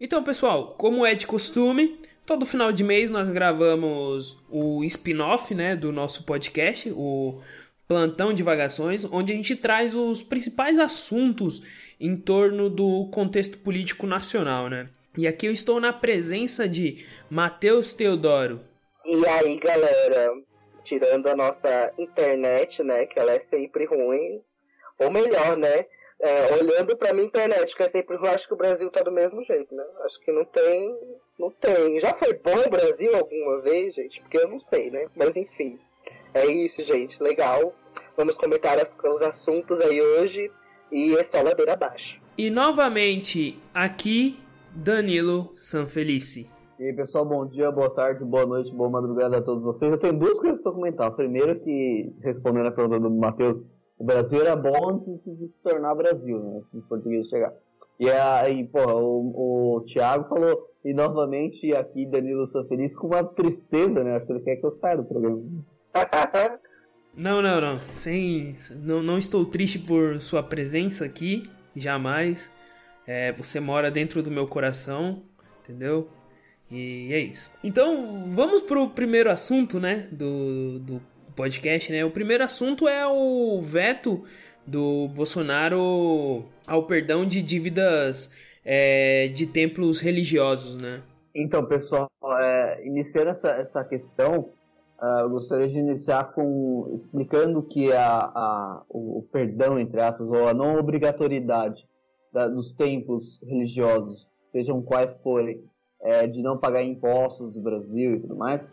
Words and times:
Então, 0.00 0.24
pessoal, 0.24 0.74
como 0.78 1.04
é 1.04 1.14
de 1.14 1.26
costume, 1.26 1.98
todo 2.24 2.46
final 2.46 2.72
de 2.72 2.82
mês 2.82 3.10
nós 3.10 3.28
gravamos 3.28 4.42
o 4.48 4.82
spin-off 4.84 5.54
né, 5.54 5.76
do 5.76 5.92
nosso 5.92 6.24
podcast, 6.24 6.90
o 6.96 7.42
Plantão 7.86 8.32
Divagações, 8.32 9.04
onde 9.04 9.34
a 9.34 9.36
gente 9.36 9.54
traz 9.54 9.94
os 9.94 10.22
principais 10.22 10.78
assuntos 10.78 11.60
em 12.00 12.16
torno 12.16 12.70
do 12.70 13.10
contexto 13.12 13.58
político 13.58 14.06
nacional, 14.06 14.70
né? 14.70 14.88
E 15.18 15.26
aqui 15.26 15.44
eu 15.44 15.52
estou 15.52 15.78
na 15.78 15.92
presença 15.92 16.66
de 16.66 17.04
Matheus 17.28 17.92
Teodoro. 17.92 18.60
E 19.04 19.26
aí, 19.26 19.58
galera, 19.58 20.32
tirando 20.82 21.26
a 21.26 21.36
nossa 21.36 21.92
internet, 21.98 22.82
né, 22.82 23.04
que 23.04 23.18
ela 23.18 23.32
é 23.32 23.40
sempre 23.40 23.84
ruim, 23.84 24.40
ou 24.98 25.10
melhor, 25.10 25.58
né, 25.58 25.84
é, 26.20 26.54
olhando 26.54 26.96
para 26.96 27.14
minha 27.14 27.26
internet, 27.26 27.74
que 27.74 27.82
é 27.82 27.88
sempre 27.88 28.16
ruim, 28.16 28.28
acho 28.28 28.46
que 28.46 28.54
o 28.54 28.56
Brasil 28.56 28.90
tá 28.90 29.02
do 29.02 29.10
mesmo 29.10 29.42
jeito, 29.42 29.74
né? 29.74 29.84
Acho 30.04 30.20
que 30.20 30.30
não 30.30 30.44
tem, 30.44 30.96
não 31.38 31.50
tem. 31.50 31.98
Já 31.98 32.12
foi 32.14 32.34
bom 32.34 32.58
o 32.66 32.70
Brasil 32.70 33.16
alguma 33.16 33.60
vez, 33.60 33.94
gente? 33.94 34.20
Porque 34.20 34.36
eu 34.36 34.48
não 34.48 34.60
sei, 34.60 34.90
né? 34.90 35.06
Mas 35.16 35.36
enfim, 35.36 35.78
é 36.34 36.46
isso, 36.46 36.84
gente, 36.84 37.22
legal. 37.22 37.74
Vamos 38.16 38.36
comentar 38.36 38.78
as, 38.78 38.96
os 39.02 39.22
assuntos 39.22 39.80
aí 39.80 40.00
hoje 40.00 40.50
e 40.92 41.16
é 41.16 41.24
só 41.24 41.40
ladeira 41.40 41.72
abaixo. 41.72 42.20
E 42.36 42.50
novamente 42.50 43.58
aqui 43.72 44.38
Danilo 44.74 45.52
Sanfelice. 45.56 46.48
E 46.78 46.84
aí, 46.84 46.92
pessoal, 46.94 47.26
bom 47.26 47.46
dia, 47.46 47.70
boa 47.70 47.90
tarde, 47.90 48.24
boa 48.24 48.46
noite, 48.46 48.72
boa 48.74 48.88
madrugada 48.88 49.38
a 49.38 49.42
todos 49.42 49.64
vocês. 49.64 49.92
Eu 49.92 49.98
tenho 49.98 50.18
duas 50.18 50.40
coisas 50.40 50.60
para 50.60 50.72
comentar. 50.72 51.10
Primeiro 51.10 51.60
que, 51.60 52.10
respondendo 52.22 52.68
a 52.68 52.72
pergunta 52.72 53.00
do 53.00 53.10
Matheus, 53.10 53.60
o 54.00 54.04
Brasil 54.04 54.40
era 54.40 54.56
bom 54.56 54.92
antes 54.92 55.24
de 55.24 55.46
se 55.46 55.60
tornar 55.62 55.94
Brasil, 55.94 56.42
né? 56.42 56.56
Antes 56.56 56.72
dos 56.72 56.82
portugueses 56.84 57.28
chegar. 57.28 57.52
E 57.98 58.08
aí, 58.08 58.66
porra, 58.66 58.94
o, 58.94 59.76
o 59.76 59.80
Thiago 59.82 60.26
falou, 60.26 60.66
e 60.82 60.94
novamente 60.94 61.74
aqui 61.74 62.06
Danilo 62.06 62.46
Sanfelice 62.46 62.96
com 62.96 63.08
uma 63.08 63.22
tristeza, 63.22 64.02
né? 64.02 64.16
Acho 64.16 64.24
que 64.24 64.32
ele 64.32 64.40
quer 64.40 64.56
que 64.56 64.64
eu 64.64 64.70
saia 64.70 64.96
do 64.96 65.04
programa. 65.04 65.42
não, 67.14 67.42
não, 67.42 67.60
não. 67.60 67.76
Sem, 67.92 68.54
não. 68.74 69.02
Não 69.02 69.18
estou 69.18 69.44
triste 69.44 69.78
por 69.78 70.22
sua 70.22 70.42
presença 70.42 71.04
aqui, 71.04 71.50
jamais. 71.76 72.50
É, 73.06 73.32
você 73.32 73.60
mora 73.60 73.90
dentro 73.90 74.22
do 74.22 74.30
meu 74.30 74.48
coração, 74.48 75.24
entendeu? 75.62 76.08
E 76.70 77.12
é 77.12 77.18
isso. 77.18 77.50
Então, 77.62 78.32
vamos 78.32 78.62
pro 78.62 78.88
primeiro 78.88 79.30
assunto, 79.30 79.78
né, 79.78 80.08
do, 80.10 80.78
do 80.78 81.02
podcast, 81.34 81.90
né? 81.92 82.04
O 82.04 82.10
primeiro 82.10 82.44
assunto 82.44 82.88
é 82.88 83.06
o 83.06 83.60
veto 83.60 84.24
do 84.66 85.08
Bolsonaro 85.08 86.44
ao 86.66 86.84
perdão 86.84 87.26
de 87.26 87.42
dívidas 87.42 88.32
é, 88.64 89.28
de 89.28 89.46
templos 89.46 90.00
religiosos, 90.00 90.76
né? 90.76 91.02
Então, 91.34 91.64
pessoal, 91.64 92.08
é, 92.40 92.86
iniciando 92.86 93.30
essa, 93.30 93.50
essa 93.50 93.84
questão, 93.84 94.50
uh, 95.00 95.20
eu 95.20 95.30
gostaria 95.30 95.68
de 95.68 95.78
iniciar 95.78 96.32
com 96.32 96.90
explicando 96.92 97.62
que 97.62 97.92
a, 97.92 98.24
a, 98.24 98.82
o, 98.88 99.18
o 99.18 99.22
perdão, 99.22 99.78
entre 99.78 100.00
aspas, 100.00 100.28
ou 100.28 100.48
a 100.48 100.54
não 100.54 100.76
obrigatoriedade 100.76 101.88
da, 102.32 102.48
dos 102.48 102.72
templos 102.72 103.40
religiosos, 103.42 104.32
sejam 104.46 104.82
quais 104.82 105.16
forem, 105.18 105.62
é, 106.02 106.26
de 106.26 106.42
não 106.42 106.58
pagar 106.58 106.82
impostos 106.82 107.52
do 107.52 107.62
Brasil 107.62 108.14
e 108.14 108.20
tudo 108.20 108.36
mais, 108.36 108.68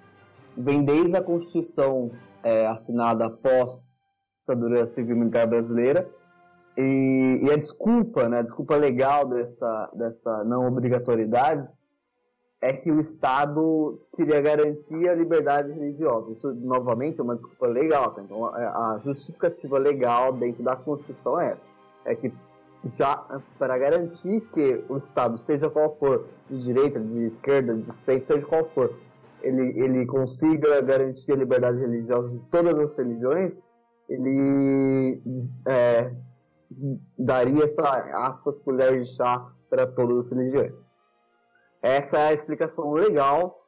vem 0.58 0.84
desde 0.84 1.16
a 1.16 1.22
Constituição 1.22 2.12
é, 2.44 2.68
assinada 2.68 3.26
após 3.26 3.90
a 3.90 4.54
ditadura 4.54 4.86
civil-militar 4.86 5.48
brasileira, 5.48 6.10
e, 6.78 7.40
e, 7.42 7.52
a 7.52 7.58
desculpa, 7.58 8.30
né, 8.30 8.40
a 8.40 8.44
desculpa 8.44 8.76
legal 8.76 9.28
dessa, 9.28 9.90
dessa 9.96 10.44
não 10.44 10.68
obrigatoriedade 10.68 11.68
é 12.62 12.74
que 12.74 12.92
o 12.92 13.00
Estado 13.00 14.00
queria 14.16 14.42
garantir 14.42 15.08
a 15.08 15.16
liberdade 15.16 15.72
religiosa. 15.72 16.32
Isso, 16.32 16.54
novamente, 16.54 17.20
é 17.20 17.24
uma 17.24 17.36
desculpa 17.36 17.68
legal. 17.68 18.12
Tá? 18.12 18.22
Então, 18.22 18.46
a 18.46 18.98
justificativa 19.00 19.78
legal 19.78 20.34
dentro 20.34 20.64
da 20.64 20.76
Constituição 20.76 21.40
é 21.40 21.54
essa. 21.54 21.66
É 22.06 22.16
que 22.16 22.32
já 22.84 23.18
para 23.60 23.78
garantir 23.78 24.42
que 24.52 24.84
o 24.90 24.98
Estado, 24.98 25.38
seja 25.38 25.70
qual 25.70 25.96
for, 25.98 26.26
de 26.50 26.60
direita, 26.60 27.00
de 27.00 27.26
esquerda, 27.26 27.76
de 27.76 27.92
centro, 27.94 28.26
seja 28.26 28.46
qual 28.46 28.66
for, 28.70 28.94
ele, 29.42 29.80
ele 29.80 30.06
consiga 30.06 30.82
garantir 30.82 31.32
a 31.32 31.36
liberdade 31.36 31.80
religiosa 31.80 32.34
de 32.34 32.44
todas 32.50 32.78
as 32.78 32.98
religiões, 32.98 33.60
ele 34.10 35.22
é, 35.66 36.12
daria 37.18 37.64
essa, 37.64 37.88
aspas, 38.28 38.60
colher 38.60 39.00
de 39.00 39.06
chá 39.06 39.52
para 39.70 39.86
todas 39.88 40.26
as 40.26 40.32
religiões. 40.32 40.76
Essa 41.82 42.18
é 42.18 42.28
a 42.30 42.34
explicação 42.34 42.92
legal 42.94 43.64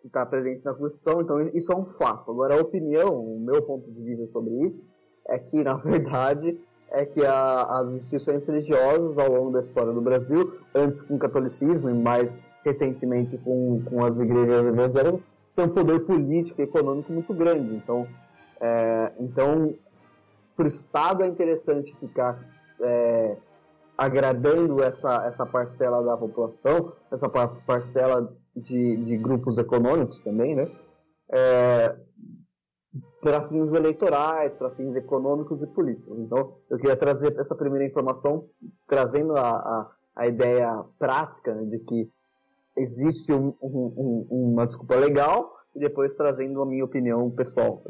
que 0.00 0.06
está 0.06 0.24
presente 0.24 0.64
na 0.64 0.74
Constituição, 0.74 1.20
então 1.20 1.40
isso 1.48 1.72
é 1.72 1.76
um 1.76 1.86
fato. 1.86 2.30
Agora, 2.30 2.54
a 2.54 2.62
opinião, 2.62 3.20
o 3.20 3.40
meu 3.40 3.62
ponto 3.62 3.90
de 3.90 4.02
vista 4.02 4.26
sobre 4.28 4.54
isso, 4.66 4.84
é 5.26 5.38
que, 5.38 5.64
na 5.64 5.76
verdade, 5.82 6.58
é 6.90 7.04
que 7.04 7.24
a, 7.24 7.62
as 7.80 7.92
instituições 7.94 8.46
religiosas 8.46 9.18
ao 9.18 9.30
longo 9.30 9.50
da 9.50 9.60
história 9.60 9.92
do 9.92 10.00
Brasil, 10.00 10.58
antes 10.74 11.02
com 11.02 11.16
o 11.16 11.18
catolicismo 11.18 11.90
e 11.90 11.94
mais 11.94 12.40
recentemente 12.64 13.38
com, 13.38 13.82
com 13.84 14.04
as 14.04 14.18
igrejas 14.18 14.66
evangélicas, 14.66 15.28
têm 15.54 15.66
um 15.66 15.70
poder 15.70 16.00
político 16.00 16.60
e 16.60 16.64
econômico 16.64 17.12
muito 17.12 17.32
grande. 17.34 17.74
Então, 17.74 18.06
é, 18.60 19.12
então 19.18 19.74
para 20.56 20.64
o 20.64 20.68
Estado 20.68 21.22
é 21.22 21.26
interessante 21.28 21.94
ficar 21.96 22.44
é, 22.80 23.36
agradando 23.96 24.82
essa, 24.82 25.24
essa 25.26 25.46
parcela 25.46 26.02
da 26.02 26.16
população, 26.16 26.92
essa 27.12 27.28
par 27.28 27.64
parcela 27.64 28.32
de, 28.56 28.96
de 28.96 29.16
grupos 29.16 29.56
econômicos 29.56 30.18
também, 30.18 30.56
né? 30.56 30.68
É, 31.30 31.96
para 33.20 33.48
fins 33.48 33.72
eleitorais, 33.72 34.56
para 34.56 34.70
fins 34.70 34.96
econômicos 34.96 35.62
e 35.62 35.66
políticos. 35.66 36.18
Então, 36.18 36.56
eu 36.70 36.78
queria 36.78 36.96
trazer 36.96 37.36
essa 37.38 37.54
primeira 37.54 37.84
informação, 37.84 38.48
trazendo 38.86 39.36
a, 39.36 39.50
a, 39.50 39.90
a 40.16 40.26
ideia 40.26 40.84
prática 40.98 41.54
né, 41.54 41.64
de 41.66 41.78
que 41.80 42.10
existe 42.78 43.32
um, 43.32 43.54
um, 43.62 44.26
um, 44.30 44.52
uma 44.52 44.66
desculpa 44.66 44.96
legal 44.96 45.52
e 45.74 45.80
depois 45.80 46.14
trazendo 46.14 46.62
a 46.62 46.66
minha 46.66 46.84
opinião 46.84 47.30
pessoal. 47.30 47.82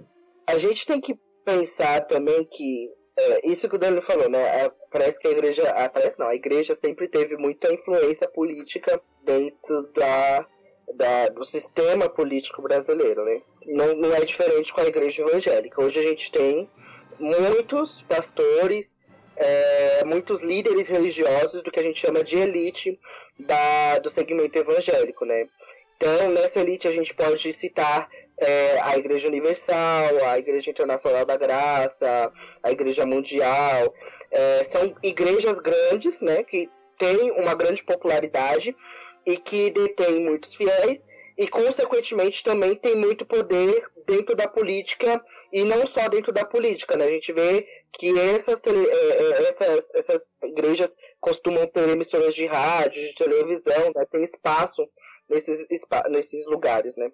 A 0.47 0.57
gente 0.59 0.87
tem 0.87 1.01
que 1.01 1.19
pensar 1.45 2.07
também 2.07 2.45
que 2.45 2.91
é, 3.17 3.49
isso 3.49 3.69
que 3.69 3.77
o 3.77 3.79
Danilo 3.79 4.03
falou, 4.03 4.29
né? 4.29 4.65
É, 4.65 4.73
parece 4.91 5.19
que 5.19 5.29
a 5.29 5.31
igreja, 5.31 5.69
ah, 5.71 5.89
parece 5.89 6.19
não, 6.19 6.29
a 6.29 6.35
igreja 6.35 6.75
sempre 6.75 7.09
teve 7.09 7.37
muita 7.37 7.73
influência 7.73 8.29
política 8.29 9.01
dentro 9.25 9.91
da 9.93 10.47
da, 10.95 11.29
do 11.29 11.45
sistema 11.45 12.09
político 12.09 12.63
brasileiro, 12.63 13.25
né? 13.25 13.43
Não, 13.67 13.95
não 13.97 14.15
é 14.15 14.21
diferente 14.25 14.73
com 14.73 14.81
a 14.81 14.87
igreja 14.87 15.23
evangélica. 15.23 15.83
Hoje 15.83 16.01
a 16.01 16.03
gente 16.03 16.33
tem 16.33 16.71
muitos 17.19 18.03
pastores, 18.03 18.97
é, 19.39 20.05
muitos 20.05 20.43
líderes 20.43 20.89
religiosos 20.89 21.63
do 21.63 21.71
que 21.71 21.79
a 21.79 21.83
gente 21.83 22.01
chama 22.01 22.25
de 22.25 22.37
elite 22.37 22.99
da, 23.39 23.99
do 24.01 24.11
segmento 24.11 24.59
evangélico, 24.59 25.25
né? 25.25 25.49
Então, 25.97 26.31
nessa 26.31 26.61
elite 26.61 26.87
a 26.87 26.93
gente 26.93 27.15
pode 27.15 27.53
citar 27.53 28.09
é, 28.37 28.81
a 28.81 28.97
Igreja 28.99 29.29
Universal, 29.29 30.25
a 30.27 30.39
Igreja 30.39 30.71
Internacional 30.71 31.25
da 31.25 31.37
Graça, 31.37 32.33
a 32.63 32.71
Igreja 32.71 33.07
Mundial. 33.07 33.95
É, 34.31 34.63
são 34.65 34.95
igrejas 35.03 35.59
grandes, 35.59 36.21
né, 36.21 36.43
que 36.45 36.69
têm 36.99 37.31
uma 37.33 37.55
grande 37.55 37.83
popularidade 37.83 38.77
e 39.25 39.37
que 39.37 39.71
detém 39.71 40.21
muitos 40.21 40.55
fiéis 40.55 41.07
e 41.39 41.47
consequentemente 41.47 42.43
também 42.43 42.75
tem 42.75 42.97
muito 42.97 43.25
poder 43.25 43.85
dentro 44.05 44.35
da 44.35 44.49
política 44.49 45.25
e 45.53 45.63
não 45.63 45.87
só 45.87 46.09
dentro 46.09 46.33
da 46.33 46.45
política, 46.45 46.97
né? 46.97 47.05
A 47.05 47.11
gente 47.11 47.33
vê 47.33 47.65
que 47.93 48.19
essas, 48.19 48.61
tele, 48.61 48.87
é, 48.87 48.95
é, 48.95 49.49
essas, 49.49 49.95
essas 49.95 50.35
igrejas 50.43 50.97
costumam 51.21 51.67
ter 51.67 51.89
emissoras 51.89 52.35
de 52.35 52.47
rádio, 52.47 53.01
de 53.03 53.15
televisão, 53.15 53.93
né? 53.95 54.05
Tem 54.11 54.23
espaço 54.23 54.89
nesses, 55.29 55.67
nesses 56.11 56.47
lugares, 56.47 56.97
né? 56.97 57.11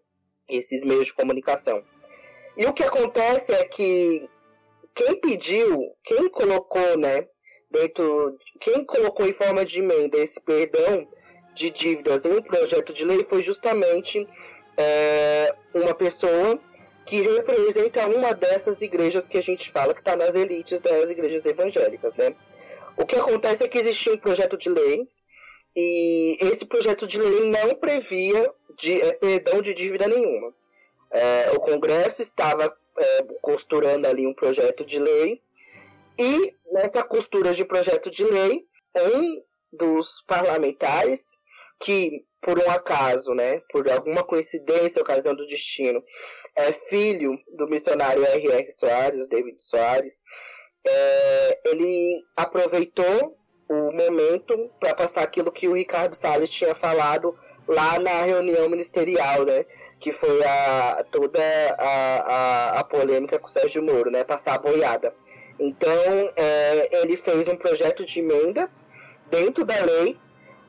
Esses 0.49 0.85
meios 0.85 1.07
de 1.07 1.15
comunicação. 1.15 1.83
E 2.57 2.67
o 2.67 2.73
que 2.73 2.83
acontece 2.83 3.53
é 3.53 3.65
que 3.65 4.29
quem 4.95 5.17
pediu, 5.21 5.93
quem 6.05 6.29
colocou, 6.29 6.97
né, 6.97 7.27
dentro, 7.71 8.39
quem 8.61 8.85
colocou 8.85 9.27
em 9.27 9.33
forma 9.33 9.65
de 9.65 9.81
emenda 9.81 10.17
esse 10.19 10.41
perdão 10.41 11.09
de 11.55 11.71
dívidas 11.71 12.25
em 12.25 12.33
um 12.33 12.43
projeto 12.43 12.93
de 12.93 13.05
lei 13.05 13.25
foi 13.25 13.43
justamente 13.43 14.27
é, 14.77 15.55
uma 15.75 15.95
pessoa 15.95 16.61
que 17.05 17.21
representa 17.21 18.07
uma 18.07 18.33
dessas 18.33 18.81
igrejas 18.81 19.29
que 19.29 19.39
a 19.39 19.43
gente 19.43 19.71
fala 19.71 19.95
que 19.95 20.01
está 20.01 20.17
nas 20.17 20.35
elites 20.35 20.81
das 20.81 21.11
igrejas 21.11 21.45
evangélicas, 21.45 22.15
né? 22.15 22.35
O 22.97 23.05
que 23.05 23.17
acontece 23.17 23.65
é 23.65 23.69
que 23.69 23.79
existia 23.79 24.15
um 24.15 24.19
projeto 24.19 24.57
de 24.57 24.69
lei 24.69 25.07
e 25.77 26.39
esse 26.41 26.65
projeto 26.65 27.07
de 27.07 27.19
lei 27.19 27.51
não 27.51 27.75
previa 27.75 28.53
de, 28.77 29.01
é, 29.01 29.13
perdão 29.15 29.61
de 29.61 29.75
dívida 29.75 30.07
nenhuma. 30.07 30.55
É, 31.11 31.51
o 31.53 31.61
Congresso 31.61 32.23
estava 32.23 32.75
é, 32.97 33.23
costurando 33.41 34.07
ali 34.07 34.27
um 34.27 34.35
projeto 34.35 34.85
de 34.85 34.99
lei 34.99 35.43
e 36.19 36.55
nessa 36.73 37.03
costura 37.03 37.53
de 37.53 37.65
projeto 37.65 38.11
de 38.11 38.25
lei, 38.25 38.67
um 38.97 39.43
dos 39.73 40.23
parlamentares 40.27 41.33
que, 41.81 42.25
por 42.45 42.59
um 42.59 42.71
acaso, 42.71 43.33
né, 43.33 43.63
por 43.71 43.91
alguma 43.91 44.23
coincidência, 44.23 45.01
ocasião 45.01 45.35
do 45.35 45.47
destino, 45.47 46.05
é 46.55 46.71
filho 46.73 47.39
do 47.57 47.67
missionário 47.67 48.23
R.R. 48.23 48.71
Soares, 48.71 49.27
David 49.31 49.57
Soares, 49.59 50.23
é, 50.87 51.61
ele 51.71 52.23
aproveitou 52.37 53.35
o 53.67 53.93
momento 53.93 54.71
para 54.79 54.95
passar 54.95 55.23
aquilo 55.23 55.51
que 55.51 55.67
o 55.67 55.73
Ricardo 55.73 56.15
Salles 56.15 56.51
tinha 56.51 56.75
falado 56.75 57.35
lá 57.67 57.99
na 57.99 58.23
reunião 58.25 58.69
ministerial, 58.69 59.47
né? 59.47 59.65
Que 59.99 60.13
foi 60.13 60.45
a, 60.45 61.03
toda 61.11 61.41
a, 61.79 61.87
a, 61.87 62.81
a 62.81 62.85
polêmica 62.85 63.39
com 63.39 63.47
o 63.47 63.51
Sérgio 63.51 63.83
Moro, 63.83 64.11
né? 64.11 64.23
Passar 64.23 64.57
a 64.57 64.59
boiada. 64.59 65.15
Então, 65.59 66.31
é, 66.37 67.01
ele 67.01 67.17
fez 67.17 67.49
um 67.49 67.57
projeto 67.57 68.05
de 68.05 68.21
emenda 68.21 68.71
dentro 69.31 69.65
da 69.65 69.83
lei, 69.83 70.19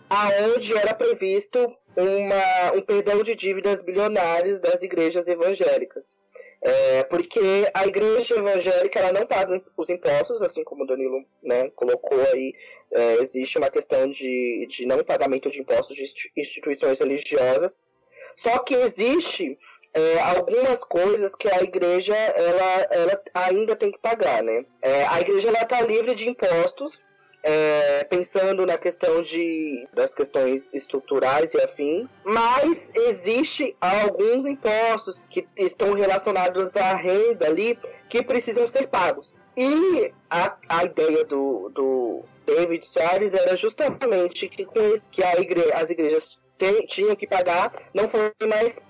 aonde 0.10 0.78
era 0.78 0.94
previsto 0.94 1.76
uma, 1.96 2.74
um 2.74 2.82
perdão 2.82 3.24
de 3.24 3.36
dívidas 3.36 3.82
bilionárias 3.82 4.60
das 4.60 4.84
igrejas 4.84 5.28
evangélicas. 5.28 6.18
É, 6.62 7.04
porque 7.04 7.70
a 7.74 7.86
igreja 7.86 8.36
evangélica 8.36 9.00
ela 9.00 9.20
não 9.20 9.28
paga 9.28 9.62
os 9.78 9.90
impostos, 9.90 10.42
assim 10.42 10.64
como 10.64 10.84
o 10.84 10.88
Danilo 10.88 11.24
né, 11.44 11.70
colocou 11.76 12.20
aí, 12.20 12.54
é, 12.92 13.16
existe 13.16 13.58
uma 13.58 13.70
questão 13.70 14.10
de, 14.10 14.66
de 14.68 14.86
não 14.86 15.04
pagamento 15.04 15.50
de 15.50 15.62
impostos 15.62 15.96
de 15.96 16.06
instituições 16.36 17.00
religiosas. 17.00 17.78
Só 18.36 18.60
que 18.60 18.74
existe 18.74 19.58
é, 19.94 20.20
algumas 20.20 20.84
coisas 20.84 21.36
que 21.36 21.48
a 21.48 21.62
igreja 21.62 22.16
ela, 22.16 22.88
ela 22.92 23.24
ainda 23.34 23.76
tem 23.76 23.92
que 23.92 24.00
pagar, 24.00 24.44
né? 24.44 24.66
É, 24.82 25.06
a 25.06 25.22
igreja 25.22 25.50
ela 25.50 25.62
está 25.62 25.82
livre 25.82 26.16
de 26.16 26.28
impostos, 26.28 27.02
é, 27.48 28.04
pensando 28.06 28.66
na 28.66 28.76
questão 28.76 29.22
de 29.22 29.88
das 29.94 30.16
questões 30.16 30.74
estruturais 30.74 31.54
e 31.54 31.62
afins, 31.62 32.18
mas 32.26 32.92
existe 32.96 33.78
alguns 33.80 34.48
impostos 34.48 35.28
que 35.30 35.48
estão 35.56 35.94
relacionados 35.94 36.76
à 36.76 36.96
renda 36.96 37.46
ali 37.46 37.78
que 38.10 38.24
precisam 38.24 38.68
ser 38.68 38.88
pagos. 38.88 39.36
E 39.56 40.12
a, 40.28 40.58
a 40.68 40.86
ideia 40.86 41.24
do, 41.24 41.70
do 41.70 42.24
David 42.48 42.86
Soares 42.86 43.36
era 43.36 43.56
justamente 43.56 44.50
que, 44.50 44.66
com 44.66 44.80
isso, 44.92 45.04
igre, 45.40 45.72
as 45.72 45.92
igrejas 45.92 46.40
tinham 46.88 47.16
que 47.16 47.28
pagar 47.28 47.72
não 47.94 48.10
foram 48.10 48.32
mais 48.50 48.82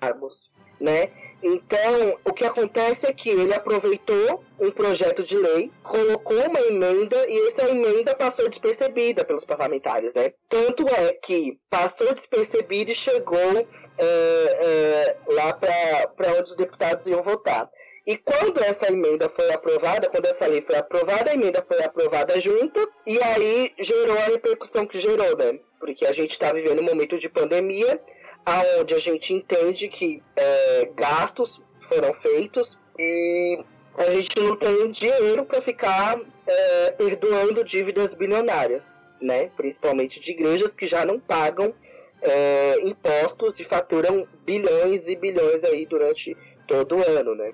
pagos, 0.00 0.50
né? 0.80 1.10
Então, 1.42 2.18
o 2.24 2.32
que 2.32 2.44
acontece 2.44 3.06
é 3.06 3.12
que 3.12 3.28
ele 3.28 3.54
aproveitou 3.54 4.42
um 4.58 4.72
projeto 4.72 5.22
de 5.22 5.36
lei, 5.36 5.70
colocou 5.84 6.36
uma 6.36 6.60
emenda 6.60 7.16
e 7.28 7.46
essa 7.46 7.68
emenda 7.70 8.14
passou 8.14 8.48
despercebida 8.48 9.24
pelos 9.24 9.44
parlamentares, 9.44 10.14
né? 10.14 10.32
Tanto 10.48 10.88
é 10.88 11.12
que 11.12 11.58
passou 11.70 12.12
despercebida 12.12 12.90
e 12.90 12.94
chegou 12.94 13.68
é, 13.98 14.04
é, 14.04 15.16
lá 15.28 15.52
para 15.52 16.32
onde 16.32 16.50
os 16.50 16.56
deputados 16.56 17.06
iam 17.06 17.22
votar. 17.22 17.70
E 18.04 18.16
quando 18.16 18.58
essa 18.64 18.90
emenda 18.90 19.28
foi 19.28 19.52
aprovada, 19.52 20.08
quando 20.08 20.24
essa 20.24 20.46
lei 20.46 20.62
foi 20.62 20.76
aprovada, 20.76 21.30
a 21.30 21.34
emenda 21.34 21.62
foi 21.62 21.84
aprovada 21.84 22.40
junta, 22.40 22.80
e 23.06 23.22
aí 23.22 23.70
gerou 23.78 24.16
a 24.16 24.22
repercussão 24.22 24.86
que 24.86 24.98
gerou, 24.98 25.36
né? 25.36 25.60
Porque 25.78 26.06
a 26.06 26.12
gente 26.12 26.32
está 26.32 26.52
vivendo 26.52 26.80
um 26.80 26.84
momento 26.84 27.18
de 27.18 27.28
pandemia, 27.28 28.00
aonde 28.48 28.94
a 28.94 28.98
gente 28.98 29.32
entende 29.32 29.88
que 29.88 30.22
é, 30.36 30.90
gastos 30.94 31.60
foram 31.80 32.12
feitos 32.12 32.78
e 32.98 33.58
a 33.96 34.10
gente 34.10 34.40
não 34.40 34.56
tem 34.56 34.90
dinheiro 34.90 35.44
para 35.44 35.60
ficar 35.60 36.20
é, 36.46 36.90
perdoando 36.92 37.64
dívidas 37.64 38.14
bilionárias, 38.14 38.94
né? 39.20 39.50
Principalmente 39.56 40.20
de 40.20 40.30
igrejas 40.32 40.74
que 40.74 40.86
já 40.86 41.04
não 41.04 41.18
pagam 41.18 41.74
é, 42.22 42.80
impostos 42.82 43.58
e 43.60 43.64
faturam 43.64 44.26
bilhões 44.44 45.08
e 45.08 45.16
bilhões 45.16 45.64
aí 45.64 45.86
durante 45.86 46.36
todo 46.66 46.96
o 46.96 47.02
ano, 47.02 47.34
né? 47.34 47.52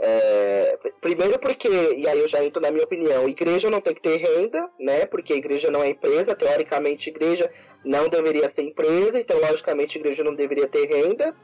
É, 0.00 0.78
primeiro 1.00 1.38
porque, 1.40 1.68
e 1.68 2.06
aí 2.06 2.20
eu 2.20 2.28
já 2.28 2.44
entro 2.44 2.62
na 2.62 2.70
minha 2.70 2.84
opinião, 2.84 3.28
igreja 3.28 3.68
não 3.68 3.80
tem 3.80 3.94
que 3.94 4.02
ter 4.02 4.16
renda, 4.16 4.70
né? 4.78 5.06
Porque 5.06 5.34
igreja 5.34 5.70
não 5.70 5.82
é 5.82 5.88
empresa, 5.88 6.36
teoricamente 6.36 7.10
igreja 7.10 7.50
não 7.88 8.06
deveria 8.06 8.50
ser 8.50 8.64
empresa, 8.64 9.18
então 9.18 9.40
logicamente 9.40 9.96
a 9.96 10.00
igreja 10.00 10.22
não 10.22 10.34
deveria 10.34 10.68
ter 10.68 10.86
renda, 10.86 11.34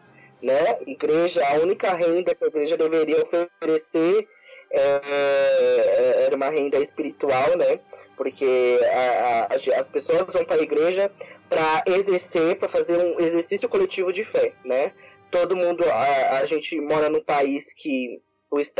né? 0.43 0.79
Igreja, 0.87 1.43
a 1.43 1.55
única 1.55 1.95
renda 1.95 2.35
que 2.35 2.45
a 2.45 2.49
igreja 2.49 2.77
deveria 2.77 3.23
oferecer 3.23 4.29
é, 4.71 5.01
é, 5.07 6.25
era 6.27 6.37
uma 6.37 6.51
renda 6.51 6.79
espiritual, 6.79 7.57
né? 7.57 7.81
Porque 8.15 8.79
a, 8.93 9.55
a, 9.55 9.81
as 9.81 9.89
pessoas 9.89 10.31
vão 10.35 10.45
para 10.45 10.61
a 10.61 10.63
igreja 10.63 11.11
para 11.49 11.83
exercer, 11.87 12.57
para 12.57 12.69
fazer 12.69 12.99
um 12.99 13.19
exercício 13.21 13.67
coletivo 13.67 14.13
de 14.13 14.23
fé, 14.23 14.53
né? 14.67 14.93
Todo 15.31 15.57
mundo, 15.57 15.83
a, 15.91 16.41
a 16.41 16.47
gente 16.47 16.79
mora 16.79 17.09
num 17.09 17.25
país 17.25 17.73
que 17.73 18.21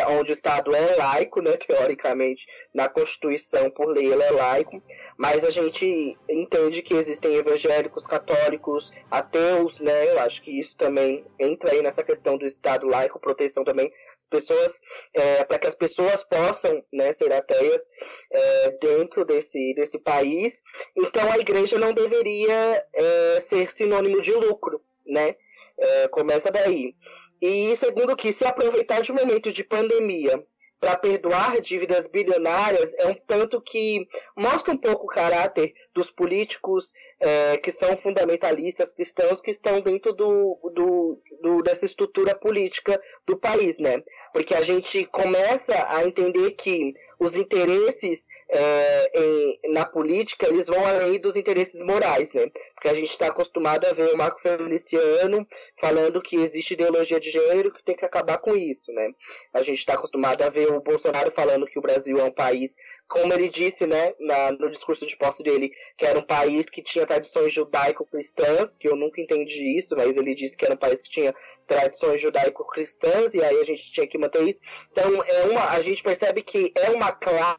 onde 0.09 0.31
o 0.31 0.35
Estado 0.35 0.75
é 0.75 0.97
laico, 0.97 1.41
né, 1.41 1.57
teoricamente, 1.57 2.47
na 2.73 2.89
Constituição, 2.89 3.71
por 3.71 3.89
lei, 3.89 4.13
ele 4.13 4.23
é 4.23 4.31
laico, 4.31 4.83
mas 5.17 5.45
a 5.45 5.51
gente 5.51 6.17
entende 6.29 6.83
que 6.83 6.95
existem 6.95 7.35
evangélicos, 7.35 8.07
católicos, 8.07 8.93
ateus, 9.11 9.81
né, 9.81 10.11
eu 10.11 10.21
acho 10.21 10.43
que 10.43 10.59
isso 10.59 10.77
também 10.77 11.25
entra 11.39 11.73
aí 11.73 11.83
nessa 11.83 12.03
questão 12.03 12.37
do 12.37 12.47
Estado 12.47 12.87
laico, 12.87 13.21
proteção 13.21 13.65
também, 13.65 13.93
as 14.19 14.27
pessoas, 14.27 14.81
é, 15.13 15.45
para 15.45 15.59
que 15.59 15.67
as 15.67 15.75
pessoas 15.75 16.25
possam, 16.25 16.83
né, 16.93 17.13
ser 17.13 17.33
ateias 17.33 17.91
é, 18.31 18.71
dentro 18.81 19.25
desse, 19.25 19.75
desse 19.75 19.99
país, 19.99 20.63
então 20.97 21.31
a 21.33 21.39
igreja 21.39 21.79
não 21.79 21.93
deveria 21.93 22.85
é, 22.93 23.41
ser 23.41 23.71
sinônimo 23.71 24.21
de 24.21 24.33
lucro, 24.33 24.81
né, 25.07 25.37
é, 25.79 26.09
começa 26.09 26.51
daí. 26.51 26.95
E 27.41 27.75
segundo 27.77 28.17
que 28.17 28.33
se 28.33 28.45
aproveitar 28.45 29.03
de 29.03 29.13
um 29.13 29.17
momento 29.17 29.53
de 29.53 29.65
pandemia 29.65 30.45
para 30.85 30.97
perdoar 30.97 31.61
dívidas 31.63 32.07
bilionárias 32.07 32.95
é 32.99 33.07
um 33.07 33.15
tanto 33.15 33.59
que 33.59 34.07
mostra 34.37 34.75
um 34.75 34.77
pouco 34.77 35.05
o 35.05 35.09
caráter 35.09 35.73
dos 35.95 36.11
políticos 36.11 36.93
é, 37.19 37.57
que 37.57 37.71
são 37.71 37.97
fundamentalistas 37.97 38.93
cristãos 38.93 39.41
que 39.41 39.51
estão 39.51 39.81
dentro 39.81 40.13
do, 40.13 40.59
do, 40.75 41.19
do, 41.41 41.63
dessa 41.63 41.87
estrutura 41.87 42.35
política 42.35 43.01
do 43.27 43.35
país, 43.35 43.79
né? 43.79 44.03
Porque 44.31 44.55
a 44.55 44.61
gente 44.61 45.07
começa 45.07 45.75
a 45.89 46.05
entender 46.05 46.51
que 46.51 46.95
os 47.25 47.37
interesses 47.37 48.29
é, 48.49 49.11
em, 49.19 49.73
na 49.73 49.85
política, 49.85 50.47
eles 50.47 50.67
vão 50.67 50.85
além 50.87 51.19
dos 51.19 51.37
interesses 51.37 51.83
morais, 51.83 52.35
né? 52.35 52.51
Porque 52.75 52.89
a 52.89 52.95
gente 52.95 53.11
está 53.11 53.29
acostumado 53.29 53.87
a 53.87 53.93
ver 53.93 54.15
o 54.15 54.17
Marco 54.17 54.41
Feliciano 54.41 55.47
falando 55.81 56.23
que 56.23 56.37
existe 56.37 56.75
ideologia 56.75 57.19
de 57.19 57.31
gênero 57.31 57.73
que 57.73 57.83
tem 57.83 57.97
que 57.97 58.05
acabar 58.05 58.39
com 58.39 58.55
isso, 58.55 58.93
né? 58.93 59.11
A 59.53 59.63
gente 59.63 59.79
está 59.79 59.95
acostumado 59.95 60.43
a 60.43 60.51
ver 60.51 60.71
o 60.71 60.81
Bolsonaro 60.81 61.33
falando 61.33 61.67
que 61.67 61.79
o 61.79 61.83
Brasil 61.83 62.19
é 62.19 62.25
um 62.25 62.33
país, 62.33 62.77
como 63.09 63.33
ele 63.33 63.49
disse, 63.49 63.87
né, 63.87 64.15
na, 64.19 64.53
no 64.53 64.71
discurso 64.71 65.07
de 65.07 65.17
posse 65.17 65.43
dele, 65.43 65.73
que 65.97 66.07
era 66.07 66.19
um 66.19 66.23
país 66.23 66.69
que 66.71 66.83
tinha 66.83 67.07
tradições 67.07 67.53
judaico-cristãs, 67.53 68.77
que 68.77 68.89
eu 68.89 68.97
nunca 68.97 69.21
entendi 69.21 69.77
isso, 69.77 69.95
mas 69.97 70.17
ele 70.17 70.35
disse 70.35 70.57
que 70.57 70.65
era 70.65 70.75
um 70.75 70.79
país 70.79 71.03
que 71.03 71.11
tinha 71.11 71.35
tradições 71.67 72.21
judaico-cristãs, 72.21 73.35
e 73.35 73.43
aí 73.43 73.61
a 73.61 73.65
gente 73.65 73.93
tinha 73.93 74.07
que 74.07 74.19
manter 74.19 74.43
isso. 74.43 74.61
Então, 74.91 75.23
é 75.23 75.43
uma, 75.45 75.71
a 75.71 75.81
gente 75.83 76.03
percebe 76.03 76.43
que 76.43 76.73
é 76.75 76.91
uma 76.91 77.13
classe 77.13 77.59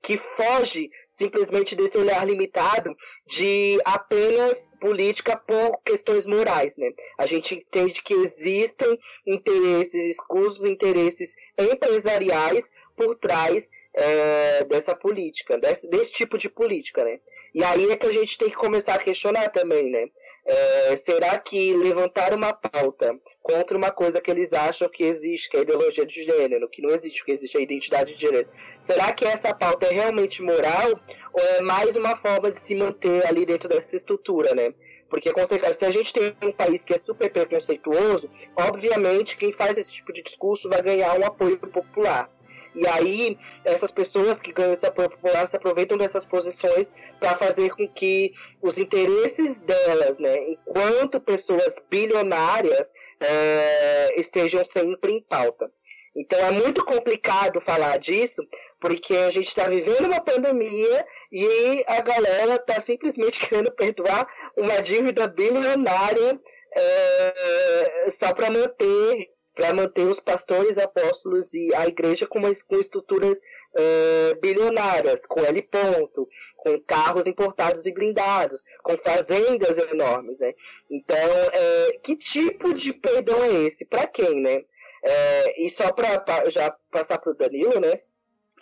que 0.00 0.16
foge 0.16 0.90
simplesmente 1.06 1.76
desse 1.76 1.98
olhar 1.98 2.24
limitado 2.26 2.96
de 3.26 3.78
apenas 3.84 4.70
política 4.80 5.36
por 5.36 5.82
questões 5.82 6.24
morais, 6.24 6.78
né? 6.78 6.90
A 7.18 7.26
gente 7.26 7.56
entende 7.56 8.00
que 8.00 8.14
existem 8.14 8.98
interesses 9.26 10.16
escusos, 10.16 10.64
interesses 10.64 11.34
empresariais 11.58 12.70
por 12.96 13.16
trás 13.16 13.70
é, 13.94 14.64
dessa 14.64 14.94
política, 14.94 15.58
desse, 15.58 15.88
desse 15.88 16.12
tipo 16.12 16.38
de 16.38 16.48
política, 16.48 17.04
né? 17.04 17.20
E 17.54 17.64
aí 17.64 17.90
é 17.90 17.96
que 17.96 18.06
a 18.06 18.12
gente 18.12 18.38
tem 18.38 18.50
que 18.50 18.56
começar 18.56 18.94
a 18.94 19.02
questionar 19.02 19.48
também, 19.50 19.90
né? 19.90 20.08
É, 20.46 20.96
será 20.96 21.38
que 21.38 21.76
levantar 21.76 22.32
uma 22.32 22.54
pauta 22.54 23.18
contra 23.42 23.76
uma 23.76 23.90
coisa 23.90 24.20
que 24.20 24.30
eles 24.30 24.54
acham 24.54 24.88
que 24.88 25.04
existe, 25.04 25.50
que 25.50 25.56
é 25.56 25.60
a 25.60 25.62
ideologia 25.62 26.06
de 26.06 26.24
gênero, 26.24 26.68
que 26.70 26.80
não 26.80 26.90
existe, 26.90 27.22
que 27.22 27.32
existe 27.32 27.58
a 27.58 27.60
identidade 27.60 28.14
de 28.14 28.20
gênero, 28.20 28.48
será 28.80 29.12
que 29.12 29.26
essa 29.26 29.54
pauta 29.54 29.86
é 29.86 29.92
realmente 29.92 30.42
moral 30.42 30.98
ou 31.34 31.40
é 31.42 31.60
mais 31.60 31.96
uma 31.96 32.16
forma 32.16 32.50
de 32.50 32.60
se 32.60 32.74
manter 32.74 33.26
ali 33.26 33.44
dentro 33.44 33.68
dessa 33.68 33.94
estrutura, 33.94 34.54
né? 34.54 34.72
Porque, 35.10 35.30
se 35.72 35.84
a 35.86 35.90
gente 35.90 36.12
tem 36.12 36.34
um 36.42 36.52
país 36.52 36.84
que 36.84 36.94
é 36.94 36.98
super 36.98 37.30
preconceituoso, 37.30 38.30
obviamente 38.54 39.36
quem 39.36 39.52
faz 39.52 39.78
esse 39.78 39.92
tipo 39.92 40.12
de 40.12 40.22
discurso 40.22 40.68
vai 40.68 40.82
ganhar 40.82 41.18
um 41.18 41.24
apoio 41.24 41.58
popular. 41.58 42.30
E 42.74 42.86
aí, 42.86 43.38
essas 43.64 43.90
pessoas 43.90 44.40
que 44.40 44.52
ganham 44.52 44.74
apoio 44.86 45.10
popular 45.10 45.46
se 45.46 45.56
aproveitam 45.56 45.96
dessas 45.98 46.24
posições 46.24 46.92
para 47.18 47.34
fazer 47.34 47.70
com 47.70 47.88
que 47.88 48.32
os 48.62 48.78
interesses 48.78 49.58
delas, 49.60 50.18
né, 50.18 50.50
enquanto 50.50 51.20
pessoas 51.20 51.82
bilionárias, 51.90 52.92
é, 53.20 54.20
estejam 54.20 54.64
sempre 54.64 55.12
em 55.12 55.22
pauta. 55.22 55.70
Então 56.16 56.38
é 56.38 56.50
muito 56.50 56.84
complicado 56.84 57.60
falar 57.60 57.96
disso, 57.98 58.42
porque 58.80 59.14
a 59.14 59.30
gente 59.30 59.48
está 59.48 59.68
vivendo 59.68 60.06
uma 60.06 60.20
pandemia 60.20 61.06
e 61.30 61.84
a 61.86 62.00
galera 62.00 62.56
está 62.56 62.80
simplesmente 62.80 63.38
querendo 63.46 63.70
perdoar 63.72 64.26
uma 64.56 64.80
dívida 64.82 65.28
bilionária 65.28 66.40
é, 66.74 68.10
só 68.10 68.34
para 68.34 68.50
manter 68.50 69.30
para 69.58 69.74
manter 69.74 70.06
os 70.06 70.20
pastores, 70.20 70.78
apóstolos 70.78 71.52
e 71.52 71.74
a 71.74 71.88
igreja 71.88 72.28
com, 72.28 72.38
uma, 72.38 72.50
com 72.68 72.76
estruturas 72.76 73.40
é, 73.74 74.34
bilionárias, 74.40 75.26
com 75.26 75.40
L 75.40 75.60
ponto, 75.62 76.28
com 76.56 76.80
carros 76.80 77.26
importados 77.26 77.84
e 77.84 77.90
blindados, 77.90 78.64
com 78.84 78.96
fazendas 78.96 79.76
enormes, 79.76 80.38
né? 80.38 80.54
Então, 80.88 81.18
é, 81.18 81.98
que 82.00 82.14
tipo 82.14 82.72
de 82.72 82.92
perdão 82.92 83.42
é 83.42 83.64
esse? 83.64 83.84
Para 83.84 84.06
quem, 84.06 84.40
né? 84.40 84.64
É, 85.02 85.64
e 85.64 85.68
só 85.68 85.92
para 85.92 86.48
já 86.50 86.70
passar 86.92 87.18
para 87.18 87.32
o 87.32 87.36
Danilo, 87.36 87.80
né? 87.80 88.00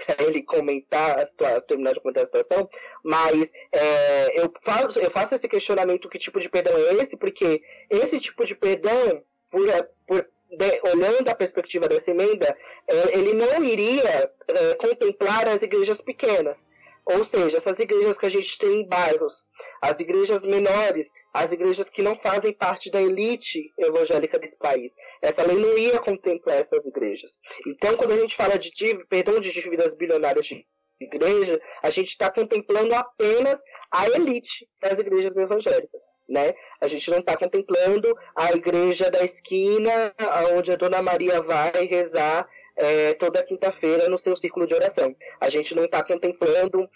Para 0.07 0.25
ele 0.25 0.43
comentar 0.43 1.19
a 1.19 1.27
situação, 1.27 1.61
terminar 1.61 1.93
de 1.93 2.01
comentar 2.01 2.23
a 2.23 2.27
situação, 2.27 2.71
mas 3.05 3.53
é, 3.71 4.41
eu, 4.43 4.51
faço, 4.63 4.99
eu 4.99 5.11
faço 5.11 5.35
esse 5.35 5.47
questionamento: 5.47 6.09
que 6.09 6.19
tipo 6.19 6.41
de 6.41 6.49
perdão 6.49 6.75
é 6.75 6.95
esse? 6.95 7.19
Porque 7.19 7.63
esse 7.91 8.19
tipo 8.19 8.47
de 8.47 8.55
perdão, 8.55 9.23
por, 9.51 9.67
por 10.07 10.27
de, 10.51 10.81
olhando 10.93 11.29
a 11.29 11.35
perspectiva 11.35 11.89
dessa 11.89 12.11
emenda, 12.11 12.57
é, 12.87 13.19
ele 13.19 13.33
não 13.33 13.65
iria 13.65 14.31
é, 14.49 14.75
contemplar 14.75 15.49
as 15.49 15.63
igrejas 15.63 16.01
pequenas. 16.01 16.67
Ou 17.07 17.23
seja, 17.23 17.57
essas 17.57 17.79
igrejas 17.79 18.19
que 18.19 18.27
a 18.27 18.31
gente 18.31 18.59
tem 18.59 18.81
em 18.81 18.89
bairros, 18.89 19.47
as 19.81 20.01
igrejas 20.01 20.45
menores, 20.45 21.13
as 21.33 21.53
igrejas 21.53 21.89
que 21.89 22.03
não 22.03 22.17
fazem 22.17 22.53
parte 22.53 22.91
da 22.91 23.01
elite 23.01 23.73
evangélica 23.79 24.41
desse 24.41 24.59
país. 24.59 24.97
Essa 25.23 25.45
lei 25.45 25.57
não 25.57 25.79
ia 25.79 26.01
contemplar 26.01 26.57
essas 26.57 26.85
igrejas. 26.85 27.41
Então, 27.65 27.97
quando 27.97 28.13
a 28.13 28.19
gente 28.19 28.35
fala 28.35 28.59
de 28.59 28.73
dívida, 28.73 29.07
perdão 29.09 29.39
de 29.39 29.53
dívidas 29.53 29.95
bilionárias 29.95 30.47
de 30.47 30.67
igreja, 31.01 31.61
a 31.83 31.91
gente 31.91 32.09
está 32.09 32.31
contemplando 32.31 32.95
apenas 32.95 33.61
a 33.91 34.09
elite 34.09 34.69
das 34.81 34.99
igrejas 34.99 35.37
evangélicas, 35.37 36.15
né? 36.29 36.55
A 36.81 36.89
gente 36.89 37.11
não 37.11 37.19
está 37.19 37.37
contemplando 37.37 38.17
a 38.35 38.53
igreja 38.53 39.11
da 39.11 39.23
esquina, 39.23 40.15
onde 40.57 40.73
a 40.73 40.77
Dona 40.77 41.03
Maria 41.03 41.41
vai 41.43 41.87
rezar 41.87 42.49
é, 42.77 43.15
toda 43.15 43.43
quinta-feira 43.43 44.09
no 44.09 44.19
seu 44.19 44.37
círculo 44.37 44.67
de 44.67 44.75
oração. 44.75 45.15
A 45.41 45.49
gente 45.49 45.75
não 45.75 45.85
está 45.85 46.03
contemplando 46.03 46.89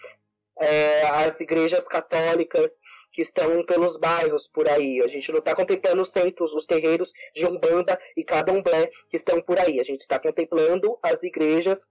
é, 0.58 1.02
as 1.24 1.40
igrejas 1.40 1.88
católicas 1.88 2.80
que 3.12 3.22
estão 3.22 3.64
pelos 3.64 3.96
bairros 3.96 4.46
por 4.46 4.68
aí. 4.68 5.00
A 5.02 5.08
gente 5.08 5.32
não 5.32 5.38
está 5.38 5.54
contemplando 5.54 6.02
os 6.02 6.12
centros, 6.12 6.54
os 6.54 6.66
terreiros 6.66 7.12
de 7.34 7.46
Umbanda 7.46 8.00
e 8.16 8.22
Candomblé 8.22 8.90
que 9.08 9.16
estão 9.16 9.40
por 9.40 9.58
aí. 9.58 9.80
A 9.80 9.84
gente 9.84 10.00
está 10.00 10.18
contemplando 10.18 10.98
as 11.02 11.22
igrejas 11.22 11.88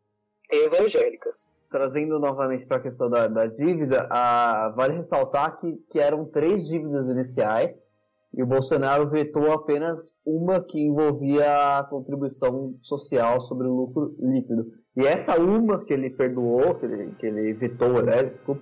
evangélicas. 0.52 1.48
Trazendo 1.70 2.20
novamente 2.20 2.66
para 2.66 2.78
a 2.78 2.82
questão 2.82 3.10
da, 3.10 3.28
da 3.28 3.46
dívida, 3.46 4.08
a, 4.10 4.74
vale 4.76 4.96
ressaltar 4.96 5.60
que, 5.60 5.76
que 5.90 6.00
eram 6.00 6.26
três 6.26 6.68
dívidas 6.68 7.08
iniciais 7.08 7.80
e 8.34 8.44
o 8.44 8.46
Bolsonaro 8.46 9.10
vetou 9.10 9.52
apenas 9.52 10.14
uma 10.26 10.62
que 10.62 10.80
envolvia 10.80 11.80
a 11.80 11.84
contribuição 11.84 12.76
social 12.82 13.42
sobre 13.42 13.68
o 13.68 13.76
lucro 13.76 14.16
líquido. 14.20 14.72
E 14.96 15.06
essa 15.06 15.40
uma 15.40 15.84
que 15.84 15.94
ele 15.94 16.10
perdoou, 16.10 16.76
que 16.76 16.86
ele, 16.86 17.12
que 17.20 17.26
ele 17.26 17.54
vetou, 17.54 18.04
né, 18.04 18.24
desculpa, 18.24 18.62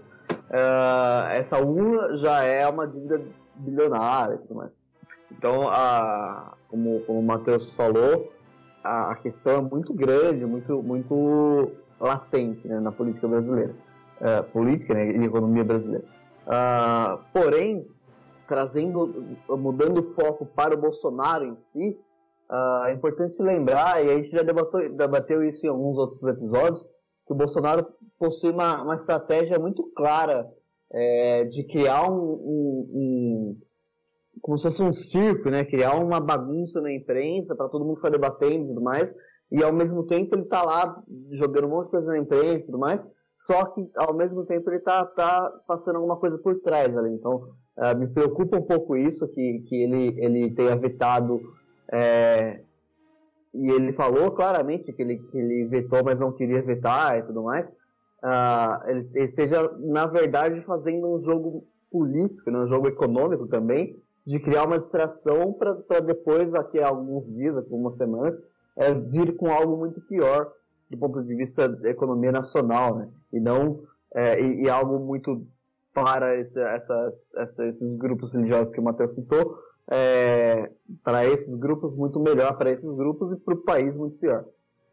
uh, 0.50 1.28
essa 1.32 1.60
uma 1.60 2.16
já 2.16 2.44
é 2.44 2.68
uma 2.68 2.88
dívida 2.88 3.22
bilionária 3.56 4.36
e 4.36 4.38
tudo 4.40 4.56
mais. 4.56 4.72
Então, 5.32 5.68
a, 5.68 6.56
como, 6.70 7.02
como 7.02 7.20
o 7.20 7.24
Matheus 7.24 7.74
falou, 7.74 8.32
a, 8.84 9.12
a, 9.12 9.16
questão 9.18 9.58
é 9.58 9.62
muito 9.62 9.94
grande, 9.94 10.46
muito, 10.46 10.82
muito 10.82 11.72
latente 12.00 12.68
né, 12.68 12.80
na 12.80 12.92
política 12.92 13.27
brasileira. 13.27 13.75
Uh, 14.20 14.44
política 14.51 14.94
né, 14.94 15.12
e 15.12 15.25
economia 15.25 15.63
brasileira. 15.63 16.06
Uh, 16.48 17.20
porém, 17.32 17.88
trazendo, 18.48 19.38
mudando 19.50 20.00
o 20.00 20.04
foco 20.04 20.46
para 20.46 20.74
o 20.74 20.82
Bolsonaro 20.82 21.46
em 21.46 21.58
si, 21.58 22.00
uh, 22.50 22.86
é 22.86 22.94
importante 22.94 23.42
lembrar, 23.42 24.04
e 24.04 24.10
a 24.10 24.16
gente 24.16 24.32
já 24.32 24.42
debateu, 24.42 24.89
debateu 24.96 25.44
isso 25.44 25.66
em 25.66 25.70
alguns 25.70 25.98
outros 25.98 26.24
episódios, 26.24 26.84
que 27.27 27.34
o 27.34 27.36
Bolsonaro 27.36 27.86
possui 28.18 28.51
uma, 28.51 28.82
uma 28.82 28.96
estratégia 28.96 29.60
muito 29.60 29.84
clara 29.96 30.50
é, 30.92 31.44
de 31.44 31.63
criar 31.66 32.10
um, 32.10 32.16
um, 32.16 32.89
um, 32.94 33.58
como 34.42 34.58
se 34.58 34.63
fosse 34.63 34.82
um 34.82 34.94
circo, 34.94 35.50
né? 35.50 35.66
Criar 35.66 35.96
uma 35.96 36.20
bagunça 36.20 36.82
na 36.82 36.92
imprensa 36.92 37.56
para 37.56 37.68
todo 37.68 37.84
mundo 37.84 37.98
ficar 37.98 38.10
debatendo 38.10 38.63
e 38.63 38.68
tudo 38.68 38.82
mais, 38.82 39.13
e 39.51 39.63
ao 39.63 39.74
mesmo 39.74 40.04
tempo 40.04 40.36
ele 40.36 40.44
está 40.44 40.63
lá 40.63 41.01
jogando 41.32 41.68
um 41.68 41.72
monte 41.72 41.86
de 41.86 41.92
coisa 41.92 42.08
na 42.08 42.20
imprensa 42.20 42.63
e 42.63 42.66
tudo 42.66 42.80
mais, 42.80 43.06
só 43.36 43.66
que 43.66 43.89
ao 43.96 44.16
mesmo 44.16 44.46
tempo 44.46 44.70
ele 44.70 44.77
está 44.77 45.06
tá 45.06 45.51
passando 45.68 45.98
alguma 45.98 46.18
coisa 46.18 46.38
por 46.38 46.60
trás 46.60 46.98
ali. 46.98 47.13
Então 47.13 47.50
Uh, 47.77 47.96
me 47.96 48.08
preocupa 48.08 48.58
um 48.58 48.63
pouco 48.63 48.98
isso, 48.98 49.27
que, 49.27 49.60
que 49.68 49.75
ele, 49.84 50.16
ele 50.18 50.51
tenha 50.51 50.75
vetado. 50.75 51.39
É, 51.94 52.60
e 53.54 53.70
ele 53.70 53.94
falou 53.94 54.32
claramente 54.32 54.92
que 54.92 55.01
ele, 55.01 55.20
que 55.20 55.38
ele 55.38 55.66
vetou, 55.66 56.04
mas 56.04 56.20
não 56.20 56.32
queria 56.32 56.62
vetar 56.63 57.20
e 57.20 57.24
tudo 57.24 57.44
mais. 57.44 57.68
Uh, 58.24 58.89
ele, 58.89 59.10
ele 59.13 59.27
seja, 59.27 59.72
na 59.77 60.08
verdade, 60.08 60.60
fazendo 60.62 61.08
um 61.08 61.20
jogo 61.20 61.66
político, 61.92 62.50
né, 62.50 62.58
um 62.58 62.68
jogo 62.68 62.88
econômico 62.88 63.48
também, 63.48 63.96
de 64.25 64.39
criar 64.39 64.66
uma 64.66 64.77
distração 64.77 65.54
para 65.54 66.00
depois, 66.00 66.54
daqui 66.54 66.80
a 66.80 66.88
alguns 66.88 67.36
dias, 67.36 67.56
algumas 67.56 67.96
semanas, 67.96 68.36
é, 68.77 68.93
vir 68.93 69.36
com 69.36 69.51
algo 69.51 69.77
muito 69.77 70.01
pior 70.01 70.51
do 70.89 70.98
ponto 70.98 71.24
de 71.24 71.36
vista 71.36 71.67
da 71.67 71.89
economia 71.89 72.31
nacional, 72.31 72.96
né? 72.96 73.10
E 73.34 73.39
não 73.39 73.84
é, 74.15 74.41
e, 74.41 74.63
e 74.63 74.69
algo 74.69 75.00
muito 75.00 75.46
para 75.93 76.36
esse, 76.36 76.60
essas, 76.60 77.34
esses 77.60 77.98
grupos 77.98 78.31
religiosos 78.31 78.72
que 78.72 78.79
o 78.79 78.84
Matheus 78.84 79.15
citou, 79.15 79.57
é, 79.89 80.72
para 81.03 81.25
esses 81.25 81.55
grupos 81.55 81.96
muito 81.96 82.19
melhor, 82.19 82.57
para 82.57 82.72
esses 82.72 82.96
grupos 82.96 83.31
e 83.31 83.38
para 83.38 83.53
o 83.53 83.63
país 83.63 83.98
muito 83.98 84.17
pior. 84.17 84.46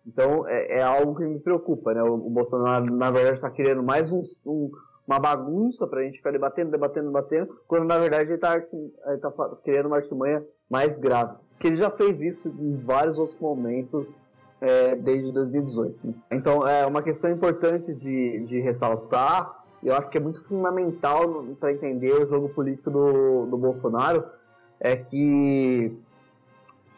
Então 0.07 0.47
é, 0.49 0.79
é, 0.79 0.83
algo 0.83 1.15
que 1.15 1.25
me 1.25 1.39
preocupa, 1.39 1.95
né? 1.95 2.03
O, 2.03 2.15
o 2.15 2.31
Bolsonaro 2.31 2.87
na 2.93 3.11
verdade 3.11 3.37
está 3.37 3.51
querendo 3.51 3.83
mais 3.83 4.13
um, 4.13 4.23
um, 4.47 4.71
uma 5.07 5.19
bagunça 5.19 5.87
para 5.87 6.01
a 6.01 6.03
gente 6.03 6.19
ficar 6.19 6.31
debatendo, 6.31 6.71
debatendo, 6.71 7.07
debatendo, 7.07 7.61
quando 7.67 7.85
na 7.85 7.99
verdade 7.99 8.31
ele 8.31 8.35
está 8.35 8.61
tá 8.61 9.57
querendo 9.63 9.87
uma 9.87 9.97
artimanha 9.97 10.45
mais 10.69 10.99
grave. 10.99 11.37
Que 11.59 11.69
ele 11.69 11.77
já 11.77 11.91
fez 11.91 12.21
isso 12.21 12.49
em 12.49 12.77
vários 12.77 13.19
outros 13.19 13.39
momentos 13.39 14.13
é, 14.61 14.97
desde 14.97 15.33
2018. 15.33 16.07
Né? 16.07 16.15
Então 16.31 16.67
é 16.67 16.87
uma 16.87 17.03
questão 17.03 17.31
importante 17.31 17.95
de, 17.95 18.41
de 18.41 18.61
ressaltar 18.61 19.65
eu 19.85 19.95
acho 19.95 20.09
que 20.09 20.17
é 20.17 20.21
muito 20.21 20.41
fundamental 20.41 21.45
para 21.61 21.71
entender 21.71 22.15
o 22.15 22.27
jogo 22.27 22.49
político 22.49 22.91
do, 22.91 23.45
do 23.45 23.59
Bolsonaro, 23.59 24.25
é 24.81 24.97
que 24.97 25.95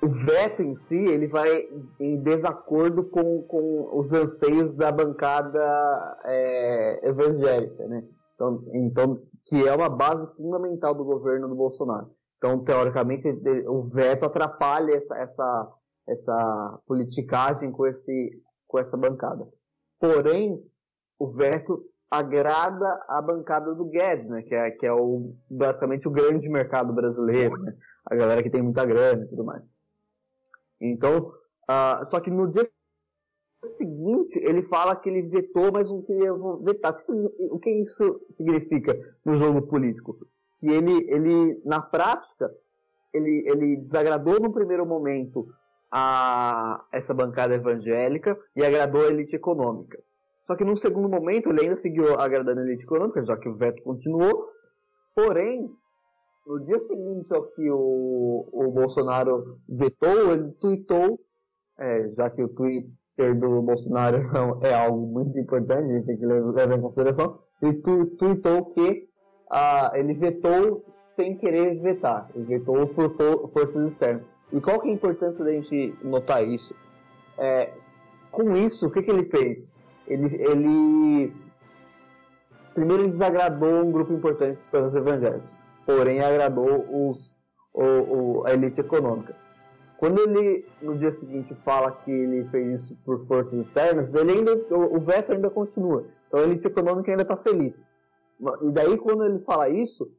o 0.00 0.08
veto 0.08 0.62
em 0.62 0.74
si 0.76 1.04
ele 1.08 1.26
vai 1.26 1.66
em 1.98 2.22
desacordo 2.22 3.02
com, 3.02 3.42
com 3.42 3.90
os 3.98 4.12
anseios 4.12 4.76
da 4.76 4.92
bancada 4.92 6.16
é, 6.24 7.08
evangélica, 7.08 7.88
né? 7.88 8.04
Então, 8.34 8.62
então, 8.72 9.22
que 9.42 9.66
é 9.66 9.74
uma 9.74 9.88
base 9.88 10.28
fundamental 10.36 10.94
do 10.94 11.04
governo 11.04 11.48
do 11.48 11.56
Bolsonaro. 11.56 12.08
Então, 12.36 12.62
teoricamente, 12.62 13.28
o 13.66 13.82
veto 13.82 14.24
atrapalha 14.24 14.92
essa, 14.92 15.16
essa, 15.16 15.72
essa 16.08 16.80
politicagem 16.86 17.72
com, 17.72 17.86
esse, 17.86 18.42
com 18.66 18.78
essa 18.78 18.96
bancada. 18.96 19.48
Porém, 19.98 20.62
o 21.18 21.30
veto 21.32 21.82
agrada 22.10 23.04
a 23.08 23.22
bancada 23.22 23.74
do 23.74 23.86
Guedes, 23.86 24.28
né? 24.28 24.42
Que 24.42 24.54
é, 24.54 24.70
que 24.70 24.86
é 24.86 24.92
o, 24.92 25.34
basicamente 25.50 26.06
o 26.06 26.10
grande 26.10 26.48
mercado 26.48 26.92
brasileiro, 26.92 27.56
né? 27.58 27.76
A 28.04 28.14
galera 28.14 28.42
que 28.42 28.50
tem 28.50 28.62
muita 28.62 28.84
grana 28.84 29.24
e 29.24 29.28
tudo 29.28 29.44
mais. 29.44 29.68
Então, 30.80 31.32
uh, 31.68 32.04
só 32.04 32.20
que 32.20 32.30
no 32.30 32.48
dia 32.48 32.62
seguinte 33.64 34.38
ele 34.38 34.62
fala 34.62 34.94
que 34.94 35.08
ele 35.08 35.22
vetou, 35.22 35.72
mas 35.72 35.90
não 35.90 36.02
queria 36.02 36.32
vetar. 36.62 36.96
O 37.50 37.58
que, 37.58 37.70
isso 37.70 38.20
significa 38.28 38.94
no 39.24 39.34
jogo 39.34 39.62
político? 39.62 40.16
Que 40.56 40.68
ele, 40.68 41.06
ele 41.08 41.62
na 41.64 41.80
prática, 41.80 42.50
ele, 43.12 43.44
ele 43.46 43.76
desagradou 43.78 44.40
no 44.40 44.52
primeiro 44.52 44.86
momento 44.86 45.46
a 45.90 46.84
essa 46.92 47.14
bancada 47.14 47.54
evangélica 47.54 48.38
e 48.54 48.64
agradou 48.64 49.02
a 49.02 49.08
elite 49.08 49.36
econômica. 49.36 49.98
Só 50.46 50.54
que 50.54 50.64
num 50.64 50.76
segundo 50.76 51.08
momento 51.08 51.50
ele 51.50 51.62
ainda 51.62 51.76
seguiu 51.76 52.18
agradando 52.18 52.60
a 52.60 52.64
elite 52.64 52.84
econômica, 52.84 53.24
já 53.24 53.36
que 53.36 53.48
o 53.48 53.56
veto 53.56 53.82
continuou. 53.82 54.48
Porém, 55.14 55.68
no 56.46 56.62
dia 56.62 56.78
seguinte 56.78 57.34
ao 57.34 57.44
que 57.48 57.68
o, 57.70 58.48
o 58.52 58.70
Bolsonaro 58.70 59.58
vetou, 59.68 60.32
ele 60.32 60.52
tweetou, 60.52 61.18
é, 61.78 62.08
já 62.10 62.30
que 62.30 62.42
o 62.42 62.48
Twitter 62.48 63.38
do 63.38 63.62
Bolsonaro 63.62 64.18
é 64.62 64.72
algo 64.72 65.06
muito 65.06 65.36
importante, 65.38 65.90
a 65.90 65.96
gente 65.96 66.06
tem 66.06 66.16
que 66.16 66.26
levar 66.26 66.72
em 66.72 66.80
consideração, 66.80 67.40
ele 67.60 67.82
tweetou 68.16 68.66
que 68.66 69.08
ah, 69.50 69.92
ele 69.94 70.14
vetou 70.14 70.84
sem 70.96 71.36
querer 71.36 71.80
vetar, 71.80 72.28
ele 72.34 72.44
vetou 72.44 72.86
por 72.88 73.14
for 73.16 73.48
forças 73.52 73.92
externas. 73.92 74.24
E 74.52 74.60
qual 74.60 74.80
que 74.80 74.88
é 74.88 74.90
a 74.90 74.94
importância 74.94 75.44
da 75.44 75.52
gente 75.52 75.96
notar 76.02 76.46
isso? 76.46 76.74
É, 77.38 77.72
com 78.30 78.56
isso, 78.56 78.86
o 78.86 78.90
que, 78.90 79.02
que 79.02 79.10
ele 79.10 79.24
fez? 79.24 79.68
Ele, 80.06 80.34
ele 80.36 81.32
primeiro 82.74 83.02
ele 83.02 83.08
desagradou 83.08 83.82
um 83.84 83.90
grupo 83.90 84.12
importante 84.12 84.58
dos 84.58 84.68
seus 84.68 84.94
evangélicos, 84.94 85.58
porém 85.84 86.20
agradou 86.20 86.86
os, 86.90 87.34
o, 87.72 87.84
o, 87.84 88.46
a 88.46 88.52
elite 88.52 88.80
econômica. 88.80 89.34
Quando 89.96 90.20
ele, 90.20 90.66
no 90.82 90.94
dia 90.94 91.10
seguinte, 91.10 91.54
fala 91.54 91.90
que 91.90 92.10
ele 92.10 92.44
fez 92.50 92.80
isso 92.80 92.98
por 93.04 93.26
forças 93.26 93.66
externas, 93.66 94.14
ele 94.14 94.32
ainda, 94.32 94.54
o, 94.70 94.96
o 94.96 95.00
veto 95.00 95.32
ainda 95.32 95.50
continua. 95.50 96.04
Então 96.28 96.40
a 96.40 96.42
elite 96.42 96.66
econômica 96.66 97.10
ainda 97.10 97.22
está 97.22 97.36
feliz. 97.36 97.82
E 98.62 98.72
daí, 98.72 98.98
quando 98.98 99.24
ele 99.24 99.40
fala 99.40 99.68
isso, 99.68 100.10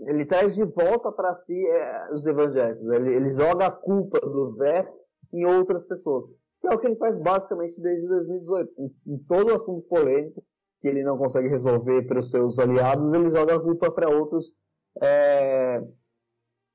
ele 0.00 0.24
traz 0.24 0.54
de 0.54 0.64
volta 0.64 1.10
para 1.12 1.34
si 1.36 1.66
é, 1.66 2.12
os 2.12 2.26
evangélicos. 2.26 2.88
Ele, 2.88 3.14
ele, 3.14 3.30
joga 3.30 3.66
a 3.66 3.70
culpa 3.70 4.20
do 4.20 4.54
veto 4.56 4.92
em 5.32 5.44
outras 5.44 5.86
pessoas. 5.86 6.30
Que 6.60 6.68
é 6.68 6.74
o 6.74 6.78
que 6.78 6.86
ele 6.86 6.96
faz 6.96 7.18
basicamente 7.18 7.80
desde 7.80 8.08
2018. 8.08 8.72
Em, 8.78 9.14
em 9.14 9.18
todo 9.28 9.54
assunto 9.54 9.86
polêmico 9.88 10.42
que 10.80 10.88
ele 10.88 11.04
não 11.04 11.16
consegue 11.16 11.48
resolver 11.48 12.02
para 12.06 12.18
os 12.18 12.30
seus 12.30 12.58
aliados, 12.58 13.12
ele 13.12 13.30
joga 13.30 13.54
a 13.54 13.60
culpa 13.60 13.90
para 13.90 14.10
outros 14.10 14.52
é, 15.00 15.80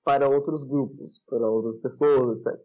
para 0.03 0.29
outros 0.29 0.63
grupos, 0.63 1.21
para 1.27 1.49
outras 1.49 1.77
pessoas, 1.77 2.45
etc. 2.45 2.59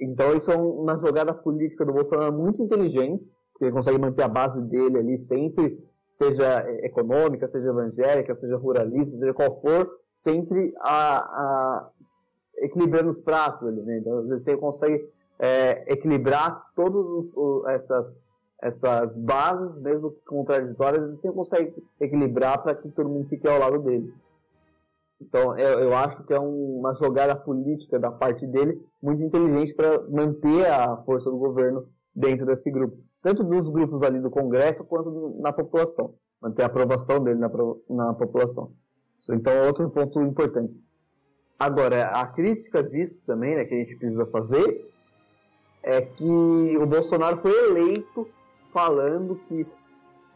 Então 0.00 0.34
isso 0.34 0.50
é 0.50 0.56
uma 0.56 0.96
jogada 0.96 1.32
política 1.32 1.86
do 1.86 1.92
Bolsonaro 1.92 2.36
muito 2.36 2.60
inteligente, 2.60 3.30
porque 3.52 3.66
ele 3.66 3.72
consegue 3.72 3.98
manter 3.98 4.24
a 4.24 4.28
base 4.28 4.60
dele 4.62 4.98
ali 4.98 5.16
sempre 5.16 5.78
seja 6.08 6.64
econômica, 6.82 7.46
seja 7.46 7.68
evangélica, 7.68 8.34
seja 8.34 8.56
ruralista, 8.56 9.18
seja 9.18 9.34
qual 9.34 9.60
for, 9.60 9.98
sempre 10.14 10.74
a, 10.80 11.18
a 11.18 11.90
equilibrando 12.58 13.10
os 13.10 13.20
pratos 13.20 13.64
ali, 13.64 13.82
né? 13.82 13.98
Então 13.98 14.26
você 14.26 14.56
consegue 14.56 15.08
é, 15.38 15.92
equilibrar 15.92 16.64
todas 16.74 17.34
essas 17.68 18.20
essas 18.62 19.18
bases, 19.18 19.78
mesmo 19.78 20.16
contraditórias, 20.26 21.20
sempre 21.20 21.36
consegue 21.36 21.84
equilibrar 22.00 22.62
para 22.62 22.74
que 22.74 22.88
todo 22.88 23.08
mundo 23.08 23.28
fique 23.28 23.46
ao 23.46 23.58
lado 23.58 23.80
dele. 23.80 24.12
Então 25.20 25.56
eu, 25.58 25.80
eu 25.80 25.94
acho 25.94 26.24
que 26.24 26.32
é 26.32 26.40
um, 26.40 26.78
uma 26.78 26.94
jogada 26.94 27.36
política 27.36 27.98
da 27.98 28.10
parte 28.10 28.46
dele 28.46 28.82
muito 29.02 29.22
inteligente 29.22 29.74
para 29.74 30.02
manter 30.08 30.66
a 30.66 30.96
força 31.04 31.30
do 31.30 31.36
governo 31.36 31.86
dentro 32.14 32.46
desse 32.46 32.70
grupo 32.70 32.96
tanto 33.22 33.42
dos 33.44 33.68
grupos 33.68 34.02
ali 34.02 34.20
do 34.20 34.30
Congresso 34.30 34.84
quanto 34.84 35.36
na 35.40 35.52
população, 35.52 36.14
manter 36.40 36.62
a 36.62 36.66
aprovação 36.66 37.22
dele 37.22 37.40
na, 37.40 37.50
na 37.88 38.14
população. 38.14 38.72
Então, 39.30 39.52
é 39.52 39.66
outro 39.66 39.88
ponto 39.90 40.20
importante. 40.20 40.78
Agora, 41.58 42.08
a 42.08 42.26
crítica 42.26 42.82
disso 42.82 43.24
também, 43.24 43.54
né, 43.56 43.64
que 43.64 43.74
a 43.74 43.78
gente 43.78 43.96
precisa 43.96 44.26
fazer, 44.26 44.90
é 45.82 46.02
que 46.02 46.76
o 46.78 46.86
Bolsonaro 46.86 47.38
foi 47.40 47.52
eleito 47.70 48.28
falando 48.72 49.36
que 49.48 49.60
isso 49.60 49.80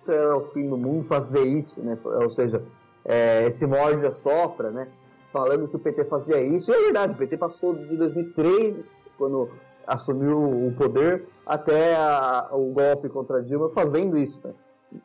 era 0.09 0.37
o 0.37 0.49
fim 0.51 0.69
do 0.69 0.79
mundo 0.79 1.05
fazer 1.05 1.43
isso, 1.43 1.83
né? 1.83 1.99
Ou 2.05 2.31
seja, 2.31 2.65
é, 3.05 3.47
esse 3.47 3.67
morde 3.67 4.07
a 4.07 4.13
sopra, 4.13 4.71
né? 4.71 4.89
Falando 5.33 5.69
que 5.69 5.77
o 5.77 5.79
PT 5.79 6.05
fazia 6.07 6.41
isso. 6.41 6.71
E 6.71 6.75
é 6.75 6.83
verdade, 6.85 7.13
o 7.13 7.17
PT 7.17 7.37
passou 7.37 7.75
de 7.75 7.97
2003, 7.97 8.87
quando 9.19 9.51
assumiu 9.91 10.39
o 10.39 10.73
poder 10.77 11.27
até 11.45 11.97
a, 11.97 12.51
o 12.53 12.73
golpe 12.73 13.09
contra 13.09 13.43
Dilma 13.43 13.71
fazendo 13.71 14.17
isso, 14.17 14.41
né? 14.45 14.55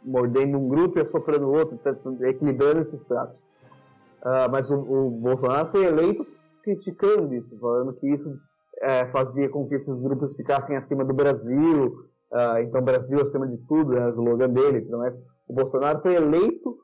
mordendo 0.04 0.58
um 0.58 0.68
grupo 0.68 0.98
e 0.98 1.02
assoprando 1.02 1.48
o 1.48 1.56
outro, 1.56 1.76
etc., 1.76 1.96
equilibrando 2.22 2.82
esses 2.82 3.04
tratos. 3.06 3.40
Uh, 4.22 4.50
mas 4.52 4.72
o, 4.72 4.80
o, 4.80 5.12
Bolsonaro 5.12 5.70
foi 5.72 5.86
eleito 5.86 6.26
criticando 6.64 7.34
isso, 7.34 7.56
falando 7.60 7.94
que 7.94 8.08
isso 8.10 8.36
é, 8.82 9.06
fazia 9.12 9.50
com 9.50 9.68
que 9.68 9.76
esses 9.76 10.00
grupos 10.00 10.36
ficassem 10.36 10.76
acima 10.76 11.06
do 11.06 11.14
Brasil, 11.14 11.88
uh, 12.32 12.58
então 12.60 12.82
Brasil 12.82 13.22
acima 13.22 13.48
de 13.48 13.58
tudo, 13.68 13.96
é 13.96 14.00
né, 14.00 14.06
o 14.08 14.10
slogan 14.10 14.50
dele. 14.50 14.88
Mas 14.90 15.16
o 15.48 15.54
Bolsonaro 15.54 16.02
foi 16.02 16.16
eleito 16.16 16.76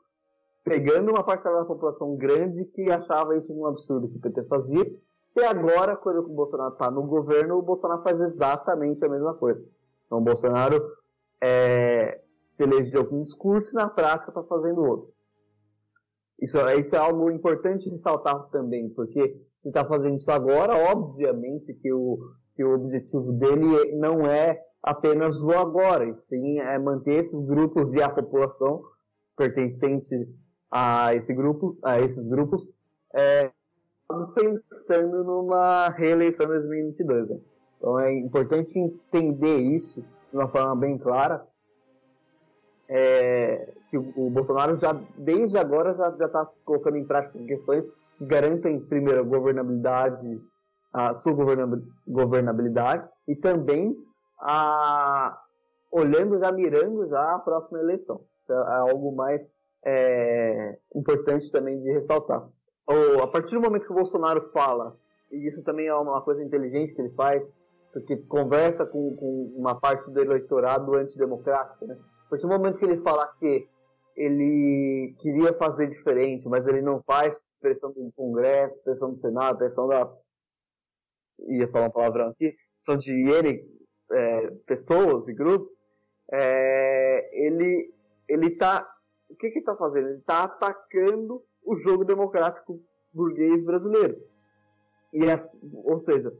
pegando 0.64 1.10
uma 1.10 1.24
parcela 1.24 1.60
da 1.60 1.66
população 1.66 2.16
grande 2.16 2.64
que 2.66 2.90
achava 2.90 3.36
isso 3.36 3.52
um 3.52 3.66
absurdo 3.66 4.08
que 4.08 4.18
o 4.18 4.20
PT 4.20 4.44
fazia 4.44 4.86
e 5.34 5.44
agora, 5.44 5.96
quando 5.96 6.20
o 6.20 6.28
Bolsonaro 6.28 6.74
está 6.74 6.90
no 6.90 7.02
governo, 7.04 7.56
o 7.56 7.62
Bolsonaro 7.62 8.02
faz 8.02 8.20
exatamente 8.20 9.04
a 9.04 9.08
mesma 9.08 9.34
coisa. 9.34 9.66
Então, 10.06 10.18
o 10.18 10.22
Bolsonaro 10.22 10.82
é, 11.42 12.20
se 12.40 12.62
elegeu 12.62 13.06
com 13.06 13.20
um 13.20 13.22
discurso 13.22 13.72
e 13.72 13.74
na 13.74 13.88
prática 13.88 14.30
está 14.30 14.42
fazendo 14.42 14.84
outro. 14.84 15.12
Isso, 16.40 16.58
isso 16.70 16.96
é 16.96 16.98
algo 16.98 17.30
importante 17.30 17.88
ressaltar 17.88 18.48
também, 18.50 18.90
porque 18.90 19.40
se 19.58 19.68
está 19.68 19.84
fazendo 19.84 20.16
isso 20.16 20.30
agora, 20.30 20.74
obviamente 20.92 21.72
que 21.74 21.92
o, 21.92 22.18
que 22.54 22.64
o 22.64 22.74
objetivo 22.74 23.32
dele 23.32 23.94
não 23.94 24.26
é 24.26 24.60
apenas 24.82 25.40
o 25.40 25.52
agora, 25.52 26.04
e 26.04 26.14
sim 26.14 26.58
é 26.58 26.76
manter 26.78 27.20
esses 27.20 27.40
grupos 27.40 27.94
e 27.94 28.02
a 28.02 28.10
população 28.10 28.82
pertencente 29.36 30.28
a 30.68 31.14
esse 31.14 31.32
grupo, 31.32 31.78
a 31.82 32.00
esses 32.00 32.24
grupos, 32.24 32.68
é, 33.14 33.52
pensando 34.34 35.24
numa 35.24 35.88
reeleição 35.90 36.46
em 36.46 36.60
2022. 36.60 37.28
Né? 37.28 37.40
Então 37.78 38.00
é 38.00 38.12
importante 38.12 38.78
entender 38.78 39.56
isso 39.56 40.00
de 40.00 40.36
uma 40.36 40.48
forma 40.48 40.76
bem 40.76 40.98
clara. 40.98 41.46
É, 42.88 43.72
que 43.90 43.96
o, 43.96 44.28
Bolsonaro 44.30 44.74
já, 44.74 44.92
desde 45.16 45.56
agora, 45.56 45.92
já 45.92 46.08
está 46.10 46.46
colocando 46.64 46.96
em 46.96 47.06
prática 47.06 47.38
questões 47.44 47.86
que 48.18 48.26
garantem, 48.26 48.80
primeiro, 48.80 49.20
a 49.20 49.24
governabilidade, 49.24 50.40
a 50.92 51.14
sua 51.14 51.32
governabilidade, 52.06 53.08
e 53.26 53.34
também 53.34 53.96
a, 54.40 55.38
olhando 55.90 56.38
já, 56.38 56.52
mirando 56.52 57.08
já 57.08 57.34
a 57.34 57.38
próxima 57.38 57.80
eleição. 57.80 58.20
Isso 58.42 58.52
é 58.52 58.76
algo 58.76 59.14
mais 59.14 59.50
é, 59.86 60.78
importante 60.94 61.50
também 61.50 61.80
de 61.80 61.90
ressaltar 61.92 62.46
a 63.22 63.26
partir 63.28 63.54
do 63.54 63.60
momento 63.60 63.86
que 63.86 63.92
o 63.92 63.96
Bolsonaro 63.96 64.50
fala, 64.52 64.88
e 65.30 65.48
isso 65.48 65.62
também 65.62 65.86
é 65.86 65.94
uma 65.94 66.22
coisa 66.22 66.42
inteligente 66.42 66.94
que 66.94 67.00
ele 67.00 67.14
faz, 67.14 67.54
porque 67.92 68.16
conversa 68.16 68.86
com, 68.86 69.14
com 69.16 69.52
uma 69.56 69.78
parte 69.78 70.10
do 70.10 70.20
eleitorado 70.20 70.94
antidemocrático, 70.94 71.86
né? 71.86 71.96
A 72.26 72.30
partir 72.30 72.46
do 72.46 72.52
momento 72.52 72.78
que 72.78 72.84
ele 72.84 73.02
fala 73.02 73.26
que 73.38 73.68
ele 74.16 75.14
queria 75.18 75.52
fazer 75.54 75.88
diferente, 75.88 76.48
mas 76.48 76.66
ele 76.66 76.82
não 76.82 77.02
faz 77.02 77.38
pressão 77.60 77.92
do 77.92 78.10
Congresso, 78.12 78.82
pressão 78.82 79.12
do 79.12 79.18
Senado, 79.18 79.58
pressão 79.58 79.86
da. 79.86 80.10
ia 81.48 81.68
falar 81.68 81.86
uma 81.86 81.92
palavrão 81.92 82.28
aqui, 82.28 82.54
são 82.80 82.96
de 82.96 83.12
ele, 83.30 83.64
é, 84.10 84.50
pessoas 84.66 85.28
e 85.28 85.34
grupos, 85.34 85.68
é, 86.32 87.46
ele, 87.46 87.94
ele 88.28 88.56
tá. 88.56 88.88
O 89.30 89.36
que, 89.36 89.50
que 89.50 89.58
ele 89.58 89.64
tá 89.64 89.76
fazendo? 89.76 90.08
Ele 90.08 90.20
tá 90.22 90.44
atacando 90.44 91.42
o 91.72 91.78
jogo 91.78 92.04
democrático 92.04 92.80
burguês 93.12 93.64
brasileiro. 93.64 94.16
E 95.12 95.20
ou 95.84 95.98
seja, 95.98 96.32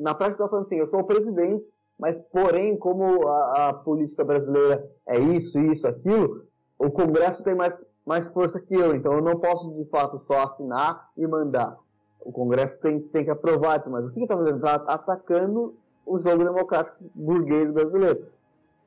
na 0.00 0.14
prática 0.14 0.44
está 0.44 0.48
falando 0.48 0.66
assim, 0.66 0.78
eu 0.78 0.86
sou 0.86 1.00
o 1.00 1.06
presidente, 1.06 1.68
mas 1.98 2.22
porém, 2.22 2.78
como 2.78 3.26
a, 3.28 3.68
a, 3.68 3.74
política 3.74 4.24
brasileira 4.24 4.88
é 5.06 5.18
isso, 5.18 5.58
isso, 5.58 5.86
aquilo, 5.88 6.46
o 6.78 6.90
Congresso 6.90 7.42
tem 7.42 7.54
mais, 7.54 7.84
mais 8.06 8.32
força 8.32 8.60
que 8.60 8.74
eu, 8.74 8.94
então 8.94 9.12
eu 9.14 9.20
não 9.20 9.38
posso 9.38 9.72
de 9.72 9.84
fato 9.86 10.16
só 10.18 10.44
assinar 10.44 11.10
e 11.16 11.26
mandar. 11.26 11.76
O 12.20 12.30
Congresso 12.30 12.80
tem, 12.80 13.00
tem 13.00 13.24
que 13.24 13.30
aprovar, 13.30 13.82
mas 13.88 14.06
o 14.06 14.10
que 14.12 14.22
está 14.22 14.36
fazendo? 14.36 14.56
Está 14.56 14.74
atacando 14.74 15.74
o 16.06 16.18
jogo 16.18 16.44
democrático 16.44 16.96
burguês 17.14 17.70
brasileiro. 17.72 18.26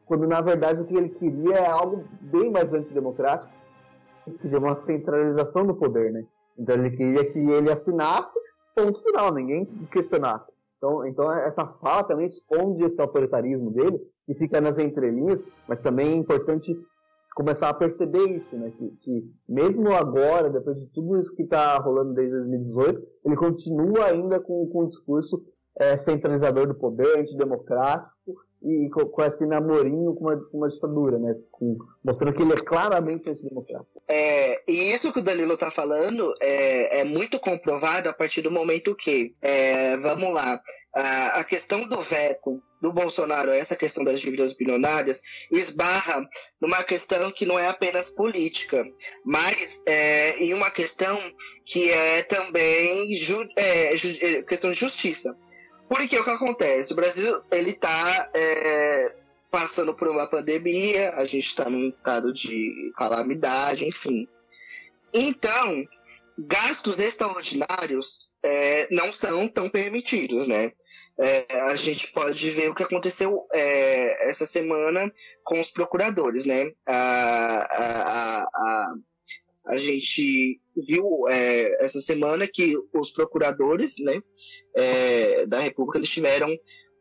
Quando 0.05 0.27
na 0.27 0.41
verdade 0.41 0.81
o 0.81 0.85
que 0.85 0.95
ele 0.95 1.09
queria 1.09 1.55
é 1.55 1.67
algo 1.67 2.05
bem 2.21 2.49
mais 2.49 2.73
antidemocrático, 2.73 3.51
queria 4.39 4.59
uma 4.59 4.75
centralização 4.75 5.65
do 5.65 5.75
poder, 5.75 6.11
né? 6.11 6.25
Então 6.57 6.75
ele 6.75 6.91
queria 6.91 7.31
que 7.31 7.39
ele 7.39 7.71
assinasse, 7.71 8.39
ponto 8.75 9.01
final, 9.01 9.33
ninguém 9.33 9.65
questionasse. 9.91 10.51
Então, 10.77 11.05
então 11.07 11.31
essa 11.31 11.65
fala 11.65 12.03
também 12.03 12.27
esconde 12.27 12.83
esse 12.83 13.01
autoritarismo 13.01 13.71
dele, 13.71 13.99
que 14.25 14.33
fica 14.33 14.61
nas 14.61 14.77
entrelinhas, 14.77 15.43
mas 15.67 15.81
também 15.81 16.13
é 16.13 16.15
importante 16.15 16.77
começar 17.35 17.69
a 17.69 17.73
perceber 17.73 18.25
isso, 18.25 18.57
né? 18.57 18.71
Que, 18.77 18.89
que 19.01 19.31
mesmo 19.47 19.91
agora, 19.93 20.49
depois 20.49 20.79
de 20.79 20.87
tudo 20.87 21.19
isso 21.19 21.35
que 21.35 21.43
está 21.43 21.77
rolando 21.77 22.13
desde 22.13 22.35
2018, 22.35 23.01
ele 23.25 23.35
continua 23.35 24.05
ainda 24.05 24.39
com, 24.39 24.67
com 24.67 24.83
um 24.83 24.87
discurso 24.87 25.43
é, 25.79 25.97
centralizador 25.97 26.67
do 26.67 26.75
poder, 26.75 27.17
antidemocrático, 27.17 28.35
e 28.63 28.89
com, 28.89 29.05
com 29.05 29.23
esse 29.23 29.45
namorinho 29.45 30.13
com 30.15 30.25
uma, 30.25 30.37
com 30.37 30.57
uma 30.57 30.69
ditadura, 30.69 31.19
né? 31.19 31.35
Com, 31.51 31.77
mostrando 32.03 32.33
que 32.33 32.41
ele 32.41 32.53
é 32.53 32.57
claramente 32.57 33.29
antidemocrático. 33.29 34.01
É, 34.07 34.71
e 34.71 34.91
isso 34.93 35.11
que 35.11 35.19
o 35.19 35.23
Danilo 35.23 35.57
tá 35.57 35.69
falando 35.69 36.33
é, 36.41 37.01
é 37.01 37.03
muito 37.03 37.39
comprovado 37.39 38.09
a 38.09 38.13
partir 38.13 38.41
do 38.41 38.51
momento 38.51 38.95
que, 38.95 39.35
é, 39.41 39.97
vamos 39.97 40.33
lá, 40.33 40.61
a, 40.95 41.39
a 41.39 41.43
questão 41.43 41.87
do 41.87 41.97
veto 42.01 42.61
do 42.81 42.91
Bolsonaro, 42.91 43.49
essa 43.49 43.77
questão 43.77 44.03
das 44.03 44.19
dívidas 44.19 44.53
bilionárias, 44.53 45.21
esbarra 45.49 46.27
numa 46.59 46.83
questão 46.83 47.31
que 47.31 47.45
não 47.45 47.57
é 47.57 47.69
apenas 47.69 48.09
política, 48.09 48.83
mas 49.25 49.81
é, 49.85 50.37
em 50.43 50.53
uma 50.53 50.69
questão 50.69 51.17
que 51.65 51.89
é 51.89 52.23
também 52.23 53.15
ju, 53.15 53.41
é, 53.55 53.95
ju, 53.95 54.09
é, 54.21 54.41
questão 54.41 54.69
de 54.71 54.77
justiça. 54.77 55.33
Porque 55.93 56.17
o 56.17 56.23
que 56.23 56.29
acontece? 56.31 56.91
O 56.91 56.95
Brasil, 56.95 57.39
ele 57.51 57.71
tá 57.73 58.31
é, 58.33 59.15
passando 59.51 59.93
por 59.93 60.07
uma 60.07 60.25
pandemia, 60.25 61.11
a 61.11 61.23
gente 61.27 61.45
está 61.45 61.69
num 61.69 61.87
estado 61.87 62.33
de 62.33 62.91
calamidade, 62.97 63.85
enfim. 63.85 64.27
Então, 65.13 65.87
gastos 66.35 66.97
extraordinários 66.97 68.31
é, 68.41 68.87
não 68.89 69.13
são 69.13 69.47
tão 69.47 69.69
permitidos, 69.69 70.47
né? 70.47 70.71
É, 71.19 71.45
a 71.69 71.75
gente 71.75 72.11
pode 72.11 72.49
ver 72.49 72.71
o 72.71 72.75
que 72.75 72.81
aconteceu 72.81 73.31
é, 73.53 74.31
essa 74.31 74.47
semana 74.47 75.13
com 75.43 75.59
os 75.59 75.69
procuradores, 75.69 76.47
né? 76.47 76.71
A, 76.87 77.67
a, 77.69 78.43
a, 78.43 78.93
a 79.67 79.77
gente 79.77 80.59
viu 80.75 81.27
é, 81.29 81.85
essa 81.85 82.01
semana 82.01 82.47
que 82.47 82.75
os 82.91 83.11
procuradores 83.11 83.97
né, 83.99 84.19
é, 84.75 85.45
da 85.45 85.59
República 85.59 85.99
eles 85.99 86.09
tiveram 86.09 86.49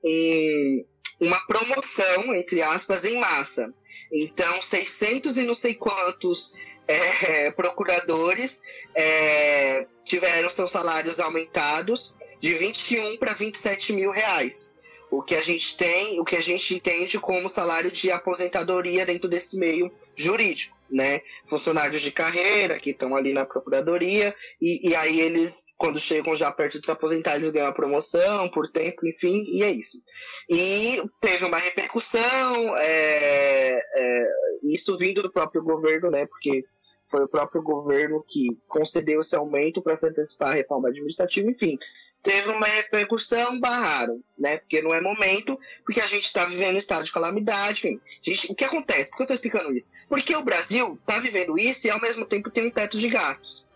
um, 0.05 0.85
uma 1.21 1.39
promoção, 1.47 2.35
entre 2.35 2.63
aspas, 2.63 3.05
em 3.05 3.19
massa. 3.19 3.73
Então, 4.13 4.61
600 4.61 5.39
e 5.39 5.43
não 5.45 5.55
sei 5.55 5.75
quantos 5.75 6.55
é, 6.87 7.51
procuradores 7.53 8.63
é, 8.95 9.87
tiveram 10.05 10.51
seus 10.51 10.71
salários 10.71 11.19
aumentados 11.21 12.15
de 12.41 12.53
21 12.55 13.17
para 13.17 13.33
27 13.33 13.93
mil 13.95 14.11
reais. 14.11 14.71
O 15.13 15.23
que 15.23 15.35
a 15.35 15.43
gente 15.43 15.77
tem, 15.77 16.19
o 16.19 16.25
que 16.25 16.37
a 16.37 16.41
gente 16.41 16.75
entende 16.75 17.21
como 17.21 17.49
salário 17.49 17.91
de 17.91 18.11
aposentadoria 18.11 19.05
dentro 19.05 19.29
desse 19.29 19.59
meio 19.59 19.93
jurídico 20.17 20.75
né, 20.93 21.23
funcionários 21.47 22.03
de 22.03 22.13
carreira 22.13 22.79
que 22.79 22.91
estão 22.91 23.17
ali 23.17 23.33
na 23.33 23.47
procuradoria, 23.47 24.35
e, 24.61 24.91
e, 24.91 24.95
aí 24.95 25.21
eles, 25.21 25.73
quando 25.79 25.99
chegam 25.99 26.37
já 26.37 26.53
perto 26.53 26.79
de 26.79 26.85
se 26.85 26.93
aposentar, 26.93 27.37
eles 27.37 27.51
ganham 27.51 27.69
a 27.69 27.73
promoção 27.73 28.51
por 28.51 28.69
tempo, 28.69 29.07
enfim, 29.07 29.43
e 29.49 29.63
é 29.63 29.71
isso. 29.71 30.03
E 30.51 31.03
teve 31.19 31.47
uma 31.47 31.57
repercussão, 31.57 32.77
é, 32.77 33.81
é, 33.95 34.29
isso 34.65 34.97
vindo 34.99 35.23
do 35.23 35.33
próprio 35.33 35.63
governo, 35.63 36.11
né, 36.11 36.27
porque 36.27 36.63
foi 37.11 37.25
o 37.25 37.29
próprio 37.29 37.63
governo 37.63 38.23
que 38.29 38.49
concedeu 38.69 39.21
esse 39.21 39.35
aumento 39.35 39.83
para 39.83 39.97
se 39.97 40.07
antecipar 40.07 40.51
a 40.51 40.55
reforma 40.55 40.89
administrativa, 40.89 41.51
enfim 41.51 41.79
teve 42.23 42.51
uma 42.51 42.67
repercussão, 42.67 43.59
barraram, 43.59 44.23
né? 44.39 44.59
Porque 44.59 44.81
não 44.81 44.95
é 44.95 45.01
momento, 45.01 45.59
porque 45.85 46.01
a 46.01 46.07
gente 46.07 46.25
está 46.25 46.45
vivendo 46.45 46.77
um 46.77 46.79
estado 46.79 47.05
de 47.05 47.13
calamidade, 47.13 47.81
enfim. 47.81 48.01
Gente, 48.23 48.53
o 48.53 48.55
que 48.55 48.65
acontece? 48.65 49.11
Por 49.11 49.17
que 49.17 49.23
eu 49.23 49.25
estou 49.25 49.35
explicando 49.35 49.75
isso? 49.75 49.91
Porque 50.09 50.35
o 50.37 50.45
Brasil 50.45 50.99
está 51.01 51.19
vivendo 51.19 51.59
isso 51.59 51.87
e 51.87 51.91
ao 51.91 52.01
mesmo 52.01 52.27
tempo 52.27 52.51
tem 52.51 52.67
um 52.67 52.71
teto 52.71 52.99
de 52.99 53.09
gastos. 53.09 53.67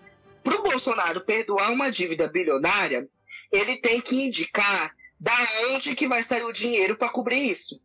Para 0.43 0.61
o 0.61 0.63
Bolsonaro 0.63 1.25
perdoar 1.25 1.73
uma 1.73 1.91
dívida 1.91 2.29
bilionária, 2.29 3.09
ele 3.51 3.77
tem 3.77 4.01
que 4.01 4.23
indicar 4.23 4.95
da 5.19 5.37
onde 5.71 5.95
que 5.97 6.07
vai 6.07 6.23
sair 6.23 6.45
o 6.45 6.53
dinheiro 6.53 6.97
para 6.97 7.09
cobrir 7.09 7.51
isso. 7.51 7.81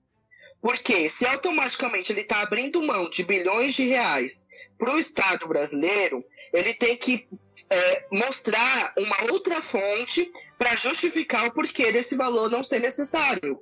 Porque 0.62 1.10
se 1.10 1.26
automaticamente 1.26 2.12
ele 2.12 2.21
está 2.21 2.41
abrindo 2.41 2.82
mão 2.84 3.10
de 3.10 3.24
bilhões 3.24 3.74
de 3.74 3.84
reais 3.84 4.47
para 4.78 4.93
o 4.93 5.00
Estado 5.00 5.47
brasileiro, 5.47 6.24
ele 6.54 6.74
tem 6.74 6.97
que 6.97 7.28
é, 7.69 8.06
mostrar 8.12 8.93
uma 8.97 9.32
outra 9.32 9.62
fonte 9.62 10.32
para 10.62 10.76
justificar 10.76 11.47
o 11.47 11.54
porquê 11.56 11.91
desse 11.91 12.15
valor 12.15 12.52
não 12.52 12.63
ser 12.63 12.80
necessário. 12.80 13.60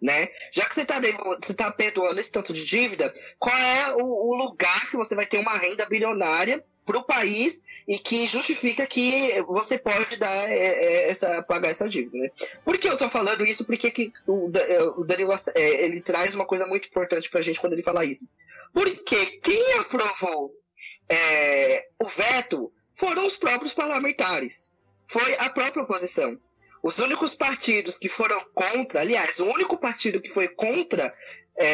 Né? 0.00 0.28
Já 0.52 0.64
que 0.64 0.76
você 0.76 0.82
está 0.82 1.00
você 1.42 1.54
tá 1.54 1.72
perdoando 1.72 2.20
esse 2.20 2.30
tanto 2.30 2.52
de 2.52 2.64
dívida, 2.64 3.12
qual 3.36 3.58
é 3.58 3.96
o, 3.96 4.04
o 4.04 4.36
lugar 4.36 4.88
que 4.88 4.96
você 4.96 5.16
vai 5.16 5.26
ter 5.26 5.38
uma 5.38 5.58
renda 5.58 5.84
bilionária 5.86 6.64
para 6.86 6.98
o 6.98 7.02
país 7.02 7.82
e 7.86 7.98
que 7.98 8.28
justifica 8.28 8.86
que 8.86 9.42
você 9.48 9.76
pode 9.76 10.16
dar 10.18 10.48
é, 10.48 10.54
é, 10.54 11.10
essa 11.10 11.42
pagar 11.42 11.70
essa 11.70 11.88
dívida, 11.88 12.16
né? 12.16 12.30
Por 12.64 12.78
que 12.78 12.88
eu 12.88 12.92
estou 12.92 13.08
falando 13.08 13.44
isso? 13.44 13.64
Porque 13.64 13.90
que 13.90 14.12
o, 14.24 14.52
é, 14.56 14.82
o 14.84 15.04
Danilo 15.04 15.34
ele 15.56 16.00
traz 16.00 16.32
uma 16.32 16.46
coisa 16.46 16.64
muito 16.64 16.86
importante 16.86 17.28
para 17.28 17.40
a 17.40 17.42
gente 17.42 17.60
quando 17.60 17.72
ele 17.72 17.82
fala 17.82 18.04
isso. 18.04 18.28
Porque 18.72 19.26
quem 19.42 19.72
aprovou 19.80 20.54
é, 21.08 21.88
o 22.00 22.08
veto 22.08 22.72
foram 22.92 23.26
os 23.26 23.36
próprios 23.36 23.74
parlamentares. 23.74 24.78
Foi 25.10 25.34
a 25.40 25.50
própria 25.50 25.82
oposição. 25.82 26.38
Os 26.84 27.00
únicos 27.00 27.34
partidos 27.34 27.98
que 27.98 28.08
foram 28.08 28.40
contra, 28.54 29.00
aliás, 29.00 29.40
o 29.40 29.46
único 29.46 29.76
partido 29.76 30.20
que 30.20 30.30
foi 30.30 30.46
contra 30.46 31.12
é, 31.58 31.66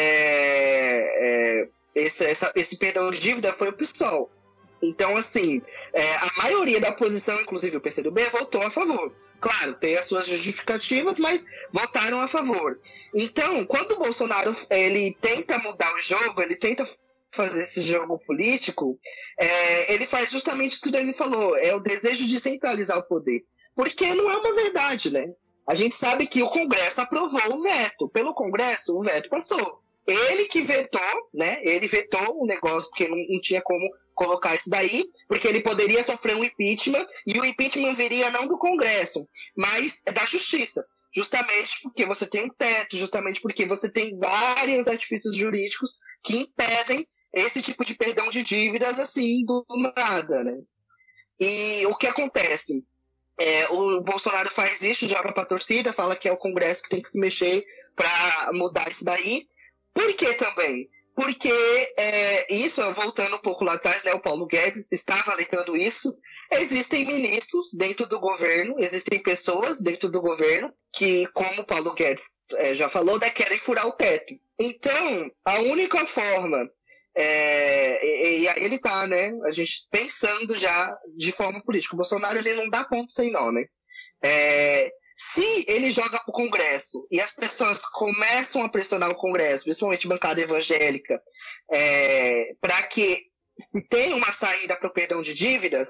é, 1.62 1.68
esse, 1.94 2.24
essa, 2.24 2.50
esse 2.56 2.78
perdão 2.78 3.10
de 3.10 3.20
dívida 3.20 3.52
foi 3.52 3.68
o 3.68 3.74
PSOL. 3.74 4.30
Então, 4.82 5.14
assim, 5.18 5.60
é, 5.92 6.14
a 6.14 6.30
maioria 6.38 6.80
da 6.80 6.88
oposição, 6.88 7.38
inclusive 7.42 7.76
o 7.76 7.80
PCdoB, 7.80 8.24
votou 8.30 8.62
a 8.62 8.70
favor. 8.70 9.14
Claro, 9.38 9.74
tem 9.74 9.96
as 9.96 10.06
suas 10.06 10.26
justificativas, 10.26 11.18
mas 11.18 11.44
votaram 11.70 12.22
a 12.22 12.28
favor. 12.28 12.80
Então, 13.14 13.66
quando 13.66 13.92
o 13.92 13.98
Bolsonaro 13.98 14.56
ele 14.70 15.14
tenta 15.20 15.58
mudar 15.58 15.92
o 15.94 16.00
jogo, 16.00 16.40
ele 16.40 16.56
tenta 16.56 16.88
fazer 17.36 17.62
esse 17.62 17.82
jogo 17.82 18.18
político, 18.18 18.98
é, 19.38 19.92
ele 19.92 20.06
faz 20.06 20.30
justamente 20.30 20.80
tudo 20.80 20.96
que 20.96 21.04
ele 21.04 21.12
falou, 21.12 21.56
é 21.56 21.74
o 21.74 21.80
desejo 21.80 22.26
de 22.26 22.40
centralizar 22.40 22.98
o 22.98 23.06
poder. 23.06 23.42
Porque 23.74 24.14
não 24.14 24.30
é 24.30 24.36
uma 24.38 24.54
verdade, 24.54 25.12
né? 25.12 25.26
A 25.68 25.74
gente 25.74 25.94
sabe 25.94 26.26
que 26.26 26.42
o 26.42 26.48
Congresso 26.48 27.00
aprovou 27.00 27.54
o 27.54 27.62
veto. 27.62 28.08
Pelo 28.08 28.34
Congresso, 28.34 28.96
o 28.96 29.02
veto 29.02 29.28
passou. 29.28 29.80
Ele 30.06 30.44
que 30.44 30.62
vetou, 30.62 31.00
né? 31.34 31.58
Ele 31.62 31.86
vetou 31.86 32.40
o 32.40 32.46
negócio, 32.46 32.88
porque 32.90 33.08
não, 33.08 33.16
não 33.16 33.40
tinha 33.40 33.60
como 33.60 33.88
colocar 34.14 34.54
isso 34.54 34.70
daí, 34.70 35.04
porque 35.28 35.46
ele 35.46 35.60
poderia 35.60 36.02
sofrer 36.02 36.36
um 36.36 36.44
impeachment, 36.44 37.04
e 37.26 37.38
o 37.38 37.44
impeachment 37.44 37.94
viria 37.94 38.30
não 38.30 38.48
do 38.48 38.56
Congresso, 38.56 39.28
mas 39.54 40.02
da 40.14 40.24
Justiça 40.24 40.82
justamente 41.16 41.80
porque 41.82 42.04
você 42.04 42.26
tem 42.26 42.44
um 42.44 42.50
teto, 42.50 42.94
justamente 42.94 43.40
porque 43.40 43.64
você 43.64 43.90
tem 43.90 44.18
vários 44.18 44.86
artifícios 44.86 45.34
jurídicos 45.34 45.96
que 46.22 46.36
impedem 46.36 47.08
esse 47.36 47.60
tipo 47.60 47.84
de 47.84 47.94
perdão 47.94 48.28
de 48.30 48.42
dívidas 48.42 48.98
assim 48.98 49.44
do 49.44 49.64
nada, 49.96 50.42
né? 50.42 50.58
E 51.38 51.86
o 51.86 51.94
que 51.94 52.06
acontece? 52.06 52.82
É, 53.38 53.68
o 53.68 54.00
Bolsonaro 54.00 54.50
faz 54.50 54.80
isso, 54.80 55.08
joga 55.08 55.32
pra 55.32 55.44
torcida, 55.44 55.92
fala 55.92 56.16
que 56.16 56.26
é 56.26 56.32
o 56.32 56.38
Congresso 56.38 56.82
que 56.82 56.88
tem 56.88 57.02
que 57.02 57.10
se 57.10 57.20
mexer 57.20 57.64
para 57.94 58.50
mudar 58.54 58.90
isso 58.90 59.04
daí. 59.04 59.46
Por 59.92 60.14
que 60.14 60.32
também? 60.34 60.88
Porque 61.14 61.50
é, 61.98 62.54
isso, 62.54 62.82
voltando 62.92 63.36
um 63.36 63.40
pouco 63.40 63.64
lá 63.64 63.72
atrás, 63.72 64.04
né, 64.04 64.12
o 64.12 64.20
Paulo 64.20 64.46
Guedes 64.46 64.86
estava 64.92 65.32
alertando 65.32 65.74
isso. 65.74 66.14
Existem 66.52 67.06
ministros 67.06 67.70
dentro 67.72 68.06
do 68.06 68.20
governo, 68.20 68.76
existem 68.78 69.18
pessoas 69.22 69.80
dentro 69.80 70.10
do 70.10 70.20
governo 70.20 70.70
que, 70.92 71.26
como 71.28 71.62
o 71.62 71.66
Paulo 71.66 71.94
Guedes 71.94 72.24
é, 72.56 72.74
já 72.74 72.90
falou, 72.90 73.18
né, 73.18 73.30
querem 73.30 73.58
furar 73.58 73.86
o 73.86 73.92
teto. 73.92 74.34
Então, 74.58 75.30
a 75.46 75.58
única 75.60 76.06
forma 76.06 76.70
é, 77.16 78.06
e, 78.06 78.40
e, 78.40 78.48
aí 78.48 78.62
ele 78.62 78.78
tá, 78.78 79.06
né? 79.06 79.32
A 79.44 79.52
gente 79.52 79.86
pensando 79.90 80.54
já 80.54 80.96
de 81.16 81.32
forma 81.32 81.62
política. 81.62 81.94
O 81.94 81.96
Bolsonaro 81.96 82.36
ele 82.36 82.54
não 82.54 82.68
dá 82.68 82.84
ponto 82.84 83.10
sem 83.10 83.30
nó, 83.30 83.50
né? 83.50 83.64
É, 84.22 84.92
se 85.16 85.64
ele 85.66 85.90
joga 85.90 86.20
pro 86.20 86.32
Congresso 86.32 87.06
e 87.10 87.18
as 87.18 87.32
pessoas 87.32 87.82
começam 87.86 88.62
a 88.62 88.68
pressionar 88.68 89.10
o 89.10 89.16
Congresso, 89.16 89.64
principalmente 89.64 90.06
bancada 90.06 90.40
evangélica, 90.42 91.18
é, 91.72 92.54
para 92.60 92.82
que 92.82 93.18
se 93.58 93.88
tenha 93.88 94.14
uma 94.14 94.32
saída 94.32 94.76
para 94.76 94.88
o 94.88 94.92
perdão 94.92 95.22
de 95.22 95.32
dívidas, 95.32 95.88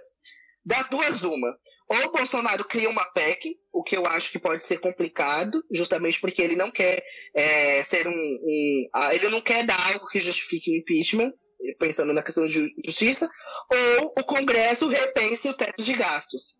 das 0.66 0.88
duas, 0.88 1.22
uma. 1.22 1.56
Ou 1.88 2.08
o 2.08 2.12
Bolsonaro 2.12 2.64
cria 2.64 2.90
uma 2.90 3.04
PEC, 3.12 3.56
o 3.72 3.84
que 3.84 3.96
eu 3.96 4.04
acho 4.04 4.32
que 4.32 4.38
pode 4.40 4.66
ser 4.66 4.80
complicado, 4.80 5.64
justamente 5.72 6.20
porque 6.20 6.42
ele 6.42 6.56
não 6.56 6.72
quer 6.72 7.00
é, 7.32 7.84
ser 7.84 8.08
um, 8.08 8.12
um, 8.12 8.88
Ele 9.12 9.28
não 9.28 9.40
quer 9.40 9.64
dar 9.64 9.80
algo 9.92 10.08
que 10.08 10.18
justifique 10.18 10.72
o 10.72 10.76
impeachment, 10.76 11.32
pensando 11.78 12.12
na 12.12 12.22
questão 12.22 12.44
de 12.44 12.68
justiça, 12.84 13.28
ou 13.70 14.14
o 14.18 14.24
Congresso 14.24 14.88
repense 14.88 15.48
o 15.48 15.54
teto 15.54 15.84
de 15.84 15.92
gastos. 15.94 16.58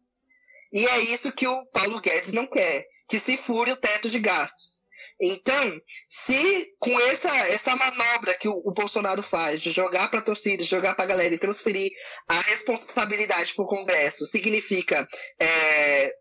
E 0.73 0.87
é 0.87 1.01
isso 1.01 1.33
que 1.33 1.47
o 1.47 1.67
Paulo 1.67 2.01
Guedes 2.01 2.33
não 2.33 2.47
quer, 2.47 2.87
que 3.09 3.19
se 3.19 3.37
fure 3.37 3.73
o 3.73 3.77
teto 3.77 4.09
de 4.09 4.21
gastos. 4.21 4.86
Então, 5.21 5.81
se 6.09 6.75
com 6.79 7.01
essa, 7.01 7.35
essa 7.49 7.75
manobra 7.75 8.35
que 8.35 8.49
o, 8.49 8.61
o 8.65 8.73
Bolsonaro 8.73 9.23
faz 9.23 9.61
de 9.61 9.71
jogar 9.71 10.09
para 10.09 10.21
a 10.21 10.23
torcida, 10.23 10.63
jogar 10.63 10.95
para 10.95 11.05
a 11.05 11.09
galera 11.09 11.35
e 11.35 11.39
transferir 11.39 11.91
a 12.29 12.41
responsabilidade 12.41 13.55
para 13.55 13.65
o 13.65 13.69
Congresso, 13.69 14.27
significa 14.27 15.09
é, 15.41 16.15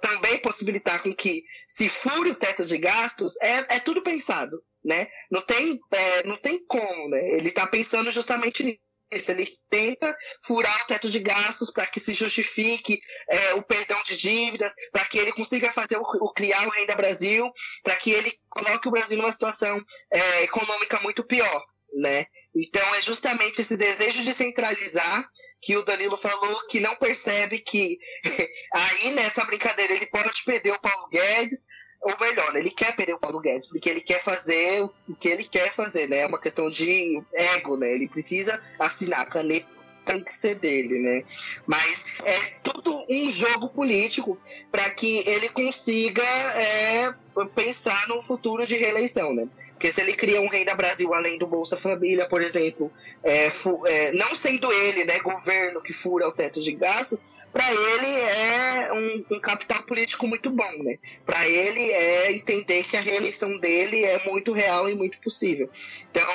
também 0.00 0.38
possibilitar 0.38 1.02
com 1.02 1.12
que 1.12 1.42
se 1.68 1.88
fure 1.88 2.30
o 2.30 2.34
teto 2.36 2.64
de 2.64 2.78
gastos, 2.78 3.36
é, 3.40 3.76
é 3.76 3.80
tudo 3.80 4.02
pensado. 4.02 4.62
Né? 4.84 5.08
Não, 5.32 5.42
tem, 5.42 5.80
é, 5.92 6.22
não 6.22 6.36
tem 6.36 6.64
como, 6.64 7.08
né? 7.08 7.30
Ele 7.30 7.48
está 7.48 7.66
pensando 7.66 8.08
justamente 8.12 8.62
nisso 8.62 8.78
isso, 8.78 8.85
ele 9.10 9.48
tenta 9.70 10.16
furar 10.44 10.82
o 10.82 10.86
teto 10.86 11.08
de 11.08 11.20
gastos 11.20 11.70
para 11.70 11.86
que 11.86 12.00
se 12.00 12.14
justifique 12.14 13.00
é, 13.28 13.54
o 13.54 13.62
perdão 13.62 14.00
de 14.04 14.16
dívidas, 14.16 14.74
para 14.90 15.04
que 15.06 15.18
ele 15.18 15.32
consiga 15.32 15.72
fazer 15.72 15.96
o, 15.96 16.02
o 16.02 16.32
criar 16.32 16.66
o 16.66 16.70
Renda 16.70 16.94
Brasil, 16.94 17.50
para 17.82 17.96
que 17.96 18.10
ele 18.10 18.32
coloque 18.48 18.88
o 18.88 18.90
Brasil 18.90 19.16
numa 19.16 19.32
situação 19.32 19.80
é, 20.10 20.42
econômica 20.42 21.00
muito 21.00 21.24
pior. 21.24 21.64
Né? 21.94 22.26
Então 22.54 22.94
é 22.96 23.00
justamente 23.00 23.60
esse 23.60 23.76
desejo 23.76 24.22
de 24.22 24.32
centralizar 24.32 25.26
que 25.62 25.76
o 25.76 25.84
Danilo 25.84 26.16
falou 26.16 26.66
que 26.68 26.78
não 26.78 26.94
percebe 26.96 27.60
que 27.60 27.98
aí 28.74 29.12
nessa 29.12 29.44
brincadeira 29.44 29.94
ele 29.94 30.06
pode 30.06 30.44
perder 30.44 30.72
o 30.72 30.80
Paulo 30.80 31.08
Guedes, 31.08 31.64
ou 32.06 32.20
melhor, 32.20 32.52
né, 32.52 32.60
ele 32.60 32.70
quer 32.70 32.94
perder 32.94 33.14
o 33.14 33.18
Paulo 33.18 33.40
Guedes, 33.40 33.68
porque 33.68 33.90
ele 33.90 34.00
quer 34.00 34.22
fazer 34.22 34.84
o 35.08 35.14
que 35.18 35.28
ele 35.28 35.42
quer 35.42 35.72
fazer, 35.72 36.08
né? 36.08 36.18
É 36.18 36.26
uma 36.26 36.40
questão 36.40 36.70
de 36.70 37.20
ego, 37.34 37.76
né? 37.76 37.92
Ele 37.92 38.08
precisa 38.08 38.60
assinar 38.78 39.22
a 39.22 39.26
caneta 39.26 39.76
tem 40.04 40.22
que 40.22 40.32
ser 40.32 40.54
dele, 40.54 41.00
né? 41.00 41.24
Mas 41.66 42.04
é 42.24 42.38
tudo 42.62 43.04
um 43.10 43.28
jogo 43.28 43.70
político 43.70 44.38
para 44.70 44.88
que 44.90 45.28
ele 45.28 45.48
consiga 45.48 46.22
é, 46.22 47.12
pensar 47.56 48.06
no 48.06 48.22
futuro 48.22 48.64
de 48.64 48.76
reeleição, 48.76 49.34
né? 49.34 49.48
Porque 49.76 49.92
se 49.92 50.00
ele 50.00 50.14
cria 50.14 50.40
um 50.40 50.48
rei 50.48 50.64
da 50.64 50.74
Brasil 50.74 51.12
além 51.12 51.36
do 51.36 51.46
Bolsa 51.46 51.76
Família, 51.76 52.26
por 52.26 52.40
exemplo, 52.40 52.90
é, 53.22 53.46
é, 53.86 54.12
não 54.12 54.34
sendo 54.34 54.72
ele, 54.72 55.04
né, 55.04 55.18
governo 55.18 55.82
que 55.82 55.92
fura 55.92 56.26
o 56.26 56.32
teto 56.32 56.62
de 56.62 56.72
gastos, 56.72 57.26
para 57.52 57.70
ele 57.70 58.06
é 58.06 58.92
um, 58.94 59.36
um, 59.36 59.38
capital 59.38 59.82
político 59.82 60.26
muito 60.26 60.48
bom, 60.48 60.82
né? 60.82 60.98
Para 61.26 61.46
ele 61.46 61.92
é 61.92 62.32
entender 62.32 62.84
que 62.84 62.96
a 62.96 63.02
reeleição 63.02 63.58
dele 63.58 64.02
é 64.02 64.24
muito 64.24 64.50
real 64.50 64.88
e 64.88 64.94
muito 64.94 65.20
possível. 65.20 65.68
Então 66.10 66.26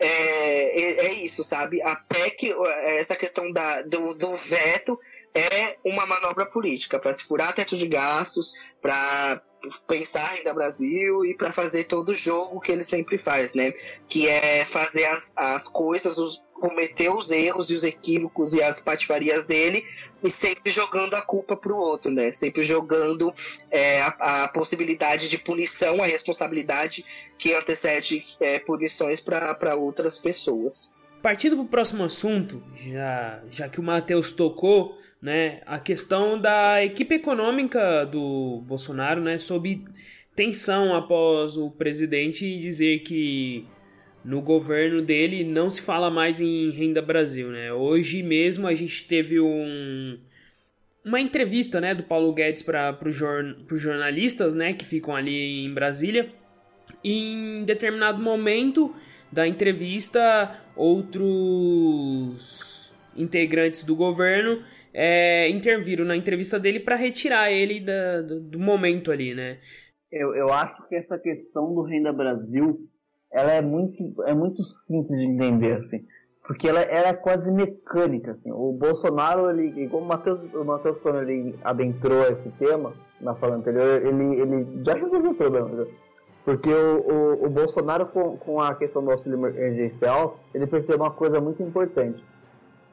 é, 0.00 0.80
é, 0.80 1.06
é 1.06 1.12
isso, 1.14 1.44
sabe? 1.44 1.80
Até 1.82 2.30
que 2.30 2.52
essa 2.98 3.14
questão 3.14 3.52
da, 3.52 3.82
do, 3.82 4.16
do 4.16 4.34
veto 4.34 4.98
é 5.32 5.76
uma 5.84 6.04
manobra 6.06 6.44
política 6.44 6.98
para 6.98 7.12
se 7.12 7.22
furar 7.22 7.54
teto 7.54 7.76
de 7.76 7.86
gastos, 7.86 8.52
para 8.82 9.40
pensar 9.86 10.24
renda 10.34 10.54
Brasil 10.54 11.24
e 11.24 11.34
para 11.34 11.52
fazer 11.52 11.84
todo 11.84 12.10
o 12.10 12.14
jogo 12.14 12.60
que 12.60 12.72
ele 12.72 12.82
sempre 12.82 13.18
faz, 13.18 13.54
né? 13.54 13.72
Que 14.08 14.28
é 14.28 14.64
fazer 14.64 15.04
as, 15.06 15.36
as 15.36 15.68
coisas, 15.68 16.18
os, 16.18 16.42
cometer 16.54 17.08
os 17.08 17.30
erros 17.30 17.70
e 17.70 17.74
os 17.74 17.84
equívocos 17.84 18.54
e 18.54 18.62
as 18.62 18.80
patifarias 18.80 19.46
dele 19.46 19.84
e 20.22 20.30
sempre 20.30 20.70
jogando 20.70 21.14
a 21.14 21.22
culpa 21.22 21.56
para 21.56 21.72
o 21.72 21.76
outro, 21.76 22.10
né? 22.10 22.32
Sempre 22.32 22.62
jogando 22.62 23.32
é, 23.70 24.00
a, 24.00 24.44
a, 24.44 24.48
possibilidade 24.48 25.28
de 25.28 25.38
punição, 25.38 26.02
a 26.02 26.06
responsabilidade 26.06 27.04
que 27.38 27.54
antecede 27.54 28.26
é, 28.40 28.58
punições 28.58 29.20
para 29.20 29.74
outras 29.76 30.18
pessoas. 30.18 30.92
Partindo 31.22 31.56
para 31.56 31.64
o 31.64 31.68
próximo 31.68 32.04
assunto, 32.04 32.62
já, 32.76 33.42
já 33.50 33.68
que 33.68 33.78
o 33.78 33.82
Matheus 33.82 34.30
tocou 34.30 34.98
né, 35.20 35.60
a 35.66 35.78
questão 35.78 36.40
da 36.40 36.84
equipe 36.84 37.16
econômica 37.16 38.06
do 38.06 38.62
Bolsonaro, 38.66 39.20
né, 39.20 39.38
sob 39.38 39.84
tensão 40.34 40.94
após 40.94 41.56
o 41.56 41.70
presidente 41.70 42.58
dizer 42.58 43.00
que 43.00 43.66
no 44.24 44.40
governo 44.40 45.02
dele 45.02 45.44
não 45.44 45.68
se 45.68 45.82
fala 45.82 46.10
mais 46.10 46.40
em 46.40 46.70
renda 46.70 47.02
Brasil, 47.02 47.48
né? 47.48 47.72
Hoje 47.72 48.22
mesmo 48.22 48.66
a 48.66 48.74
gente 48.74 49.06
teve 49.06 49.40
um 49.40 50.18
uma 51.02 51.18
entrevista, 51.18 51.80
né, 51.80 51.94
do 51.94 52.02
Paulo 52.02 52.30
Guedes 52.32 52.62
para 52.62 52.96
os 53.06 53.14
jorn, 53.14 53.56
jornalistas, 53.72 54.52
né, 54.52 54.74
que 54.74 54.84
ficam 54.84 55.16
ali 55.16 55.64
em 55.64 55.72
Brasília. 55.72 56.30
E 57.02 57.32
em 57.32 57.64
determinado 57.64 58.22
momento 58.22 58.94
da 59.32 59.48
entrevista, 59.48 60.60
outros 60.76 62.92
integrantes 63.16 63.82
do 63.82 63.96
governo 63.96 64.62
é, 64.92 65.48
interviram 65.48 66.04
na 66.04 66.16
entrevista 66.16 66.58
dele 66.58 66.80
para 66.80 66.96
retirar 66.96 67.50
ele 67.50 67.80
da, 67.80 68.22
do, 68.22 68.40
do, 68.40 68.58
momento 68.58 69.10
ali, 69.10 69.34
né? 69.34 69.58
Eu, 70.10 70.34
eu 70.34 70.52
acho 70.52 70.86
que 70.88 70.96
essa 70.96 71.18
questão 71.18 71.74
do 71.74 71.82
Renda 71.82 72.12
Brasil, 72.12 72.88
ela 73.32 73.52
é 73.52 73.62
muito, 73.62 73.96
é 74.24 74.34
muito 74.34 74.62
simples 74.62 75.18
de 75.18 75.26
entender, 75.26 75.74
assim. 75.74 76.04
Porque 76.44 76.68
ela, 76.68 76.80
ela 76.80 77.08
é 77.08 77.14
quase 77.14 77.52
mecânica, 77.52 78.32
assim. 78.32 78.50
O 78.50 78.72
Bolsonaro, 78.72 79.48
ele, 79.50 79.80
igual 79.80 80.02
o 80.02 80.06
Matheus, 80.06 80.52
o 80.52 80.64
Matheus 80.64 80.98
quando 80.98 81.22
ele 81.22 81.54
adentrou 81.62 82.24
esse 82.24 82.50
tema, 82.52 82.92
na 83.20 83.34
fala 83.36 83.56
anterior, 83.56 84.04
ele, 84.04 84.40
ele 84.40 84.84
já 84.84 84.94
resolveu 84.94 85.30
o 85.30 85.36
problema, 85.36 85.68
né? 85.68 85.86
Porque 86.44 86.72
o, 86.72 86.98
o, 86.98 87.46
o, 87.46 87.50
Bolsonaro, 87.50 88.06
com, 88.06 88.36
com 88.38 88.60
a 88.60 88.74
questão 88.74 89.04
do 89.04 89.10
auxílio 89.10 89.46
emergencial, 89.46 90.40
ele 90.52 90.66
percebeu 90.66 91.04
uma 91.04 91.10
coisa 91.12 91.40
muito 91.40 91.62
importante 91.62 92.24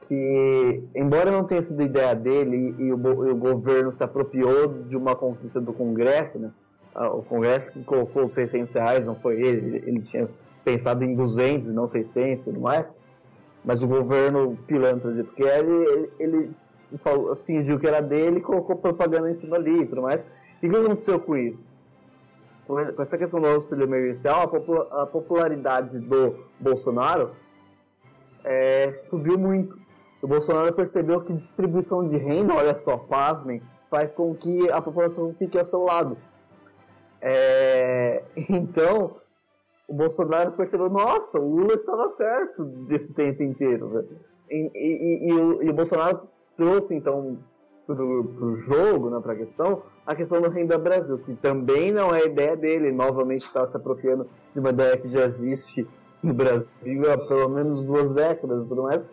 que, 0.00 0.82
embora 0.94 1.30
não 1.30 1.44
tenha 1.44 1.62
sido 1.62 1.82
ideia 1.82 2.14
dele 2.14 2.74
e 2.78 2.92
o, 2.92 3.26
e 3.26 3.30
o 3.30 3.36
governo 3.36 3.90
se 3.90 4.02
apropriou 4.02 4.82
de 4.84 4.96
uma 4.96 5.14
conquista 5.16 5.60
do 5.60 5.72
Congresso, 5.72 6.38
né? 6.38 6.50
Ah, 6.94 7.12
o 7.12 7.22
Congresso 7.22 7.72
que 7.72 7.84
colocou 7.84 8.24
os 8.24 8.32
600 8.32 8.72
reais, 8.74 9.06
não 9.06 9.14
foi 9.14 9.40
ele, 9.40 9.82
ele 9.86 10.00
tinha 10.00 10.28
pensado 10.64 11.04
em 11.04 11.14
200 11.14 11.68
e 11.68 11.72
não 11.72 11.86
600 11.86 12.46
e 12.46 12.50
tudo 12.50 12.60
mais, 12.60 12.92
mas 13.64 13.82
o 13.82 13.88
governo 13.88 14.58
pilantra 14.66 15.12
do 15.12 15.24
que 15.24 15.42
é, 15.42 15.58
ele, 15.58 16.10
ele 16.18 16.50
falou, 16.98 17.36
fingiu 17.36 17.78
que 17.78 17.86
era 17.86 18.00
dele 18.00 18.38
e 18.38 18.42
colocou 18.42 18.76
propaganda 18.76 19.30
em 19.30 19.34
cima 19.34 19.56
ali 19.56 19.82
e 19.82 19.86
tudo 19.86 20.02
mais. 20.02 20.24
E 20.62 20.66
o 20.66 20.70
que 20.70 20.76
aconteceu 20.76 21.20
com 21.20 21.36
isso? 21.36 21.64
Com 22.66 22.78
essa 23.00 23.16
questão 23.16 23.40
do 23.40 23.46
auxílio 23.46 23.84
emergencial, 23.84 24.50
a 24.92 25.06
popularidade 25.06 25.98
do 25.98 26.44
Bolsonaro 26.58 27.30
é, 28.44 28.92
subiu 28.92 29.38
muito. 29.38 29.78
O 30.20 30.26
Bolsonaro 30.26 30.72
percebeu 30.72 31.20
que 31.20 31.32
distribuição 31.32 32.06
de 32.06 32.16
renda, 32.16 32.54
olha 32.54 32.74
só, 32.74 32.96
pasmem, 32.96 33.62
faz 33.90 34.14
com 34.14 34.34
que 34.34 34.70
a 34.70 34.82
população 34.82 35.34
fique 35.38 35.58
ao 35.58 35.64
seu 35.64 35.82
lado. 35.84 36.16
É... 37.20 38.24
Então, 38.50 39.16
o 39.86 39.94
Bolsonaro 39.94 40.52
percebeu, 40.52 40.90
nossa, 40.90 41.38
o 41.38 41.48
Lula 41.48 41.74
estava 41.74 42.10
certo 42.10 42.64
desse 42.64 43.14
tempo 43.14 43.42
inteiro. 43.42 44.06
E, 44.50 44.70
e, 44.74 45.28
e, 45.28 45.32
o, 45.32 45.62
e, 45.62 45.70
o, 45.70 45.72
Bolsonaro 45.72 46.28
trouxe, 46.56 46.94
então, 46.94 47.38
para 47.86 48.02
o 48.02 48.54
jogo, 48.54 49.08
né, 49.08 49.18
para 49.20 49.32
a 49.32 49.36
questão, 49.36 49.82
a 50.06 50.14
questão 50.14 50.42
do 50.42 50.50
Renda 50.50 50.78
Brasil, 50.78 51.18
que 51.18 51.34
também 51.36 51.92
não 51.92 52.14
é 52.14 52.26
ideia 52.26 52.56
dele, 52.56 52.92
novamente 52.92 53.42
está 53.42 53.66
se 53.66 53.76
apropriando 53.76 54.26
de 54.52 54.60
uma 54.60 54.70
ideia 54.70 54.96
que 54.96 55.08
já 55.08 55.24
existe 55.24 55.86
no 56.22 56.34
Brasil 56.34 56.66
há 57.10 57.16
pelo 57.16 57.48
menos 57.48 57.82
duas 57.82 58.12
décadas 58.12 58.64
e 58.64 58.68
tudo 58.68 58.82
mais, 58.82 59.04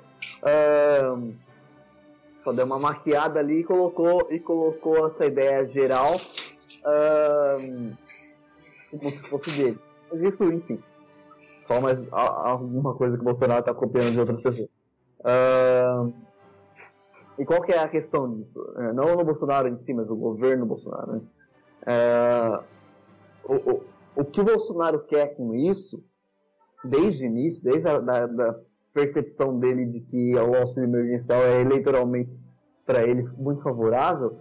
Só 2.45 2.53
deu 2.53 2.65
uma 2.65 2.77
maquiada 2.77 3.39
ali 3.39 3.61
e 3.61 3.63
colocou, 3.63 4.27
e 4.31 4.39
colocou 4.39 5.07
essa 5.07 5.25
ideia 5.25 5.65
geral 5.65 6.15
uh, 6.15 7.97
como 8.91 9.11
se 9.11 9.23
fosse 9.27 9.63
dele. 9.63 9.79
Mas 10.11 10.21
isso, 10.21 10.43
enfim, 10.43 10.77
só 11.49 11.81
mais 11.81 12.07
alguma 12.11 12.93
coisa 12.93 13.17
que 13.17 13.21
o 13.21 13.25
Bolsonaro 13.25 13.61
está 13.61 13.73
copiando 13.73 14.11
de 14.11 14.19
outras 14.19 14.41
pessoas. 14.41 14.69
Uh, 15.21 16.13
e 17.39 17.45
qual 17.45 17.61
que 17.63 17.71
é 17.71 17.79
a 17.79 17.89
questão 17.89 18.31
disso? 18.31 18.63
É, 18.77 18.93
não 18.93 19.15
no 19.15 19.25
Bolsonaro 19.25 19.67
em 19.67 19.77
si, 19.77 19.93
mas 19.93 20.09
o 20.09 20.15
governo 20.15 20.65
Bolsonaro. 20.65 21.13
Né? 21.13 21.21
O, 23.43 23.55
o, 23.55 23.83
o 24.15 24.25
que 24.25 24.39
o 24.39 24.45
Bolsonaro 24.45 25.03
quer 25.03 25.35
com 25.35 25.53
isso, 25.53 26.03
desde 26.83 27.25
o 27.25 27.27
início, 27.27 27.63
desde 27.63 27.89
a 27.89 27.99
da, 27.99 28.27
da 28.27 28.59
percepção 28.95 29.59
dele 29.59 29.85
de 29.85 29.99
que 29.99 30.33
o 30.35 30.55
auxílio 30.55 30.87
emergencial 30.87 31.43
é 31.43 31.61
eleitoralmente 31.61 32.39
para 32.85 33.03
ele 33.03 33.27
muito 33.37 33.61
favorável, 33.61 34.37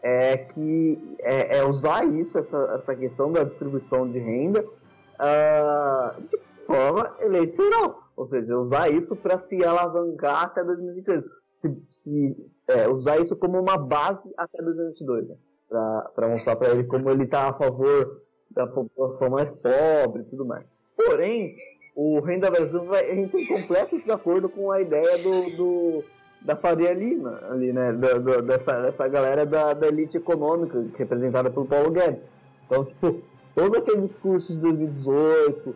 é 0.00 0.38
que 0.38 1.16
é, 1.18 1.58
é 1.58 1.64
usar 1.64 2.06
isso, 2.06 2.38
essa, 2.38 2.56
essa 2.76 2.94
questão 2.94 3.32
da 3.32 3.42
distribuição 3.42 4.08
de 4.08 4.20
renda, 4.20 4.64
uh, 4.64 6.22
de 6.22 6.64
forma 6.64 7.16
eleitoral. 7.20 8.04
Ou 8.16 8.24
seja, 8.24 8.56
usar 8.56 8.88
isso 8.88 9.16
para 9.16 9.36
se 9.36 9.62
alavancar 9.64 10.44
até 10.44 10.62
2022. 10.62 11.24
Se, 11.50 11.76
se 11.90 12.36
é, 12.68 12.88
usar 12.88 13.18
isso 13.18 13.34
como 13.36 13.60
uma 13.60 13.76
base 13.76 14.32
até 14.38 14.62
2022. 14.62 15.28
Né? 15.28 15.36
Para 15.68 16.28
mostrar 16.28 16.54
para 16.56 16.70
ele 16.70 16.84
como 16.84 17.10
ele 17.10 17.24
está 17.24 17.48
a 17.48 17.52
favor 17.52 18.22
da 18.50 18.66
população 18.66 19.30
mais 19.30 19.52
pobre 19.52 20.22
e 20.22 20.24
tudo 20.26 20.46
mais. 20.46 20.64
Porém, 20.96 21.56
o 21.96 22.20
Renda 22.20 22.50
Brasil 22.50 22.84
vai, 22.84 23.18
entra 23.18 23.40
em 23.40 23.46
completo 23.46 23.96
desacordo 23.96 24.50
com 24.50 24.70
a 24.70 24.82
ideia 24.82 25.16
do, 25.16 25.56
do 25.56 26.04
da 26.42 26.54
Faria 26.54 26.92
Lima, 26.92 27.40
ali, 27.50 27.72
né? 27.72 27.92
Do, 27.92 28.20
do, 28.20 28.42
dessa, 28.42 28.82
dessa 28.82 29.08
galera 29.08 29.46
da, 29.46 29.72
da 29.72 29.88
elite 29.88 30.18
econômica, 30.18 30.84
representada 30.96 31.50
pelo 31.50 31.64
Paulo 31.64 31.90
Guedes. 31.90 32.24
Então, 32.66 32.84
tipo, 32.84 33.22
todo 33.54 33.78
aquele 33.78 34.00
discurso 34.00 34.52
de 34.52 34.60
2018, 34.60 35.74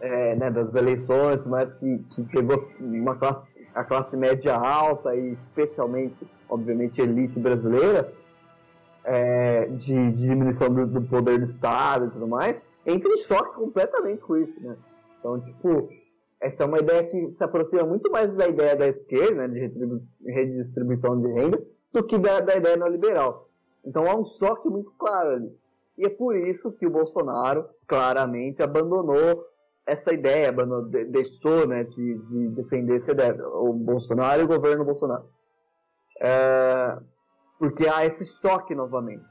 é, 0.00 0.36
né, 0.36 0.50
das 0.50 0.74
eleições, 0.76 1.44
mas 1.46 1.74
que, 1.74 1.98
que 2.14 2.22
pegou 2.22 2.68
uma 2.78 3.16
classe, 3.16 3.48
a 3.74 3.82
classe 3.82 4.16
média 4.16 4.54
alta 4.54 5.14
e 5.16 5.30
especialmente, 5.30 6.24
obviamente, 6.48 7.00
elite 7.00 7.40
brasileira, 7.40 8.12
é, 9.04 9.66
de, 9.66 10.12
de, 10.12 10.28
diminuição 10.28 10.72
do, 10.72 10.86
do, 10.86 11.02
poder 11.02 11.38
do 11.38 11.44
Estado 11.44 12.06
e 12.06 12.10
tudo 12.10 12.26
mais, 12.26 12.64
entra 12.86 13.10
em 13.12 13.16
choque 13.18 13.54
completamente 13.54 14.22
com 14.22 14.36
isso, 14.36 14.60
né? 14.62 14.76
Então, 15.26 15.40
tipo, 15.40 15.88
essa 16.40 16.62
é 16.62 16.66
uma 16.66 16.78
ideia 16.78 17.04
que 17.04 17.30
se 17.30 17.42
aproxima 17.42 17.82
muito 17.82 18.08
mais 18.12 18.32
da 18.32 18.46
ideia 18.46 18.76
da 18.76 18.86
esquerda, 18.86 19.48
né, 19.48 19.66
de 19.66 20.32
redistribuição 20.32 21.20
de 21.20 21.26
renda, 21.26 21.60
do 21.92 22.06
que 22.06 22.16
da, 22.16 22.38
da 22.38 22.54
ideia 22.54 22.76
neoliberal. 22.76 23.48
Então 23.84 24.08
há 24.08 24.14
um 24.14 24.24
choque 24.24 24.68
muito 24.68 24.92
claro 24.92 25.30
ali. 25.30 25.58
E 25.98 26.06
é 26.06 26.10
por 26.10 26.36
isso 26.38 26.72
que 26.72 26.86
o 26.86 26.90
Bolsonaro 26.90 27.68
claramente 27.88 28.62
abandonou 28.62 29.44
essa 29.84 30.12
ideia, 30.12 30.50
abandonou, 30.50 30.88
deixou 30.90 31.66
né, 31.66 31.82
de, 31.82 32.18
de, 32.18 32.48
defender 32.50 32.96
essa 32.96 33.10
ideia. 33.10 33.34
O 33.48 33.72
Bolsonaro 33.72 34.42
e 34.42 34.44
o 34.44 34.48
governo 34.48 34.84
Bolsonaro. 34.84 35.24
É, 36.20 36.98
porque 37.58 37.88
há 37.88 38.04
esse 38.04 38.26
choque 38.26 38.76
novamente. 38.76 39.28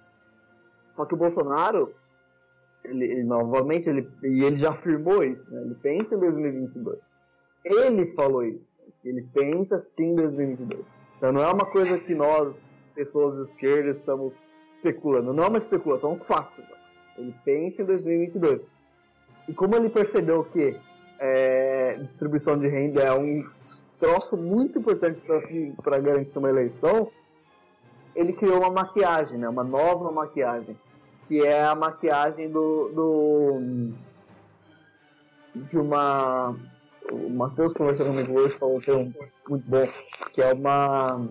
Só 0.89 1.05
que 1.05 1.13
o 1.13 1.17
Bolsonaro 1.17 1.93
ele, 2.89 3.05
ele, 3.05 3.23
novamente, 3.23 3.89
ele, 3.89 4.07
e 4.23 4.43
ele 4.43 4.55
já 4.55 4.71
afirmou 4.71 5.23
isso, 5.23 5.51
né? 5.53 5.61
Ele 5.61 5.75
pensa 5.75 6.15
em 6.15 6.19
2022. 6.19 7.15
Ele 7.63 8.07
falou 8.07 8.43
isso. 8.43 8.71
Ele 9.03 9.27
pensa 9.33 9.79
sim 9.79 10.11
em 10.11 10.15
2022. 10.15 10.85
Então 11.17 11.31
não 11.31 11.41
é 11.41 11.51
uma 11.51 11.65
coisa 11.65 11.97
que 11.99 12.13
nós, 12.13 12.55
pessoas 12.93 13.37
de 13.37 13.51
esquerda, 13.51 13.91
estamos 13.91 14.33
especulando. 14.71 15.33
Não 15.33 15.43
é 15.43 15.47
uma 15.47 15.57
especulação, 15.57 16.11
é 16.11 16.13
um 16.15 16.19
fato. 16.19 16.61
Ele 17.17 17.33
pensa 17.43 17.81
em 17.81 17.85
2022. 17.85 18.61
E 19.47 19.53
como 19.53 19.75
ele 19.75 19.89
percebeu 19.89 20.43
que 20.43 20.77
é, 21.19 21.95
distribuição 21.99 22.57
de 22.57 22.67
renda 22.67 23.01
é 23.01 23.13
um 23.13 23.41
troço 23.99 24.35
muito 24.35 24.79
importante 24.79 25.21
para 25.81 25.99
garantir 25.99 26.37
uma 26.37 26.49
eleição, 26.49 27.09
ele 28.15 28.33
criou 28.33 28.57
uma 28.59 28.71
maquiagem, 28.71 29.37
né? 29.37 29.47
uma 29.47 29.63
nova 29.63 30.11
maquiagem, 30.11 30.77
que 31.27 31.41
é 31.41 31.63
a 31.63 31.75
maquiagem 31.75 32.49
do, 32.49 32.89
do 32.89 33.61
de 35.55 35.77
uma 35.77 36.55
o 37.11 37.29
Matheus 37.29 37.73
conversou 37.73 38.07
comigo 38.07 38.39
hoje 38.39 38.57
falou 38.57 38.77
um 38.77 38.81
termo 38.81 39.13
muito 39.47 39.69
bom, 39.69 39.83
que 40.33 40.41
é 40.41 40.53
uma 40.53 41.21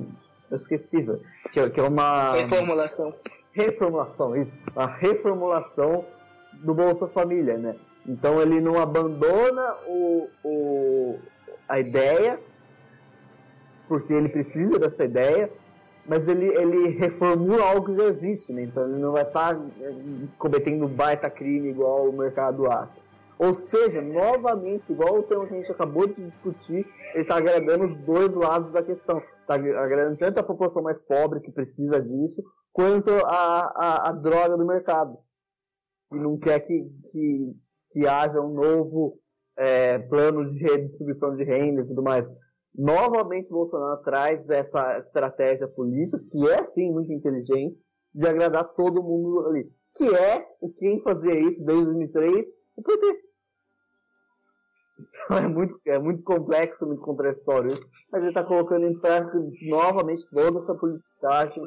eu 0.50 0.56
esqueci, 0.56 1.00
velho, 1.00 1.20
que, 1.52 1.60
é, 1.60 1.70
que 1.70 1.80
é 1.80 1.82
uma 1.82 2.32
reformulação. 2.32 3.10
Reformulação, 3.52 4.36
isso, 4.36 4.54
a 4.76 4.86
reformulação 4.86 6.04
do 6.52 6.74
Bolsa 6.74 7.08
Família, 7.08 7.56
né? 7.56 7.76
Então 8.06 8.40
ele 8.40 8.60
não 8.60 8.78
abandona 8.78 9.76
o, 9.86 10.28
o, 10.44 11.18
a 11.68 11.80
ideia, 11.80 12.40
porque 13.88 14.12
ele 14.12 14.28
precisa 14.28 14.78
dessa 14.78 15.04
ideia, 15.04 15.50
mas 16.06 16.28
ele, 16.28 16.46
ele 16.46 16.88
reformula 16.98 17.64
algo 17.64 17.86
que 17.86 17.96
já 17.96 18.04
existe, 18.04 18.52
né? 18.52 18.62
Então 18.62 18.84
ele 18.84 19.00
não 19.00 19.12
vai 19.12 19.22
estar 19.22 19.54
tá 19.54 19.66
eh, 19.80 19.94
cometendo 20.38 20.86
baita 20.86 21.30
crime 21.30 21.70
igual 21.70 22.08
o 22.08 22.16
mercado 22.16 22.66
acha. 22.70 22.98
Ou 23.38 23.52
seja, 23.52 24.00
novamente, 24.00 24.92
igual 24.92 25.18
o 25.18 25.22
tema 25.22 25.46
que 25.46 25.54
a 25.54 25.56
gente 25.56 25.72
acabou 25.72 26.06
de 26.06 26.24
discutir, 26.24 26.86
ele 27.14 27.22
está 27.22 27.36
agradando 27.36 27.84
os 27.84 27.96
dois 27.96 28.34
lados 28.34 28.70
da 28.70 28.82
questão. 28.82 29.20
Está 29.40 29.54
agradando 29.54 30.16
tanto 30.16 30.38
a 30.38 30.44
população 30.44 30.82
mais 30.82 31.02
pobre 31.02 31.40
que 31.40 31.50
precisa 31.50 32.00
disso, 32.00 32.42
quanto 32.72 33.10
a, 33.10 33.72
a, 33.76 34.08
a 34.10 34.12
droga 34.12 34.56
do 34.56 34.66
mercado. 34.66 35.18
E 36.12 36.16
não 36.16 36.38
quer 36.38 36.60
que, 36.60 36.88
que, 37.10 37.56
que 37.90 38.06
haja 38.06 38.40
um 38.40 38.54
novo 38.54 39.18
é, 39.56 39.98
plano 39.98 40.44
de 40.44 40.62
redistribuição 40.62 41.34
de 41.34 41.44
renda 41.44 41.80
e 41.80 41.86
tudo 41.86 42.02
mais 42.02 42.30
novamente 42.74 43.50
Bolsonaro 43.50 44.02
traz 44.02 44.48
essa 44.50 44.98
estratégia 44.98 45.68
política, 45.68 46.22
que 46.30 46.50
é 46.50 46.62
sim 46.62 46.92
muito 46.92 47.12
inteligente, 47.12 47.78
de 48.14 48.26
agradar 48.26 48.64
todo 48.74 49.02
mundo 49.02 49.46
ali. 49.46 49.70
Que 49.94 50.14
é 50.14 50.46
o 50.60 50.70
quem 50.70 51.02
fazia 51.02 51.34
isso 51.34 51.64
desde 51.64 51.84
2003, 51.84 52.46
o 52.76 52.82
PT. 52.82 53.24
Então 55.24 55.38
é 55.38 55.48
muito, 55.48 55.80
é 55.86 55.98
muito 55.98 56.22
complexo, 56.22 56.86
muito 56.86 57.02
contraditório 57.02 57.70
mas 58.12 58.20
ele 58.20 58.28
está 58.28 58.44
colocando 58.44 58.86
em 58.86 58.98
prática 58.98 59.38
novamente 59.62 60.28
toda 60.30 60.58
essa 60.58 60.74
politicagem 60.74 61.64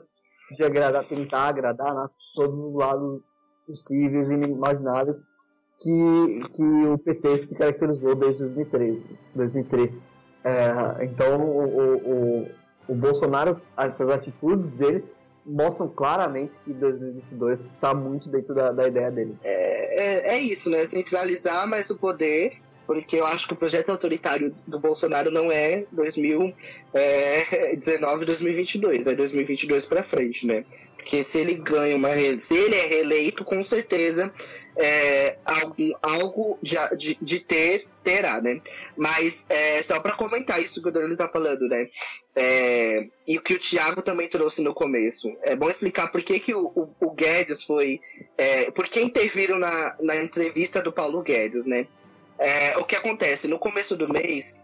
de 0.56 0.64
agradar, 0.64 1.08
tentar 1.08 1.48
agradar 1.48 1.94
né, 1.94 2.08
todos 2.36 2.58
os 2.58 2.76
lados 2.76 3.22
possíveis 3.66 4.30
e 4.30 4.36
inimagináveis 4.36 5.26
que, 5.80 6.42
que 6.56 6.88
o 6.88 6.98
PT 6.98 7.48
se 7.48 7.56
caracterizou 7.56 8.16
desde 8.16 8.44
2013. 8.44 9.06
2013. 9.36 10.17
É, 10.48 11.04
então, 11.04 11.42
o, 11.42 11.96
o, 11.96 12.48
o 12.88 12.96
Bolsonaro, 12.96 13.62
essas 13.78 14.10
atitudes 14.10 14.70
dele 14.70 15.04
mostram 15.46 15.90
claramente 15.90 16.58
que 16.64 16.74
2022 16.74 17.62
está 17.62 17.94
muito 17.94 18.30
dentro 18.30 18.56
da, 18.56 18.72
da 18.72 18.88
ideia 18.88 19.12
dele. 19.12 19.38
É, 19.44 20.36
é, 20.36 20.36
é, 20.36 20.40
isso, 20.40 20.70
né? 20.70 20.80
Centralizar 20.86 21.68
mais 21.68 21.90
o 21.90 21.98
poder, 21.98 22.54
porque 22.88 23.18
eu 23.18 23.26
acho 23.26 23.46
que 23.48 23.54
o 23.54 23.58
projeto 23.58 23.90
autoritário 23.90 24.56
do 24.66 24.80
Bolsonaro 24.80 25.30
não 25.30 25.52
é 25.52 25.86
2019, 25.92 28.26
2022, 28.26 29.08
é 29.08 29.16
2022 29.16 29.86
para 29.86 30.02
frente, 30.02 30.48
né? 30.48 30.64
Porque 30.96 31.24
se 31.24 31.38
ele 31.38 31.56
ganha 31.56 31.96
uma. 31.96 32.10
Se 32.40 32.58
ele 32.58 32.76
é 32.76 32.86
reeleito, 32.86 33.46
com 33.46 33.64
certeza 33.64 34.34
é, 34.76 35.38
algo, 35.44 35.76
algo 36.02 36.60
de, 36.62 37.18
de, 37.22 37.40
ter, 37.40 37.86
terá, 38.04 38.42
né? 38.42 38.62
Mas 38.96 39.46
é, 39.50 39.82
só 39.82 40.00
para 40.00 40.16
comentar 40.16 40.62
isso 40.62 40.82
que 40.82 40.90
o 40.90 40.92
Danilo 40.92 41.16
tá 41.16 41.28
falando, 41.28 41.68
né? 41.68 41.88
É, 42.36 43.08
e 43.28 43.38
o 43.38 43.42
que 43.42 43.56
o 43.56 43.60
Thiago 43.60 44.02
também 44.02 44.28
trouxe 44.28 44.62
no 44.62 44.74
começo. 44.74 45.36
É 45.44 45.56
bom 45.56 45.70
explicar 45.70 46.12
por 46.12 46.22
que, 46.22 46.40
que 46.40 46.54
o, 46.54 46.72
o, 46.76 46.90
o 47.02 47.14
Guedes 47.14 47.64
foi. 47.64 48.00
É, 48.38 48.70
por 48.72 48.88
que 48.88 49.02
interviram 49.02 49.58
na, 49.58 49.96
na 50.02 50.16
entrevista 50.18 50.82
do 50.82 50.92
Paulo 50.92 51.24
Guedes, 51.24 51.66
né? 51.66 51.88
É, 52.40 52.78
o 52.78 52.86
que 52.86 52.96
acontece? 52.96 53.48
No 53.48 53.60
começo 53.60 53.96
do 53.96 54.12
mês, 54.12 54.60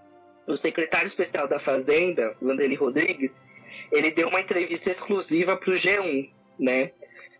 o 0.47 0.55
secretário 0.55 1.07
especial 1.07 1.47
da 1.47 1.59
Fazenda, 1.59 2.35
Vanderlei 2.41 2.77
Rodrigues, 2.77 3.51
ele 3.91 4.11
deu 4.11 4.27
uma 4.27 4.41
entrevista 4.41 4.89
exclusiva 4.89 5.57
para 5.57 5.71
o 5.71 5.73
G1, 5.73 6.29
né? 6.59 6.91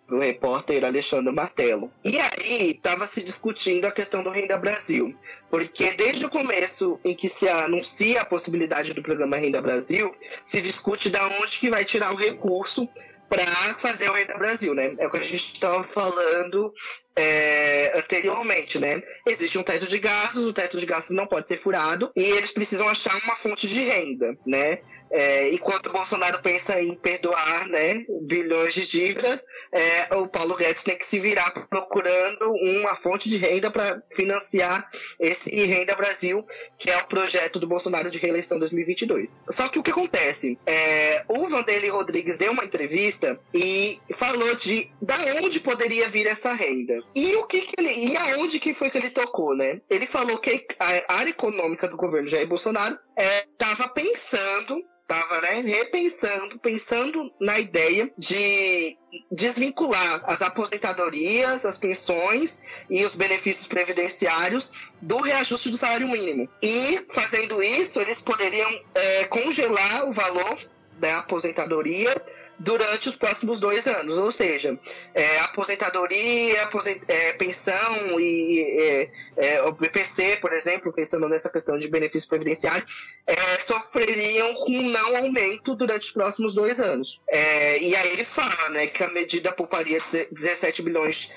do 0.07 0.19
repórter 0.19 0.83
Alexandre 0.83 1.33
Martelo. 1.33 1.91
E 2.03 2.19
aí 2.19 2.71
estava 2.71 3.07
se 3.07 3.23
discutindo 3.23 3.85
a 3.85 3.91
questão 3.91 4.21
do 4.21 4.29
Renda 4.29 4.57
Brasil, 4.57 5.15
porque 5.49 5.91
desde 5.93 6.25
o 6.25 6.29
começo 6.29 6.99
em 7.05 7.15
que 7.15 7.29
se 7.29 7.47
anuncia 7.47 8.21
a 8.21 8.25
possibilidade 8.25 8.93
do 8.93 9.01
programa 9.01 9.37
Renda 9.37 9.61
Brasil, 9.61 10.13
se 10.43 10.61
discute 10.61 11.09
da 11.09 11.25
onde 11.25 11.57
que 11.57 11.69
vai 11.69 11.85
tirar 11.85 12.11
o 12.11 12.17
recurso 12.17 12.87
para 13.33 13.73
fazer 13.75 14.09
o 14.09 14.13
Renda 14.13 14.37
Brasil, 14.37 14.75
né? 14.75 14.93
É 14.97 15.07
o 15.07 15.09
que 15.09 15.17
a 15.17 15.21
gente 15.21 15.53
estava 15.53 15.83
falando 15.83 16.71
é, 17.15 17.97
anteriormente, 17.97 18.77
né? 18.77 19.01
Existe 19.27 19.57
um 19.57 19.63
teto 19.63 19.87
de 19.87 19.97
gastos, 19.97 20.45
o 20.45 20.53
teto 20.53 20.77
de 20.77 20.85
gastos 20.85 21.15
não 21.15 21.25
pode 21.25 21.47
ser 21.47 21.57
furado 21.57 22.11
e 22.15 22.23
eles 22.23 22.51
precisam 22.51 22.87
achar 22.87 23.15
uma 23.23 23.35
fonte 23.35 23.67
de 23.67 23.79
renda, 23.79 24.37
né? 24.45 24.79
É, 25.13 25.49
enquanto 25.54 25.88
o 25.88 25.91
Bolsonaro 25.91 26.41
pensa 26.41 26.82
em 26.82 26.95
perdoar 26.95 27.67
né, 27.67 28.04
bilhões 28.23 28.73
de 28.73 28.86
dívidas, 28.86 29.45
é, 29.71 30.15
o 30.15 30.28
Paulo 30.28 30.56
Guedes 30.56 30.84
tem 30.84 30.97
que 30.97 31.06
se 31.06 31.19
virar 31.19 31.52
procurando 31.69 32.52
uma 32.52 32.95
fonte 32.95 33.30
de 33.30 33.38
renda 33.38 33.69
para 33.69 34.02
financiar 34.12 34.89
esse 35.19 35.54
Renda 35.65 35.95
Brasil, 35.95 36.45
que 36.78 36.89
é 36.89 36.97
o 36.97 37.08
projeto 37.08 37.60
do 37.60 37.67
Bolsonaro 37.67 38.10
de 38.10 38.17
reeleição 38.17 38.58
2022. 38.58 39.41
Só 39.49 39.67
que 39.69 39.80
o 39.80 39.84
que 39.84 39.91
acontece? 39.91 40.58
É, 40.65 41.23
o 41.28 41.47
Vanderlei 41.47 41.89
Rodrigues 41.89 42.38
deu 42.38 42.52
uma 42.52 42.65
entrevista 42.65 43.39
e 43.54 43.99
falou 44.13 44.56
de 44.56 44.91
da 45.02 45.15
onde 45.43 45.60
poderia 45.60 46.10
vir 46.10 46.28
essa 46.28 46.54
renda. 46.54 47.02
E 47.15 47.36
o 47.36 47.45
que, 47.45 47.62
que 47.62 47.73
ele. 47.78 47.91
E 47.91 48.17
aonde 48.17 48.60
que 48.60 48.73
foi 48.73 48.89
que 48.89 48.97
ele 48.97 49.10
tocou, 49.10 49.56
né? 49.56 49.82
Ele 49.89 50.06
falou 50.06 50.38
que 50.38 50.65
a 50.80 51.13
área 51.15 51.30
econômica 51.30 51.88
do 51.88 51.97
governo 51.97 52.28
Jair 52.28 52.47
Bolsonaro 52.47 52.97
estava 53.15 53.86
é, 53.86 53.89
pensando 53.89 54.84
estava 55.13 55.41
né, 55.41 55.62
repensando, 55.62 56.60
pensando 56.60 57.32
na 57.39 57.60
ideia 57.60 58.12
de 58.17 58.97
desvincular 59.32 60.23
as 60.26 60.41
aposentadorias, 60.41 61.65
as 61.65 61.78
pensões 61.78 62.62
e 62.89 63.06
os 63.06 63.15
benefícios 63.15 63.67
previdenciários 63.67 64.91
do 65.02 65.17
reajuste 65.17 65.69
do 65.69 65.78
salário 65.78 66.08
mínimo. 66.08 66.49
E 66.62 67.06
fazendo 67.10 67.62
isso, 67.62 67.99
eles 67.99 68.21
poderiam 68.21 68.82
é, 68.95 69.26
congelar 69.26 70.08
o 70.10 70.13
valor 70.13 70.58
da 70.99 71.19
aposentadoria 71.19 72.13
durante 72.59 73.09
os 73.09 73.15
próximos 73.15 73.59
dois 73.59 73.87
anos, 73.87 74.17
ou 74.17 74.31
seja, 74.31 74.77
é, 75.13 75.39
aposentadoria, 75.39 76.63
aposent 76.63 77.01
é, 77.07 77.33
pensão 77.33 78.19
e 78.19 78.61
é, 78.79 79.11
é 79.37 79.61
o 79.63 79.73
BPC, 79.73 80.37
por 80.37 80.53
exemplo, 80.53 80.93
pensando 80.93 81.27
nessa 81.27 81.49
questão 81.49 81.77
de 81.77 81.87
benefício 81.89 82.29
previdenciário, 82.29 82.85
é, 83.25 83.59
sofreriam 83.59 84.53
com 84.55 84.81
não 84.81 85.17
aumento 85.17 85.75
durante 85.75 86.03
os 86.03 86.11
próximos 86.11 86.55
dois 86.55 86.79
anos. 86.79 87.19
É, 87.27 87.79
e 87.79 87.95
aí 87.95 88.13
ele 88.13 88.25
fala 88.25 88.69
né, 88.69 88.87
que 88.87 89.03
a 89.03 89.09
medida 89.09 89.51
pouparia 89.51 89.99
17 90.31 90.81
bilhões 90.81 91.31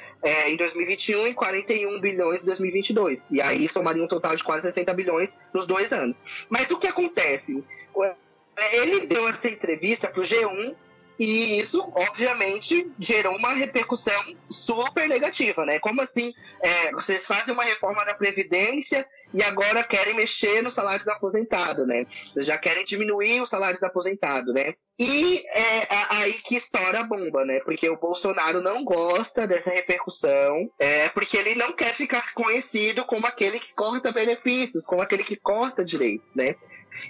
em 0.47 0.57
2021 0.57 1.29
e 1.29 1.35
41 1.35 2.01
bilhões 2.01 2.43
em 2.43 2.47
2022. 2.47 3.29
E 3.31 3.41
aí 3.41 3.69
somaria 3.69 4.03
um 4.03 4.09
total 4.09 4.35
de 4.35 4.43
quase 4.43 4.63
60 4.63 4.93
bilhões 4.95 5.35
nos 5.55 5.67
dois 5.67 5.93
anos. 5.93 6.47
Mas 6.51 6.71
o 6.71 6.79
que 6.79 6.87
acontece? 6.87 7.63
Ele 8.73 9.07
deu 9.07 9.29
essa 9.29 9.49
entrevista 9.49 10.09
para 10.09 10.21
o 10.21 10.25
G1 10.25 10.75
e 11.19 11.59
isso, 11.59 11.81
obviamente, 11.97 12.91
gerou 12.99 13.37
uma 13.37 13.55
repercussão 13.55 14.23
super 14.51 15.09
negativa, 15.09 15.65
né? 15.65 15.79
Como 15.79 16.03
assim? 16.03 16.33
É, 16.61 16.93
vocês 16.93 17.27
fazem 17.27 17.55
uma 17.55 17.65
reforma 17.65 18.05
da 18.05 18.15
Previdência 18.15 19.07
e 19.33 19.43
agora 19.43 19.83
querem 19.83 20.15
mexer 20.15 20.63
no 20.63 20.71
salário 20.71 21.05
do 21.05 21.11
aposentado, 21.11 21.87
né? 21.87 22.05
Vocês 22.05 22.47
já 22.47 22.59
querem 22.59 22.85
diminuir 22.85 23.41
o 23.41 23.47
salário 23.47 23.81
do 23.81 23.87
aposentado, 23.87 24.53
né? 24.53 24.75
E 24.99 25.43
é 25.49 25.87
aí 26.11 26.33
que 26.35 26.55
estoura 26.55 27.01
a 27.01 27.05
bomba, 27.05 27.45
né? 27.45 27.61
Porque 27.61 27.89
o 27.89 27.99
Bolsonaro 27.99 28.63
não 28.63 28.85
gosta 28.85 29.47
dessa 29.47 29.71
repercussão, 29.71 30.71
é 30.79 31.09
porque 31.11 31.37
ele 31.37 31.55
não 31.55 31.73
quer 31.73 31.93
ficar 31.95 32.33
conhecido 32.35 33.05
como 33.05 33.27
aquele 33.27 33.59
que 33.59 33.75
corta 33.75 34.13
benefícios, 34.13 34.85
como 34.85 35.03
aquele 35.03 35.25
que 35.25 35.37
corta 35.37 35.85
direitos, 35.85 36.35
né? 36.35 36.55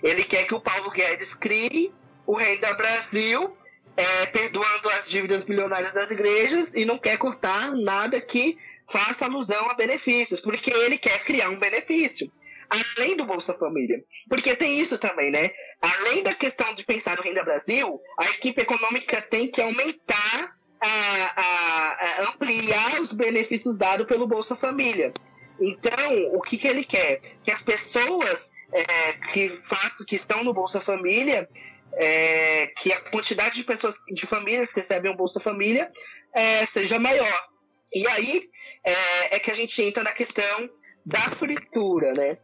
Ele 0.03 0.25
quer 0.25 0.47
que 0.47 0.55
o 0.55 0.61
Paulo 0.61 0.91
Guedes 0.91 1.35
crie 1.35 1.93
o 2.27 2.37
Rei 2.37 2.59
da 2.59 2.75
Brasil 2.75 3.57
é, 3.97 4.27
perdoando 4.27 4.91
as 4.91 5.11
dívidas 5.11 5.45
bilionárias 5.45 5.93
das 5.93 6.11
igrejas 6.11 6.75
e 6.75 6.85
não 6.85 6.99
quer 6.99 7.17
cortar 7.17 7.73
nada 7.73 8.21
que 8.21 8.59
faça 8.89 9.25
alusão 9.25 9.71
a 9.71 9.75
benefícios, 9.75 10.41
porque 10.41 10.71
ele 10.71 10.99
quer 10.99 11.25
criar 11.25 11.49
um 11.51 11.59
benefício. 11.59 12.31
Além 12.69 13.17
do 13.17 13.25
Bolsa 13.25 13.55
Família. 13.55 14.05
Porque 14.29 14.55
tem 14.57 14.81
isso 14.81 14.99
também, 14.99 15.31
né? 15.31 15.51
Além 15.81 16.23
da 16.23 16.35
questão 16.35 16.75
de 16.75 16.85
pensar 16.85 17.17
no 17.17 17.23
Renda 17.23 17.45
Brasil, 17.45 18.01
a 18.19 18.25
equipe 18.31 18.61
econômica 18.61 19.23
tem 19.23 19.49
que 19.49 19.63
aumentar, 19.63 20.57
a, 20.81 21.41
a, 21.41 21.97
a 22.23 22.23
ampliar 22.31 23.01
os 23.01 23.13
benefícios 23.13 23.79
dados 23.79 24.07
pelo 24.07 24.27
Bolsa 24.27 24.55
Família. 24.55 25.13
Então, 25.61 26.35
o 26.35 26.43
que, 26.43 26.59
que 26.59 26.69
ele 26.69 26.85
quer? 26.85 27.21
Que 27.43 27.51
as 27.51 27.63
pessoas 27.63 28.53
é, 28.73 29.13
que, 29.33 29.49
façam, 29.49 30.05
que 30.05 30.15
estão 30.15 30.45
no 30.45 30.53
Bolsa 30.53 30.81
Família 30.81 31.49
é, 31.97 32.67
que 32.77 32.93
a 32.93 33.01
quantidade 33.01 33.55
de 33.55 33.65
pessoas, 33.65 34.03
de 34.09 34.27
famílias 34.27 34.73
que 34.73 34.81
recebem 34.81 35.11
o 35.11 35.17
Bolsa 35.17 35.41
Família 35.41 35.91
é, 36.33 36.67
seja 36.67 36.99
maior. 36.99 37.49
E 37.95 38.07
aí 38.09 38.51
é, 38.85 39.37
é, 39.37 39.39
que 39.39 39.51
a 39.51 39.55
gente 39.55 39.83
entra 39.83 40.03
na 40.03 40.13
questão 40.13 40.71
da 41.05 41.21
fritura, 41.21 42.13
né? 42.17 42.37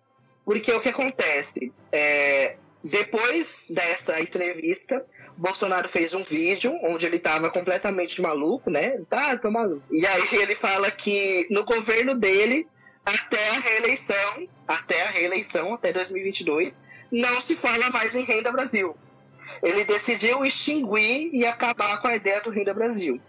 Porque 0.44 0.72
o 0.72 0.80
que 0.80 0.88
acontece? 0.88 1.72
É, 1.92 2.56
depois 2.82 3.64
dessa 3.68 4.20
entrevista, 4.20 5.06
Bolsonaro 5.36 5.88
fez 5.88 6.14
um 6.14 6.22
vídeo 6.22 6.76
onde 6.82 7.06
ele 7.06 7.16
estava 7.16 7.50
completamente 7.50 8.22
maluco, 8.22 8.70
né? 8.70 9.02
Tá, 9.08 9.36
tô 9.36 9.50
maluco. 9.50 9.82
E 9.90 10.04
aí 10.06 10.28
ele 10.32 10.54
fala 10.54 10.90
que 10.90 11.46
no 11.50 11.64
governo 11.64 12.18
dele, 12.18 12.66
até 13.04 13.50
a 13.50 13.60
reeleição, 13.60 14.48
até 14.66 15.02
a 15.02 15.10
reeleição, 15.10 15.74
até 15.74 15.92
2022, 15.92 16.82
não 17.10 17.40
se 17.40 17.54
fala 17.54 17.90
mais 17.90 18.16
em 18.16 18.24
renda 18.24 18.50
Brasil 18.50 18.96
ele 19.62 19.84
decidiu 19.84 20.44
extinguir 20.44 21.30
e 21.32 21.44
acabar 21.44 22.00
com 22.00 22.08
a 22.08 22.16
ideia 22.16 22.40
do 22.40 22.50
Renda 22.50 22.72
Brasil. 22.72 23.20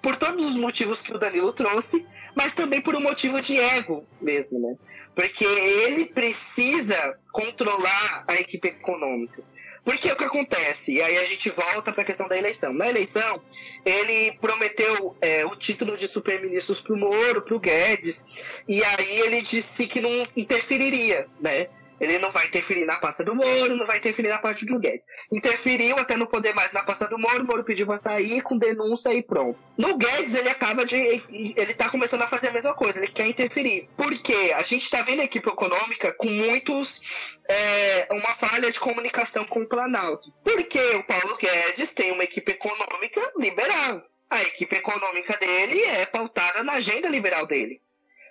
Por 0.00 0.14
todos 0.14 0.46
os 0.46 0.56
motivos 0.56 1.02
que 1.02 1.12
o 1.12 1.18
Danilo 1.18 1.52
trouxe, 1.52 2.06
mas 2.34 2.54
também 2.54 2.80
por 2.80 2.94
um 2.94 3.00
motivo 3.00 3.40
de 3.40 3.58
ego 3.58 4.06
mesmo, 4.20 4.60
né? 4.60 4.76
Porque 5.14 5.44
ele 5.44 6.06
precisa 6.06 7.18
controlar 7.32 8.24
a 8.28 8.34
equipe 8.36 8.68
econômica. 8.68 9.42
Porque 9.84 10.10
o 10.12 10.16
que 10.16 10.24
acontece? 10.24 10.96
E 10.96 11.02
aí 11.02 11.16
a 11.16 11.24
gente 11.24 11.50
volta 11.50 11.92
para 11.92 12.02
a 12.02 12.04
questão 12.04 12.28
da 12.28 12.36
eleição. 12.36 12.72
Na 12.72 12.88
eleição, 12.88 13.40
ele 13.84 14.32
prometeu 14.40 15.16
é, 15.20 15.44
o 15.46 15.50
título 15.50 15.96
de 15.96 16.06
superministros 16.06 16.80
para 16.80 16.94
o 16.94 16.98
Moro, 16.98 17.42
para 17.42 17.56
o 17.56 17.60
Guedes, 17.60 18.26
e 18.68 18.84
aí 18.84 19.20
ele 19.20 19.40
disse 19.40 19.86
que 19.86 20.00
não 20.00 20.26
interferiria, 20.36 21.26
né? 21.40 21.68
Ele 22.00 22.18
não 22.18 22.30
vai 22.30 22.46
interferir 22.46 22.84
na 22.84 22.96
pasta 22.96 23.24
do 23.24 23.34
Moro, 23.34 23.76
não 23.76 23.86
vai 23.86 23.98
interferir 23.98 24.28
na 24.28 24.38
parte 24.38 24.64
do 24.64 24.78
Guedes. 24.78 25.06
Interferiu 25.32 25.98
até 25.98 26.16
não 26.16 26.26
poder 26.26 26.54
mais 26.54 26.72
na 26.72 26.82
pasta 26.82 27.06
do 27.06 27.18
Moro, 27.18 27.42
o 27.42 27.46
Moro 27.46 27.64
pediu 27.64 27.86
pra 27.86 27.98
sair 27.98 28.40
com 28.42 28.56
denúncia 28.56 29.12
e 29.12 29.22
pronto. 29.22 29.58
No 29.76 29.96
Guedes, 29.96 30.34
ele 30.34 30.48
acaba 30.48 30.84
de. 30.84 30.96
Ele 30.96 31.74
tá 31.74 31.88
começando 31.90 32.22
a 32.22 32.28
fazer 32.28 32.48
a 32.48 32.52
mesma 32.52 32.74
coisa, 32.74 32.98
ele 32.98 33.08
quer 33.08 33.26
interferir. 33.26 33.88
Porque 33.96 34.52
a 34.56 34.62
gente 34.62 34.90
tá 34.90 35.02
vendo 35.02 35.20
a 35.20 35.24
equipe 35.24 35.48
econômica 35.48 36.12
com 36.14 36.28
muitos. 36.28 37.36
É, 37.48 38.08
uma 38.10 38.34
falha 38.34 38.70
de 38.70 38.78
comunicação 38.78 39.44
com 39.44 39.62
o 39.62 39.68
Planalto. 39.68 40.32
Porque 40.44 40.80
o 40.96 41.04
Paulo 41.04 41.36
Guedes 41.36 41.94
tem 41.94 42.12
uma 42.12 42.24
equipe 42.24 42.52
econômica 42.52 43.20
liberal. 43.38 44.02
A 44.30 44.42
equipe 44.42 44.76
econômica 44.76 45.36
dele 45.38 45.80
é 45.82 46.04
pautada 46.04 46.62
na 46.62 46.74
agenda 46.74 47.08
liberal 47.08 47.46
dele. 47.46 47.80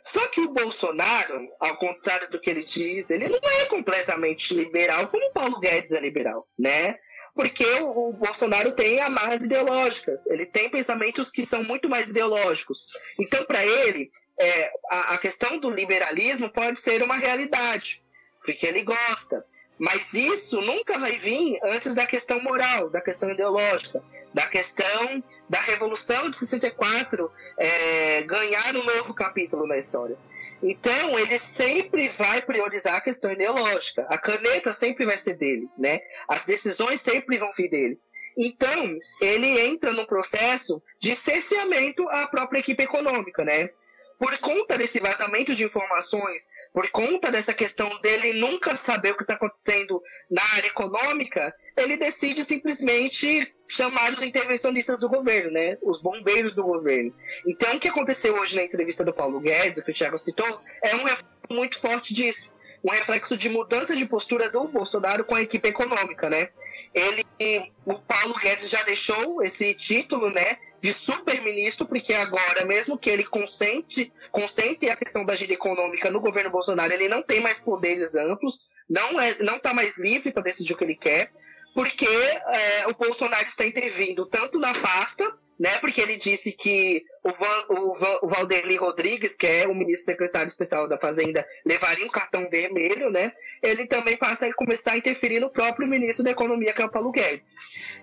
Só 0.08 0.26
que 0.30 0.40
o 0.40 0.54
Bolsonaro, 0.54 1.50
ao 1.60 1.76
contrário 1.76 2.30
do 2.30 2.40
que 2.40 2.50
ele 2.50 2.64
diz, 2.64 3.10
ele 3.10 3.28
não 3.28 3.42
é 3.44 3.66
completamente 3.66 4.54
liberal 4.54 5.06
como 5.10 5.26
o 5.28 5.34
Paulo 5.34 5.60
Guedes 5.60 5.92
é 5.92 6.00
liberal, 6.00 6.48
né? 6.58 6.98
Porque 7.36 7.66
o, 7.66 8.08
o 8.08 8.14
Bolsonaro 8.14 8.72
tem 8.72 9.02
amarras 9.02 9.44
ideológicas, 9.44 10.26
ele 10.28 10.46
tem 10.46 10.70
pensamentos 10.70 11.30
que 11.30 11.46
são 11.46 11.62
muito 11.62 11.90
mais 11.90 12.12
ideológicos. 12.12 12.86
Então, 13.20 13.44
para 13.44 13.66
ele, 13.66 14.10
é, 14.40 14.72
a, 14.90 15.16
a 15.16 15.18
questão 15.18 15.60
do 15.60 15.70
liberalismo 15.70 16.50
pode 16.50 16.80
ser 16.80 17.04
uma 17.04 17.18
realidade, 17.18 18.02
porque 18.46 18.66
ele 18.66 18.84
gosta. 18.84 19.46
Mas 19.78 20.14
isso 20.14 20.62
nunca 20.62 20.98
vai 21.00 21.18
vir 21.18 21.60
antes 21.64 21.94
da 21.94 22.06
questão 22.06 22.42
moral, 22.42 22.90
da 22.90 23.02
questão 23.02 23.30
ideológica 23.30 24.02
da 24.38 24.46
questão 24.46 25.24
da 25.50 25.60
Revolução 25.62 26.30
de 26.30 26.38
64 26.38 27.32
é, 27.58 28.22
ganhar 28.22 28.76
um 28.76 28.84
novo 28.84 29.16
capítulo 29.16 29.66
na 29.66 29.80
história. 29.80 30.16
Então, 30.62 31.18
ele 31.18 31.40
sempre 31.40 32.08
vai 32.10 32.44
priorizar 32.44 32.98
a 32.98 33.02
questão 33.02 33.32
ideológica. 33.32 34.06
A 34.08 34.18
caneta 34.20 34.74
sempre 34.74 35.08
vai 35.08 35.18
ser 35.18 35.34
dele, 35.34 35.68
né? 35.76 36.00
As 36.28 36.46
decisões 36.46 37.02
sempre 37.02 37.40
vão 37.40 37.50
vir 37.58 37.68
dele. 37.68 38.00
Então, 38.38 38.96
ele 39.20 39.60
entra 39.62 39.92
no 39.94 40.06
processo 40.06 40.84
de 41.00 41.16
cerceamento 41.16 42.08
à 42.10 42.28
própria 42.28 42.60
equipe 42.60 42.84
econômica, 42.84 43.44
né? 43.44 43.72
Por 44.20 44.38
conta 44.40 44.78
desse 44.78 45.00
vazamento 45.00 45.54
de 45.54 45.64
informações, 45.64 46.50
por 46.74 46.90
conta 46.92 47.32
dessa 47.32 47.54
questão 47.54 47.90
dele 48.02 48.34
nunca 48.34 48.76
saber 48.76 49.12
o 49.12 49.18
que 49.18 49.24
está 49.24 49.36
acontecendo 49.36 50.02
na 50.30 50.44
área 50.56 50.68
econômica, 50.68 51.54
ele 51.76 51.98
decide 51.98 52.44
simplesmente 52.44 53.54
chamar 53.68 54.14
os 54.14 54.24
intervencionistas 54.24 55.00
do 55.00 55.10
governo, 55.10 55.52
né? 55.52 55.78
Os 55.84 56.02
bombeiros 56.02 56.56
do 56.56 56.64
governo. 56.64 57.14
Então, 57.46 57.76
o 57.76 57.80
que 57.80 57.90
aconteceu 57.90 58.34
hoje 58.36 58.56
na 58.56 58.64
entrevista 58.64 59.04
do 59.04 59.14
Paulo 59.14 59.40
Guedes, 59.40 59.84
que 59.84 59.92
o 59.92 59.94
Thiago 59.94 60.18
citou, 60.18 60.62
é 60.84 60.96
um 60.96 61.04
reflexo 61.04 61.26
muito 61.50 61.80
forte 61.80 62.14
disso. 62.14 62.52
Um 62.84 62.92
reflexo 62.92 63.36
de 63.36 63.50
mudança 63.50 63.96
de 63.96 64.06
postura 64.06 64.50
do 64.50 64.68
Bolsonaro 64.68 65.26
com 65.26 65.36
a 65.36 65.42
equipe 65.42 65.68
econômica, 65.68 66.30
né? 66.30 66.50
Ele, 66.94 67.72
o 67.86 68.00
Paulo 68.00 68.36
Guedes 68.36 68.70
já 68.70 68.82
deixou 68.84 69.44
esse 69.44 69.74
título, 69.74 70.30
né? 70.30 70.58
De 70.82 70.94
super-ministro, 70.94 71.86
porque 71.86 72.14
agora, 72.14 72.66
mesmo 72.66 72.98
que 72.98 73.10
ele 73.10 73.24
consente, 73.24 74.12
consente 74.32 74.90
a 74.90 74.96
questão 74.96 75.26
da 75.26 75.34
agenda 75.34 75.54
econômica 75.54 76.12
no 76.12 76.22
governo 76.22 76.52
Bolsonaro, 76.52 76.94
ele 76.94 77.10
não 77.10 77.22
tem 77.22 77.40
mais 77.40 77.60
poderes 77.60 78.16
amplos, 78.16 78.62
não 78.90 79.20
é, 79.20 79.36
não 79.40 79.58
está 79.58 79.74
mais 79.74 79.98
livre 79.98 80.32
para 80.32 80.44
decidir 80.44 80.74
o 80.74 80.78
que 80.78 80.84
ele 80.84 80.96
quer, 80.96 81.32
porque 81.74 82.08
é, 82.08 82.88
o 82.88 82.94
Bolsonaro 82.94 83.46
está 83.46 83.66
intervindo 83.66 84.26
tanto 84.26 84.60
na 84.60 84.74
pasta 84.74 85.38
né? 85.60 85.78
Porque 85.80 86.02
ele 86.02 86.18
disse 86.18 86.52
que 86.52 87.04
o, 87.24 87.30
Van, 87.30 87.66
o, 87.70 87.94
Van, 87.94 88.20
o 88.22 88.78
Rodrigues, 88.78 89.36
que 89.36 89.48
é 89.48 89.68
o 89.68 89.74
ministro 89.74 90.06
secretário 90.06 90.48
especial 90.48 90.88
da 90.88 90.98
Fazenda, 90.98 91.46
levaria 91.66 92.06
um 92.06 92.10
cartão 92.10 92.48
vermelho, 92.50 93.10
né? 93.10 93.32
Ele 93.62 93.88
também 93.88 94.16
passa 94.16 94.46
a 94.46 94.54
começar 94.54 94.94
a 94.94 94.98
interferir 94.98 95.40
no 95.40 95.52
próprio 95.52 95.88
ministro 95.88 96.24
da 96.24 96.32
Economia, 96.32 96.74
que 96.74 96.82
é 96.82 96.86
o 96.86 96.92
Paulo 96.92 97.12
Guedes. 97.12 97.56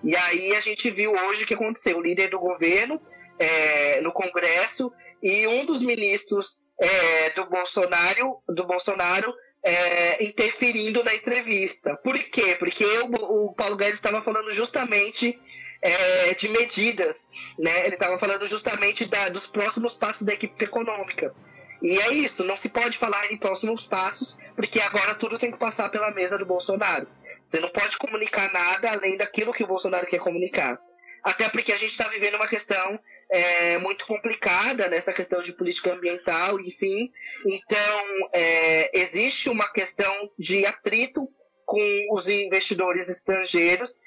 E 0.03 0.17
aí 0.17 0.55
a 0.55 0.61
gente 0.61 0.91
viu 0.91 1.13
hoje 1.13 1.45
o 1.45 1.47
que 1.47 1.55
aconteceu: 1.55 1.99
o 1.99 2.03
líder 2.03 2.29
do 2.29 2.39
governo 2.39 3.01
é, 3.39 4.01
no 4.01 4.13
Congresso 4.13 4.93
e 5.23 5.47
um 5.47 5.65
dos 5.65 5.81
ministros 5.81 6.63
é, 6.79 7.31
do 7.31 7.47
Bolsonaro, 7.47 8.43
do 8.49 8.67
Bolsonaro 8.67 9.33
é, 9.65 10.25
interferindo 10.25 11.03
na 11.03 11.15
entrevista. 11.15 11.97
Por 12.05 12.19
quê? 12.19 12.57
Porque 12.59 12.85
o 13.09 13.53
Paulo 13.55 13.77
Guedes 13.77 13.95
estava 13.95 14.21
falando 14.21 14.53
justamente 14.53 15.41
é, 15.85 16.35
de 16.35 16.49
medidas. 16.49 17.29
Né? 17.59 17.85
Ele 17.85 17.95
estava 17.95 18.17
falando 18.17 18.47
justamente 18.47 19.05
da, 19.05 19.29
dos 19.29 19.47
próximos 19.47 19.95
passos 19.95 20.27
da 20.27 20.33
equipe 20.33 20.65
econômica. 20.65 21.35
E 21.83 21.99
é 22.01 22.15
isso, 22.15 22.45
não 22.45 22.57
se 22.57 22.71
pode 22.71 22.97
falar 22.97 23.31
em 23.31 23.37
próximos 23.37 23.87
passos, 23.87 24.35
porque 24.57 24.81
agora 24.81 25.15
tudo 25.15 25.39
tem 25.39 25.53
que 25.53 25.59
passar 25.59 25.91
pela 25.91 26.13
mesa 26.13 26.39
do 26.39 26.47
Bolsonaro. 26.47 27.07
Você 27.43 27.61
não 27.61 27.69
pode 27.69 27.99
comunicar 27.99 28.51
nada 28.51 28.91
além 28.91 29.19
daquilo 29.19 29.53
que 29.53 29.63
o 29.63 29.67
Bolsonaro 29.67 30.07
quer 30.07 30.19
comunicar. 30.19 30.81
Até 31.23 31.49
porque 31.51 31.73
a 31.73 31.77
gente 31.77 31.91
está 31.91 32.09
vivendo 32.09 32.37
uma 32.37 32.49
questão 32.49 32.99
é, 33.31 33.79
muito 33.79 34.07
complicada 34.07 34.89
nessa 34.89 35.13
questão 35.13 35.41
de 35.41 35.53
política 35.53 35.93
ambiental, 35.93 36.59
enfim. 36.61 37.05
Então, 37.47 38.31
é, 38.33 38.99
existe 38.99 39.51
uma 39.51 39.71
questão 39.71 40.31
de 40.39 40.65
atrito 40.65 41.29
com 41.67 42.07
os 42.13 42.29
investidores 42.29 43.09
estrangeiros 43.11 44.01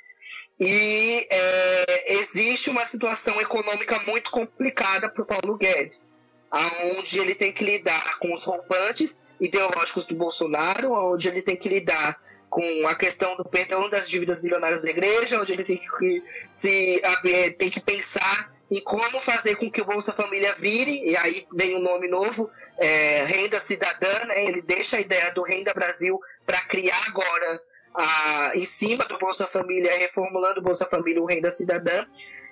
e 0.59 1.27
é, 1.29 2.13
existe 2.13 2.69
uma 2.69 2.83
situação 2.85 3.39
econômica 3.39 3.99
muito 3.99 4.31
complicada 4.31 5.09
para 5.09 5.21
o 5.21 5.25
Paulo 5.25 5.57
Guedes, 5.57 6.13
onde 6.97 7.19
ele 7.19 7.35
tem 7.35 7.51
que 7.51 7.63
lidar 7.63 8.17
com 8.19 8.33
os 8.33 8.43
roupantes 8.43 9.21
ideológicos 9.39 10.05
do 10.05 10.15
Bolsonaro, 10.15 10.93
onde 10.93 11.27
ele 11.27 11.41
tem 11.41 11.55
que 11.55 11.69
lidar 11.69 12.19
com 12.49 12.87
a 12.87 12.95
questão 12.95 13.35
do 13.35 13.45
perdão 13.45 13.89
das 13.89 14.09
dívidas 14.09 14.41
bilionárias 14.41 14.81
da 14.81 14.89
igreja, 14.89 15.39
onde 15.39 15.53
ele 15.53 15.63
tem 15.63 15.77
que 15.77 16.23
se 16.49 17.01
tem 17.57 17.69
que 17.69 17.79
pensar 17.79 18.51
em 18.69 18.81
como 18.81 19.21
fazer 19.21 19.55
com 19.55 19.71
que 19.71 19.81
o 19.81 19.85
Bolsa 19.85 20.11
Família 20.11 20.53
vire, 20.53 21.09
e 21.09 21.15
aí 21.17 21.47
vem 21.53 21.77
um 21.77 21.81
nome 21.81 22.07
novo, 22.07 22.49
é, 22.77 23.23
Renda 23.23 23.59
Cidadã, 23.59 24.25
né? 24.25 24.45
ele 24.45 24.61
deixa 24.61 24.97
a 24.97 25.01
ideia 25.01 25.31
do 25.33 25.41
Renda 25.41 25.73
Brasil 25.73 26.19
para 26.45 26.59
criar 26.61 26.99
agora 27.07 27.61
em 28.55 28.65
cima 28.65 29.05
do 29.05 29.17
Bolsa 29.17 29.45
Família, 29.45 29.97
reformulando 29.97 30.59
o 30.59 30.63
Bolsa 30.63 30.85
Família, 30.85 31.21
o 31.21 31.25
Renda 31.25 31.49
Cidadã, 31.49 32.05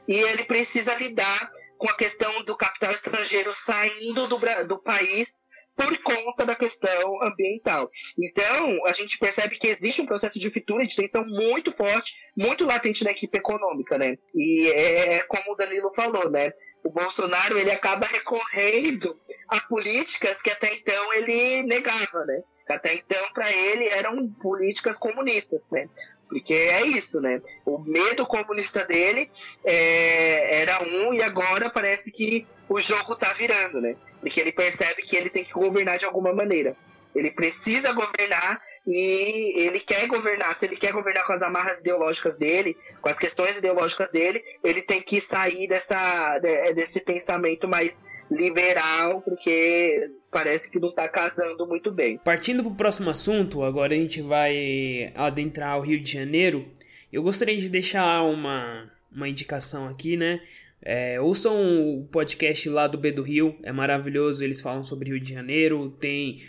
e 0.08 0.18
ele 0.18 0.44
precisa 0.44 0.96
lidar 0.96 1.52
com 1.78 1.90
a 1.90 1.96
questão 1.96 2.44
do 2.44 2.56
capital 2.56 2.92
estrangeiro 2.92 3.54
saindo 3.54 4.28
do, 4.28 4.40
do 4.68 4.82
país 4.82 5.40
por 5.76 5.98
conta 6.04 6.46
da 6.46 6.56
questão 6.56 7.22
ambiental. 7.22 7.90
Então, 8.18 8.86
a 8.86 8.94
gente 8.94 9.18
percebe 9.18 9.58
que 9.58 9.68
existe 9.68 10.02
um 10.02 10.06
processo 10.06 10.40
de 10.40 10.50
fritura 10.50 10.84
e 10.84 10.88
de 10.88 10.96
tensão 10.96 11.26
muito 11.26 11.72
forte, 11.72 12.14
muito 12.36 12.66
latente 12.66 13.04
na 13.04 13.12
equipe 13.12 13.38
econômica, 13.38 13.98
né? 13.98 14.18
E 14.34 14.70
é, 14.70 15.16
é 15.16 15.20
como 15.24 15.52
o 15.52 15.56
Danilo 15.56 15.94
falou, 15.94 16.30
né? 16.30 16.52
O 16.84 16.90
Bolsonaro, 16.90 17.58
ele 17.58 17.72
acaba 17.72 18.08
recorrendo 18.08 19.20
a 19.50 19.60
políticas 19.62 20.42
que 20.42 20.50
até 20.50 20.74
então 20.74 21.14
ele 21.14 21.64
negava, 21.64 22.26
né? 22.26 22.42
Até 22.68 22.96
então, 22.96 23.32
para 23.34 23.52
ele, 23.52 23.88
eram 23.90 24.28
políticas 24.28 24.98
comunistas, 24.98 25.70
né? 25.72 25.88
Porque 26.28 26.54
é 26.54 26.86
isso, 26.88 27.22
né? 27.22 27.42
O 27.66 27.78
medo 27.78 28.26
comunista 28.26 28.84
dele 28.86 29.30
é, 29.64 30.62
era 30.62 30.82
um 30.84 31.14
e 31.14 31.22
agora 31.22 31.70
parece 31.70 32.12
que 32.12 32.48
o 32.68 32.80
jogo 32.80 33.16
tá 33.16 33.32
virando, 33.34 33.80
né? 33.80 33.96
Porque 34.20 34.40
ele 34.40 34.52
percebe 34.52 35.04
que 35.04 35.16
ele 35.16 35.30
tem 35.30 35.44
que 35.44 35.54
governar 35.54 36.00
de 36.00 36.06
alguma 36.06 36.34
maneira. 36.34 36.76
Ele 37.16 37.32
precisa 37.32 37.94
governar 37.94 38.60
e 38.86 39.68
ele 39.68 39.80
quer 39.80 40.08
governar. 40.08 40.54
Se 40.56 40.66
ele 40.66 40.76
quer 40.76 40.92
governar 40.92 41.26
com 41.26 41.32
as 41.32 41.42
amarras 41.42 41.80
ideológicas 41.80 42.38
dele, 42.38 42.76
com 43.02 43.08
as 43.08 43.18
questões 43.18 43.58
ideológicas 43.58 44.12
dele, 44.12 44.44
ele 44.64 44.82
tem 44.82 45.02
que 45.02 45.22
sair 45.22 45.68
dessa, 45.68 46.40
desse 46.76 47.00
pensamento 47.00 47.68
mais 47.68 48.04
liberal, 48.32 49.22
porque 49.22 50.12
parece 50.32 50.72
que 50.72 50.80
não 50.80 50.90
está 50.90 51.08
casando 51.08 51.66
muito 51.66 51.92
bem. 51.92 52.18
Partindo 52.18 52.64
para 52.64 52.72
o 52.72 52.76
próximo 52.76 53.10
assunto, 53.10 53.64
agora 53.64 53.94
a 53.94 53.98
gente 53.98 54.22
vai 54.22 55.12
adentrar 55.16 55.78
o 55.78 55.82
Rio 55.82 56.02
de 56.02 56.12
Janeiro. 56.12 56.68
Eu 57.12 57.24
gostaria 57.24 57.58
de 57.58 57.70
deixar 57.70 58.24
uma, 58.24 58.92
uma 59.12 59.30
indicação 59.30 59.88
aqui, 59.88 60.18
né? 60.18 60.42
É, 60.82 61.20
ouçam 61.20 61.56
o 61.98 62.08
podcast 62.12 62.70
lá 62.70 62.86
do 62.86 62.98
B 62.98 63.12
do 63.12 63.24
Rio, 63.24 63.58
é 63.64 63.72
maravilhoso. 63.72 64.44
Eles 64.44 64.62
falam 64.62 64.84
sobre 64.84 65.10
Rio 65.10 65.20
de 65.20 65.34
Janeiro, 65.34 65.90
tem. 66.00 66.42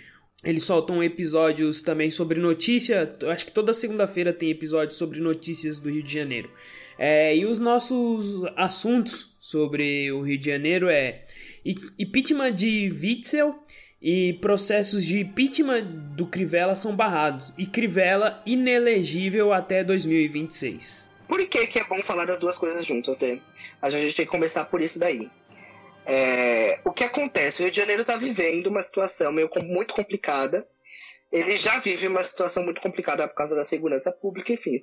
Eles 0.45 0.65
soltam 0.65 1.03
episódios 1.03 1.81
também 1.81 2.11
sobre 2.11 2.39
notícia. 2.39 3.17
Acho 3.29 3.47
que 3.47 3.53
toda 3.53 3.73
segunda-feira 3.73 4.33
tem 4.33 4.51
episódios 4.51 4.97
sobre 4.97 5.21
notícias 5.21 5.79
do 5.79 5.91
Rio 5.91 6.03
de 6.03 6.13
Janeiro. 6.13 6.51
É, 6.99 7.37
e 7.37 7.47
os 7.47 7.59
nossos 7.59 8.45
assuntos 8.57 9.37
sobre 9.41 10.11
o 10.13 10.23
Rio 10.23 10.39
de 10.39 10.47
Janeiro 10.47 10.89
é 10.89 11.25
impeachment 11.99 12.53
de 12.53 12.91
Witzel 12.91 13.55
e 14.01 14.35
processos 14.35 15.05
de 15.05 15.21
impeachment 15.21 15.85
do 16.15 16.27
Crivella 16.27 16.77
são 16.77 16.95
barrados 16.95 17.53
e 17.57 17.67
Crivella 17.67 18.43
inelegível 18.47 19.53
até 19.53 19.83
2026. 19.83 21.11
Por 21.27 21.45
que, 21.49 21.67
que 21.67 21.79
é 21.79 21.85
bom 21.85 22.01
falar 22.03 22.25
das 22.25 22.39
duas 22.39 22.57
coisas 22.57 22.87
juntas, 22.87 23.19
né? 23.19 23.41
A 23.83 23.91
gente 23.91 24.15
tem 24.15 24.25
que 24.25 24.31
começar 24.31 24.67
por 24.67 24.81
isso 24.81 24.99
daí. 24.99 25.29
É, 26.07 26.79
o 26.85 26.93
que 26.93 27.03
acontece? 27.03 27.61
O 27.61 27.65
Rio 27.65 27.73
de 27.73 27.77
Janeiro 27.79 28.03
está 28.03 28.17
vivendo 28.17 28.69
uma 28.69 28.83
situação 28.83 29.33
meio 29.33 29.51
muito 29.65 29.93
complicada. 29.93 30.67
Ele 31.33 31.57
já 31.57 31.81
vive 31.81 32.07
uma 32.07 32.23
situação 32.23 32.63
muito 32.63 32.81
complicada 32.81 33.27
por 33.27 33.35
causa 33.35 33.57
da 33.57 33.65
segurança 33.65 34.13
pública, 34.13 34.53
enfim. 34.53 34.79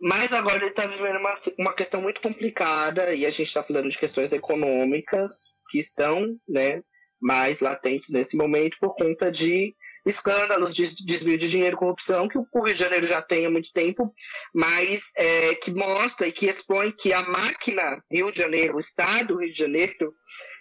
Mas 0.00 0.32
agora 0.32 0.56
ele 0.56 0.66
está 0.66 0.86
vivendo 0.86 1.18
uma, 1.18 1.34
uma 1.58 1.74
questão 1.74 2.00
muito 2.00 2.20
complicada 2.20 3.14
e 3.14 3.26
a 3.26 3.30
gente 3.30 3.48
está 3.48 3.62
falando 3.62 3.90
de 3.90 3.98
questões 3.98 4.32
econômicas 4.32 5.56
que 5.70 5.78
estão 5.78 6.36
né, 6.48 6.82
mais 7.20 7.60
latentes 7.60 8.10
nesse 8.10 8.36
momento 8.36 8.76
por 8.80 8.94
conta 8.94 9.30
de 9.30 9.74
escândalos 10.06 10.74
de 10.74 11.04
desvio 11.04 11.36
de 11.36 11.48
dinheiro 11.48 11.76
e 11.76 11.78
corrupção 11.78 12.28
que 12.28 12.38
o 12.38 12.46
Rio 12.64 12.74
de 12.74 12.80
Janeiro 12.80 13.06
já 13.06 13.20
tem 13.20 13.44
há 13.44 13.50
muito 13.50 13.70
tempo, 13.72 14.12
mas 14.54 15.12
é, 15.16 15.54
que 15.56 15.72
mostra 15.72 16.26
e 16.26 16.32
que 16.32 16.46
expõe 16.46 16.90
que 16.90 17.12
a 17.12 17.22
máquina 17.22 18.02
Rio 18.10 18.30
de 18.30 18.38
Janeiro, 18.38 18.76
o 18.76 18.80
Estado 18.80 19.38
Rio 19.38 19.48
de 19.48 19.58
Janeiro, 19.58 20.14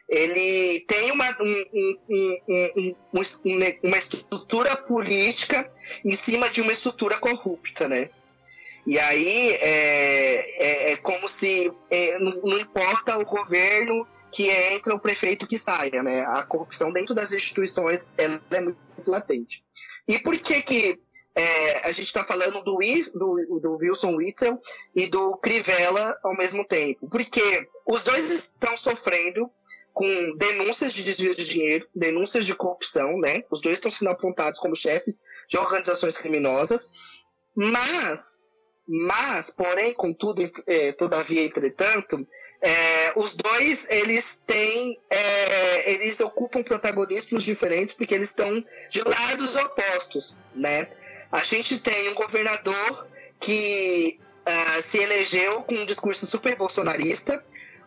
ele 0.09 0.81
tem 0.87 1.11
uma, 1.11 1.25
um, 1.41 1.63
um, 1.73 2.37
um, 2.49 2.95
uma 3.83 3.97
estrutura 3.97 4.75
política 4.75 5.71
em 6.03 6.13
cima 6.13 6.49
de 6.49 6.61
uma 6.61 6.71
estrutura 6.71 7.17
corrupta, 7.17 7.87
né? 7.87 8.09
E 8.87 8.97
aí 8.97 9.51
é, 9.51 10.63
é, 10.63 10.91
é 10.93 10.97
como 10.97 11.27
se 11.27 11.69
é, 11.91 12.19
não, 12.19 12.41
não, 12.41 12.57
importa 12.57 13.17
o 13.17 13.25
governo 13.25 14.07
que 14.31 14.49
entra, 14.49 14.95
o 14.95 14.99
prefeito 14.99 15.45
que 15.45 15.59
saia, 15.59 16.01
né? 16.01 16.21
A 16.21 16.43
corrupção 16.43 16.93
dentro 16.93 17.13
das 17.13 17.33
instituições 17.33 18.09
ela 18.17 18.41
é 18.49 18.61
muito 18.61 18.77
latente. 19.05 19.61
E 20.07 20.17
por 20.17 20.37
que 20.37 20.61
que 20.61 20.99
é, 21.35 21.87
a 21.87 21.91
gente 21.91 22.05
está 22.05 22.23
falando 22.23 22.63
do, 22.63 22.79
do, 23.13 23.59
do, 23.59 23.77
Wilson 23.77 24.15
Witzel 24.15 24.57
e 24.95 25.05
do 25.07 25.35
Crivella 25.35 26.17
ao 26.23 26.33
mesmo 26.37 26.63
tempo? 26.65 27.09
Porque 27.09 27.67
os 27.85 28.05
dois 28.05 28.31
estão 28.31 28.77
sofrendo 28.77 29.51
com 29.91 30.37
denúncias 30.37 30.93
de 30.93 31.03
desvio 31.03 31.35
de 31.35 31.43
dinheiro, 31.43 31.85
denúncias 31.93 32.45
de 32.45 32.55
corrupção, 32.55 33.19
né? 33.19 33.43
Os 33.51 33.59
dois 33.59 33.75
estão 33.75 33.91
sendo 33.91 34.11
apontados 34.11 34.61
como 34.61 34.77
chefes 34.77 35.21
de 35.49 35.57
organizações 35.57 36.17
criminosas, 36.17 36.91
mas 37.53 38.46
mas, 38.87 39.49
porém, 39.49 39.93
contudo, 39.93 40.49
é, 40.65 40.93
todavia, 40.93 41.43
entretanto, 41.43 42.25
é, 42.61 43.13
os 43.17 43.35
dois 43.35 43.85
eles 43.89 44.41
têm, 44.47 44.97
é, 45.09 45.91
eles 45.91 46.21
ocupam 46.21 46.63
protagonismos 46.63 47.43
diferentes 47.43 47.93
porque 47.93 48.15
eles 48.15 48.29
estão 48.29 48.63
de 48.89 49.01
lados 49.01 49.55
opostos, 49.57 50.37
né? 50.55 50.89
A 51.31 51.43
gente 51.43 51.79
tem 51.79 52.09
um 52.09 52.13
governador 52.13 53.07
que 53.39 54.19
uh, 54.47 54.81
se 54.81 54.99
elegeu 54.99 55.63
com 55.63 55.75
um 55.75 55.85
discurso 55.85 56.25
super 56.25 56.55
bolsonarista, 56.55 57.43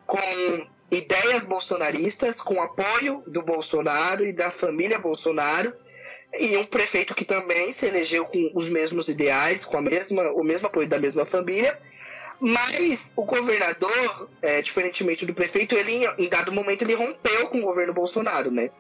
com 0.07 0.69
ideias 0.91 1.47
bolsonaristas, 1.47 2.41
com 2.41 2.61
apoio 2.61 3.23
do 3.27 3.43
Bolsonaro 3.43 4.27
e 4.27 4.33
da 4.33 4.51
família 4.51 4.99
Bolsonaro, 4.99 5.75
e 6.39 6.57
um 6.57 6.65
prefeito 6.65 7.15
que 7.15 7.25
também 7.25 7.73
se 7.73 7.87
elegeu 7.87 8.25
com 8.25 8.53
os 8.55 8.69
mesmos 8.69 9.09
ideais, 9.09 9.65
com 9.65 9.77
a 9.77 9.83
mesma, 9.83 10.31
o 10.33 10.45
mesmo 10.45 10.67
apoio 10.67 10.89
da 10.89 10.99
mesma 10.99 11.25
família. 11.25 11.79
Mas 12.41 13.13
o 13.17 13.25
governador, 13.27 14.31
é, 14.41 14.63
diferentemente 14.63 15.27
do 15.27 15.35
prefeito, 15.35 15.77
ele 15.77 16.07
em 16.19 16.29
dado 16.29 16.53
momento 16.53 16.83
ele 16.83 16.95
rompeu 16.95 17.49
com 17.49 17.59
o 17.59 17.63
governo 17.63 17.93
Bolsonaro, 17.93 18.51
né? 18.51 18.71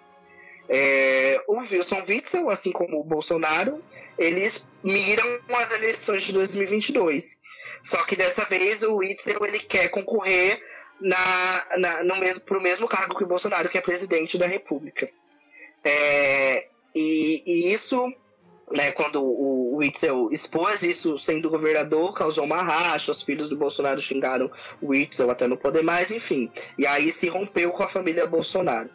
É, 0.68 1.42
o 1.48 1.58
Wilson 1.58 2.02
Witzel, 2.08 2.48
assim 2.48 2.70
como 2.70 3.00
o 3.00 3.04
Bolsonaro, 3.04 3.82
eles 4.16 4.68
miram 4.84 5.26
as 5.52 5.72
eleições 5.72 6.22
de 6.22 6.32
2022. 6.32 7.40
Só 7.82 8.02
que 8.04 8.14
dessa 8.14 8.44
vez 8.44 8.82
o 8.82 8.96
Witzel 8.96 9.44
ele 9.44 9.58
quer 9.58 9.88
concorrer 9.88 10.62
na, 11.00 11.66
na, 11.76 12.04
no 12.04 12.16
mesmo, 12.16 12.44
para 12.44 12.56
o 12.56 12.62
mesmo 12.62 12.86
cargo 12.86 13.16
que 13.16 13.24
o 13.24 13.26
Bolsonaro, 13.26 13.68
que 13.68 13.78
é 13.78 13.80
presidente 13.80 14.38
da 14.38 14.46
República. 14.46 15.10
É, 15.82 16.66
e, 16.94 17.42
e 17.46 17.72
isso, 17.72 18.06
né, 18.70 18.92
quando 18.92 19.22
o 19.22 19.76
Witzel 19.76 20.28
expôs 20.30 20.82
isso 20.82 21.18
sendo 21.18 21.50
governador, 21.50 22.14
causou 22.14 22.44
uma 22.44 22.62
racha, 22.62 23.12
os 23.12 23.22
filhos 23.22 23.48
do 23.48 23.56
Bolsonaro 23.56 24.00
xingaram 24.00 24.50
o 24.80 24.88
Witzel 24.88 25.30
até 25.30 25.46
não 25.46 25.56
poder 25.56 25.82
mais, 25.82 26.10
enfim. 26.10 26.50
E 26.78 26.86
aí 26.86 27.10
se 27.10 27.28
rompeu 27.28 27.70
com 27.70 27.82
a 27.82 27.88
família 27.88 28.26
Bolsonaro. 28.26 28.90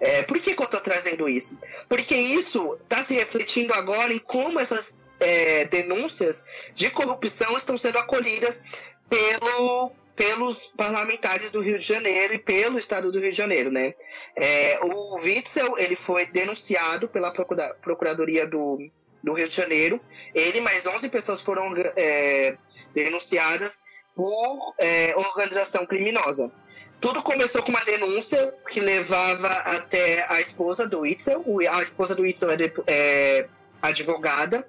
É, 0.00 0.22
por 0.22 0.38
que, 0.40 0.54
que 0.54 0.60
eu 0.60 0.64
estou 0.64 0.80
trazendo 0.80 1.28
isso? 1.28 1.58
Porque 1.88 2.14
isso 2.14 2.76
está 2.82 3.02
se 3.02 3.14
refletindo 3.14 3.72
agora 3.72 4.12
em 4.12 4.18
como 4.18 4.58
essas 4.58 5.02
é, 5.20 5.64
denúncias 5.66 6.46
de 6.74 6.90
corrupção 6.90 7.56
estão 7.56 7.76
sendo 7.76 7.98
acolhidas 7.98 8.64
pelo, 9.08 9.92
pelos 10.20 10.66
parlamentares 10.76 11.50
do 11.50 11.62
Rio 11.62 11.78
de 11.78 11.84
Janeiro 11.84 12.34
e 12.34 12.38
pelo 12.38 12.78
Estado 12.78 13.10
do 13.10 13.18
Rio 13.18 13.30
de 13.30 13.36
Janeiro, 13.36 13.70
né? 13.70 13.94
É, 14.36 14.78
o 14.82 15.14
Witzel, 15.14 15.78
ele 15.78 15.96
foi 15.96 16.26
denunciado 16.26 17.08
pela 17.08 17.30
Procura 17.30 17.74
Procuradoria 17.80 18.46
do, 18.46 18.76
do 19.24 19.32
Rio 19.32 19.48
de 19.48 19.56
Janeiro. 19.56 19.98
Ele 20.34 20.60
mais 20.60 20.86
11 20.86 21.08
pessoas 21.08 21.40
foram 21.40 21.74
é, 21.96 22.54
denunciadas 22.94 23.82
por 24.14 24.74
é, 24.78 25.14
organização 25.16 25.86
criminosa. 25.86 26.52
Tudo 27.00 27.22
começou 27.22 27.62
com 27.62 27.70
uma 27.70 27.82
denúncia 27.86 28.54
que 28.70 28.78
levava 28.78 29.48
até 29.48 30.26
a 30.28 30.38
esposa 30.38 30.86
do 30.86 31.00
Witzel. 31.00 31.42
A 31.72 31.82
esposa 31.82 32.14
do 32.14 32.24
Witzel 32.24 32.50
é, 32.50 32.56
é 32.86 33.48
advogada 33.80 34.68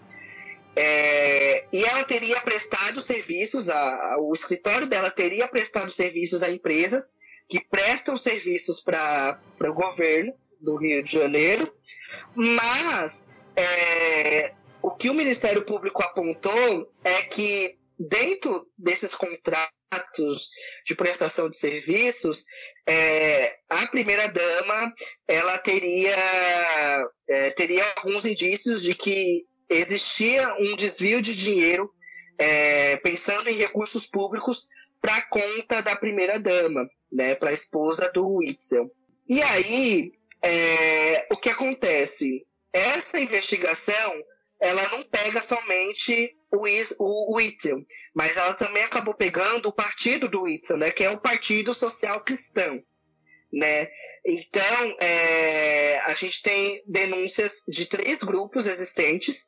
é, 0.76 1.66
e 1.74 1.84
ela 1.84 2.04
teria 2.04 2.40
prestado 2.42 3.02
serviços, 3.02 3.70
a, 3.70 4.14
a, 4.14 4.18
o 4.20 4.32
escritório 4.34 4.88
dela 4.88 5.12
teria 5.12 5.48
prestado 5.48 5.92
serviços 5.92 6.42
a 6.42 6.50
empresas 6.50 7.14
que 7.50 7.60
prestam 7.60 8.16
serviços 8.16 8.80
para 8.80 9.40
o 9.60 9.74
governo 9.74 10.34
do 10.60 10.78
Rio 10.78 11.04
de 11.04 11.12
Janeiro, 11.12 11.74
mas 12.36 13.34
é, 13.56 14.54
o 14.82 14.96
que 14.96 15.10
o 15.10 15.14
Ministério 15.14 15.66
Público 15.66 16.02
apontou 16.02 16.92
é 17.04 17.22
que 17.24 17.78
dentro 18.00 18.68
desses 18.78 19.14
contratos 19.14 19.72
de 20.86 20.96
prestação 20.96 21.50
de 21.50 21.58
serviços, 21.58 22.46
é, 22.88 23.52
a 23.70 23.88
primeira 23.88 24.28
dama 24.30 24.94
ela 25.28 25.58
teria 25.58 26.16
é, 27.28 27.50
teria 27.52 27.84
alguns 27.98 28.26
indícios 28.26 28.82
de 28.82 28.96
que 28.96 29.46
existia 29.72 30.54
um 30.56 30.76
desvio 30.76 31.22
de 31.22 31.34
dinheiro 31.34 31.92
é, 32.38 32.98
pensando 32.98 33.50
em 33.50 33.56
recursos 33.56 34.06
públicos 34.06 34.68
para 35.00 35.22
conta 35.24 35.82
da 35.82 35.96
primeira 35.96 36.40
dama, 36.40 36.88
né, 37.12 37.36
para 37.36 37.50
a 37.50 37.54
esposa 37.54 38.12
do 38.14 38.28
Witzel. 38.28 38.92
E 39.28 39.42
aí, 39.42 40.12
é, 40.44 41.28
o 41.32 41.38
que 41.38 41.50
acontece? 41.50 42.46
Essa 42.74 43.20
investigação, 43.20 44.24
ela 44.60 44.90
não 44.90 45.04
pega 45.04 45.42
somente 45.42 46.36
o, 46.52 46.66
o, 47.00 47.34
o 47.34 47.36
Witzel, 47.38 47.84
mas 48.14 48.38
ela 48.38 48.54
também 48.54 48.84
acabou 48.84 49.16
pegando 49.16 49.70
o 49.70 49.74
partido 49.74 50.30
do 50.30 50.44
Witzel, 50.44 50.78
né, 50.78 50.92
que 50.92 51.04
é 51.04 51.10
o 51.10 51.20
Partido 51.20 51.74
Social 51.74 52.24
Cristão. 52.24 52.84
Né? 53.54 53.88
Então, 54.26 54.96
é, 55.00 56.00
a 56.06 56.14
gente 56.14 56.42
tem 56.42 56.82
denúncias 56.88 57.64
de 57.68 57.86
três 57.86 58.20
grupos 58.20 58.66
existentes 58.66 59.48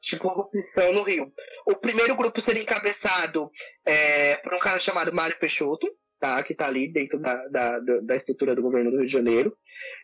de 0.00 0.16
corrupção 0.16 0.92
no 0.92 1.02
Rio. 1.02 1.32
O 1.66 1.76
primeiro 1.76 2.16
grupo 2.16 2.40
seria 2.40 2.62
encabeçado 2.62 3.50
é, 3.84 4.36
por 4.36 4.54
um 4.54 4.58
cara 4.58 4.78
chamado 4.78 5.12
Mário 5.12 5.38
Peixoto, 5.38 5.86
tá, 6.18 6.42
que 6.42 6.52
está 6.52 6.66
ali 6.66 6.92
dentro 6.92 7.18
da, 7.18 7.48
da, 7.48 7.78
da, 8.02 8.16
estrutura 8.16 8.54
do 8.54 8.62
governo 8.62 8.90
do 8.90 8.98
Rio 8.98 9.06
de 9.06 9.12
Janeiro. 9.12 9.56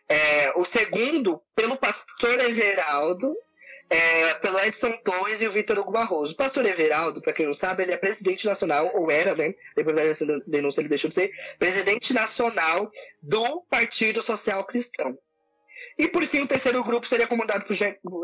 É, 0.07 0.51
o 0.57 0.65
segundo, 0.65 1.41
pelo 1.55 1.77
pastor 1.77 2.39
Everaldo, 2.39 3.35
é, 3.89 4.33
pelo 4.35 4.59
Edson 4.59 4.91
Torres 5.03 5.41
e 5.41 5.47
o 5.47 5.51
Vitor 5.51 5.77
Hugo 5.77 5.91
Barroso. 5.91 6.33
O 6.33 6.37
pastor 6.37 6.65
Everaldo, 6.65 7.21
para 7.21 7.33
quem 7.33 7.45
não 7.45 7.53
sabe, 7.53 7.83
ele 7.83 7.91
é 7.91 7.97
presidente 7.97 8.45
nacional, 8.45 8.89
ou 8.93 9.11
era, 9.11 9.35
né? 9.35 9.53
Depois 9.75 9.95
dessa 9.95 10.25
denúncia 10.47 10.81
ele 10.81 10.89
deixou 10.89 11.09
de 11.09 11.15
ser, 11.15 11.31
presidente 11.59 12.13
nacional 12.13 12.89
do 13.21 13.61
Partido 13.69 14.21
Social 14.21 14.65
Cristão. 14.65 15.17
E 15.97 16.07
por 16.07 16.25
fim, 16.25 16.41
o 16.41 16.47
terceiro 16.47 16.83
grupo 16.83 17.07
seria 17.07 17.27
comandado 17.27 17.65
por, 17.65 17.75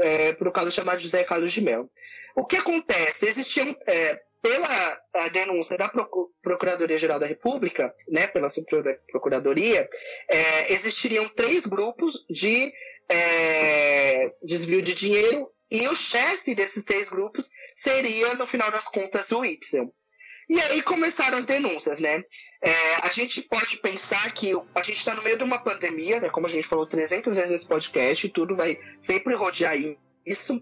é, 0.01 0.33
por 0.33 0.47
um 0.47 0.51
caso 0.51 0.71
chamado 0.71 1.01
José 1.01 1.23
Carlos 1.23 1.51
de 1.51 1.61
Mel. 1.61 1.89
O 2.35 2.45
que 2.45 2.57
acontece? 2.57 3.27
Existiam, 3.27 3.75
é, 3.87 4.21
pela 4.41 5.01
denúncia 5.31 5.77
da 5.77 5.91
Procuradoria-Geral 6.41 7.19
da 7.19 7.27
República, 7.27 7.93
né, 8.09 8.27
pela 8.27 8.49
Procuradoria, 9.11 9.87
é, 10.27 10.73
existiriam 10.73 11.27
três 11.29 11.65
grupos 11.65 12.25
de 12.29 12.73
é, 13.07 14.33
desvio 14.41 14.81
de 14.81 14.93
dinheiro 14.95 15.51
e 15.69 15.87
o 15.87 15.95
chefe 15.95 16.55
desses 16.55 16.83
três 16.83 17.09
grupos 17.09 17.49
seria, 17.75 18.33
no 18.33 18.47
final 18.47 18.71
das 18.71 18.85
contas, 18.85 19.31
o 19.31 19.45
Itzel. 19.45 19.93
E 20.49 20.59
aí 20.59 20.81
começaram 20.81 21.37
as 21.37 21.45
denúncias, 21.45 21.99
né? 21.99 22.23
É, 22.61 22.95
a 23.03 23.09
gente 23.09 23.41
pode 23.43 23.77
pensar 23.77 24.31
que 24.31 24.51
a 24.75 24.83
gente 24.83 24.97
está 24.97 25.13
no 25.13 25.21
meio 25.21 25.37
de 25.37 25.43
uma 25.43 25.59
pandemia, 25.59 26.19
né? 26.19 26.29
Como 26.29 26.47
a 26.47 26.49
gente 26.49 26.67
falou 26.67 26.85
300 26.85 27.35
vezes 27.35 27.51
nesse 27.51 27.67
podcast, 27.67 28.29
tudo 28.29 28.55
vai 28.55 28.77
sempre 28.99 29.33
rodear 29.33 29.75
isso. 30.25 30.61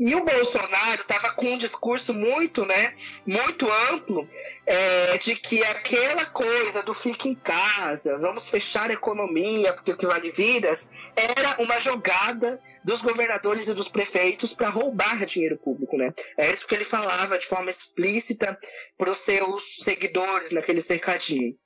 E 0.00 0.14
o 0.14 0.24
Bolsonaro 0.24 1.02
estava 1.02 1.34
com 1.34 1.44
um 1.44 1.58
discurso 1.58 2.14
muito, 2.14 2.64
né, 2.64 2.94
muito 3.26 3.70
amplo 3.92 4.26
é, 4.64 5.18
de 5.18 5.36
que 5.36 5.62
aquela 5.62 6.24
coisa 6.24 6.82
do 6.82 6.94
fique 6.94 7.28
em 7.28 7.34
casa, 7.34 8.18
vamos 8.18 8.48
fechar 8.48 8.88
a 8.88 8.94
economia, 8.94 9.74
porque 9.74 9.92
o 9.92 9.96
que 9.98 10.06
vale 10.06 10.30
vidas, 10.30 11.10
era 11.14 11.62
uma 11.62 11.78
jogada 11.80 12.58
dos 12.84 13.02
governadores 13.02 13.68
e 13.68 13.74
dos 13.74 13.88
prefeitos 13.88 14.54
para 14.54 14.68
roubar 14.68 15.24
dinheiro 15.26 15.58
público, 15.58 15.96
né? 15.96 16.12
É 16.36 16.50
isso 16.50 16.66
que 16.66 16.74
ele 16.74 16.84
falava 16.84 17.38
de 17.38 17.46
forma 17.46 17.70
explícita 17.70 18.58
para 18.96 19.10
os 19.10 19.18
seus 19.18 19.76
seguidores 19.82 20.52
naquele 20.52 20.80
cercadinho. 20.80 21.56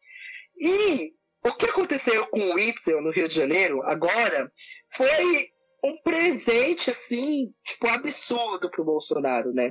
E 0.58 1.12
o 1.44 1.52
que 1.52 1.66
aconteceu 1.66 2.26
com 2.28 2.54
o 2.54 2.58
Itzel 2.58 3.02
no 3.02 3.10
Rio 3.10 3.28
de 3.28 3.34
Janeiro 3.34 3.82
agora 3.84 4.50
foi 4.90 5.50
um 5.84 5.96
presente, 6.02 6.90
assim, 6.90 7.52
tipo, 7.62 7.86
absurdo 7.88 8.70
pro 8.70 8.84
Bolsonaro, 8.84 9.52
né? 9.52 9.70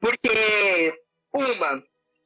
Porque, 0.00 0.98
uma, 1.34 1.84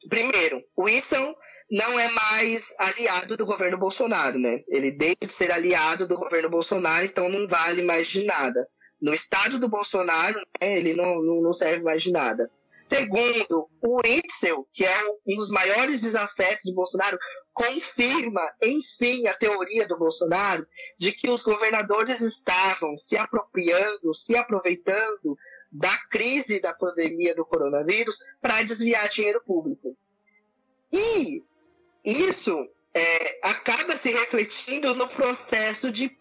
primeiro, 0.08 0.62
o 0.76 0.84
Whitson 0.84 1.34
não 1.70 1.98
é 1.98 2.08
mais 2.08 2.74
aliado 2.78 3.36
do 3.36 3.44
governo 3.44 3.76
Bolsonaro, 3.76 4.38
né? 4.38 4.62
Ele 4.68 4.90
deixa 4.90 5.26
de 5.26 5.32
ser 5.32 5.52
aliado 5.52 6.06
do 6.06 6.16
governo 6.16 6.48
Bolsonaro, 6.48 7.04
então 7.04 7.28
não 7.28 7.46
vale 7.46 7.82
mais 7.82 8.08
de 8.08 8.24
nada. 8.24 8.66
No 9.00 9.14
estado 9.14 9.58
do 9.58 9.68
Bolsonaro, 9.68 10.40
né, 10.60 10.78
ele 10.78 10.94
não, 10.94 11.22
não, 11.22 11.52
serve 11.52 11.82
mais 11.82 12.02
de 12.02 12.10
nada. 12.10 12.50
Segundo, 12.88 13.68
o 13.82 14.00
Itzel, 14.02 14.66
que 14.72 14.82
é 14.82 14.98
um 15.26 15.36
dos 15.36 15.50
maiores 15.50 16.00
desafetos 16.00 16.64
do 16.64 16.74
Bolsonaro, 16.74 17.18
confirma, 17.52 18.40
enfim, 18.62 19.26
a 19.26 19.34
teoria 19.34 19.86
do 19.86 19.98
Bolsonaro 19.98 20.66
de 20.96 21.12
que 21.12 21.30
os 21.30 21.42
governadores 21.42 22.22
estavam 22.22 22.96
se 22.96 23.16
apropriando, 23.16 24.14
se 24.14 24.34
aproveitando 24.34 25.36
da 25.70 25.94
crise 26.10 26.60
da 26.60 26.72
pandemia 26.72 27.34
do 27.34 27.44
coronavírus 27.44 28.16
para 28.40 28.62
desviar 28.62 29.06
dinheiro 29.10 29.42
público. 29.44 29.94
E 30.90 31.44
isso 32.10 32.68
é, 32.94 33.38
acaba 33.42 33.96
se 33.96 34.10
refletindo 34.10 34.94
no 34.94 35.08
processo 35.08 35.90
de 35.90 36.16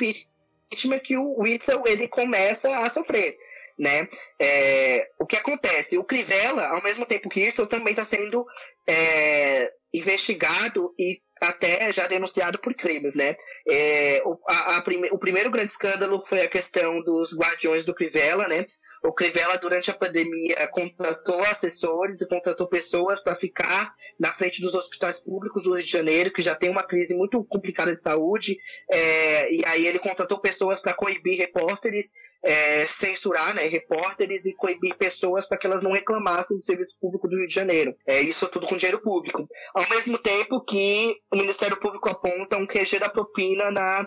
impeachment 0.00 1.00
que 1.00 1.16
o 1.16 1.40
Witzel 1.40 1.86
ele 1.86 2.08
começa 2.08 2.78
a 2.78 2.88
sofrer 2.88 3.36
né? 3.80 4.06
É, 4.38 5.10
o 5.18 5.26
que 5.26 5.36
acontece? 5.36 5.96
O 5.96 6.04
Crivella, 6.04 6.66
ao 6.68 6.82
mesmo 6.82 7.06
tempo 7.06 7.30
que 7.30 7.40
isso, 7.40 7.66
também 7.66 7.92
está 7.92 8.04
sendo 8.04 8.44
é, 8.86 9.72
investigado 9.92 10.94
e 10.98 11.18
até 11.40 11.90
já 11.90 12.06
denunciado 12.06 12.58
por 12.58 12.74
crimes, 12.74 13.14
né? 13.14 13.34
É, 13.66 14.22
o, 14.26 14.38
a, 14.46 14.76
a 14.76 14.82
prime, 14.82 15.08
o 15.10 15.18
primeiro 15.18 15.50
grande 15.50 15.72
escândalo 15.72 16.20
foi 16.20 16.42
a 16.42 16.48
questão 16.48 17.02
dos 17.02 17.34
guardiões 17.34 17.86
do 17.86 17.94
Crivella, 17.94 18.46
né? 18.48 18.66
O 19.02 19.12
Crivella, 19.12 19.56
durante 19.56 19.90
a 19.90 19.94
pandemia, 19.94 20.68
contratou 20.68 21.42
assessores 21.44 22.20
e 22.20 22.28
contratou 22.28 22.68
pessoas 22.68 23.20
para 23.20 23.34
ficar 23.34 23.90
na 24.18 24.28
frente 24.28 24.60
dos 24.60 24.74
hospitais 24.74 25.20
públicos 25.20 25.62
do 25.62 25.74
Rio 25.74 25.82
de 25.82 25.90
Janeiro, 25.90 26.30
que 26.30 26.42
já 26.42 26.54
tem 26.54 26.68
uma 26.68 26.82
crise 26.82 27.16
muito 27.16 27.42
complicada 27.44 27.96
de 27.96 28.02
saúde. 28.02 28.58
É, 28.90 29.52
e 29.54 29.62
aí 29.66 29.86
ele 29.86 29.98
contratou 29.98 30.38
pessoas 30.38 30.80
para 30.80 30.92
coibir 30.92 31.38
repórteres, 31.38 32.10
é, 32.42 32.86
censurar 32.86 33.54
né, 33.54 33.66
repórteres 33.66 34.44
e 34.44 34.54
coibir 34.54 34.94
pessoas 34.96 35.46
para 35.46 35.56
que 35.56 35.66
elas 35.66 35.82
não 35.82 35.92
reclamassem 35.92 36.58
do 36.58 36.64
serviço 36.64 36.98
público 37.00 37.26
do 37.26 37.36
Rio 37.36 37.46
de 37.46 37.54
Janeiro. 37.54 37.96
É, 38.06 38.20
isso 38.20 38.48
tudo 38.48 38.66
com 38.66 38.76
dinheiro 38.76 39.00
público. 39.00 39.48
Ao 39.74 39.88
mesmo 39.88 40.18
tempo 40.18 40.62
que 40.62 41.16
o 41.32 41.36
Ministério 41.36 41.78
Público 41.78 42.10
aponta 42.10 42.58
um 42.58 42.66
QG 42.66 42.98
da 42.98 43.08
propina 43.08 43.70
na, 43.70 44.06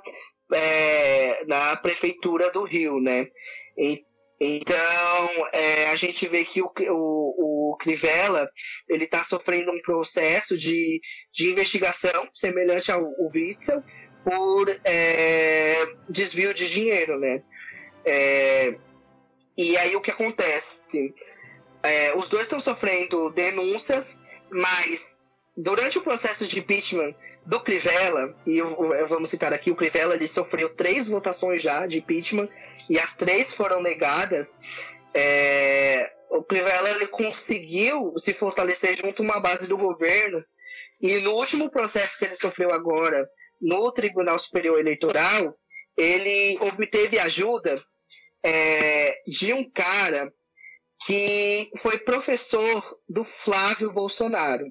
é, 0.53 1.45
na 1.45 1.75
prefeitura 1.77 2.51
do 2.51 2.63
Rio, 2.63 2.99
né? 2.99 3.27
E, 3.77 4.05
então, 4.45 5.47
é, 5.53 5.87
a 5.87 5.95
gente 5.95 6.27
vê 6.27 6.43
que 6.43 6.61
o, 6.61 6.71
o, 6.89 7.71
o 7.71 7.77
Crivella 7.77 8.49
ele 8.89 9.05
está 9.05 9.23
sofrendo 9.23 9.71
um 9.71 9.81
processo 9.81 10.57
de, 10.57 10.99
de 11.31 11.49
investigação 11.49 12.27
semelhante 12.33 12.91
ao, 12.91 13.01
ao 13.01 13.31
Witzel 13.33 13.83
por 14.23 14.65
é, 14.83 15.75
desvio 16.09 16.53
de 16.53 16.69
dinheiro, 16.69 17.19
né? 17.19 17.43
É, 18.05 18.77
e 19.57 19.77
aí 19.77 19.95
o 19.95 20.01
que 20.01 20.11
acontece? 20.11 20.81
É, 21.83 22.15
os 22.15 22.29
dois 22.29 22.43
estão 22.43 22.59
sofrendo 22.59 23.29
denúncias, 23.31 24.17
mas 24.51 25.21
durante 25.55 25.97
o 25.97 26.01
processo 26.01 26.47
de 26.47 26.59
impeachment 26.59 27.13
do 27.45 27.59
Crivella, 27.59 28.35
e 28.45 28.61
vamos 29.09 29.29
citar 29.29 29.51
aqui, 29.51 29.69
o 29.69 29.75
Crivella 29.75 30.15
ele 30.15 30.27
sofreu 30.27 30.73
três 30.73 31.07
votações 31.07 31.61
já 31.61 31.85
de 31.85 31.99
impeachment 31.99 32.47
e 32.89 32.97
as 32.97 33.15
três 33.15 33.53
foram 33.53 33.81
negadas. 33.81 34.59
É, 35.13 36.09
o 36.31 36.43
Crivella 36.43 36.89
ele 36.91 37.07
conseguiu 37.07 38.13
se 38.17 38.33
fortalecer 38.33 38.97
junto 38.97 39.21
a 39.21 39.25
uma 39.25 39.39
base 39.39 39.67
do 39.67 39.77
governo 39.77 40.43
e 41.01 41.17
no 41.19 41.31
último 41.33 41.69
processo 41.69 42.17
que 42.17 42.25
ele 42.25 42.35
sofreu 42.35 42.71
agora 42.71 43.29
no 43.61 43.91
Tribunal 43.91 44.39
Superior 44.39 44.79
Eleitoral, 44.79 45.55
ele 45.97 46.57
obteve 46.61 47.19
ajuda 47.19 47.81
é, 48.43 49.15
de 49.27 49.53
um 49.53 49.69
cara 49.69 50.33
que 51.05 51.69
foi 51.77 51.97
professor 51.97 52.99
do 53.07 53.23
Flávio 53.23 53.91
Bolsonaro. 53.91 54.65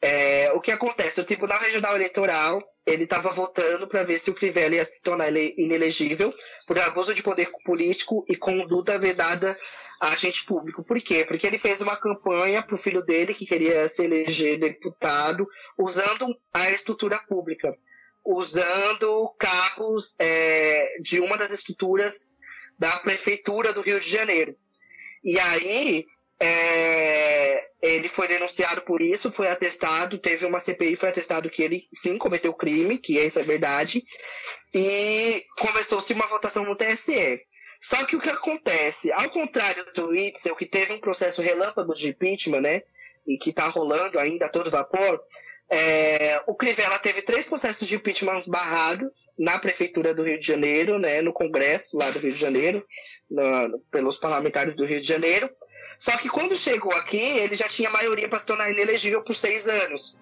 É, 0.00 0.52
o 0.52 0.60
que 0.60 0.70
acontece? 0.70 1.20
O 1.20 1.24
Tribunal 1.24 1.58
Regional 1.60 1.94
Eleitoral 1.94 2.62
ele 2.86 3.04
estava 3.04 3.32
votando 3.32 3.88
para 3.88 4.02
ver 4.02 4.18
se 4.18 4.30
o 4.30 4.34
Crivella 4.34 4.74
ia 4.74 4.84
se 4.84 5.02
tornar 5.02 5.32
inelegível 5.34 6.32
por 6.66 6.78
abuso 6.78 7.14
de 7.14 7.22
poder 7.22 7.50
político 7.64 8.24
e 8.28 8.36
conduta 8.36 8.98
vedada 8.98 9.56
a 10.00 10.08
agente 10.08 10.44
público. 10.44 10.84
Por 10.84 11.00
quê? 11.00 11.24
Porque 11.24 11.46
ele 11.46 11.56
fez 11.56 11.80
uma 11.80 11.96
campanha 11.96 12.62
para 12.62 12.74
o 12.74 12.78
filho 12.78 13.02
dele, 13.02 13.32
que 13.32 13.46
queria 13.46 13.88
se 13.88 14.04
eleger 14.04 14.58
deputado, 14.58 15.48
usando 15.78 16.36
a 16.52 16.70
estrutura 16.70 17.18
pública, 17.26 17.74
usando 18.24 19.34
carros 19.38 20.14
é, 20.18 20.98
de 21.00 21.20
uma 21.20 21.38
das 21.38 21.52
estruturas 21.52 22.34
da 22.78 22.98
prefeitura 22.98 23.72
do 23.72 23.80
Rio 23.80 23.98
de 23.98 24.10
Janeiro. 24.10 24.54
E 25.22 25.38
aí 25.38 26.04
é, 26.40 27.60
ele 27.82 28.08
foi 28.08 28.26
denunciado 28.28 28.82
por 28.82 29.00
isso, 29.00 29.30
foi 29.30 29.48
atestado, 29.48 30.18
teve 30.18 30.44
uma 30.44 30.60
CPI, 30.60 30.96
foi 30.96 31.08
atestado 31.08 31.50
que 31.50 31.62
ele 31.62 31.88
sim 31.94 32.18
cometeu 32.18 32.52
crime, 32.52 32.98
que 32.98 33.18
essa 33.18 33.40
é 33.40 33.44
verdade, 33.44 34.02
e 34.74 35.42
começou-se 35.58 36.12
uma 36.12 36.26
votação 36.26 36.64
no 36.64 36.76
TSE. 36.76 37.40
Só 37.80 38.04
que 38.06 38.16
o 38.16 38.20
que 38.20 38.30
acontece, 38.30 39.12
ao 39.12 39.28
contrário 39.30 39.84
do 39.94 40.14
Itzel, 40.14 40.56
que 40.56 40.66
teve 40.66 40.92
um 40.92 41.00
processo 41.00 41.42
relâmpago 41.42 41.94
de 41.94 42.08
impeachment, 42.08 42.62
né, 42.62 42.82
e 43.26 43.38
que 43.38 43.50
está 43.50 43.66
rolando 43.68 44.18
ainda 44.18 44.46
a 44.46 44.50
todo 44.50 44.70
vapor, 44.70 45.20
É, 45.70 46.42
o 46.46 46.54
Crivella 46.54 46.98
teve 46.98 47.22
três 47.22 47.46
processos 47.46 47.88
de 47.88 47.96
impeachment 47.96 48.42
barrados 48.46 49.10
na 49.38 49.58
prefeitura 49.58 50.12
do 50.14 50.22
Rio 50.22 50.38
de 50.38 50.46
Janeiro, 50.46 50.98
né, 50.98 51.22
no 51.22 51.32
Congresso 51.32 51.96
lá 51.96 52.10
do 52.10 52.18
Rio 52.18 52.32
de 52.32 52.38
Janeiro, 52.38 52.86
no, 53.30 53.78
pelos 53.90 54.18
parlamentares 54.18 54.74
do 54.76 54.84
Rio 54.84 55.00
de 55.00 55.06
Janeiro. 55.06 55.48
Só 55.98 56.16
que 56.16 56.28
quando 56.28 56.56
chegou 56.56 56.92
aqui, 56.92 57.18
ele 57.18 57.54
já 57.54 57.68
tinha 57.68 57.90
maioria 57.90 58.28
para 58.28 58.38
se 58.38 58.46
tornar 58.46 58.70
inelegível 58.70 59.22
por 59.22 59.34
seis 59.34 59.66
anos. 59.68 60.16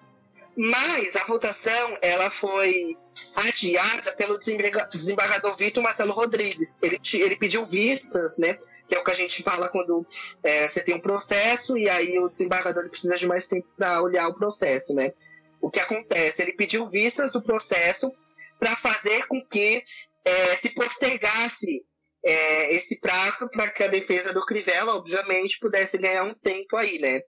Mas 0.55 1.15
a 1.15 1.23
votação 1.23 1.97
ela 2.01 2.29
foi 2.29 2.95
adiada 3.35 4.11
pelo 4.13 4.37
desembargador 4.37 5.55
Vitor 5.55 5.81
Marcelo 5.81 6.13
Rodrigues. 6.13 6.77
Ele, 6.81 6.99
ele 7.13 7.35
pediu 7.35 7.65
vistas, 7.65 8.37
né? 8.37 8.57
Que 8.87 8.95
é 8.95 8.99
o 8.99 9.03
que 9.03 9.11
a 9.11 9.15
gente 9.15 9.41
fala 9.41 9.69
quando 9.69 10.05
é, 10.43 10.67
você 10.67 10.81
tem 10.81 10.95
um 10.95 10.99
processo 10.99 11.77
e 11.77 11.89
aí 11.89 12.19
o 12.19 12.29
desembargador 12.29 12.87
precisa 12.89 13.17
de 13.17 13.25
mais 13.25 13.47
tempo 13.47 13.67
para 13.75 14.01
olhar 14.01 14.27
o 14.27 14.35
processo, 14.35 14.93
né? 14.93 15.11
O 15.59 15.71
que 15.71 15.79
acontece? 15.79 16.41
Ele 16.41 16.53
pediu 16.53 16.85
vistas 16.87 17.31
do 17.31 17.41
processo 17.41 18.11
para 18.59 18.75
fazer 18.75 19.25
com 19.27 19.41
que 19.41 19.83
é, 20.23 20.55
se 20.55 20.69
postergasse 20.69 21.83
é, 22.23 22.75
esse 22.75 22.99
prazo 22.99 23.49
para 23.49 23.69
que 23.69 23.83
a 23.83 23.87
defesa 23.87 24.33
do 24.33 24.45
Crivella, 24.45 24.95
obviamente, 24.95 25.59
pudesse 25.59 25.97
ganhar 25.97 26.23
um 26.23 26.33
tempo 26.33 26.77
aí, 26.77 26.99
né? 26.99 27.21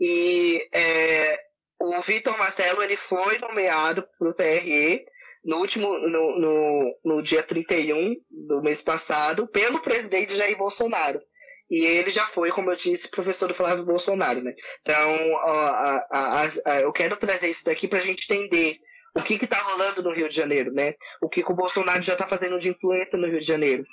E 0.00 0.68
é, 0.72 1.38
o 1.80 2.00
Vitor 2.00 2.36
Marcelo 2.38 2.82
ele 2.82 2.96
foi 2.96 3.38
nomeado 3.38 4.06
para 4.18 4.28
o 4.28 4.34
TRE 4.34 5.04
no 5.44 5.58
último 5.58 5.88
no, 6.08 6.38
no, 6.38 6.98
no 7.04 7.22
dia 7.22 7.42
31 7.42 8.14
do 8.30 8.62
mês 8.62 8.82
passado 8.82 9.46
pelo 9.46 9.80
presidente 9.80 10.36
Jair 10.36 10.56
Bolsonaro. 10.56 11.20
E 11.68 11.84
ele 11.84 12.10
já 12.10 12.24
foi, 12.26 12.50
como 12.50 12.70
eu 12.70 12.76
disse, 12.76 13.08
professor 13.08 13.48
do 13.48 13.54
Flávio 13.54 13.84
Bolsonaro, 13.84 14.40
né? 14.40 14.54
Então, 14.82 15.32
ó, 15.32 15.50
a, 15.50 16.06
a, 16.12 16.48
a, 16.66 16.80
eu 16.80 16.92
quero 16.92 17.16
trazer 17.16 17.48
isso 17.48 17.64
daqui 17.64 17.88
para 17.88 17.98
a 17.98 18.02
gente 18.02 18.32
entender 18.32 18.78
o 19.18 19.22
que 19.22 19.34
está 19.34 19.58
rolando 19.58 20.02
no 20.02 20.12
Rio 20.12 20.28
de 20.28 20.36
Janeiro, 20.36 20.72
né? 20.72 20.94
O 21.20 21.28
que, 21.28 21.42
que 21.42 21.50
o 21.50 21.56
Bolsonaro 21.56 22.02
já 22.02 22.12
está 22.12 22.26
fazendo 22.26 22.58
de 22.60 22.68
influência 22.68 23.18
no 23.18 23.26
Rio 23.26 23.40
de 23.40 23.46
Janeiro. 23.46 23.84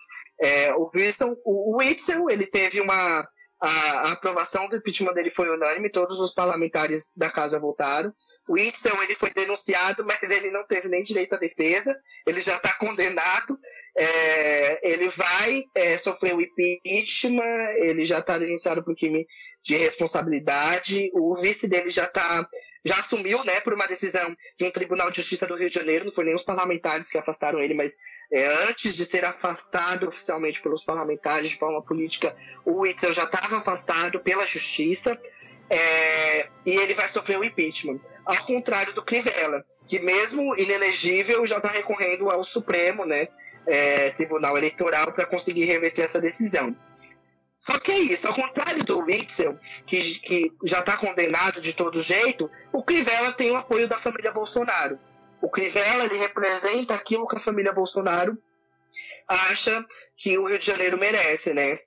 É, 0.42 0.74
o 0.74 0.90
Wilson, 0.94 1.36
o, 1.46 1.78
o 1.78 1.82
ele 2.30 2.46
teve 2.48 2.82
uma 2.82 3.28
a, 3.64 3.70
a, 3.70 4.12
aprovação 4.12 4.68
do 4.68 4.76
impeachment 4.76 5.14
dele 5.14 5.30
foi 5.30 5.50
unânime, 5.50 5.90
todos 5.90 6.20
os 6.20 6.34
parlamentares 6.34 7.14
da 7.16 7.32
casa 7.32 7.58
votaram. 7.58 8.14
O 8.46 8.56
Whitson 8.56 9.02
ele 9.04 9.16
foi 9.16 9.32
denunciado, 9.32 10.04
mas 10.06 10.30
ele 10.30 10.52
não 10.52 10.68
teve 10.68 10.90
nem 10.90 11.02
direito 11.02 11.34
à 11.34 11.38
defesa, 11.38 11.98
ele 12.28 12.42
já 12.42 12.58
está 12.58 12.74
condenado, 12.74 13.58
é, 13.98 14.92
ele 14.92 15.08
vai 15.08 15.64
é, 15.74 15.98
sofrer 15.98 16.36
o 16.36 16.42
impeachment, 16.42 17.74
ele 17.78 18.04
já 18.04 18.20
está 18.20 18.38
denunciado 18.38 18.84
por 18.84 18.98
crime 18.98 19.26
de 19.64 19.78
responsabilidade, 19.78 21.10
o 21.14 21.34
vice 21.38 21.70
dele 21.70 21.90
já 21.90 22.04
está 22.04 22.46
já 22.86 22.98
assumiu, 22.98 23.44
né, 23.44 23.60
por 23.62 23.74
uma 23.74 23.88
decisão 23.88 24.36
de 24.58 24.66
um 24.66 24.72
Tribunal 24.72 25.10
de 25.10 25.18
Justiça 25.18 25.48
do 25.48 25.56
Rio 25.56 25.70
de 25.70 25.76
Janeiro, 25.76 26.06
não 26.06 26.12
foi 26.12 26.26
nem 26.26 26.36
os 26.36 26.44
parlamentares 26.44 27.10
que 27.10 27.18
afastaram 27.18 27.60
ele, 27.60 27.74
mas 27.74 27.98
é, 28.32 28.46
antes 28.68 28.96
de 28.96 29.06
ser 29.06 29.24
afastado 29.24 30.08
oficialmente 30.08 30.62
pelos 30.62 30.84
parlamentares 30.84 31.52
de 31.52 31.58
forma 31.58 31.82
política, 31.82 32.36
o 32.66 32.82
Witzel 32.82 33.14
já 33.14 33.24
estava 33.24 33.58
afastado 33.58 34.20
pela 34.20 34.46
Justiça. 34.46 35.20
É, 35.70 36.50
e 36.66 36.76
ele 36.76 36.94
vai 36.94 37.08
sofrer 37.08 37.40
o 37.40 37.44
impeachment. 37.44 38.00
Ao 38.26 38.36
contrário 38.46 38.94
do 38.94 39.02
Crivella, 39.02 39.64
que 39.88 39.98
mesmo 40.00 40.56
inelegível 40.60 41.48
já 41.48 41.58
está 41.58 41.70
recorrendo 41.70 42.30
ao 42.30 42.44
Supremo, 42.44 43.06
né, 43.06 43.28
é, 43.66 44.10
Tribunal 44.12 44.58
Eleitoral, 44.58 45.14
para 45.14 45.26
conseguir 45.26 45.64
reverter 45.64 46.04
essa 46.04 46.22
decisão. 46.22 46.76
Só 47.64 47.80
que 47.80 47.94
é 47.94 47.98
isso, 47.98 48.28
ao 48.28 48.34
contrário 48.34 48.84
do 48.84 49.00
Witzel, 49.06 49.58
que, 49.88 50.20
que 50.20 50.54
já 50.66 50.82
está 50.82 50.98
condenado 50.98 51.62
de 51.62 51.72
todo 51.72 52.02
jeito, 52.02 52.52
o 52.74 52.84
Crivella 52.84 53.32
tem 53.32 53.52
o 53.52 53.56
apoio 53.56 53.88
da 53.88 53.98
família 53.98 54.34
Bolsonaro. 54.34 55.00
O 55.42 55.50
Crivella 55.50 56.04
ele 56.04 56.18
representa 56.18 56.94
aquilo 56.94 57.26
que 57.26 57.38
a 57.38 57.40
família 57.40 57.72
Bolsonaro 57.72 58.38
acha 59.26 59.82
que 60.18 60.38
o 60.38 60.46
Rio 60.46 60.60
de 60.60 60.66
Janeiro 60.66 60.98
merece, 60.98 61.54
né? 61.54 61.80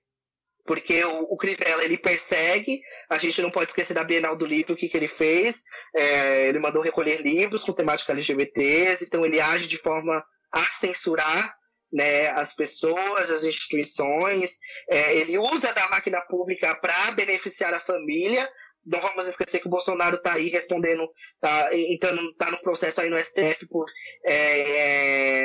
Porque 0.64 1.04
o, 1.04 1.24
o 1.24 1.36
Crivella 1.36 1.84
ele 1.84 1.98
persegue, 1.98 2.80
a 3.10 3.18
gente 3.18 3.42
não 3.42 3.50
pode 3.50 3.70
esquecer 3.70 3.92
da 3.92 4.02
Bienal 4.02 4.34
do 4.34 4.46
Livro, 4.46 4.72
o 4.72 4.76
que, 4.76 4.88
que 4.88 4.96
ele 4.96 5.08
fez. 5.08 5.64
É, 5.94 6.48
ele 6.48 6.58
mandou 6.58 6.80
recolher 6.80 7.20
livros 7.20 7.64
com 7.64 7.72
temática 7.72 8.12
LGBTs, 8.12 9.04
então 9.04 9.26
ele 9.26 9.42
age 9.42 9.68
de 9.68 9.76
forma 9.76 10.24
a 10.50 10.62
censurar 10.72 11.54
né, 11.92 12.28
as 12.30 12.54
pessoas, 12.54 13.30
as 13.30 13.44
instituições, 13.44 14.58
é, 14.88 15.16
ele 15.18 15.38
usa 15.38 15.72
da 15.72 15.88
máquina 15.88 16.20
pública 16.22 16.74
para 16.76 17.12
beneficiar 17.12 17.72
a 17.74 17.80
família. 17.80 18.48
Não 18.84 19.00
vamos 19.00 19.26
esquecer 19.26 19.60
que 19.60 19.66
o 19.66 19.70
Bolsonaro 19.70 20.16
está 20.16 20.34
aí 20.34 20.48
respondendo, 20.48 21.08
tá, 21.40 21.70
entrando, 21.74 22.32
tá 22.34 22.50
no 22.50 22.60
processo 22.60 23.00
aí 23.00 23.10
no 23.10 23.18
STF 23.18 23.66
por, 23.68 23.86
é, 24.24 24.60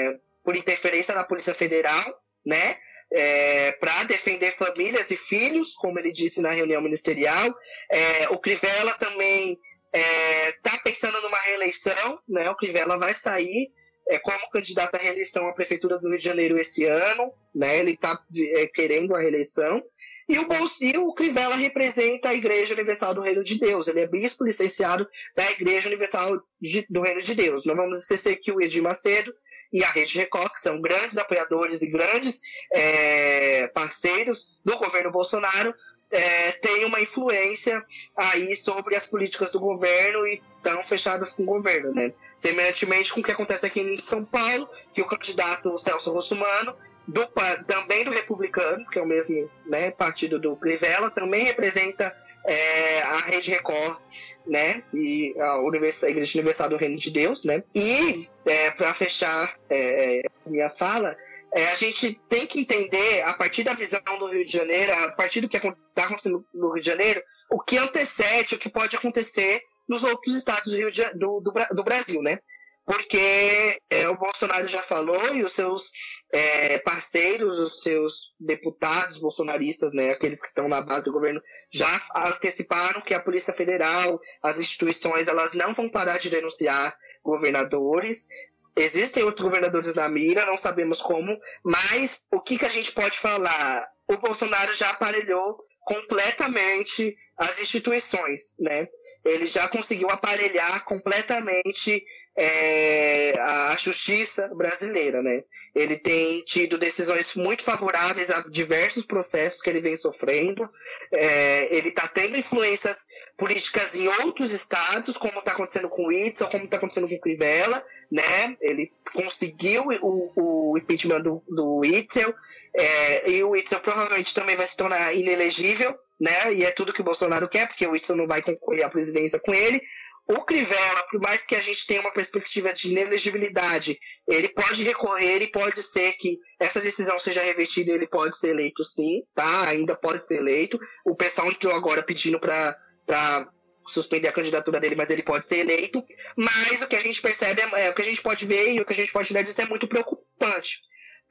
é, 0.10 0.20
por 0.44 0.56
interferência 0.56 1.14
da 1.16 1.24
Polícia 1.24 1.54
Federal, 1.54 2.04
né? 2.46 2.78
É, 3.14 3.74
para 3.74 4.06
defender 4.06 4.52
famílias 4.52 5.12
e 5.12 5.18
filhos, 5.18 5.74
como 5.76 6.00
ele 6.00 6.14
disse 6.14 6.42
na 6.42 6.52
reunião 6.52 6.82
ministerial. 6.82 7.54
É, 7.90 8.30
o 8.30 8.40
Crivella 8.40 8.94
também 8.94 9.60
está 9.92 10.76
é, 10.76 10.82
pensando 10.84 11.22
numa 11.22 11.40
reeleição, 11.40 12.20
né? 12.28 12.50
O 12.50 12.56
Crivella 12.56 12.98
vai 12.98 13.14
sair 13.14 13.72
é, 14.12 14.20
como 14.20 14.50
candidato 14.50 14.96
à 14.96 14.98
reeleição 14.98 15.48
à 15.48 15.54
Prefeitura 15.54 15.98
do 15.98 16.10
Rio 16.10 16.18
de 16.18 16.24
Janeiro 16.24 16.58
esse 16.60 16.84
ano, 16.84 17.34
né? 17.56 17.80
Ele 17.80 17.92
está 17.92 18.22
é, 18.36 18.68
querendo 18.68 19.16
a 19.16 19.22
reeleição. 19.22 19.82
E 20.28 20.38
o, 20.38 20.48
e 20.82 20.98
o 20.98 21.14
Crivella 21.14 21.56
representa 21.56 22.30
a 22.30 22.34
Igreja 22.34 22.74
Universal 22.74 23.14
do 23.14 23.22
Reino 23.22 23.44
de 23.44 23.58
Deus. 23.58 23.88
Ele 23.88 24.02
é 24.02 24.08
bispo 24.08 24.44
licenciado 24.44 25.08
da 25.36 25.50
Igreja 25.52 25.88
Universal 25.88 26.42
de, 26.62 26.86
do 26.90 27.02
Reino 27.02 27.22
de 27.22 27.34
Deus. 27.34 27.66
Não 27.66 27.76
vamos 27.76 28.00
esquecer 28.00 28.36
que 28.38 28.52
o 28.52 28.62
Edir 28.62 28.84
Macedo 28.84 29.34
e 29.72 29.84
a 29.84 29.92
Rede 29.92 30.18
Record, 30.18 30.52
que 30.52 30.60
são 30.60 30.82
grandes 30.82 31.18
apoiadores 31.18 31.82
e 31.82 31.90
grandes 31.90 32.42
é, 32.74 33.68
parceiros 33.70 34.60
do 34.66 34.78
governo 34.78 35.12
Bolsonaro, 35.12 35.74
é, 36.12 36.52
tem 36.54 36.86
uma 36.86 37.00
influência 37.00 37.84
aí 38.16 38.56
sobre 38.56 38.96
as 38.96 39.06
políticas 39.06 39.52
do 39.52 39.60
governo 39.60 40.28
e 40.28 40.42
estão 40.58 40.84
fechadas 40.84 41.34
com 41.34 41.44
o 41.44 41.46
governo, 41.48 41.94
né? 41.94 42.14
Semelhantemente 42.36 43.14
com 43.14 43.22
o 43.22 43.24
que 43.24 43.32
acontece 43.32 43.66
aqui 43.66 43.80
em 43.80 43.98
São 43.98 44.24
Paulo, 44.24 44.70
que 44.94 45.02
o 45.02 45.08
candidato 45.08 45.78
Celso 45.78 46.12
Russumano, 46.12 46.76
do, 47.08 47.26
também 47.66 48.04
do 48.04 48.12
Republicanos, 48.12 48.90
que 48.90 49.00
é 49.00 49.02
o 49.02 49.08
mesmo 49.08 49.50
né, 49.66 49.92
partido 49.92 50.40
do 50.40 50.56
Crivella, 50.56 51.10
também 51.10 51.44
representa 51.44 52.16
é, 52.46 53.02
a 53.02 53.18
Rede 53.22 53.52
Record, 53.52 54.00
né? 54.46 54.84
E 54.94 55.34
a, 55.40 55.60
a 55.60 56.10
Igreja 56.10 56.38
Universal 56.38 56.70
do 56.70 56.78
Reino 56.78 56.98
de 56.98 57.10
Deus, 57.10 57.46
né? 57.46 57.64
E, 57.74 58.30
é, 58.46 58.72
para 58.72 58.94
fechar 58.94 59.56
é, 59.70 60.24
minha 60.46 60.70
fala, 60.70 61.16
é, 61.54 61.68
a 61.70 61.76
gente 61.76 62.14
tem 62.30 62.48
que 62.48 62.60
entender, 62.60 63.24
a 63.24 63.34
partir 63.34 63.64
da 63.64 63.74
visão 63.74 64.02
do 64.20 64.28
Rio 64.28 64.46
de 64.46 64.52
Janeiro, 64.52 64.94
a 64.94 65.12
partir 65.12 65.42
do 65.42 65.50
que 65.50 65.58
está 65.58 66.06
acontecendo 66.06 66.46
no 66.54 66.74
Rio 66.74 66.82
de 66.82 66.90
Janeiro, 66.90 67.22
o 67.52 67.60
que 67.60 67.78
antecede, 67.78 68.56
o 68.56 68.60
que 68.60 68.70
pode 68.70 68.96
acontecer 68.96 69.62
nos 69.88 70.04
outros 70.04 70.36
estados 70.36 70.72
do, 70.72 70.78
Rio 70.78 70.92
de, 70.92 71.04
do, 71.14 71.42
do, 71.42 71.52
do 71.76 71.84
Brasil, 71.84 72.22
né? 72.22 72.40
Porque 72.86 73.78
é, 73.90 74.10
o 74.10 74.18
Bolsonaro 74.18 74.68
já 74.68 74.82
falou 74.82 75.36
e 75.36 75.44
os 75.44 75.52
seus 75.54 75.92
é, 76.34 76.80
parceiros, 76.80 77.60
os 77.60 77.82
seus 77.84 78.36
deputados 78.40 79.20
bolsonaristas, 79.20 79.94
né, 79.94 80.12
aqueles 80.12 80.42
que 80.42 80.48
estão 80.48 80.68
na 80.68 80.82
base 80.82 81.04
do 81.04 81.12
governo, 81.12 81.42
já 81.70 82.02
anteciparam 82.16 83.02
que 83.02 83.14
a 83.14 83.20
Polícia 83.20 83.54
Federal, 83.54 84.20
as 84.42 84.58
instituições, 84.58 85.28
elas 85.28 85.54
não 85.54 85.74
vão 85.74 85.90
parar 85.90 86.18
de 86.18 86.30
denunciar 86.30 86.96
governadores 87.24 88.28
Existem 88.76 89.24
outros 89.24 89.44
governadores 89.44 89.96
na 89.96 90.08
mira, 90.08 90.46
não 90.46 90.56
sabemos 90.56 91.02
como, 91.02 91.38
mas 91.64 92.26
o 92.32 92.40
que, 92.40 92.58
que 92.58 92.66
a 92.66 92.70
gente 92.70 92.92
pode 92.92 93.18
falar? 93.18 93.88
O 94.08 94.18
Bolsonaro 94.18 94.74
já 94.74 94.90
aparelhou 94.90 95.64
completamente 95.84 97.16
as 97.38 97.60
instituições, 97.60 98.56
né? 98.60 98.88
Ele 99.24 99.46
já 99.46 99.68
conseguiu 99.68 100.10
aparelhar 100.10 100.84
completamente 100.86 102.04
é, 102.36 103.38
a 103.40 103.76
justiça 103.78 104.48
brasileira, 104.56 105.22
né? 105.22 105.44
Ele 105.76 105.98
tem 105.98 106.42
tido 106.44 106.78
decisões 106.78 107.36
muito 107.36 107.64
favoráveis 107.64 108.30
a 108.30 108.42
diversos 108.50 109.06
processos 109.06 109.62
que 109.62 109.70
ele 109.70 109.82
vem 109.82 109.96
sofrendo. 109.96 110.68
É, 111.12 111.76
ele 111.76 111.90
está 111.90 112.08
tendo 112.08 112.38
influências 112.38 113.06
políticas 113.38 113.96
em 113.96 114.08
outros 114.08 114.52
estados, 114.52 115.18
como 115.18 115.40
está 115.40 115.52
acontecendo 115.52 115.90
com 115.90 116.08
o 116.08 116.12
Itzel, 116.12 116.50
como 116.50 116.66
está 116.66 116.78
acontecendo 116.78 117.08
com 117.08 117.16
o 117.16 117.22
Crivella, 117.22 117.84
né? 118.12 118.58
Ele 118.62 118.92
conseguiu 119.14 119.84
o, 120.02 120.72
o 120.72 120.78
impeachment 120.78 121.22
do, 121.22 121.44
do 121.48 121.84
Itzel, 121.86 122.34
é, 122.74 123.30
e 123.30 123.44
o 123.44 123.56
Itzel 123.56 123.82
provavelmente 123.82 124.34
também 124.34 124.56
vai 124.56 124.66
se 124.66 124.78
tornar 124.78 125.14
inelegível, 125.14 125.98
né? 126.22 126.54
E 126.54 126.64
é 126.64 126.72
tudo 126.72 126.94
que 126.94 127.02
o 127.02 127.04
Bolsonaro 127.04 127.50
quer, 127.50 127.68
porque 127.68 127.86
o 127.88 127.96
Itzel 127.96 128.16
não 128.16 128.28
vai 128.28 128.44
concorrer 128.44 128.86
à 128.86 128.90
presidência 128.90 129.40
com 129.40 129.52
ele. 129.52 129.82
O 130.30 130.46
Crivella, 130.46 131.04
por 131.10 131.20
mais 131.20 131.42
que 131.42 131.56
a 131.56 131.60
gente 131.60 131.88
tenha 131.88 132.00
uma 132.00 132.14
perspectiva 132.14 132.72
de 132.72 132.90
inelegibilidade, 132.90 133.98
ele 134.28 134.48
pode 134.50 134.84
recorrer 134.84 135.42
e 135.42 135.52
pode 135.52 135.82
ser 135.82 136.14
que 136.14 136.38
essa 136.60 136.80
decisão 136.80 137.18
seja 137.18 137.42
revertida, 137.42 137.92
ele 137.92 138.08
pode 138.08 138.38
ser 138.38 138.50
eleito 138.50 138.84
sim, 138.84 139.24
tá? 139.34 139.68
Ainda 139.68 139.96
pode 139.96 140.24
ser 140.24 140.38
eleito. 140.38 140.80
O 141.04 141.16
pessoal 141.16 141.50
entrou 141.50 141.74
agora 141.74 142.04
pedindo 142.04 142.40
para 142.40 143.52
suspender 143.88 144.28
a 144.28 144.32
candidatura 144.32 144.80
dele, 144.80 144.96
mas 144.96 145.10
ele 145.10 145.24
pode 145.24 145.48
ser 145.48 145.58
eleito. 145.58 146.06
Mas 146.38 146.84
o 146.84 146.88
que 146.88 146.96
a 146.96 147.02
gente 147.02 147.20
percebe, 147.20 147.62
é, 147.62 147.88
é 147.88 147.90
o 147.90 147.96
que 147.96 148.04
a 148.04 148.06
gente 148.06 148.22
pode 148.22 148.46
ver 148.46 148.74
e 148.74 148.80
o 148.80 148.86
que 148.86 148.94
a 148.94 148.96
gente 148.96 149.12
pode 149.12 149.34
ver 149.34 149.44
disso 149.44 149.60
é 149.60 149.66
muito 149.66 149.88
preocupante. 149.88 150.82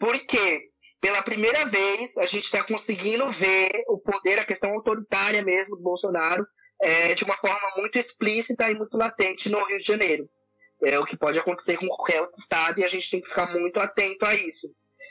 Porque, 0.01 0.70
pela 1.01 1.23
primeira 1.23 1.65
vez, 1.65 2.19
a 2.19 2.27
gente 2.27 2.45
está 2.45 2.63
conseguindo 2.63 3.29
ver 3.31 3.71
o 3.89 3.99
poder, 3.99 4.39
a 4.39 4.45
questão 4.45 4.71
autoritária 4.73 5.43
mesmo 5.43 5.77
do 5.77 5.83
Bolsonaro, 5.83 6.47
é, 6.83 7.15
de 7.15 7.25
uma 7.25 7.37
forma 7.37 7.73
muito 7.77 7.99
explícita 7.99 8.71
e 8.71 8.75
muito 8.75 8.97
latente 8.97 9.49
no 9.49 9.63
Rio 9.65 9.79
de 9.79 9.85
Janeiro. 9.85 10.29
É 10.83 10.99
o 10.99 11.05
que 11.05 11.17
pode 11.17 11.39
acontecer 11.39 11.77
com 11.77 11.87
qualquer 11.89 12.21
outro 12.21 12.39
estado 12.39 12.81
e 12.81 12.85
a 12.85 12.89
gente 12.89 13.11
tem 13.11 13.21
que 13.21 13.29
ficar 13.29 13.53
muito 13.53 13.79
atento 13.79 14.25
a 14.25 14.35
isso. 14.35 14.71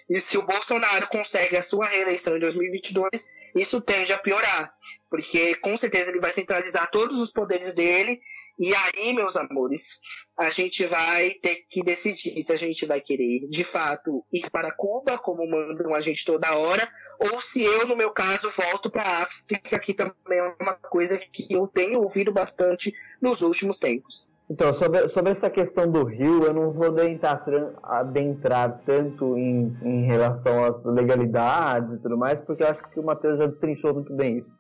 E 0.09 0.19
se 0.19 0.37
o 0.37 0.45
Bolsonaro 0.45 1.07
consegue 1.07 1.55
a 1.55 1.61
sua 1.61 1.85
reeleição 1.85 2.35
em 2.35 2.39
2022, 2.39 3.09
isso 3.55 3.81
tende 3.81 4.11
a 4.11 4.17
piorar, 4.17 4.73
porque 5.09 5.55
com 5.55 5.77
certeza 5.77 6.09
ele 6.09 6.19
vai 6.19 6.31
centralizar 6.31 6.89
todos 6.89 7.19
os 7.19 7.31
poderes 7.31 7.73
dele. 7.73 8.19
E 8.59 8.73
aí, 8.75 9.13
meus 9.13 9.35
amores, 9.37 9.99
a 10.39 10.49
gente 10.49 10.85
vai 10.85 11.31
ter 11.31 11.65
que 11.69 11.83
decidir 11.83 12.41
se 12.41 12.53
a 12.53 12.55
gente 12.55 12.85
vai 12.85 13.01
querer, 13.01 13.45
de 13.49 13.63
fato, 13.65 14.23
ir 14.31 14.49
para 14.49 14.71
Cuba, 14.71 15.17
como 15.17 15.45
mandam 15.45 15.93
a 15.93 15.99
gente 15.99 16.23
toda 16.23 16.55
hora, 16.55 16.87
ou 17.19 17.41
se 17.41 17.61
eu, 17.61 17.85
no 17.85 17.95
meu 17.97 18.11
caso, 18.11 18.49
volto 18.49 18.89
para 18.89 19.03
a 19.03 19.23
África, 19.23 19.77
que 19.77 19.93
também 19.93 20.39
é 20.39 20.55
uma 20.61 20.75
coisa 20.75 21.17
que 21.17 21.53
eu 21.53 21.67
tenho 21.67 21.99
ouvido 21.99 22.31
bastante 22.31 22.93
nos 23.21 23.41
últimos 23.41 23.79
tempos. 23.79 24.29
Então, 24.49 24.73
sobre, 24.73 25.09
sobre 25.09 25.31
essa 25.31 25.49
questão 25.49 25.91
do 25.91 26.05
Rio, 26.05 26.45
eu 26.45 26.53
não 26.53 26.71
vou 26.71 26.87
adentrar, 26.87 27.43
adentrar 27.83 28.81
tanto 28.85 29.37
em, 29.37 29.77
em 29.83 30.05
relação 30.05 30.63
às 30.63 30.85
legalidades 30.85 31.93
e 31.93 31.99
tudo 31.99 32.17
mais, 32.17 32.39
porque 32.39 32.63
eu 32.63 32.67
acho 32.67 32.81
que 32.89 32.99
o 32.99 33.03
Matheus 33.03 33.39
já 33.39 33.45
destrinchou 33.45 33.93
muito 33.93 34.13
bem 34.13 34.37
isso. 34.37 34.59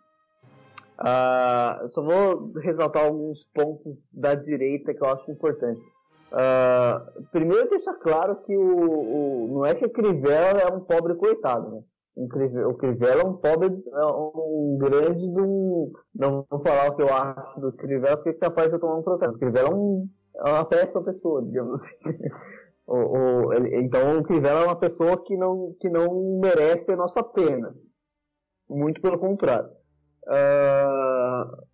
Uh, 0.99 1.83
eu 1.83 1.89
só 1.89 2.01
vou 2.01 2.51
ressaltar 2.59 3.05
alguns 3.05 3.45
pontos 3.53 4.09
da 4.11 4.35
direita 4.35 4.93
que 4.93 5.01
eu 5.01 5.07
acho 5.07 5.31
importante. 5.31 5.81
Uh, 6.31 7.23
primeiro, 7.31 7.69
deixar 7.69 7.93
claro 7.95 8.35
que 8.41 8.55
o, 8.55 8.61
o, 8.61 9.47
não 9.47 9.65
é 9.65 9.73
que 9.73 9.85
a 9.85 9.89
Crivella 9.89 10.59
é 10.59 10.67
um 10.67 10.81
pobre 10.81 11.15
coitado, 11.15 11.71
né? 11.71 11.81
o 12.65 12.73
Crivella 12.73 13.21
é 13.21 13.25
um 13.25 13.37
pobre, 13.37 13.67
é 13.67 14.05
um 14.05 14.77
grande 14.77 15.25
de 15.25 15.41
um. 15.41 15.91
Não 16.13 16.45
vou 16.49 16.61
falar 16.61 16.89
o 16.89 16.95
que 16.95 17.01
eu 17.01 17.13
acho 17.13 17.61
do 17.61 17.71
Crivella, 17.71 18.17
porque 18.17 18.31
é 18.31 18.33
capaz 18.33 18.73
de 18.73 18.79
tomar 18.79 18.97
um 18.97 19.03
processo. 19.03 19.37
O 19.37 19.39
Crivella 19.39 19.69
é, 19.69 19.73
um, 19.73 20.09
é 20.35 20.49
uma 20.49 20.65
péssima 20.65 21.03
pessoa, 21.03 21.41
digamos 21.41 21.81
assim. 21.81 21.95
o, 22.85 22.95
o, 22.95 23.53
ele, 23.53 23.77
então 23.77 24.19
o 24.19 24.23
Crivella 24.23 24.61
é 24.61 24.65
uma 24.65 24.75
pessoa 24.75 25.23
que 25.23 25.37
não, 25.37 25.73
que 25.79 25.89
não 25.89 26.39
merece 26.43 26.91
a 26.91 26.97
nossa 26.97 27.23
pena. 27.23 27.73
Muito 28.69 29.01
pelo 29.01 29.17
contrário. 29.17 29.78
Uh, 30.23 31.69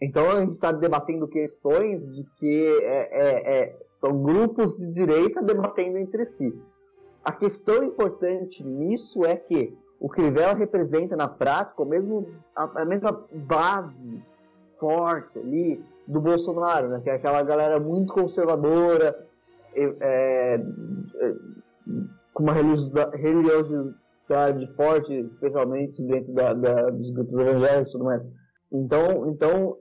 então 0.00 0.30
a 0.30 0.40
gente 0.40 0.52
está 0.52 0.72
debatendo 0.72 1.26
questões 1.26 2.14
de 2.14 2.24
que 2.36 2.80
é, 2.82 3.08
é, 3.10 3.62
é, 3.62 3.78
são 3.92 4.22
grupos 4.22 4.76
de 4.76 4.92
direita 4.92 5.42
debatendo 5.42 5.96
entre 5.96 6.26
si. 6.26 6.54
A 7.24 7.32
questão 7.32 7.82
importante 7.82 8.62
nisso 8.62 9.24
é 9.24 9.36
que 9.36 9.76
o 9.98 10.08
Crivella 10.08 10.52
representa 10.52 11.16
na 11.16 11.26
prática 11.26 11.82
o 11.82 11.86
mesmo, 11.86 12.28
a, 12.54 12.82
a 12.82 12.84
mesma 12.84 13.26
base 13.32 14.22
forte 14.78 15.38
ali 15.38 15.82
do 16.06 16.20
Bolsonaro, 16.20 16.88
né? 16.88 17.00
que 17.00 17.08
é 17.08 17.14
aquela 17.14 17.42
galera 17.42 17.80
muito 17.80 18.12
conservadora, 18.12 19.26
é, 19.74 19.96
é, 20.00 20.58
com 22.32 22.42
uma 22.42 22.52
religiosidade 22.52 23.94
forte, 24.76 25.12
especialmente 25.12 26.02
dentro 26.04 26.32
da, 26.32 26.54
da, 26.54 26.90
dos 26.90 27.10
grupos 27.10 27.38
evangélicos 27.38 27.88
e 27.88 27.92
tudo 27.92 28.04
mais. 28.04 28.22
Então, 28.72 29.28
então 29.28 29.76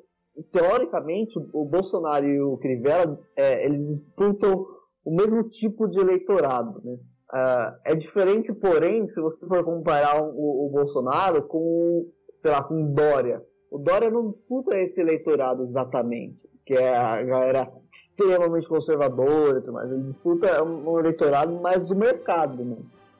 teoricamente, 0.51 1.39
o 1.53 1.65
Bolsonaro 1.65 2.25
e 2.25 2.41
o 2.41 2.57
Crivella, 2.57 3.19
é, 3.35 3.65
eles 3.65 3.87
disputam 3.87 4.65
o 5.03 5.15
mesmo 5.15 5.43
tipo 5.49 5.87
de 5.87 5.99
eleitorado, 5.99 6.81
né? 6.83 6.97
Uh, 7.33 7.75
é 7.83 7.95
diferente, 7.95 8.53
porém, 8.53 9.07
se 9.07 9.19
você 9.19 9.47
for 9.47 9.63
comparar 9.63 10.21
o, 10.21 10.67
o, 10.67 10.69
Bolsonaro 10.69 11.43
com, 11.47 12.05
sei 12.35 12.51
lá, 12.51 12.63
com 12.63 12.93
Dória. 12.93 13.43
O 13.71 13.79
Dória 13.79 14.11
não 14.11 14.29
disputa 14.29 14.77
esse 14.77 15.01
eleitorado 15.01 15.63
exatamente, 15.63 16.47
que 16.65 16.75
é 16.75 16.95
a 16.95 17.21
galera 17.23 17.71
extremamente 17.87 18.69
conservadora 18.69 19.57
e 19.57 19.61
tudo 19.61 19.73
mais. 19.73 19.91
Ele 19.91 20.03
disputa 20.03 20.63
um 20.63 20.99
eleitorado 20.99 21.51
mais 21.59 21.83
do 21.83 21.95
mercado, 21.95 22.63
né? 22.63 22.77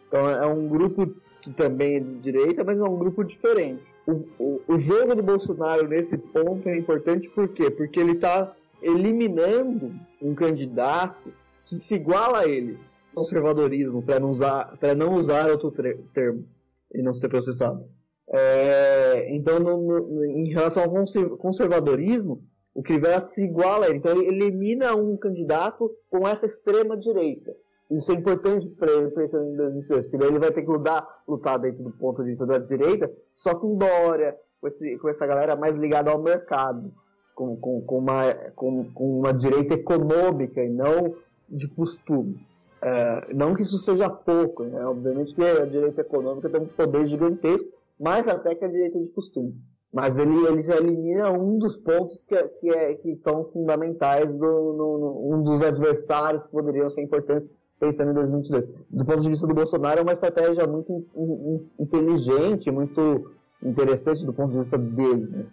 Então 0.08 0.30
é 0.30 0.46
um 0.46 0.68
grupo 0.68 1.08
que 1.42 1.52
também 1.52 1.98
é 1.98 2.00
de 2.00 2.18
direita, 2.18 2.64
mas 2.66 2.80
é 2.80 2.84
um 2.84 2.98
grupo 2.98 3.24
diferente. 3.24 3.84
O, 4.08 4.24
o, 4.38 4.62
o 4.68 4.78
jogo 4.78 5.16
do 5.16 5.24
Bolsonaro 5.24 5.88
nesse 5.88 6.18
ponto 6.18 6.68
é 6.70 6.78
importante 6.78 7.30
por 7.30 7.48
quê? 7.50 7.70
Porque 7.72 8.00
ele 8.00 8.14
está 8.14 8.56
eliminando 8.82 9.94
um 10.22 10.36
candidato 10.36 11.34
que 11.66 11.76
se 11.76 11.96
iguala 11.96 12.40
a 12.40 12.48
ele 12.48 12.78
conservadorismo, 13.16 14.04
para 14.04 14.20
não 14.20 14.30
usar, 14.30 14.78
para 14.78 14.94
não 14.94 15.16
usar 15.16 15.50
outro 15.50 15.72
termo 16.14 16.46
e 16.94 17.02
não 17.02 17.14
ser 17.14 17.30
processado. 17.30 17.88
É, 18.30 19.34
então, 19.34 19.60
no, 19.60 19.78
no, 19.78 20.26
em 20.26 20.50
relação 20.50 20.84
ao 20.84 21.38
conservadorismo, 21.38 22.44
o 22.74 22.84
Crivella 22.84 23.22
se 23.22 23.46
iguala 23.46 23.86
a 23.86 23.90
ele. 23.90 23.98
Então, 23.98 24.12
ele 24.12 24.44
elimina 24.44 24.94
um 24.96 25.16
candidato 25.16 25.90
com 26.10 26.28
essa 26.28 26.46
extrema 26.46 26.98
direita. 26.98 27.56
Isso 27.96 28.12
é 28.12 28.16
importante 28.16 28.68
para 28.68 28.92
ele 28.92 29.12
pensando 29.12 29.46
em 29.46 29.56
2023, 29.56 30.02
porque 30.06 30.18
daí 30.18 30.28
ele 30.28 30.40
vai 30.40 30.52
ter 30.52 30.64
que 30.64 30.70
lutar, 30.70 31.08
lutar 31.28 31.60
dentro 31.60 31.84
do 31.84 31.92
ponto 31.92 32.22
de 32.24 32.30
vista 32.30 32.46
da 32.46 32.58
direita, 32.58 33.12
só 33.36 33.56
com 33.56 33.78
Dória, 33.78 34.36
com, 34.60 34.68
esse, 34.68 34.98
com 34.98 35.10
essa 35.10 35.26
galera 35.26 35.56
mais 35.56 35.78
ligada 35.78 36.12
ao 36.12 36.22
mercado, 36.22 36.92
com, 37.34 37.56
com, 37.58 37.82
com, 37.82 37.98
uma, 38.00 38.34
com, 38.56 38.92
com 38.92 39.20
uma 39.20 39.34
direita 39.34 39.76
econômica 39.76 40.64
e 40.64 40.70
não 40.70 41.16
de 41.50 41.68
costumes. 41.68 42.52
É, 42.82 43.34
não 43.34 43.56
que 43.56 43.64
isso 43.64 43.78
seja 43.78 44.10
pouco, 44.10 44.64
né? 44.64 44.86
obviamente 44.86 45.34
que 45.34 45.44
a 45.44 45.66
direita 45.66 46.02
econômica 46.02 46.50
tem 46.50 46.62
um 46.62 46.68
poder 46.68 47.06
gigantesco, 47.06 47.70
mais 48.00 48.28
até 48.28 48.54
que 48.54 48.66
a 48.66 48.70
direita 48.70 49.02
de 49.02 49.12
costume. 49.12 49.56
Mas 49.92 50.20
ele, 50.20 50.36
ele 50.46 50.62
elimina 50.74 51.32
um 51.32 51.58
dos 51.58 51.78
pontos 51.78 52.22
que, 52.24 52.38
que, 52.60 52.70
é, 52.70 52.96
que 52.96 53.16
são 53.16 53.46
fundamentais, 53.46 54.36
do, 54.36 54.74
no, 54.74 54.98
no, 54.98 55.36
um 55.36 55.44
dos 55.44 55.62
adversários 55.62 56.46
que 56.46 56.52
poderiam 56.52 56.90
ser 56.90 57.02
importantes 57.02 57.50
pensando 57.80 58.12
em 58.12 58.14
2022. 58.14 58.68
Do 58.90 59.06
ponto 59.06 59.22
de 59.22 59.30
vista 59.30 59.48
do 59.48 59.54
Bolsonaro, 59.54 60.00
é 60.00 60.04
uma 60.04 60.14
estratégia 60.14 60.66
muito 60.66 60.92
in, 60.92 61.06
in, 61.16 61.70
inteligente, 61.80 62.72
muito 62.72 63.32
interessante 63.64 64.26
do 64.26 64.34
ponto 64.34 64.52
de 64.52 64.58
vista 64.58 64.78
dele. 64.78 65.28
Né? 65.30 65.46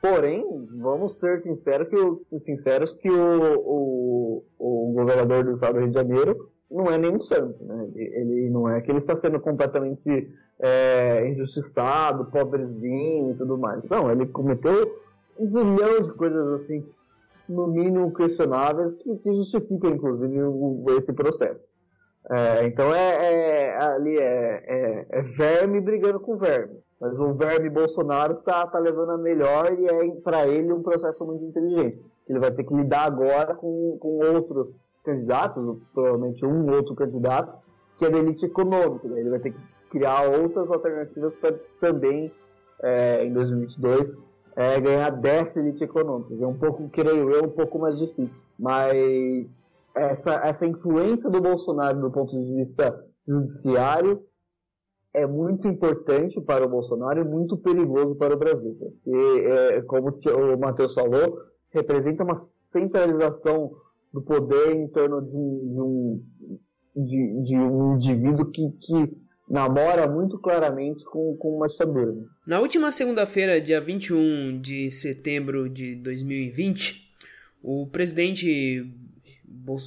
Porém, 0.00 0.66
vamos 0.78 1.18
ser 1.18 1.38
sinceros 1.38 1.88
que 1.88 1.96
o, 1.96 2.22
sinceros 2.40 2.94
que 2.94 3.10
o, 3.10 3.54
o, 3.58 4.44
o 4.58 4.92
governador 4.94 5.44
do 5.44 5.50
estado 5.50 5.74
do 5.74 5.80
Rio 5.80 5.88
de 5.88 5.94
Janeiro 5.94 6.48
não 6.70 6.90
é 6.90 6.96
nem 6.96 7.16
um 7.16 7.20
santo, 7.20 7.62
né? 7.64 7.88
Ele 7.96 8.48
não 8.48 8.68
é 8.68 8.80
que 8.80 8.90
ele 8.90 8.98
está 8.98 9.16
sendo 9.16 9.40
completamente 9.40 10.30
é, 10.58 11.28
injustiçado, 11.28 12.26
pobrezinho 12.26 13.32
e 13.32 13.34
tudo 13.34 13.58
mais. 13.58 13.82
Não, 13.90 14.10
ele 14.10 14.26
cometeu 14.26 15.00
um 15.38 15.50
zilhão 15.50 16.00
de 16.00 16.12
coisas 16.12 16.48
assim, 16.62 16.86
no 17.50 17.66
mínimo 17.66 18.12
questionáveis, 18.12 18.94
que, 18.94 19.16
que 19.16 19.34
justificam, 19.34 19.90
inclusive, 19.90 20.42
o, 20.42 20.84
esse 20.90 21.12
processo. 21.12 21.68
É, 22.30 22.66
então 22.66 22.94
é, 22.94 23.70
é 23.70 23.76
ali 23.76 24.16
é, 24.16 24.62
é, 24.66 25.06
é, 25.10 25.22
verme 25.22 25.80
brigando 25.80 26.20
com 26.20 26.36
verme. 26.36 26.78
Mas 27.00 27.18
o 27.18 27.34
verme 27.34 27.70
Bolsonaro 27.70 28.36
tá, 28.36 28.66
tá 28.66 28.78
levando 28.78 29.12
a 29.12 29.18
melhor 29.18 29.72
e 29.78 29.88
é 29.88 30.10
para 30.22 30.46
ele 30.46 30.72
um 30.72 30.82
processo 30.82 31.24
muito 31.24 31.44
inteligente. 31.44 32.04
Ele 32.28 32.38
vai 32.38 32.52
ter 32.52 32.62
que 32.62 32.74
lidar 32.74 33.04
agora 33.04 33.54
com, 33.54 33.96
com 33.98 34.18
outros 34.18 34.76
candidatos, 35.02 35.64
provavelmente 35.94 36.44
um 36.44 36.70
outro 36.70 36.94
candidato, 36.94 37.58
que 37.96 38.04
é 38.04 38.10
da 38.10 38.18
elite 38.18 38.44
econômica. 38.44 39.08
Né? 39.08 39.20
Ele 39.20 39.30
vai 39.30 39.40
ter 39.40 39.52
que 39.52 39.60
criar 39.90 40.28
outras 40.28 40.70
alternativas 40.70 41.34
para 41.34 41.58
também, 41.80 42.30
é, 42.82 43.24
em 43.24 43.32
2022, 43.32 44.16
é, 44.56 44.80
ganhar 44.80 45.10
dessa 45.10 45.60
elite 45.60 45.84
econômica. 45.84 46.34
É 46.42 46.46
um 46.46 46.58
pouco, 46.58 46.88
creio 46.88 47.30
eu, 47.30 47.44
um 47.44 47.50
pouco 47.50 47.78
mais 47.78 47.98
difícil. 47.98 48.42
Mas 48.58 49.78
essa, 49.94 50.34
essa 50.46 50.66
influência 50.66 51.30
do 51.30 51.40
Bolsonaro 51.40 52.00
do 52.00 52.10
ponto 52.10 52.38
de 52.38 52.54
vista 52.54 53.04
judiciário 53.26 54.22
é 55.12 55.26
muito 55.26 55.66
importante 55.66 56.40
para 56.40 56.64
o 56.64 56.68
Bolsonaro 56.68 57.20
e 57.20 57.24
muito 57.24 57.56
perigoso 57.56 58.14
para 58.14 58.34
o 58.34 58.38
Brasil. 58.38 58.76
Porque, 58.78 59.10
é, 59.46 59.82
como 59.82 60.08
o 60.08 60.58
Matheus 60.58 60.94
falou, 60.94 61.38
representa 61.70 62.22
uma 62.24 62.34
centralização 62.34 63.72
do 64.12 64.22
poder 64.22 64.72
em 64.72 64.88
torno 64.88 65.22
de 65.22 65.36
um, 65.36 65.68
de 65.70 65.80
um, 65.80 66.22
de, 66.96 67.42
de 67.42 67.56
um 67.56 67.94
indivíduo 67.94 68.50
que, 68.50 68.70
que 68.80 69.16
namora 69.50 70.06
muito 70.06 70.38
claramente 70.38 71.04
com, 71.04 71.36
com 71.36 71.56
uma. 71.56 71.66
Né? 71.66 72.24
Na 72.46 72.60
última 72.60 72.92
segunda-feira, 72.92 73.60
dia 73.60 73.80
21 73.80 74.60
de 74.60 74.92
setembro 74.92 75.68
de 75.68 75.96
2020, 75.96 77.10
o 77.60 77.88
presidente 77.88 78.86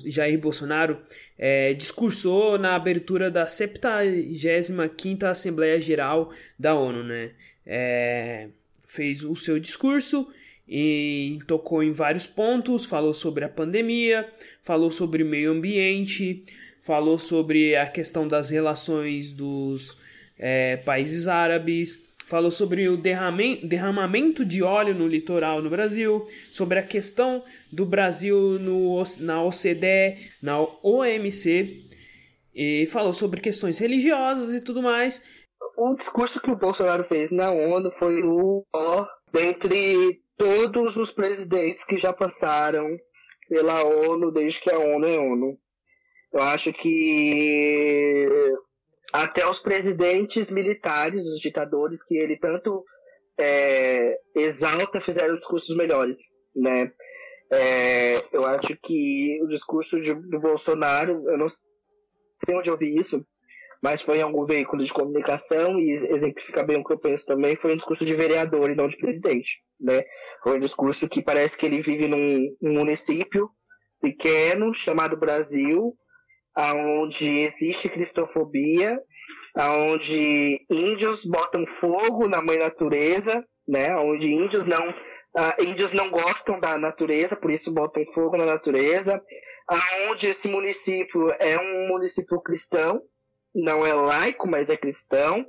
Jair 0.06 0.38
Bolsonaro 0.38 1.00
é, 1.38 1.74
discursou 1.74 2.60
na 2.60 2.76
abertura 2.76 3.32
da 3.32 3.46
75ª 3.46 5.24
Assembleia 5.24 5.80
Geral 5.80 6.30
da 6.60 6.76
ONU, 6.76 7.02
né? 7.04 7.32
É, 7.66 8.50
fez 8.86 9.24
o 9.24 9.34
seu 9.36 9.58
discurso 9.60 10.28
e 10.68 11.40
tocou 11.48 11.82
em 11.82 11.94
vários 11.94 12.26
pontos, 12.26 12.84
falou 12.86 13.14
sobre 13.14 13.46
a 13.46 13.50
pandemia, 13.50 14.30
falou 14.62 14.92
sobre 14.92 15.24
meio 15.24 15.52
ambiente, 15.52 16.44
falou 16.84 17.18
sobre 17.18 17.76
a 17.76 17.88
questão 17.88 18.28
das 18.28 18.50
relações 18.50 19.32
dos 19.32 19.98
é, 20.38 20.78
países 20.78 21.28
árabes, 21.28 22.00
falou 22.28 22.52
sobre 22.52 22.88
o 22.88 22.98
derramamento 22.98 24.46
de 24.46 24.64
óleo 24.64 24.94
no 24.94 25.08
litoral 25.08 25.62
no 25.62 25.70
Brasil, 25.70 26.28
sobre 26.52 26.80
a 26.80 26.84
questão 26.84 27.44
do 27.72 27.86
Brasil 27.86 28.60
no, 28.60 29.04
na 29.20 29.44
OCDE, 29.44 30.32
na 30.42 30.60
OMC, 30.82 31.82
e 32.56 32.88
falou 32.92 33.14
sobre 33.14 33.42
questões 33.42 33.78
religiosas 33.78 34.54
e 34.54 34.62
tudo 34.62 34.82
mais. 34.82 35.22
O 35.78 35.96
discurso 35.96 36.42
que 36.42 36.52
o 36.52 36.56
Bolsonaro 36.58 37.04
fez 37.04 37.32
na 37.32 37.52
ONU 37.52 37.90
foi 37.92 38.22
o 38.24 38.66
maior 38.74 39.10
dentre 39.32 40.22
todos 40.38 40.98
os 40.98 41.12
presidentes 41.12 41.86
que 41.86 41.98
já 41.98 42.14
passaram 42.14 42.98
pela 43.48 43.84
ONU 43.84 44.32
desde 44.32 44.60
que 44.62 44.70
a 44.70 44.78
ONU 44.78 45.06
é 45.06 45.20
ONU. 45.20 45.58
Eu 46.34 46.42
acho 46.42 46.74
que 46.74 48.28
até 49.14 49.48
os 49.48 49.60
presidentes 49.60 50.50
militares, 50.50 51.26
os 51.28 51.40
ditadores 51.40 52.04
que 52.04 52.18
ele 52.18 52.38
tanto 52.38 52.84
é, 53.40 54.18
exalta, 54.36 55.00
fizeram 55.00 55.36
discursos 55.36 55.76
melhores, 55.78 56.18
né? 56.56 56.92
É, 57.52 58.16
eu 58.36 58.46
acho 58.46 58.76
que 58.82 59.40
o 59.44 59.48
discurso 59.48 60.02
de, 60.02 60.16
do 60.16 60.40
Bolsonaro, 60.40 61.24
eu 61.30 61.38
não 61.38 61.48
sei 61.48 62.56
onde 62.56 62.70
eu 62.72 62.78
vi 62.78 62.98
isso, 62.98 63.24
mas 63.84 64.02
foi 64.02 64.18
em 64.18 64.22
algum 64.22 64.44
veículo 64.44 64.84
de 64.84 64.92
comunicação 64.92 65.78
e 65.80 65.92
exemplifica 65.92 66.64
bem 66.64 66.78
o 66.78 66.84
que 66.84 66.94
eu 66.94 67.00
penso 67.00 67.28
também, 67.28 67.56
foi 67.56 67.74
um 67.74 67.76
discurso 67.76 68.06
de 68.06 68.16
vereador 68.16 68.72
e 68.72 68.76
não 68.76 68.88
de 68.88 68.98
presidente, 68.98 69.62
né? 69.80 70.04
Foi 70.42 70.58
um 70.58 70.60
discurso 70.60 71.08
que 71.08 71.22
parece 71.22 71.56
que 71.56 71.68
ele 71.68 71.82
vive 71.82 72.08
num, 72.08 72.56
num 72.60 72.74
município 72.74 73.50
pequeno 74.02 74.74
chamado 74.74 75.16
Brasil, 75.16 75.96
aonde 76.56 77.40
existe 77.40 77.90
cristofobia, 77.90 79.02
aonde 79.56 80.66
índios 80.70 81.26
botam 81.26 81.66
fogo 81.66 82.28
na 82.28 82.42
mãe 82.42 82.60
natureza, 82.60 83.46
né? 83.68 83.96
Onde 83.98 84.32
índios 84.32 84.68
não 84.68 84.88
uh, 84.90 85.64
índios 85.64 85.94
não 85.94 86.10
gostam 86.10 86.60
da 86.60 86.78
natureza, 86.78 87.36
por 87.36 87.52
isso 87.52 87.74
botam 87.74 88.06
fogo 88.06 88.38
na 88.38 88.46
natureza. 88.46 89.24
Aonde 89.68 90.28
esse 90.28 90.48
município 90.48 91.32
é 91.40 91.58
um 91.60 91.88
município 91.88 92.40
cristão, 92.42 93.02
não 93.54 93.86
é 93.86 93.94
laico, 93.94 94.48
mas 94.48 94.70
é 94.70 94.78
cristão. 94.78 95.46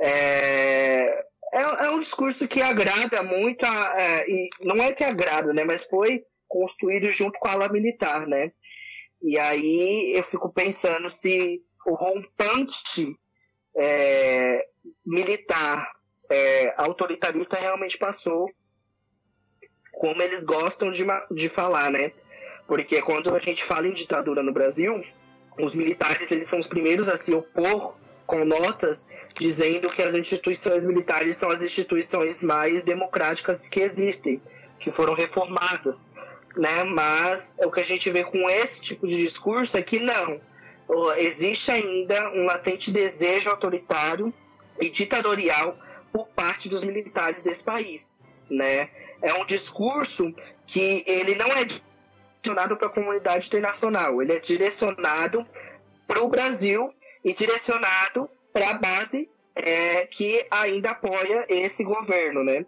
É, 0.00 1.24
é, 1.54 1.60
é 1.86 1.90
um 1.90 2.00
discurso 2.00 2.48
que 2.48 2.60
agrada 2.60 3.22
muito, 3.22 3.64
a, 3.64 3.94
é, 3.96 4.28
e 4.28 4.50
não 4.60 4.82
é 4.82 4.92
que 4.92 5.04
agrada, 5.04 5.52
né, 5.52 5.64
mas 5.64 5.84
foi 5.84 6.24
construído 6.48 7.08
junto 7.10 7.38
com 7.38 7.48
a 7.48 7.52
ala 7.52 7.72
militar, 7.72 8.26
né? 8.26 8.52
E 9.26 9.38
aí 9.38 10.12
eu 10.14 10.22
fico 10.22 10.52
pensando 10.52 11.08
se 11.08 11.62
o 11.86 11.94
rompante 11.94 13.18
é, 13.74 14.68
militar 15.04 15.92
é, 16.30 16.74
autoritarista 16.82 17.58
realmente 17.58 17.96
passou 17.96 18.46
como 19.92 20.22
eles 20.22 20.44
gostam 20.44 20.92
de, 20.92 21.06
de 21.30 21.48
falar, 21.48 21.90
né? 21.90 22.12
Porque 22.68 23.00
quando 23.00 23.34
a 23.34 23.38
gente 23.38 23.64
fala 23.64 23.86
em 23.86 23.94
ditadura 23.94 24.42
no 24.42 24.52
Brasil, 24.52 25.02
os 25.58 25.74
militares 25.74 26.30
eles 26.30 26.46
são 26.46 26.58
os 26.58 26.66
primeiros 26.66 27.08
a 27.08 27.16
se 27.16 27.32
opor 27.32 27.98
com 28.26 28.44
notas 28.44 29.08
dizendo 29.38 29.88
que 29.88 30.02
as 30.02 30.14
instituições 30.14 30.84
militares 30.84 31.36
são 31.36 31.50
as 31.50 31.62
instituições 31.62 32.42
mais 32.42 32.82
democráticas 32.82 33.66
que 33.66 33.80
existem, 33.80 34.42
que 34.78 34.90
foram 34.90 35.14
reformadas, 35.14 36.10
né? 36.56 36.84
Mas 36.84 37.56
o 37.60 37.70
que 37.70 37.80
a 37.80 37.84
gente 37.84 38.10
vê 38.10 38.24
com 38.24 38.48
esse 38.48 38.80
tipo 38.80 39.06
de 39.06 39.16
discurso 39.16 39.76
é 39.76 39.82
que 39.82 39.98
não, 39.98 40.40
existe 41.16 41.70
ainda 41.70 42.30
um 42.32 42.44
latente 42.44 42.90
desejo 42.90 43.50
autoritário 43.50 44.32
e 44.80 44.90
ditatorial 44.90 45.78
por 46.12 46.28
parte 46.30 46.68
dos 46.68 46.84
militares 46.84 47.44
desse 47.44 47.62
país, 47.62 48.16
né? 48.50 48.90
É 49.22 49.34
um 49.34 49.46
discurso 49.46 50.32
que 50.66 51.04
ele 51.06 51.34
não 51.36 51.48
é 51.48 51.64
direcionado 51.64 52.76
para 52.76 52.88
a 52.88 52.90
comunidade 52.90 53.46
internacional, 53.46 54.20
ele 54.20 54.32
é 54.32 54.38
direcionado 54.38 55.46
para 56.06 56.22
o 56.22 56.28
Brasil 56.28 56.92
e 57.24 57.32
direcionado 57.32 58.28
para 58.52 58.70
a 58.70 58.74
base 58.74 59.30
é, 59.56 60.06
que 60.06 60.46
ainda 60.50 60.90
apoia 60.90 61.46
esse 61.48 61.82
governo, 61.84 62.44
né? 62.44 62.66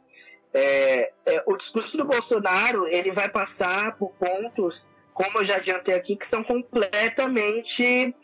É, 0.59 1.13
é, 1.27 1.45
o 1.47 1.55
discurso 1.55 1.99
do 1.99 2.07
Bolsonaro 2.07 2.87
ele 2.87 3.11
vai 3.11 3.29
passar 3.29 3.95
por 3.99 4.09
pontos, 4.13 4.89
como 5.13 5.41
eu 5.41 5.45
já 5.45 5.57
adiantei 5.57 5.95
aqui, 5.95 6.17
que 6.17 6.27
são 6.27 6.43
completamente 6.43 8.17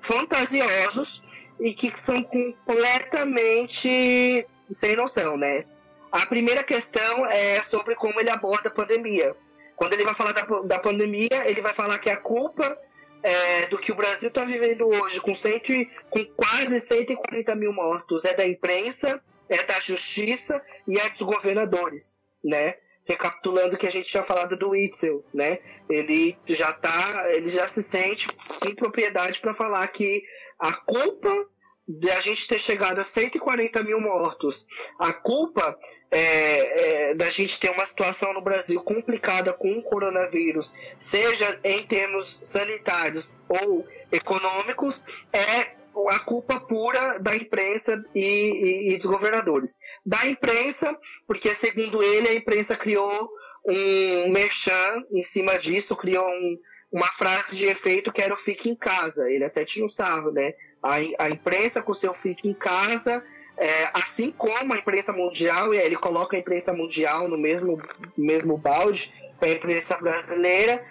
fantasiosos 0.00 1.22
e 1.60 1.74
que 1.74 1.94
são 1.94 2.22
completamente 2.22 4.46
sem 4.72 4.96
noção, 4.96 5.36
né? 5.36 5.66
A 6.10 6.24
primeira 6.24 6.64
questão 6.64 7.26
é 7.26 7.62
sobre 7.62 7.94
como 7.96 8.18
ele 8.18 8.30
aborda 8.30 8.70
a 8.70 8.72
pandemia. 8.72 9.36
Quando 9.76 9.92
ele 9.92 10.04
vai 10.04 10.14
falar 10.14 10.32
da, 10.32 10.46
da 10.62 10.78
pandemia, 10.78 11.44
ele 11.44 11.60
vai 11.60 11.74
falar 11.74 11.98
que 11.98 12.08
a 12.08 12.16
culpa 12.16 12.80
é, 13.22 13.66
do 13.66 13.76
que 13.76 13.92
o 13.92 13.94
Brasil 13.94 14.30
está 14.30 14.44
vivendo 14.44 14.88
hoje, 14.88 15.20
com, 15.20 15.34
cento, 15.34 15.70
com 16.08 16.24
quase 16.34 16.80
140 16.80 17.54
mil 17.56 17.74
mortos, 17.74 18.24
é 18.24 18.32
da 18.32 18.46
imprensa, 18.46 19.22
é 19.50 19.62
da 19.64 19.78
justiça 19.80 20.62
e 20.86 20.98
é 20.98 21.10
dos 21.10 21.22
governadores, 21.22 22.16
né? 22.42 22.76
Recapitulando 23.04 23.74
o 23.74 23.78
que 23.78 23.86
a 23.86 23.90
gente 23.90 24.08
tinha 24.08 24.22
falado 24.22 24.56
do 24.56 24.74
Itzel, 24.74 25.24
né? 25.34 25.58
Ele 25.88 26.38
já 26.46 26.72
tá, 26.74 27.24
ele 27.32 27.48
já 27.48 27.66
se 27.66 27.82
sente 27.82 28.28
com 28.60 28.74
propriedade 28.74 29.40
para 29.40 29.52
falar 29.52 29.86
que 29.88 30.22
a 30.58 30.72
culpa 30.72 31.48
de 31.88 32.08
a 32.12 32.20
gente 32.20 32.46
ter 32.46 32.58
chegado 32.58 33.00
a 33.00 33.04
140 33.04 33.82
mil 33.82 34.00
mortos, 34.00 34.68
a 34.96 35.12
culpa 35.12 35.76
é, 36.08 37.10
é, 37.10 37.14
da 37.14 37.28
gente 37.28 37.58
ter 37.58 37.70
uma 37.70 37.84
situação 37.84 38.32
no 38.32 38.40
Brasil 38.40 38.80
complicada 38.82 39.52
com 39.52 39.76
o 39.76 39.82
coronavírus, 39.82 40.76
seja 41.00 41.58
em 41.64 41.84
termos 41.84 42.38
sanitários 42.44 43.36
ou 43.48 43.84
econômicos, 44.12 45.04
é 45.32 45.79
a 46.08 46.18
culpa 46.20 46.60
pura 46.60 47.18
da 47.18 47.36
imprensa 47.36 48.02
e, 48.14 48.20
e, 48.20 48.92
e, 48.92 48.96
dos 48.96 49.06
governadores. 49.06 49.78
Da 50.04 50.26
imprensa, 50.26 50.98
porque 51.26 51.54
segundo 51.54 52.02
ele 52.02 52.28
a 52.28 52.34
imprensa 52.34 52.76
criou 52.76 53.30
um 53.66 54.30
merchan 54.30 55.04
em 55.12 55.22
cima 55.22 55.58
disso, 55.58 55.96
criou 55.96 56.26
um, 56.26 56.58
uma 56.92 57.06
frase 57.06 57.56
de 57.56 57.66
efeito 57.66 58.12
que 58.12 58.22
era 58.22 58.34
o 58.34 58.36
fique 58.36 58.68
em 58.68 58.74
casa. 58.74 59.30
Ele 59.30 59.44
até 59.44 59.64
tinha 59.64 59.84
um 59.84 59.88
sarro, 59.88 60.30
né? 60.30 60.54
a, 60.82 61.24
a 61.24 61.30
imprensa 61.30 61.82
com 61.82 61.92
seu 61.92 62.14
fique 62.14 62.48
em 62.48 62.54
casa, 62.54 63.24
é, 63.56 63.90
assim 63.94 64.30
como 64.30 64.72
a 64.72 64.78
imprensa 64.78 65.12
mundial, 65.12 65.74
e 65.74 65.78
aí 65.78 65.86
ele 65.86 65.96
coloca 65.96 66.36
a 66.36 66.40
imprensa 66.40 66.72
mundial 66.72 67.28
no 67.28 67.38
mesmo, 67.38 67.78
mesmo 68.16 68.56
balde 68.56 69.12
com 69.38 69.44
a 69.44 69.50
imprensa 69.50 69.98
brasileira, 69.98 70.84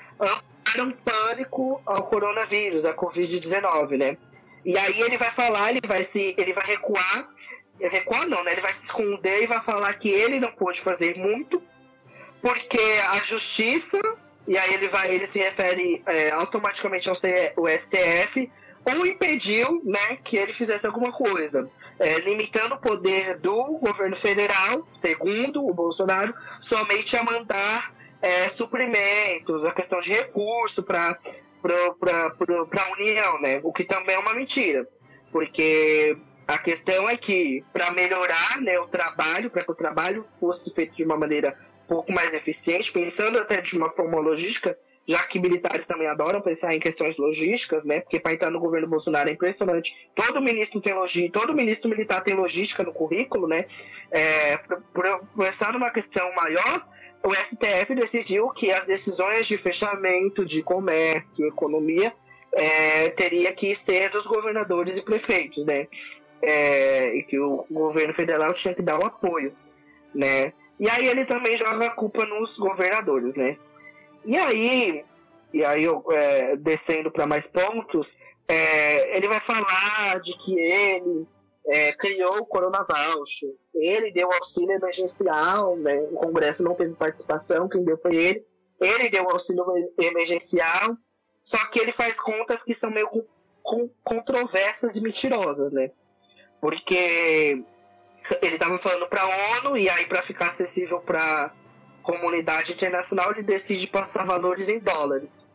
um 0.78 0.92
pânico 0.92 1.82
ao 1.86 2.06
coronavírus, 2.06 2.86
à 2.86 2.94
Covid-19, 2.94 3.98
né? 3.98 4.18
E 4.66 4.78
aí 4.78 5.02
ele 5.02 5.18
vai 5.18 5.32
falar, 5.32 5.70
ele 5.72 5.82
vai 5.86 6.04
se. 6.04 6.36
ele 6.38 6.54
vai 6.54 6.66
recuar, 6.66 7.30
recuar 7.80 8.28
não, 8.28 8.44
né? 8.44 8.52
Ele 8.52 8.62
vai 8.62 8.74
se 8.74 8.86
esconder 8.86 9.44
e 9.44 9.48
vai 9.48 9.62
falar 9.62 9.94
que 9.94 10.10
ele 10.10 10.40
não 10.40 10.52
pôde 10.52 10.82
fazer 10.82 11.18
muito, 11.18 11.62
porque 12.42 12.82
a 13.12 13.20
justiça, 13.20 14.00
e 14.48 14.58
aí 14.58 14.74
ele 14.74 14.88
vai, 14.88 15.14
ele 15.14 15.26
se 15.26 15.40
refere 15.40 16.04
é, 16.06 16.32
automaticamente 16.32 17.10
ao 17.10 17.16
STF, 17.16 18.52
ou 18.86 19.06
impediu 19.06 19.82
né, 19.84 20.18
que 20.24 20.38
ele 20.38 20.54
fizesse 20.54 20.86
alguma 20.86 21.12
coisa, 21.12 21.70
é, 22.00 22.20
limitando 22.20 22.76
o 22.76 22.80
poder 22.80 23.38
do 23.38 23.78
governo 23.78 24.16
federal, 24.16 24.88
segundo 24.94 25.66
o 25.66 25.74
Bolsonaro, 25.74 26.34
somente 26.62 27.16
a 27.16 27.24
mandar 27.24 27.94
é, 28.22 28.48
suprimentos, 28.50 29.66
a 29.66 29.74
questão 29.74 30.00
de 30.00 30.12
recurso 30.12 30.84
para 30.84 31.18
a 32.82 32.92
União, 32.94 33.42
né? 33.42 33.60
o 33.64 33.74
que 33.74 33.84
também 33.84 34.16
é 34.16 34.20
uma 34.20 34.34
mentira, 34.34 34.88
porque 35.32 36.18
a 36.48 36.58
questão 36.58 37.08
é 37.08 37.16
que 37.16 37.64
para 37.72 37.92
melhorar 37.92 38.62
né, 38.62 38.80
o 38.80 38.88
trabalho, 38.88 39.50
para 39.50 39.64
que 39.64 39.72
o 39.72 39.76
trabalho 39.76 40.24
fosse 40.40 40.74
feito 40.74 40.98
de 40.98 41.04
uma 41.04 41.18
maneira 41.18 41.58
um 41.86 41.88
pouco 41.88 42.12
mais 42.12 42.34
eficiente, 42.34 42.92
pensando 42.92 43.38
até 43.38 43.62
de 43.62 43.78
uma 43.78 43.90
forma 43.90 44.20
logística, 44.20 44.78
já 45.10 45.24
que 45.24 45.40
militares 45.40 45.88
também 45.88 46.08
adoram 46.08 46.40
pensar 46.40 46.76
em 46.76 46.80
questões 46.80 47.18
logísticas, 47.18 47.84
né? 47.84 48.00
Porque 48.02 48.20
para 48.20 48.32
entrar 48.32 48.52
no 48.52 48.60
governo 48.60 48.88
Bolsonaro 48.88 49.28
é 49.28 49.32
impressionante. 49.32 50.12
Todo 50.14 50.40
ministro 50.40 50.80
tem 50.80 50.94
logística, 50.94 51.40
todo 51.40 51.56
ministro 51.56 51.90
militar 51.90 52.22
tem 52.24 52.36
logística 52.36 52.84
no 52.84 52.94
currículo, 52.94 53.48
né? 53.48 53.66
É, 54.12 54.60
pensar 55.36 55.74
numa 55.74 55.90
questão 55.90 56.32
maior, 56.36 56.88
o 57.26 57.34
STF 57.34 57.96
decidiu 57.96 58.52
que 58.52 58.72
as 58.72 58.86
decisões 58.86 59.48
de 59.48 59.58
fechamento 59.58 60.46
de 60.46 60.62
comércio, 60.62 61.48
economia, 61.48 62.14
é, 62.54 63.10
teria 63.10 63.52
que 63.52 63.74
ser 63.74 64.12
dos 64.12 64.28
governadores 64.28 64.96
e 64.96 65.02
prefeitos, 65.02 65.66
né? 65.66 65.88
É, 66.40 67.16
e 67.18 67.24
que 67.24 67.40
o 67.40 67.66
governo 67.72 68.14
federal 68.14 68.54
tinha 68.54 68.76
que 68.76 68.84
dar 68.84 69.00
o 69.00 69.06
apoio, 69.08 69.58
né? 70.14 70.54
E 70.80 70.88
aí 70.88 71.08
ele 71.08 71.26
também 71.26 71.56
joga 71.56 71.88
a 71.88 71.96
culpa 71.96 72.28
nos 72.28 72.60
governadores, 72.60 73.36
né? 73.36 73.58
E 74.26 74.38
aí, 74.38 75.06
e 75.54 75.66
aí 75.66 75.84
eu, 75.84 76.04
é, 76.12 76.58
descendo 76.58 77.12
para 77.12 77.26
mais 77.26 77.48
pontos, 77.48 78.20
é, 78.48 79.18
ele 79.18 79.28
vai 79.28 79.40
falar 79.40 80.20
de 80.22 80.38
que 80.38 80.60
ele 80.60 81.28
é, 81.68 81.94
criou 81.94 82.38
o 82.38 82.46
Corona 82.46 82.84
Voucher, 82.84 83.50
ele 83.74 84.12
deu 84.12 84.32
auxílio 84.32 84.72
emergencial, 84.72 85.78
né? 85.78 85.96
o 86.12 86.16
Congresso 86.16 86.64
não 86.64 86.76
teve 86.76 86.94
participação, 86.96 87.70
quem 87.70 87.84
deu 87.84 87.98
foi 87.98 88.16
ele. 88.16 88.46
Ele 88.82 89.10
deu 89.10 89.30
auxílio 89.30 89.66
emergencial, 90.00 90.98
só 91.44 91.58
que 91.70 91.80
ele 91.80 91.92
faz 91.92 92.20
contas 92.20 92.64
que 92.64 92.74
são 92.74 92.90
meio 92.90 93.10
controversas 94.04 94.96
e 94.96 95.02
mentirosas, 95.02 95.72
né? 95.72 95.92
Porque 96.62 97.64
ele 98.42 98.56
estava 98.56 98.78
falando 98.78 99.08
para 99.08 99.22
a 99.22 99.60
ONU 99.60 99.78
e 99.78 99.90
aí 99.90 100.06
para 100.06 100.22
ficar 100.22 100.48
acessível 100.48 101.02
para 101.02 101.54
comunidade 102.02 102.74
internacional 102.74 103.32
ele 103.32 103.44
decide 103.44 103.88
passar 103.88 104.26
valores 104.26 104.70
em 104.70 104.80
dólares. 104.80 105.48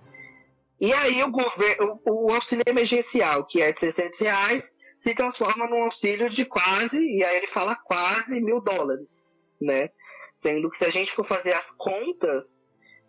E 0.80 0.92
aí 0.92 1.22
o 1.22 1.30
governo, 1.30 2.00
o, 2.04 2.32
auxílio 2.32 2.64
emergencial, 2.66 3.46
que 3.46 3.62
é 3.62 3.72
de 3.72 3.80
600 3.80 4.18
reais, 4.20 4.76
se 4.98 5.14
transforma 5.14 5.66
num 5.66 5.84
auxílio 5.84 6.28
de 6.28 6.44
quase, 6.44 6.98
e 6.98 7.22
aí 7.24 7.36
ele 7.38 7.46
fala 7.46 7.76
quase 7.76 8.40
mil 8.40 8.60
dólares, 8.60 9.24
né? 9.60 9.88
Sendo 10.34 10.70
que 10.70 10.78
se 10.78 10.84
a 10.84 10.90
gente 10.90 11.12
for 11.12 11.24
fazer 11.24 11.52
as 11.52 11.70
contas, 11.70 12.66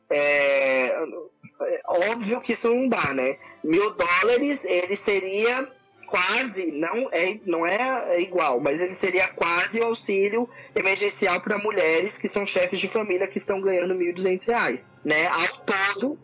é, 0.10 0.88
é 0.88 1.82
óbvio 2.12 2.42
que 2.42 2.54
isso 2.54 2.74
não 2.74 2.88
dá, 2.88 3.14
né? 3.14 3.38
Mil 3.64 3.96
dólares, 3.96 4.64
ele 4.64 4.96
seria 4.96 5.72
quase, 6.06 6.72
não 6.72 7.10
é, 7.12 7.40
não 7.46 7.66
é 7.66 8.22
igual, 8.22 8.60
mas 8.60 8.82
ele 8.82 8.94
seria 8.94 9.28
quase 9.30 9.80
o 9.80 9.86
auxílio 9.86 10.50
emergencial 10.76 11.42
para 11.42 11.58
mulheres 11.58 12.18
que 12.18 12.28
são 12.28 12.46
chefes 12.46 12.80
de 12.80 12.88
família 12.88 13.28
que 13.28 13.38
estão 13.38 13.62
ganhando 13.62 13.94
R$ 13.94 14.14
1.200, 14.14 14.92
né? 15.04 15.28
Ao 15.28 15.58
todo. 15.60 16.20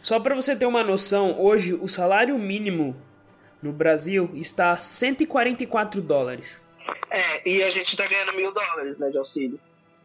Só 0.00 0.18
para 0.18 0.34
você 0.34 0.56
ter 0.56 0.66
uma 0.66 0.82
noção, 0.82 1.40
hoje 1.40 1.74
o 1.74 1.88
salário 1.88 2.36
mínimo 2.38 2.96
no 3.62 3.72
Brasil 3.72 4.30
está 4.34 4.72
a 4.72 4.76
144 4.76 6.02
dólares. 6.02 6.64
É, 7.10 7.48
e 7.48 7.62
a 7.62 7.70
gente 7.70 7.92
está 7.92 8.06
ganhando 8.06 8.34
mil 8.34 8.52
dólares 8.52 8.98
né, 8.98 9.10
de 9.10 9.18
auxílio. 9.18 9.60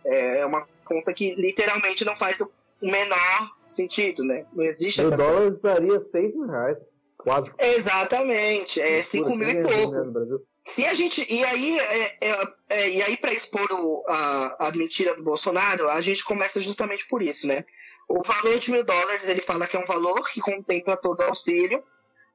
É, 0.06 0.40
é 0.42 0.46
uma 0.46 0.68
conta 0.86 1.14
que 1.14 1.34
literalmente 1.36 2.06
não 2.06 2.16
faz 2.16 2.42
o 2.42 2.52
menor 2.82 3.56
sentido, 3.68 4.24
né? 4.24 4.46
Não 4.54 4.64
existe 4.64 5.02
mil 5.02 5.12
essa. 5.12 5.18
Mil 5.18 5.28
dólares 5.28 5.62
daria 5.62 6.00
6 6.00 6.36
mil 6.36 6.48
reais. 6.48 6.78
Quase. 7.18 7.52
Exatamente, 7.58 8.80
é 8.80 9.04
5 9.04 9.36
mil 9.36 9.50
e 9.50 9.64
pouco. 9.64 10.46
Se 10.64 10.86
a 10.86 10.94
gente. 10.94 11.26
E 11.34 11.44
aí, 11.44 11.80
é, 11.80 12.18
é, 12.22 12.36
é, 12.70 12.90
e 12.90 13.02
aí 13.02 13.18
para 13.18 13.34
expor 13.34 13.68
o, 13.72 14.04
a, 14.08 14.68
a 14.68 14.72
mentira 14.72 15.16
do 15.16 15.24
Bolsonaro, 15.24 15.90
a 15.90 16.02
gente 16.02 16.24
começa 16.24 16.60
justamente 16.60 17.08
por 17.08 17.22
isso, 17.22 17.48
né? 17.48 17.64
O 18.08 18.22
valor 18.22 18.60
de 18.60 18.72
mil 18.72 18.84
dólares, 18.84 19.28
ele 19.28 19.42
fala 19.42 19.68
que 19.68 19.76
é 19.76 19.80
um 19.80 19.86
valor 19.86 20.30
que 20.30 20.40
contempla 20.40 20.96
todo 20.96 21.22
o 21.22 21.24
auxílio, 21.24 21.84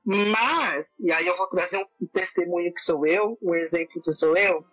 mas, 0.05 0.99
e 1.01 1.13
aí 1.13 1.27
eu 1.27 1.37
vou 1.37 1.47
trazer 1.47 1.79
um 1.79 2.07
testemunho 2.07 2.73
que 2.75 2.83
sou 2.83 3.07
eu, 3.07 3.39
um 3.41 3.55
exemplo 3.55 4.03
que 4.03 4.13
sou 4.13 4.37
eu, 4.37 4.65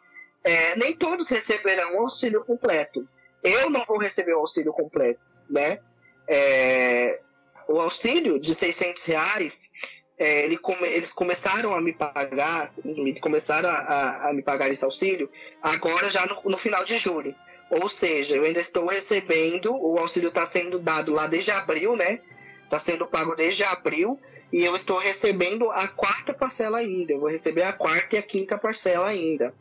é, 0.44 0.76
nem 0.78 0.96
todos 0.96 1.30
receberão 1.30 1.96
o 1.96 2.02
auxílio 2.02 2.44
completo. 2.44 3.08
Eu 3.44 3.70
não 3.70 3.86
vou 3.86 4.00
receber 4.00 4.34
o 4.34 4.40
auxílio 4.40 4.74
completo, 4.74 5.22
né? 5.50 5.80
É, 6.28 7.22
o 7.68 7.80
auxílio 7.80 8.40
de 8.40 8.54
600 8.54 9.06
reais, 9.06 9.72
é, 10.20 10.44
ele 10.44 10.58
come, 10.58 10.86
eles 10.86 11.14
começaram 11.14 11.74
a 11.74 11.82
me 11.82 11.94
pagar, 11.94 12.74
começaram 13.22 13.70
a, 13.70 13.74
a, 13.74 14.30
a, 14.30 14.34
me 14.34 14.42
pagar 14.42 14.70
esse 14.70 14.84
auxílio 14.84 15.30
agora 15.62 16.10
já 16.10 16.26
no, 16.26 16.52
no, 16.52 16.58
final 16.58 16.84
de 16.84 16.98
julho. 16.98 17.34
Ou 17.72 17.88
seja, 17.88 18.36
eu 18.36 18.44
ainda 18.44 18.60
estou 18.60 18.88
recebendo, 18.88 19.74
o 19.74 19.98
auxílio 19.98 20.28
está 20.28 20.46
sendo 20.46 20.78
dado 20.80 21.14
lá 21.14 21.26
desde 21.28 21.52
abril, 21.52 21.96
né? 21.96 22.20
Está 22.66 22.78
sendo 22.78 23.08
pago 23.08 23.34
desde 23.34 23.64
abril 23.64 24.20
e 24.52 24.64
eu 24.64 24.76
estou 24.76 24.98
recebendo 24.98 25.72
a 25.72 25.88
quarta 25.88 26.34
parcela 26.34 26.80
ainda. 26.80 27.14
Eu 27.14 27.20
vou 27.22 27.30
receber 27.30 27.64
a 27.64 27.72
quarta 27.72 28.18
e 28.18 28.20
a 28.20 28.24
quinta 28.24 28.58
parcela 28.58 29.08
ainda. 29.08 29.54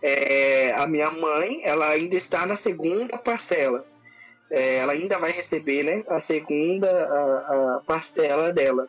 É, 0.00 0.72
a 0.74 0.86
minha 0.86 1.10
mãe, 1.10 1.60
ela 1.64 1.88
ainda 1.88 2.14
está 2.14 2.46
na 2.46 2.54
segunda 2.54 3.18
parcela. 3.18 3.84
É, 4.50 4.76
ela 4.76 4.92
ainda 4.92 5.18
vai 5.18 5.32
receber, 5.32 5.82
né? 5.82 6.04
A 6.06 6.20
segunda 6.20 6.88
a, 6.88 7.76
a 7.76 7.80
parcela 7.80 8.52
dela. 8.52 8.88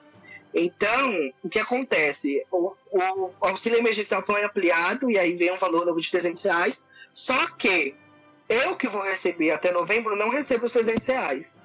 Então, 0.58 1.34
o 1.44 1.50
que 1.50 1.60
acontece? 1.60 2.46
O, 2.50 2.72
o, 2.90 3.32
auxílio 3.42 3.78
emergencial 3.78 4.24
foi 4.24 4.42
ampliado 4.42 5.12
e 5.12 5.20
aí 5.20 5.36
vem 5.36 5.52
um 5.52 5.58
valor 5.58 5.86
novo 5.86 6.00
de 6.00 6.10
300 6.10 6.42
reais. 6.44 6.86
Só 7.14 7.48
que 7.58 7.94
eu 8.48 8.78
que 8.78 8.88
vou 8.88 9.02
receber 9.02 9.52
até 9.52 9.70
novembro 9.72 10.16
não 10.16 10.30
recebo 10.30 10.66
os 10.66 10.72
300 10.72 11.06
reais. 11.08 11.62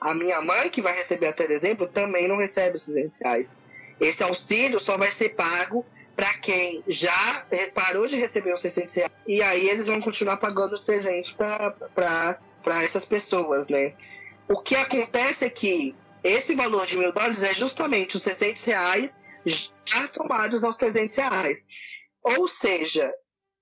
A 0.00 0.12
minha 0.14 0.42
mãe, 0.42 0.68
que 0.68 0.82
vai 0.82 0.92
receber 0.92 1.28
até 1.28 1.46
dezembro, 1.46 1.86
também 1.86 2.26
não 2.26 2.36
recebe 2.36 2.74
os 2.74 2.82
300 2.82 3.20
reais. 3.20 3.58
Esse 4.00 4.24
auxílio 4.24 4.80
só 4.80 4.98
vai 4.98 5.12
ser 5.12 5.36
pago 5.36 5.86
para 6.16 6.34
quem 6.34 6.82
já 6.88 7.46
parou 7.72 8.08
de 8.08 8.16
receber 8.16 8.52
os 8.52 8.60
600 8.60 8.94
reais. 8.96 9.12
E 9.28 9.40
aí 9.42 9.68
eles 9.68 9.86
vão 9.86 10.00
continuar 10.00 10.38
pagando 10.38 10.72
os 10.72 10.84
300 10.84 11.30
para 11.32 12.82
essas 12.82 13.04
pessoas, 13.04 13.68
né? 13.68 13.94
O 14.48 14.60
que 14.60 14.74
acontece 14.74 15.44
é 15.44 15.50
que 15.50 15.94
esse 16.24 16.54
valor 16.54 16.86
de 16.86 16.96
mil 16.96 17.12
dólares 17.12 17.42
é 17.42 17.52
justamente 17.52 18.16
os 18.16 18.22
600 18.22 18.64
reais 18.64 19.20
já 19.46 20.06
somados 20.06 20.64
aos 20.64 20.78
300 20.78 21.14
reais. 21.16 21.66
Ou 22.22 22.48
seja, 22.48 23.12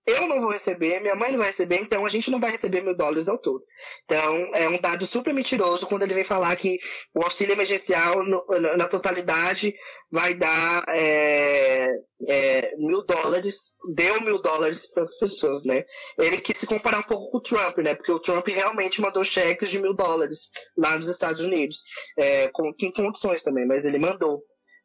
eu 0.07 0.27
não 0.27 0.41
vou 0.41 0.51
receber, 0.51 1.01
minha 1.01 1.15
mãe 1.15 1.31
não 1.31 1.39
vai 1.39 1.47
receber, 1.47 1.81
então 1.81 2.05
a 2.05 2.09
gente 2.09 2.31
não 2.31 2.41
vai 2.41 2.51
receber 2.51 2.83
mil 2.83 2.97
dólares 2.97 3.29
ao 3.29 3.39
todo. 3.39 3.65
Então 4.05 4.51
é 4.55 4.69
um 4.69 4.81
dado 4.81 5.07
super 5.07 5.33
mentiroso 5.33 5.87
quando 5.87 6.03
ele 6.03 6.15
vem 6.15 6.25
falar 6.25 6.57
que 6.57 6.79
o 7.15 7.23
auxílio 7.23 7.53
emergencial 7.53 8.25
no, 8.25 8.45
na, 8.77 8.89
totalidade 8.89 9.73
vai 10.11 10.35
dar 10.35 10.85
é, 10.89 11.89
é, 12.29 12.77
mil 12.79 13.05
dólares, 13.05 13.75
deu 13.95 14.21
mil 14.23 14.43
dólares 14.43 14.93
para 14.93 15.05
as 15.05 15.19
pessoas, 15.19 15.65
né? 15.65 15.85
Ele 16.19 16.41
quis 16.41 16.59
se 16.59 16.67
comparar 16.67 16.99
um 16.99 17.05
pouco 17.05 17.31
com 17.31 17.39
o 17.39 17.43
Trump, 17.43 17.79
né? 17.79 17.95
Porque 17.95 18.13
o 18.13 18.21
Trump 18.21 18.47
realmente 18.49 19.01
mandou 19.01 19.23
cheques 19.23 19.71
de 19.71 19.79
mil 19.79 19.95
dólares 19.95 20.51
lá 20.77 20.97
nos 20.97 21.09
Estados 21.09 21.41
Unidos, 21.41 21.83
é, 22.19 22.49
com, 22.49 22.73
com 22.75 22.93
condições 22.93 23.43
também, 23.43 23.67
mas 23.67 23.85
ele 23.85 23.99
mandou. 23.99 24.43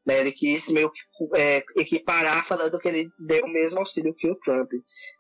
Né? 0.08 0.22
Ele 0.22 0.32
quis 0.32 0.70
meio 0.70 0.90
que 0.90 1.02
é, 1.36 1.62
equiparar 1.76 2.46
falando 2.46 2.80
que 2.80 2.88
ele 2.88 3.12
deu 3.20 3.44
o 3.44 3.50
mesmo 3.50 3.80
auxílio 3.80 4.14
que 4.14 4.30
o 4.30 4.36
Trump. 4.36 4.72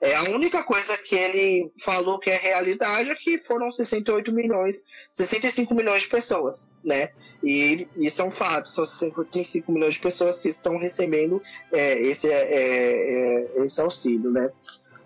É, 0.02 0.16
a 0.16 0.24
única 0.30 0.64
coisa 0.64 0.98
que 0.98 1.14
ele 1.14 1.70
falou 1.84 2.18
que 2.18 2.30
é 2.30 2.38
realidade 2.38 3.10
é 3.10 3.16
que 3.16 3.38
foram 3.38 3.70
68 3.70 4.34
milhões, 4.34 4.86
65 5.10 5.76
milhões 5.76 6.04
de 6.04 6.08
pessoas, 6.08 6.72
né? 6.82 7.10
E 7.44 7.86
isso 7.98 8.22
é 8.22 8.26
um 8.26 8.32
fato, 8.32 8.70
são 8.70 8.86
65 8.86 9.70
milhões 9.74 9.96
de 9.96 10.00
pessoas 10.00 10.40
que 10.40 10.48
estão 10.48 10.78
recebendo 10.78 11.42
é, 11.74 12.02
esse, 12.04 12.30
é, 12.30 12.54
é, 12.54 13.60
é 13.60 13.66
esse 13.66 13.82
auxílio, 13.82 14.32
né? 14.32 14.50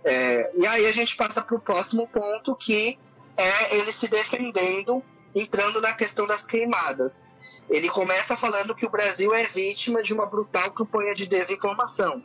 É, 0.03 0.51
e 0.59 0.67
aí 0.67 0.85
a 0.85 0.91
gente 0.91 1.15
passa 1.15 1.41
para 1.41 1.55
o 1.55 1.59
próximo 1.59 2.07
ponto 2.07 2.55
que 2.55 2.99
é 3.35 3.77
ele 3.77 3.91
se 3.91 4.07
defendendo, 4.07 5.03
entrando 5.33 5.81
na 5.81 5.93
questão 5.93 6.27
das 6.27 6.45
queimadas. 6.45 7.27
Ele 7.71 7.89
começa 7.89 8.35
falando 8.35 8.75
que 8.75 8.85
o 8.85 8.89
Brasil 8.89 9.33
é 9.33 9.45
vítima 9.47 10.03
de 10.03 10.13
uma 10.13 10.25
brutal 10.25 10.69
campanha 10.71 11.15
de 11.15 11.25
desinformação. 11.25 12.21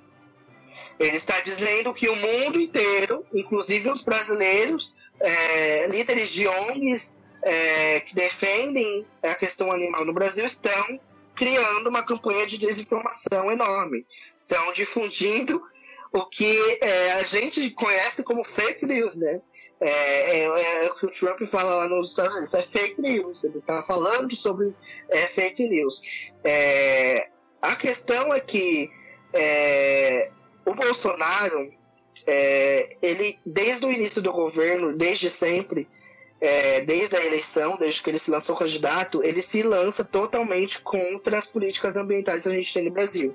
Ele 0.98 1.16
está 1.16 1.38
dizendo 1.40 1.94
que 1.94 2.08
o 2.08 2.16
mundo 2.16 2.60
inteiro, 2.60 3.24
inclusive 3.32 3.88
os 3.88 4.02
brasileiros, 4.02 4.94
é, 5.20 5.86
líderes 5.86 6.30
de 6.30 6.48
ONGs 6.48 7.16
é, 7.42 8.00
que 8.00 8.14
defendem 8.14 9.06
a 9.22 9.34
questão 9.36 9.70
animal 9.70 10.04
no 10.04 10.12
Brasil, 10.12 10.44
estão 10.44 11.00
criando 11.36 11.88
uma 11.88 12.04
campanha 12.04 12.44
de 12.44 12.58
desinformação 12.58 13.50
enorme. 13.50 14.04
Estão 14.36 14.72
difundindo 14.72 15.62
o 16.12 16.24
que 16.26 16.78
é, 16.80 17.12
a 17.12 17.22
gente 17.22 17.70
conhece 17.70 18.24
como 18.24 18.42
fake 18.42 18.84
news, 18.84 19.14
né? 19.14 19.40
É, 19.78 20.38
é, 20.38 20.84
é, 20.84 20.90
o 20.90 20.94
que 20.94 21.06
o 21.06 21.10
Trump 21.10 21.40
fala 21.42 21.74
lá 21.76 21.88
nos 21.88 22.10
Estados 22.10 22.32
Unidos, 22.32 22.54
é 22.54 22.62
fake 22.62 23.00
news, 23.00 23.44
ele 23.44 23.58
está 23.58 23.82
falando 23.82 24.34
sobre 24.34 24.74
é, 25.10 25.18
fake 25.18 25.68
news. 25.68 26.32
É, 26.42 27.28
a 27.60 27.76
questão 27.76 28.32
é 28.32 28.40
que 28.40 28.90
é, 29.34 30.30
o 30.64 30.74
Bolsonaro, 30.74 31.70
é, 32.26 32.96
ele, 33.02 33.38
desde 33.44 33.84
o 33.84 33.92
início 33.92 34.22
do 34.22 34.32
governo, 34.32 34.96
desde 34.96 35.28
sempre, 35.28 35.86
desde 36.84 37.16
a 37.16 37.24
eleição, 37.24 37.78
desde 37.78 38.02
que 38.02 38.10
ele 38.10 38.18
se 38.18 38.30
lançou 38.30 38.54
candidato, 38.56 39.22
ele 39.22 39.40
se 39.40 39.62
lança 39.62 40.04
totalmente 40.04 40.80
contra 40.82 41.38
as 41.38 41.46
políticas 41.46 41.96
ambientais 41.96 42.42
que 42.42 42.48
a 42.50 42.52
gente 42.52 42.74
tem 42.74 42.84
no 42.84 42.90
Brasil. 42.90 43.34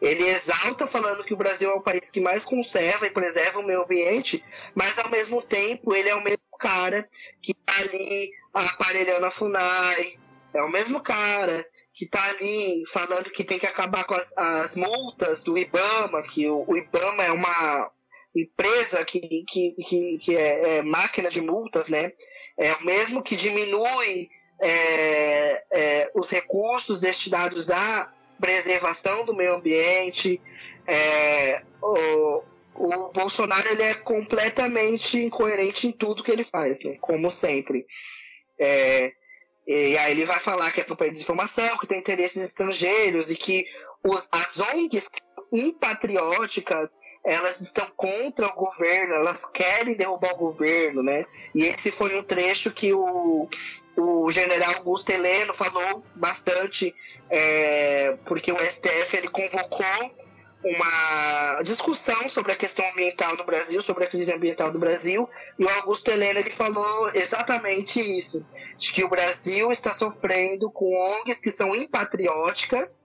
Ele 0.00 0.28
exalta 0.28 0.86
falando 0.86 1.24
que 1.24 1.34
o 1.34 1.36
Brasil 1.36 1.70
é 1.70 1.74
o 1.74 1.80
país 1.80 2.10
que 2.10 2.20
mais 2.20 2.44
conserva 2.44 3.06
e 3.06 3.10
preserva 3.10 3.60
o 3.60 3.66
meio 3.66 3.82
ambiente, 3.82 4.44
mas 4.74 4.98
ao 4.98 5.10
mesmo 5.10 5.40
tempo 5.40 5.94
ele 5.94 6.08
é 6.08 6.14
o 6.14 6.22
mesmo 6.22 6.38
cara 6.58 7.08
que 7.42 7.52
está 7.52 7.80
ali 7.80 8.30
aparelhando 8.52 9.26
a 9.26 9.30
FUNAI, 9.30 10.18
é 10.54 10.62
o 10.62 10.70
mesmo 10.70 11.00
cara 11.00 11.66
que 11.94 12.04
está 12.04 12.22
ali 12.30 12.84
falando 12.92 13.30
que 13.30 13.44
tem 13.44 13.58
que 13.58 13.66
acabar 13.66 14.04
com 14.04 14.14
as, 14.14 14.36
as 14.36 14.76
multas 14.76 15.42
do 15.42 15.56
IBAMA, 15.56 16.22
que 16.24 16.46
o, 16.48 16.64
o 16.66 16.76
IBAMA 16.76 17.24
é 17.24 17.32
uma, 17.32 17.90
empresa 18.40 19.04
que, 19.04 19.20
que, 19.48 19.72
que, 19.72 20.18
que 20.18 20.36
é, 20.36 20.78
é, 20.78 20.82
máquina 20.82 21.30
de 21.30 21.40
multas, 21.40 21.88
né? 21.88 22.12
É 22.58 22.72
o 22.74 22.84
mesmo 22.84 23.22
que 23.22 23.34
diminui 23.34 24.28
é, 24.60 25.64
é, 25.72 26.12
os 26.14 26.30
recursos 26.30 27.00
destinados 27.00 27.70
à 27.70 28.12
preservação 28.40 29.24
do 29.24 29.34
meio 29.34 29.54
ambiente. 29.54 30.40
É, 30.86 31.62
o, 31.82 32.42
o 32.74 33.12
Bolsonaro 33.12 33.68
ele 33.68 33.82
é 33.82 33.94
completamente 33.94 35.18
incoerente 35.18 35.86
em 35.86 35.92
tudo 35.92 36.22
que 36.22 36.30
ele 36.30 36.44
faz, 36.44 36.82
né? 36.82 36.96
Como 37.00 37.30
sempre. 37.30 37.86
É, 38.58 39.12
e 39.66 39.98
aí 39.98 40.12
ele 40.12 40.24
vai 40.24 40.38
falar 40.38 40.70
que 40.70 40.80
é 40.80 40.84
campanha 40.84 41.10
de 41.10 41.14
desinformação, 41.14 41.76
que 41.78 41.86
tem 41.86 41.98
interesses 41.98 42.44
estrangeiros 42.44 43.30
e 43.30 43.36
que 43.36 43.64
os, 44.04 44.28
as 44.30 44.60
ONGs 44.60 45.08
impatrióticas 45.52 46.98
elas 47.24 47.60
estão 47.60 47.90
contra 47.96 48.46
o 48.46 48.54
governo, 48.54 49.14
elas 49.14 49.44
querem 49.46 49.96
derrubar 49.96 50.34
o 50.34 50.36
governo, 50.36 51.02
né? 51.02 51.26
E 51.52 51.64
esse 51.64 51.90
foi 51.90 52.16
um 52.16 52.22
trecho 52.22 52.72
que 52.72 52.94
o, 52.94 53.48
o 53.96 54.30
general 54.30 54.74
Augusto 54.74 55.10
Heleno 55.10 55.54
falou 55.54 56.04
bastante, 56.14 56.94
é, 57.30 58.16
porque 58.24 58.52
o 58.52 58.58
STF 58.58 59.16
ele 59.16 59.28
convocou 59.28 60.16
uma 60.64 61.62
discussão 61.62 62.28
sobre 62.28 62.52
a 62.52 62.56
questão 62.56 62.88
ambiental 62.90 63.36
no 63.36 63.44
Brasil, 63.44 63.80
sobre 63.80 64.04
a 64.04 64.08
crise 64.08 64.32
ambiental 64.32 64.72
do 64.72 64.78
Brasil, 64.78 65.28
e 65.58 65.64
o 65.64 65.68
Augusto 65.68 66.10
Helena 66.10 66.40
ele 66.40 66.50
falou 66.50 67.10
exatamente 67.14 68.00
isso, 68.00 68.44
de 68.76 68.92
que 68.92 69.04
o 69.04 69.08
Brasil 69.08 69.70
está 69.70 69.92
sofrendo 69.92 70.70
com 70.70 70.92
ONGs 70.94 71.40
que 71.40 71.50
são 71.50 71.74
impatrióticas 71.74 73.04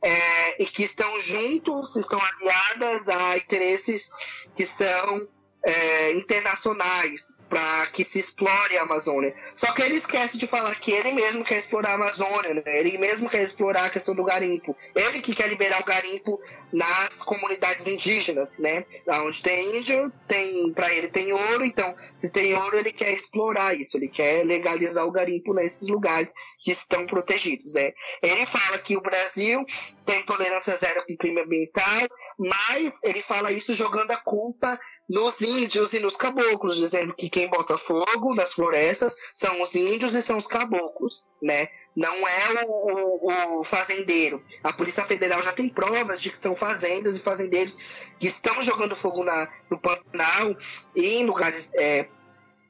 é, 0.00 0.62
e 0.62 0.66
que 0.66 0.84
estão 0.84 1.18
juntos, 1.18 1.96
estão 1.96 2.20
aliadas 2.20 3.08
a 3.08 3.36
interesses 3.38 4.10
que 4.54 4.64
são 4.64 5.26
é, 5.64 6.12
internacionais 6.12 7.36
para 7.54 7.86
que 7.86 8.04
se 8.04 8.18
explore 8.18 8.76
a 8.76 8.82
Amazônia. 8.82 9.32
Só 9.54 9.70
que 9.72 9.82
ele 9.82 9.94
esquece 9.94 10.36
de 10.36 10.44
falar 10.44 10.74
que 10.74 10.90
ele 10.90 11.12
mesmo 11.12 11.44
quer 11.44 11.56
explorar 11.56 11.90
a 11.90 11.94
Amazônia, 11.94 12.54
né? 12.54 12.62
ele 12.66 12.98
mesmo 12.98 13.30
quer 13.30 13.42
explorar 13.42 13.84
a 13.84 13.90
questão 13.90 14.12
do 14.12 14.24
garimpo. 14.24 14.76
Ele 14.92 15.22
que 15.22 15.32
quer 15.32 15.48
liberar 15.48 15.80
o 15.80 15.84
garimpo 15.84 16.40
nas 16.72 17.22
comunidades 17.22 17.86
indígenas, 17.86 18.58
né? 18.58 18.84
Onde 19.24 19.40
tem 19.40 19.76
índio, 19.76 20.12
tem 20.26 20.72
para 20.72 20.92
ele 20.92 21.06
tem 21.06 21.32
ouro, 21.32 21.64
então 21.64 21.94
se 22.12 22.28
tem 22.30 22.54
ouro 22.54 22.76
ele 22.76 22.92
quer 22.92 23.12
explorar 23.12 23.78
isso, 23.78 23.96
ele 23.96 24.08
quer 24.08 24.44
legalizar 24.44 25.06
o 25.06 25.12
garimpo 25.12 25.54
nesses 25.54 25.86
lugares 25.86 26.32
que 26.64 26.70
estão 26.70 27.04
protegidos, 27.04 27.74
né? 27.74 27.92
Ele 28.22 28.46
fala 28.46 28.78
que 28.78 28.96
o 28.96 29.00
Brasil 29.02 29.62
tem 30.06 30.22
tolerância 30.22 30.74
zero 30.74 31.04
com 31.06 31.14
crime 31.14 31.42
ambiental, 31.42 32.08
mas 32.38 33.00
ele 33.04 33.20
fala 33.20 33.52
isso 33.52 33.74
jogando 33.74 34.12
a 34.12 34.16
culpa 34.16 34.80
nos 35.06 35.42
índios 35.42 35.92
e 35.92 36.00
nos 36.00 36.16
caboclos, 36.16 36.78
dizendo 36.78 37.14
que 37.14 37.28
quem 37.28 37.48
bota 37.48 37.76
fogo 37.76 38.34
nas 38.34 38.54
florestas 38.54 39.14
são 39.34 39.60
os 39.60 39.74
índios 39.74 40.14
e 40.14 40.22
são 40.22 40.38
os 40.38 40.46
caboclos, 40.46 41.26
né? 41.42 41.68
Não 41.94 42.26
é 42.26 42.64
o, 42.64 43.30
o, 43.30 43.60
o 43.60 43.64
fazendeiro. 43.64 44.42
A 44.62 44.72
Polícia 44.72 45.04
Federal 45.04 45.42
já 45.42 45.52
tem 45.52 45.68
provas 45.68 46.18
de 46.18 46.30
que 46.30 46.38
são 46.38 46.56
fazendas 46.56 47.18
e 47.18 47.20
fazendeiros 47.20 47.76
que 48.18 48.26
estão 48.26 48.62
jogando 48.62 48.96
fogo 48.96 49.22
na, 49.22 49.46
no 49.70 49.78
Pantanal 49.78 50.56
e 50.96 51.16
em 51.16 51.26
lugares 51.26 51.70
é, 51.74 52.08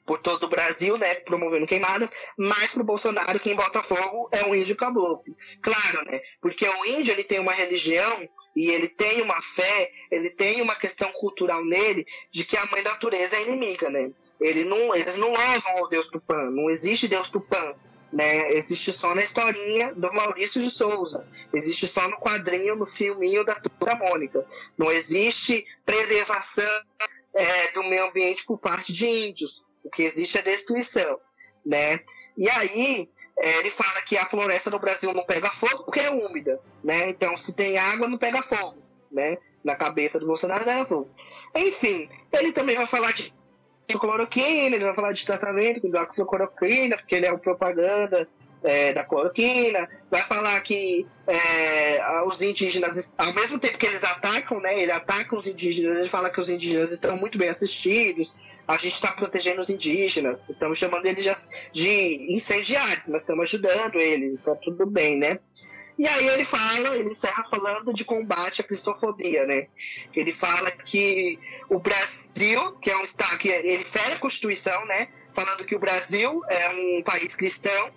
por 0.05 0.21
todo 0.21 0.45
o 0.45 0.49
Brasil, 0.49 0.99
né, 0.99 1.15
promovendo 1.17 1.67
queimadas, 1.67 2.11
mas 2.37 2.73
pro 2.73 2.85
Bolsonaro 2.85 3.41
quem 3.41 3.55
bota 3.55 3.83
fogo 3.83 4.29
é 4.33 4.45
o 4.45 4.55
índio 4.55 4.77
caboclo. 4.77 5.35
Claro, 5.63 6.05
né, 6.07 6.21
porque 6.41 6.69
o 6.69 6.85
índio 6.87 7.13
ele 7.13 7.25
tem 7.25 7.39
uma 7.39 7.53
religião 7.53 8.29
e 8.57 8.71
ele 8.71 8.89
tem 8.89 9.23
uma 9.23 9.41
fé, 9.43 9.91
ele 10.11 10.31
tem 10.31 10.63
uma 10.63 10.77
questão 10.77 11.11
cultural 11.13 11.65
nele 11.65 12.07
de 12.31 12.45
que 12.45 12.57
a 12.57 12.67
mãe 12.67 12.83
natureza 12.83 13.37
é 13.37 13.43
inimiga, 13.43 13.91
né? 13.91 14.11
Ele 14.41 14.65
não, 14.65 14.95
eles 14.95 15.17
não 15.17 15.33
levam 15.33 15.79
ao 15.79 15.89
Deus 15.89 16.09
Tupã, 16.09 16.51
não 16.51 16.71
existe 16.71 17.09
Deus 17.09 17.31
Tupã, 17.31 17.75
né? 18.13 18.53
Existe 18.53 18.93
só 18.93 19.15
na 19.15 19.23
historinha 19.23 19.93
do 19.95 20.13
Maurício 20.13 20.63
de 20.63 20.71
Souza, 20.71 21.27
existe 21.53 21.87
só 21.87 22.09
no 22.09 22.17
quadrinho, 22.19 22.77
no 22.77 22.87
filminho 22.87 23.45
da 23.45 23.55
Turma 23.55 23.97
Mônica. 23.97 24.47
Não 24.79 24.91
existe 24.91 25.67
preservação 25.85 26.83
é, 27.35 27.73
do 27.73 27.83
meio 27.85 28.07
ambiente 28.07 28.45
por 28.47 28.59
parte 28.59 28.93
de 28.93 29.07
índios. 29.07 29.67
O 29.85 29.91
que 29.91 30.03
existe 30.03 30.39
é 30.39 30.43
destruição, 30.43 31.21
né? 31.65 32.01
E 32.37 32.49
aí 32.49 33.09
é, 33.39 33.59
ele 33.59 33.71
fala 33.71 34.01
que 34.03 34.17
a 34.17 34.25
floresta 34.25 34.71
no 34.71 34.79
Brasil 34.79 35.13
não 35.13 35.25
pega 35.25 35.49
fogo 35.51 35.85
porque 35.85 36.01
é 36.01 36.11
úmida, 36.11 36.61
né? 36.83 37.09
Então, 37.11 37.37
se 37.37 37.55
tem 37.55 37.77
água, 37.77 38.09
não 38.09 38.19
pega 38.19 38.43
fogo, 38.43 38.83
né? 39.13 39.37
Na 39.63 39.77
cabeça 39.77 40.19
do 40.19 40.27
Bolsonaro, 40.27 40.65
pega 40.65 40.85
fogo. 40.85 41.11
Enfim, 41.55 42.09
ele 42.33 42.53
também 42.53 42.77
vai 42.77 42.87
falar 42.87 43.13
de 43.13 43.33
cloroquina, 43.99 44.75
ele 44.75 44.85
vai 44.85 44.95
falar 44.95 45.13
de 45.13 45.25
tratamento 45.25 45.81
com 45.81 45.91
doxicloroquina, 45.91 46.97
porque 46.97 47.15
ele 47.15 47.27
é 47.27 47.33
o 47.33 47.39
propaganda 47.39 48.29
é, 48.65 48.95
da 48.95 49.05
cloroquina, 49.05 49.89
vai 50.11 50.23
falar 50.23 50.59
que 50.63 51.07
é, 51.27 52.23
os 52.27 52.41
indígenas, 52.41 53.13
ao 53.19 53.33
mesmo 53.35 53.59
tempo 53.59 53.77
que 53.77 53.87
eles 53.87 54.03
atacam, 54.03 54.59
né, 54.59 54.81
ele 54.81 54.91
ataca 54.91 55.37
os 55.37 55.47
indígenas, 55.47 55.99
ele 55.99 56.09
fala 56.09 56.31
que 56.31 56.41
os 56.41 56.49
indígenas 56.49 56.91
estão 56.91 57.17
muito 57.17 57.37
bem 57.37 57.51
assistidos, 57.51 58.35
a 58.67 58.77
gente 58.79 58.95
está 58.95 59.13
protegendo 59.13 59.61
os 59.61 59.69
indígenas, 59.69 60.49
estamos 60.49 60.79
chamando 60.79 61.05
eles 61.05 61.25
de, 61.73 62.35
incendiários, 62.35 63.07
mas 63.09 63.21
estamos 63.21 63.45
ajudando 63.45 64.01
eles, 64.01 64.35
está 64.35 64.57
tudo 64.57 64.87
bem, 64.87 65.19
né? 65.19 65.39
E 65.97 66.09
aí 66.09 66.27
ele 66.27 66.45
fala, 66.45 66.97
ele 66.97 67.11
encerra 67.11 67.45
falando 67.45 67.95
de 67.95 68.05
combate 68.05 68.61
à 68.61 68.65
cristofobia, 68.65 69.47
né? 69.47 69.69
Ele 70.13 70.33
fala 70.33 70.69
que 70.73 71.39
o 71.71 71.79
Brasil, 71.79 72.73
que 72.83 72.91
é 72.91 72.97
um 72.97 73.05
estado 73.05 73.39
que 73.39 73.49
ele 73.49 73.85
fere 73.85 74.15
a 74.15 74.19
Constituição, 74.19 74.85
né? 74.87 75.07
Falando 75.33 75.65
que 75.65 75.77
o 75.77 75.79
Brasil 75.79 76.43
é 76.49 76.69
um 76.71 77.03
país 77.05 77.37
cristão 77.37 77.93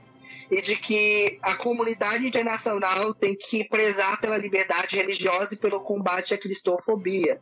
e 0.49 0.61
de 0.61 0.75
que 0.75 1.39
a 1.41 1.55
comunidade 1.55 2.25
internacional 2.25 3.13
tem 3.13 3.35
que 3.35 3.67
prezar 3.67 4.19
pela 4.21 4.37
liberdade 4.37 4.95
religiosa 4.95 5.53
e 5.53 5.57
pelo 5.57 5.81
combate 5.81 6.33
à 6.33 6.37
cristofobia, 6.37 7.41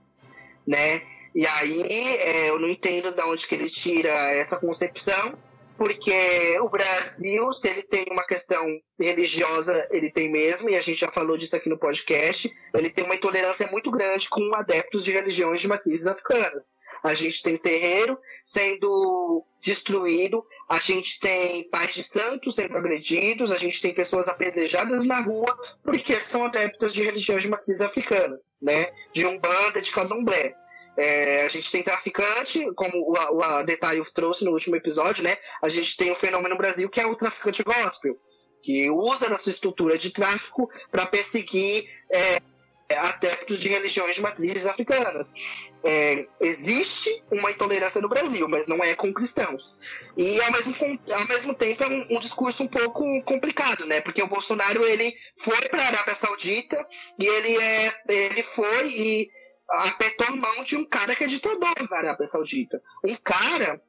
né? 0.66 1.02
E 1.34 1.46
aí 1.46 1.82
é, 1.82 2.50
eu 2.50 2.60
não 2.60 2.68
entendo 2.68 3.12
de 3.12 3.22
onde 3.24 3.46
que 3.46 3.56
ele 3.56 3.70
tira 3.70 4.10
essa 4.10 4.58
concepção, 4.58 5.38
porque 5.78 6.60
o 6.62 6.70
Brasil, 6.70 7.52
se 7.52 7.68
ele 7.68 7.84
tem 7.84 8.06
uma 8.10 8.26
questão 8.26 8.66
religiosa, 9.00 9.88
ele 9.92 10.10
tem 10.10 10.32
mesmo, 10.32 10.70
e 10.70 10.76
a 10.76 10.82
gente 10.82 11.00
já 11.00 11.12
falou 11.12 11.38
disso 11.38 11.56
aqui 11.56 11.68
no 11.68 11.78
podcast, 11.78 12.50
ele 12.74 12.90
tem 12.90 13.04
uma 13.04 13.16
intolerância 13.16 13.68
muito 13.68 13.92
grande 13.92 14.30
com 14.30 14.56
adeptos 14.56 15.04
de 15.04 15.12
religiões 15.12 15.60
de 15.60 15.68
matrizes 15.68 16.08
africanas. 16.08 16.74
A 17.04 17.14
gente 17.14 17.44
tem 17.44 17.58
terreiro 17.58 18.18
sendo 18.44 19.44
destruído, 19.62 20.46
a 20.70 20.78
gente 20.78 21.20
tem 21.20 21.68
pais 21.70 21.94
de 21.94 22.04
santos 22.04 22.56
sendo 22.56 22.78
agredidos, 22.78 23.52
a 23.52 23.58
gente 23.58 23.82
tem 23.82 23.94
pessoas 23.94 24.28
apedrejadas 24.28 25.06
na 25.06 25.22
rua 25.22 25.58
porque 25.84 26.16
são 26.16 26.46
adeptos 26.46 26.94
de 26.94 27.04
religiões 27.04 27.44
de 27.44 27.50
matriz 27.50 27.82
africana, 27.82 28.40
né? 28.62 28.88
De 29.14 29.26
umbanda, 29.26 29.82
de 29.82 29.92
candomblé. 29.92 30.56
É, 30.98 31.46
a 31.46 31.50
gente 31.50 31.72
tem 31.72 31.84
traficante, 31.84 32.72
como 32.74 32.98
o, 32.98 33.38
o 33.38 33.44
Adetaio 33.44 34.04
trouxe 34.14 34.46
no 34.46 34.52
último 34.52 34.76
episódio, 34.76 35.24
né? 35.24 35.36
A 35.62 35.70
gente 35.70 35.98
tem 35.98 36.12
o 36.12 36.16
fenômeno 36.16 36.56
no 36.56 36.58
Brasil 36.58 36.90
que 36.90 37.02
é 37.02 37.06
o 37.06 37.16
traficante 37.16 37.64
gospel, 37.64 38.18
que 38.64 38.90
usa 38.90 39.30
na 39.30 39.38
sua 39.38 39.52
estrutura 39.52 39.98
de 39.98 40.12
tráfico 40.12 40.70
para 40.92 41.06
perseguir 41.06 41.90
é, 42.10 42.40
adeptos 42.94 43.60
de 43.60 43.70
religiões 43.70 44.16
de 44.16 44.22
matrizes 44.22 44.66
africanas. 44.66 45.34
É, 45.84 46.28
existe 46.42 47.24
uma 47.32 47.52
intolerância 47.52 48.02
no 48.02 48.10
Brasil, 48.10 48.48
mas 48.48 48.68
não 48.68 48.84
é 48.84 48.96
com 48.96 49.14
cristãos. 49.14 49.76
E 50.18 50.42
ao 50.42 50.52
mesmo, 50.52 50.76
ao 51.12 51.28
mesmo 51.28 51.54
tempo 51.56 51.84
é 51.84 51.88
um, 51.88 52.08
um 52.12 52.20
discurso 52.20 52.64
um 52.64 52.68
pouco 52.68 53.22
complicado, 53.24 53.86
né? 53.86 54.02
Porque 54.02 54.22
o 54.22 54.28
Bolsonaro 54.28 54.86
ele 54.86 55.14
foi 55.38 55.62
para 55.70 55.84
a 55.84 55.88
Arábia 55.88 56.16
Saudita 56.16 56.88
e 57.20 57.26
ele, 57.26 57.58
é, 57.58 57.94
ele 58.10 58.44
foi 58.44 58.88
e 58.90 59.30
apertou 59.70 60.28
a 60.28 60.36
mão 60.36 60.64
de 60.64 60.76
um 60.76 60.86
cara 60.86 61.16
que 61.16 61.24
é 61.24 61.28
ditador 61.28 61.74
na 61.90 61.98
Arábia 61.98 62.28
Saudita. 62.28 62.82
Um 63.04 63.16
cara 63.16 63.82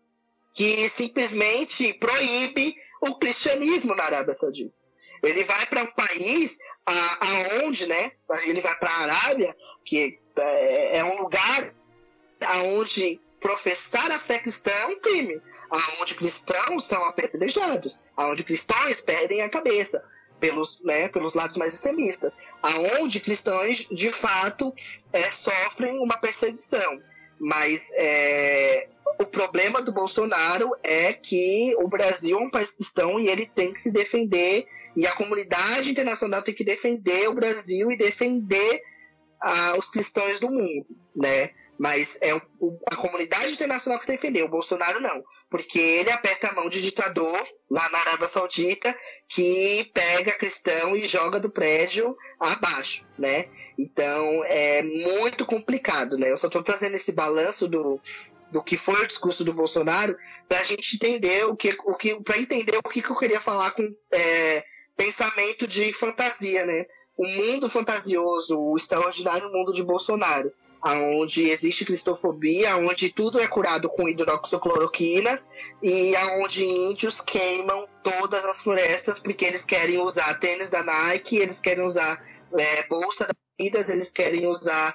que 0.54 0.88
simplesmente 0.88 1.92
proíbe 1.94 2.74
o 3.02 3.18
cristianismo 3.18 3.94
na 3.94 4.04
Arábia 4.04 4.34
Saudita. 4.34 4.74
Ele 5.22 5.44
vai 5.44 5.66
para 5.66 5.82
um 5.82 5.92
país 5.92 6.58
aonde, 7.20 7.86
né? 7.86 8.12
Ele 8.44 8.60
vai 8.60 8.76
para 8.78 8.90
a 8.90 9.02
Arábia, 9.02 9.56
que 9.84 10.16
é, 10.38 10.98
é 10.98 11.04
um 11.04 11.22
lugar 11.22 11.74
aonde 12.46 13.20
professar 13.40 14.10
a 14.10 14.18
fé 14.18 14.38
cristã 14.38 14.70
é 14.70 14.86
um 14.86 15.00
crime, 15.00 15.40
aonde 15.70 16.14
cristãos 16.14 16.84
são 16.84 17.04
apedrejados, 17.04 18.00
aonde 18.16 18.42
cristãos 18.42 19.00
perdem 19.00 19.42
a 19.42 19.48
cabeça, 19.48 20.02
pelos, 20.40 20.80
né, 20.82 21.08
pelos 21.08 21.34
lados 21.34 21.56
mais 21.56 21.74
extremistas, 21.74 22.38
aonde 22.62 23.20
cristãos 23.20 23.86
de 23.90 24.10
fato 24.10 24.72
é, 25.12 25.22
sofrem 25.30 25.98
uma 25.98 26.18
perseguição. 26.18 27.00
Mas 27.38 27.90
é, 27.94 28.88
o 29.18 29.26
problema 29.26 29.82
do 29.82 29.92
Bolsonaro 29.92 30.70
é 30.82 31.12
que 31.12 31.74
o 31.78 31.88
Brasil 31.88 32.38
é 32.38 32.42
um 32.42 32.50
país 32.50 32.72
cristão 32.72 33.18
e 33.18 33.28
ele 33.28 33.46
tem 33.46 33.72
que 33.72 33.80
se 33.80 33.92
defender, 33.92 34.66
e 34.96 35.06
a 35.06 35.12
comunidade 35.12 35.90
internacional 35.90 36.42
tem 36.42 36.54
que 36.54 36.64
defender 36.64 37.28
o 37.28 37.34
Brasil 37.34 37.90
e 37.90 37.96
defender 37.96 38.82
ah, 39.40 39.74
os 39.78 39.90
cristãos 39.90 40.40
do 40.40 40.50
mundo, 40.50 40.86
né? 41.14 41.50
Mas 41.78 42.18
é 42.22 42.32
a 42.86 42.96
comunidade 42.96 43.52
internacional 43.52 44.00
que 44.00 44.06
defendeu, 44.06 44.46
o 44.46 44.50
Bolsonaro 44.50 45.00
não. 45.00 45.22
Porque 45.50 45.78
ele 45.78 46.10
aperta 46.10 46.48
a 46.48 46.54
mão 46.54 46.68
de 46.68 46.80
ditador 46.80 47.46
lá 47.70 47.88
na 47.90 47.98
Arábia 47.98 48.28
Saudita 48.28 48.96
que 49.28 49.90
pega 49.92 50.38
cristão 50.38 50.96
e 50.96 51.02
joga 51.02 51.38
do 51.38 51.50
prédio 51.50 52.16
abaixo, 52.40 53.04
né? 53.18 53.48
Então 53.78 54.42
é 54.44 54.82
muito 54.82 55.44
complicado, 55.44 56.16
né? 56.16 56.30
Eu 56.30 56.36
só 56.36 56.46
estou 56.46 56.62
trazendo 56.62 56.96
esse 56.96 57.12
balanço 57.12 57.68
do, 57.68 58.00
do 58.50 58.62
que 58.62 58.76
foi 58.76 59.02
o 59.02 59.06
discurso 59.06 59.44
do 59.44 59.52
Bolsonaro 59.52 60.16
para 60.48 60.60
a 60.60 60.64
gente 60.64 60.96
entender 60.96 61.44
o 61.44 61.56
que, 61.56 61.76
o 61.84 61.94
que 61.96 62.22
para 62.22 62.38
entender 62.38 62.78
o 62.78 62.88
que, 62.88 63.02
que 63.02 63.10
eu 63.10 63.18
queria 63.18 63.40
falar 63.40 63.72
com 63.72 63.82
é, 64.12 64.64
pensamento 64.96 65.66
de 65.66 65.92
fantasia, 65.92 66.64
né? 66.64 66.86
O 67.16 67.26
mundo 67.26 67.68
fantasioso, 67.68 68.58
o 68.58 68.76
extraordinário 68.76 69.50
mundo 69.50 69.72
de 69.72 69.82
Bolsonaro 69.82 70.52
onde 70.84 71.48
existe 71.48 71.84
cristofobia, 71.84 72.76
onde 72.76 73.10
tudo 73.10 73.40
é 73.40 73.46
curado 73.46 73.88
com 73.88 74.08
hidroxicloroquina 74.08 75.38
e 75.82 76.14
aonde 76.16 76.64
índios 76.64 77.20
queimam 77.20 77.88
todas 78.02 78.44
as 78.44 78.62
florestas 78.62 79.18
porque 79.18 79.44
eles 79.44 79.64
querem 79.64 79.98
usar 79.98 80.38
tênis 80.38 80.68
da 80.68 80.82
Nike, 80.82 81.38
eles 81.38 81.60
querem 81.60 81.84
usar 81.84 82.20
é, 82.58 82.86
bolsa 82.86 83.26
da 83.26 83.34
Adidas, 83.58 83.88
eles 83.88 84.10
querem 84.10 84.46
usar 84.46 84.94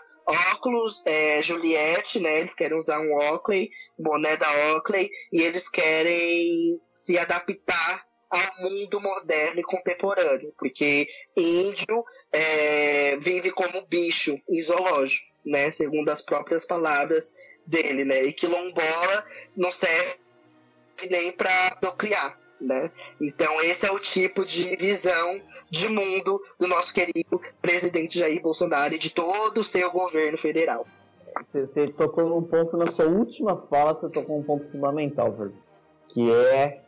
óculos 0.53 1.01
é, 1.05 1.41
Juliette, 1.41 2.19
né? 2.19 2.39
Eles 2.39 2.53
querem 2.53 2.77
usar 2.77 2.99
um 2.99 3.11
Oakley, 3.11 3.71
boné 3.97 4.37
da 4.37 4.49
Oakley 4.73 5.09
e 5.33 5.41
eles 5.41 5.67
querem 5.67 6.79
se 6.93 7.17
adaptar 7.17 8.05
ao 8.29 8.69
mundo 8.69 9.01
moderno 9.01 9.59
e 9.59 9.63
contemporâneo, 9.63 10.53
porque 10.57 11.07
índio 11.35 12.05
é, 12.31 13.17
vive 13.17 13.51
como 13.51 13.85
bicho 13.87 14.39
em 14.49 14.61
zoológico 14.61 15.30
né? 15.45 15.71
Segundo 15.71 16.09
as 16.09 16.21
próprias 16.21 16.65
palavras 16.65 17.33
dele, 17.65 18.05
né? 18.05 18.23
E 18.23 18.33
quilombola 18.33 19.25
não 19.55 19.71
serve 19.71 20.19
nem 21.09 21.31
para 21.31 21.75
procriar, 21.79 22.39
né? 22.59 22.91
Então 23.19 23.61
esse 23.61 23.85
é 23.85 23.91
o 23.91 23.99
tipo 23.99 24.45
de 24.45 24.75
visão 24.75 25.41
de 25.69 25.87
mundo 25.87 26.41
do 26.59 26.67
nosso 26.67 26.93
querido 26.93 27.41
presidente 27.61 28.19
Jair 28.19 28.41
Bolsonaro 28.41 28.93
e 28.93 28.99
de 28.99 29.11
todo 29.11 29.59
o 29.59 29.63
seu 29.63 29.91
governo 29.91 30.37
federal. 30.37 30.85
Você, 31.41 31.65
você 31.65 31.87
tocou 31.87 32.29
num 32.29 32.43
ponto 32.43 32.77
na 32.77 32.87
sua 32.87 33.05
última 33.05 33.55
fala, 33.67 33.95
você 33.95 34.09
tocou 34.09 34.37
um 34.37 34.43
ponto 34.43 34.69
fundamental, 34.69 35.31
que 36.09 36.31
é 36.31 36.83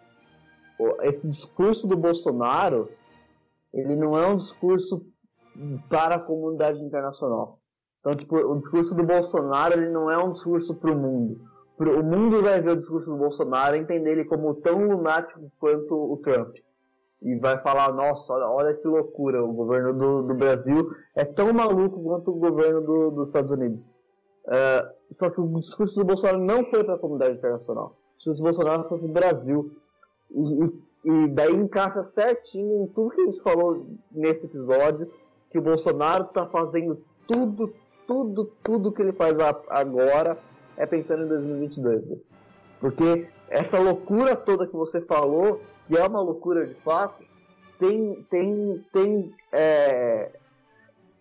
esse 1.01 1.27
discurso 1.27 1.87
do 1.87 1.95
Bolsonaro, 1.95 2.91
ele 3.73 3.95
não 3.95 4.17
é 4.17 4.27
um 4.27 4.35
discurso 4.35 5.05
para 5.89 6.15
a 6.15 6.19
comunidade 6.19 6.79
internacional. 6.81 7.59
Então, 8.03 8.11
tipo, 8.11 8.35
o 8.35 8.59
discurso 8.59 8.93
do 8.93 9.03
Bolsonaro 9.05 9.79
ele 9.79 9.89
não 9.89 10.11
é 10.11 10.21
um 10.21 10.31
discurso 10.31 10.75
para 10.75 10.91
o 10.91 10.97
mundo. 10.97 11.39
O 11.79 12.03
mundo 12.03 12.41
vai 12.41 12.61
ver 12.61 12.71
o 12.71 12.75
discurso 12.75 13.09
do 13.11 13.17
Bolsonaro 13.17 13.77
entender 13.77 14.11
ele 14.11 14.25
como 14.25 14.53
tão 14.55 14.85
lunático 14.89 15.49
quanto 15.57 15.95
o 15.95 16.17
Trump. 16.17 16.57
E 17.21 17.37
vai 17.37 17.55
falar, 17.57 17.93
nossa, 17.93 18.33
olha, 18.33 18.47
olha 18.47 18.73
que 18.75 18.85
loucura, 18.85 19.41
o 19.41 19.53
governo 19.53 19.93
do, 19.93 20.21
do, 20.23 20.33
Brasil 20.33 20.91
é 21.15 21.23
tão 21.23 21.53
maluco 21.53 22.03
quanto 22.03 22.31
o 22.31 22.39
governo 22.39 22.81
do, 22.81 23.11
dos 23.11 23.27
Estados 23.27 23.51
Unidos. 23.51 23.83
Uh, 24.45 24.91
só 25.09 25.29
que 25.29 25.39
o 25.39 25.59
discurso 25.61 25.95
do 25.95 26.03
Bolsonaro 26.05 26.43
não 26.43 26.65
foi 26.65 26.83
para 26.83 26.95
a 26.95 26.99
comunidade 26.99 27.37
internacional. 27.37 27.95
O 28.15 28.17
discurso 28.17 28.39
do 28.39 28.43
Bolsonaro 28.43 28.83
foi 28.83 28.99
para 28.99 29.07
o 29.07 29.13
Brasil. 29.13 29.71
E, 30.29 30.65
e, 30.65 30.73
e 31.05 31.27
daí 31.29 31.55
encaixa 31.55 32.01
certinho 32.01 32.83
em 32.83 32.87
tudo 32.87 33.11
que 33.11 33.21
a 33.21 33.25
gente 33.25 33.41
falou 33.41 33.87
nesse 34.11 34.45
episódio, 34.45 35.09
que 35.49 35.57
o 35.57 35.61
Bolsonaro 35.61 36.25
está 36.25 36.45
fazendo 36.45 37.01
tudo, 37.25 37.73
tudo, 38.07 38.51
tudo 38.63 38.91
que 38.91 39.01
ele 39.01 39.13
faz 39.13 39.35
agora 39.69 40.37
é 40.77 40.85
pensando 40.85 41.23
em 41.23 41.27
2022. 41.27 42.19
Porque 42.79 43.27
essa 43.49 43.79
loucura 43.79 44.35
toda 44.35 44.67
que 44.67 44.75
você 44.75 44.99
falou, 45.01 45.61
que 45.85 45.97
é 45.97 46.05
uma 46.05 46.21
loucura 46.21 46.65
de 46.65 46.73
fato, 46.75 47.23
tem, 47.77 48.25
tem, 48.29 48.85
tem 48.91 49.35
é, 49.53 50.31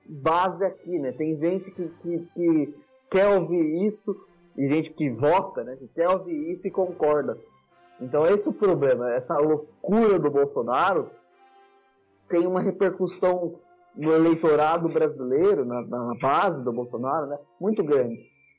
base 0.06 0.64
aqui, 0.64 0.98
né? 0.98 1.12
Tem 1.12 1.34
gente 1.34 1.70
que, 1.70 1.88
que, 1.88 2.18
que, 2.34 2.74
quer 3.10 3.26
ouvir 3.38 3.86
isso 3.86 4.16
e 4.56 4.68
gente 4.68 4.90
que 4.90 5.10
vota, 5.10 5.64
né? 5.64 5.76
Que 5.76 5.88
quer 5.88 6.08
ouvir 6.08 6.52
isso 6.52 6.66
e 6.66 6.70
concorda. 6.70 7.38
Então 8.00 8.26
esse 8.26 8.48
é 8.48 8.50
o 8.50 8.54
problema. 8.54 9.12
Essa 9.12 9.38
loucura 9.38 10.18
do 10.18 10.30
Bolsonaro 10.30 11.10
tem 12.28 12.46
uma 12.46 12.60
repercussão 12.60 13.54
no 13.96 14.12
eleitorado 14.12 14.88
brasileiro, 14.88 15.64
na, 15.64 15.82
na, 15.82 16.14
base 16.20 16.64
do 16.64 16.72
Bolsonaro, 16.72 17.26
né, 17.26 17.38
muito 17.60 17.84
grande. 17.84 18.18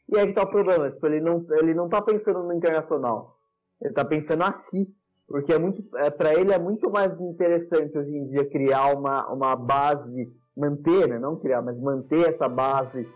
E 0.10 0.18
aí 0.18 0.28
que 0.28 0.34
tá 0.34 0.44
o 0.44 0.50
problema, 0.50 0.90
tipo, 0.92 1.06
ele 1.08 1.22
não, 1.22 1.46
ele 1.52 1.74
não 1.74 1.90
tá 1.90 2.02
pensando 2.02 2.44
no 2.44 2.54
internacional, 2.54 3.36
ele 3.82 3.94
tá 3.94 4.06
pensando 4.06 4.44
aqui, 4.44 4.94
porque 5.28 5.54
é 5.54 5.58
muito, 5.58 5.84
é, 5.98 6.10
para 6.10 6.34
ele 6.34 6.52
é 6.52 6.60
muito 6.60 6.90
mais 6.92 7.20
interessante 7.20 7.98
hoje 7.98 8.16
em 8.16 8.28
dia 8.28 8.50
criar 8.50 8.96
uma, 8.96 9.32
uma 9.32 9.56
base, 9.56 10.32
manter, 10.56 11.08
né, 11.08 11.18
não 11.18 11.38
criar, 11.38 11.62
mas 11.62 11.80
manter 11.80 12.28
essa 12.28 12.48
base 12.48 13.08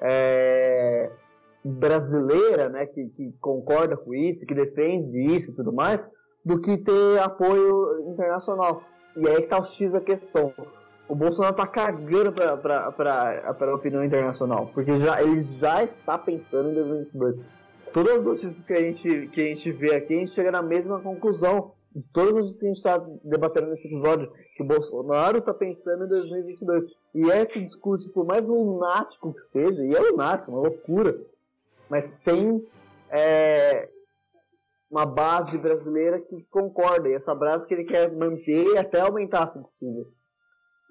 é, 0.00 1.10
brasileira, 1.64 2.68
né, 2.68 2.86
que, 2.86 3.08
que 3.08 3.32
concorda 3.40 3.96
com 3.96 4.14
isso, 4.14 4.46
que 4.46 4.54
defende 4.54 5.20
isso 5.34 5.50
e 5.50 5.54
tudo 5.54 5.72
mais, 5.72 6.08
do 6.44 6.60
que 6.60 6.78
ter 6.78 7.18
apoio 7.20 8.08
internacional. 8.08 8.82
E 9.16 9.26
aí 9.28 9.42
que 9.42 9.48
tá 9.48 9.58
o 9.58 9.64
X 9.64 9.94
a 9.94 10.00
questão 10.00 10.52
o 11.08 11.14
Bolsonaro 11.14 11.54
tá 11.54 11.66
cagando 11.66 12.32
pra, 12.32 12.56
pra, 12.56 12.92
pra, 12.92 13.54
pra 13.54 13.74
opinião 13.74 14.04
internacional, 14.04 14.70
porque 14.74 14.96
já, 14.96 15.22
ele 15.22 15.40
já 15.40 15.82
está 15.82 16.18
pensando 16.18 16.70
em 16.70 16.74
2022. 16.74 17.40
Todas 17.92 18.16
as 18.16 18.24
notícias 18.24 18.60
que 18.60 18.72
a, 18.72 18.80
gente, 18.80 19.28
que 19.28 19.40
a 19.40 19.44
gente 19.46 19.72
vê 19.72 19.94
aqui, 19.94 20.14
a 20.14 20.18
gente 20.18 20.32
chega 20.32 20.50
na 20.50 20.62
mesma 20.62 21.00
conclusão. 21.00 21.72
De 21.94 22.06
todas 22.10 22.36
as 22.36 22.42
notícias 22.42 22.60
que 22.60 22.66
a 22.66 22.68
gente 22.68 22.76
está 22.76 23.06
debatendo 23.24 23.68
nesse 23.68 23.86
episódio, 23.86 24.30
que 24.54 24.62
o 24.62 24.66
Bolsonaro 24.66 25.38
está 25.38 25.54
pensando 25.54 26.04
em 26.04 26.08
2022. 26.08 26.98
E 27.14 27.30
esse 27.30 27.64
discurso, 27.64 28.10
por 28.10 28.26
mais 28.26 28.46
lunático 28.46 29.32
que 29.32 29.40
seja, 29.40 29.82
e 29.82 29.94
é 29.94 29.98
lunático, 29.98 30.52
uma 30.52 30.60
loucura, 30.60 31.18
mas 31.88 32.14
tem 32.22 32.62
é, 33.08 33.88
uma 34.90 35.06
base 35.06 35.56
brasileira 35.56 36.20
que 36.20 36.42
concorda, 36.50 37.08
e 37.08 37.14
essa 37.14 37.34
base 37.34 37.66
que 37.66 37.72
ele 37.72 37.84
quer 37.84 38.12
manter 38.12 38.74
e 38.74 38.76
até 38.76 39.00
aumentar, 39.00 39.46
se 39.46 39.58
possível. 39.58 40.06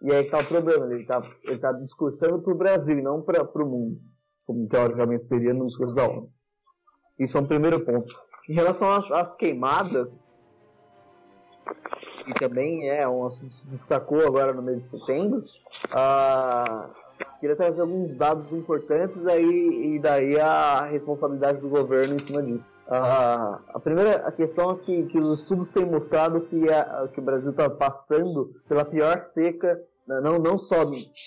E 0.01 0.11
aí 0.11 0.23
está 0.23 0.37
o 0.37 0.45
problema, 0.45 0.85
ele 0.85 0.95
está 0.95 1.21
ele 1.45 1.59
tá 1.59 1.71
discursando 1.73 2.41
para 2.41 2.53
o 2.53 2.57
Brasil 2.57 2.99
e 2.99 3.01
não 3.01 3.21
para 3.21 3.43
o 3.43 3.69
mundo, 3.69 3.99
como 4.45 4.67
teoricamente 4.67 5.25
seria 5.25 5.53
no 5.53 5.67
discurso 5.67 5.95
da 5.95 6.07
ONU. 6.07 6.29
Isso 7.17 7.37
é 7.37 7.41
um 7.41 7.47
primeiro 7.47 7.83
ponto. 7.85 8.13
Em 8.49 8.53
relação 8.53 8.91
às, 8.91 9.09
às 9.11 9.35
queimadas, 9.37 10.23
e 12.27 12.33
também 12.33 12.89
é 12.89 13.07
um 13.07 13.25
assunto 13.25 13.49
que 13.49 13.55
se 13.55 13.67
destacou 13.67 14.25
agora 14.25 14.53
no 14.53 14.61
mês 14.61 14.79
de 14.79 14.99
setembro, 14.99 15.39
uh, 15.39 16.89
queria 17.39 17.55
trazer 17.55 17.81
alguns 17.81 18.15
dados 18.15 18.51
importantes 18.51 19.25
aí, 19.27 19.95
e 19.95 19.99
daí 19.99 20.39
a 20.39 20.85
responsabilidade 20.85 21.59
do 21.61 21.69
governo 21.69 22.15
em 22.15 22.19
cima 22.19 22.41
disso. 22.41 22.65
Uh, 22.87 23.59
a 23.67 23.79
primeira 23.83 24.31
questão 24.31 24.71
é 24.71 24.75
que, 24.77 25.05
que 25.05 25.17
os 25.19 25.39
estudos 25.39 25.69
têm 25.69 25.85
mostrado 25.85 26.41
que, 26.41 26.69
a, 26.69 27.07
que 27.13 27.19
o 27.19 27.23
Brasil 27.23 27.51
está 27.51 27.69
passando 27.69 28.53
pela 28.67 28.85
pior 28.85 29.17
seca 29.17 29.83
né, 30.07 30.21
não, 30.21 30.37
não 30.37 30.57
só 30.57 30.83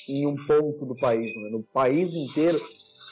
em 0.09 0.27
um 0.27 0.37
ponto 0.47 0.87
do 0.87 0.95
país, 0.95 1.35
né, 1.37 1.51
no 1.51 1.63
país 1.63 2.15
inteiro, 2.15 2.59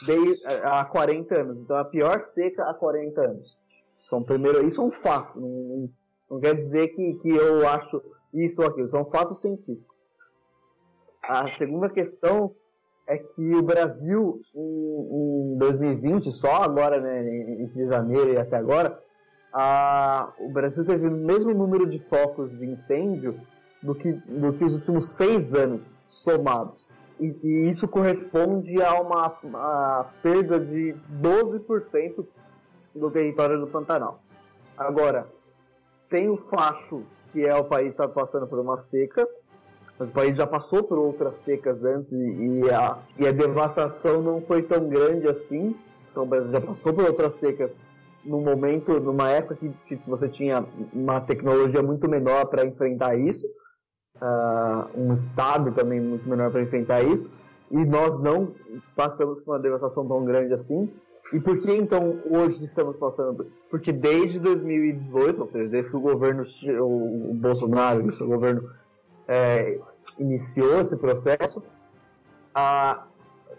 desde, 0.05 0.45
há 0.63 0.85
40 0.85 1.35
anos. 1.35 1.57
Então, 1.59 1.77
a 1.77 1.85
pior 1.85 2.19
seca 2.19 2.63
há 2.63 2.73
40 2.73 3.21
anos. 3.21 3.57
São 3.83 4.23
primeiro, 4.23 4.65
isso 4.65 4.81
é 4.81 4.85
um 4.85 4.91
fato, 4.91 5.39
não, 5.39 5.89
não 6.29 6.39
quer 6.39 6.55
dizer 6.55 6.89
que, 6.89 7.15
que 7.15 7.29
eu 7.29 7.67
acho 7.67 8.01
isso 8.33 8.61
ou 8.61 8.67
aquilo, 8.67 8.87
são 8.87 9.05
fatos 9.05 9.41
científicos. 9.41 9.95
A 11.21 11.45
segunda 11.47 11.89
questão 11.89 12.55
é 13.07 13.17
que 13.17 13.55
o 13.55 13.61
Brasil, 13.61 14.39
em, 14.53 15.53
em 15.53 15.57
2020, 15.57 16.31
só 16.31 16.63
agora, 16.63 16.99
né, 16.99 17.61
entre 17.61 17.85
janeiro 17.85 18.33
e 18.33 18.37
até 18.37 18.57
agora, 18.57 18.93
a, 19.53 20.33
o 20.39 20.49
Brasil 20.49 20.85
teve 20.85 21.07
o 21.07 21.11
mesmo 21.11 21.53
número 21.53 21.87
de 21.87 21.99
focos 21.99 22.59
de 22.59 22.67
incêndio 22.67 23.39
do 23.81 23.95
que, 23.95 24.11
do 24.11 24.53
que 24.53 24.65
os 24.65 24.73
últimos 24.73 25.15
seis 25.15 25.53
anos 25.53 25.81
somados. 26.05 26.91
E, 27.19 27.35
e 27.43 27.69
isso 27.69 27.87
corresponde 27.87 28.81
a 28.81 29.01
uma, 29.01 30.09
perda 30.21 30.59
de 30.59 30.95
12% 31.21 32.25
do 32.93 33.09
território 33.09 33.59
do 33.59 33.67
Pantanal. 33.67 34.21
Agora, 34.77 35.27
tem 36.09 36.29
o 36.29 36.37
fato 36.37 37.03
que 37.31 37.45
é 37.45 37.55
o 37.55 37.65
país 37.65 37.89
está 37.89 38.07
passando 38.07 38.47
por 38.47 38.59
uma 38.59 38.77
seca, 38.77 39.27
mas 39.99 40.09
o 40.09 40.13
país 40.13 40.37
já 40.37 40.45
passou 40.45 40.83
por 40.83 40.97
outras 40.97 41.35
secas 41.35 41.83
antes 41.83 42.11
e, 42.11 42.59
e, 42.61 42.71
a, 42.71 42.99
e 43.17 43.27
a 43.27 43.31
devastação 43.31 44.21
não 44.21 44.41
foi 44.41 44.61
tão 44.61 44.87
grande 44.87 45.27
assim. 45.27 45.75
Então 46.11 46.23
o 46.23 46.27
Brasil 46.27 46.51
já 46.51 46.61
passou 46.61 46.93
por 46.93 47.05
outras 47.05 47.33
secas 47.33 47.77
num 48.23 48.41
momento, 48.41 48.99
numa 48.99 49.29
época 49.31 49.55
que, 49.55 49.69
que 49.87 50.09
você 50.09 50.27
tinha 50.27 50.65
uma 50.93 51.21
tecnologia 51.21 51.81
muito 51.81 52.09
menor 52.09 52.45
para 52.47 52.65
enfrentar 52.65 53.15
isso 53.15 53.47
uh, 54.21 54.99
um 54.99 55.13
Estado 55.13 55.71
também 55.71 55.99
muito 55.99 56.27
menor 56.27 56.51
para 56.51 56.61
enfrentar 56.61 57.03
isso, 57.03 57.29
e 57.71 57.85
nós 57.85 58.19
não 58.19 58.53
passamos 58.95 59.41
por 59.41 59.55
uma 59.55 59.59
devastação 59.59 60.07
tão 60.07 60.23
grande 60.23 60.53
assim. 60.53 60.89
E 61.33 61.41
por 61.41 61.57
que 61.57 61.73
então 61.73 62.21
hoje 62.29 62.63
estamos 62.63 62.95
passando? 62.95 63.47
Porque 63.69 63.91
desde 63.91 64.39
2018, 64.39 65.41
ou 65.41 65.47
seja, 65.47 65.67
desde 65.67 65.91
que 65.91 65.97
o 65.97 66.01
governo, 66.01 66.41
o 66.81 67.33
Bolsonaro, 67.33 68.05
o 68.05 68.11
seu 68.11 68.27
governo 68.27 68.63
é, 69.27 69.79
iniciou 70.19 70.81
esse 70.81 70.95
processo, 70.95 71.61
a, 72.53 73.05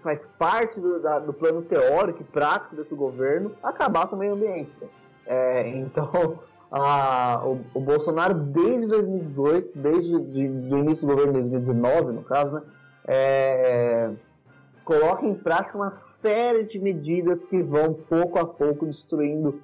faz 0.03 0.27
parte 0.39 0.81
do, 0.81 1.01
da, 1.01 1.19
do, 1.19 1.33
plano 1.33 1.63
teórico 1.63 2.23
e 2.23 2.25
prático 2.25 2.77
desse 2.77 2.95
governo 2.95 3.55
acabar 3.63 4.07
com 4.07 4.17
o 4.17 4.19
meio 4.19 4.35
ambiente. 4.35 4.73
É, 5.27 5.69
então, 5.69 6.41
a, 6.71 7.43
o, 7.45 7.61
o, 7.75 7.81
Bolsonaro, 7.81 8.35
desde 8.35 8.89
2018, 8.89 9.79
desde 9.79 10.17
o 10.17 10.79
início 10.79 11.07
do 11.07 11.15
governo 11.15 11.33
de 11.35 11.49
2019, 11.51 12.13
no 12.13 12.23
caso, 12.23 12.57
né, 12.57 12.63
é, 13.07 14.11
coloca 14.85 15.27
em 15.27 15.35
prática 15.35 15.77
uma 15.77 15.91
série 15.91 16.65
de 16.65 16.79
medidas 16.79 17.45
que 17.45 17.63
vão 17.63 17.93
pouco 17.93 18.39
a 18.39 18.47
pouco 18.47 18.87
destruindo 18.87 19.63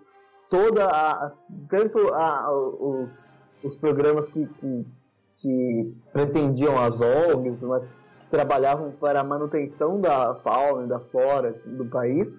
toda 0.50 0.86
a 0.86 1.32
tanto 1.68 1.98
a, 2.14 2.52
os, 2.52 3.32
os 3.62 3.76
programas 3.76 4.28
que, 4.28 4.46
que, 4.46 4.86
que, 5.44 5.94
pretendiam 6.10 6.78
as 6.78 7.00
ONGs, 7.00 7.62
mas 7.62 7.86
trabalhavam 8.30 8.92
para 8.92 9.20
a 9.20 9.24
manutenção 9.24 10.00
da 10.00 10.34
fauna 10.36 10.86
e 10.86 10.88
da 10.88 10.98
flora 10.98 11.54
do 11.66 11.84
país, 11.84 12.34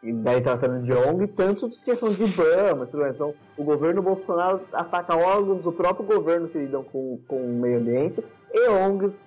e 0.00 0.12
daí 0.12 0.40
tratando 0.40 0.80
de 0.84 0.92
ONG, 0.92 1.26
tanto 1.26 1.68
questão 1.68 2.08
de 2.08 2.24
IBAMA, 2.24 2.86
tudo 2.86 3.04
então 3.06 3.34
o 3.58 3.64
governo 3.64 4.00
Bolsonaro 4.00 4.60
ataca 4.72 5.16
órgãos 5.16 5.64
do 5.64 5.72
próprio 5.72 6.06
governo 6.06 6.48
que 6.48 6.58
lidam 6.58 6.84
com, 6.84 7.20
com 7.26 7.44
o 7.44 7.52
meio 7.52 7.80
ambiente 7.80 8.24
e 8.52 8.68
ONGs 8.68 9.20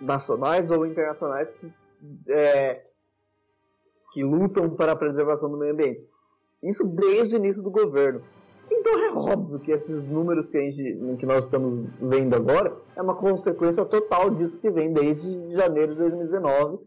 nacionais 0.00 0.70
ou 0.70 0.86
internacionais 0.86 1.52
que 1.52 1.70
é, 2.28 2.82
que 4.12 4.24
lutam 4.24 4.70
para 4.70 4.92
a 4.92 4.96
preservação 4.96 5.50
do 5.50 5.58
meio 5.58 5.72
ambiente. 5.72 6.04
Isso 6.62 6.84
desde 6.84 7.36
o 7.36 7.38
início 7.38 7.62
do 7.62 7.70
governo. 7.70 8.22
Então 8.70 8.98
é 8.98 9.12
óbvio 9.12 9.60
que 9.60 9.72
esses 9.72 10.02
números 10.02 10.46
que, 10.46 10.56
a 10.56 10.60
gente, 10.60 11.16
que 11.18 11.26
nós 11.26 11.44
estamos 11.44 11.76
vendo 12.00 12.34
agora 12.34 12.76
é 12.96 13.02
uma 13.02 13.16
consequência 13.16 13.84
total 13.84 14.30
disso 14.30 14.60
que 14.60 14.70
vem 14.70 14.92
desde 14.92 15.48
janeiro 15.50 15.92
de 15.92 15.98
2019 15.98 16.78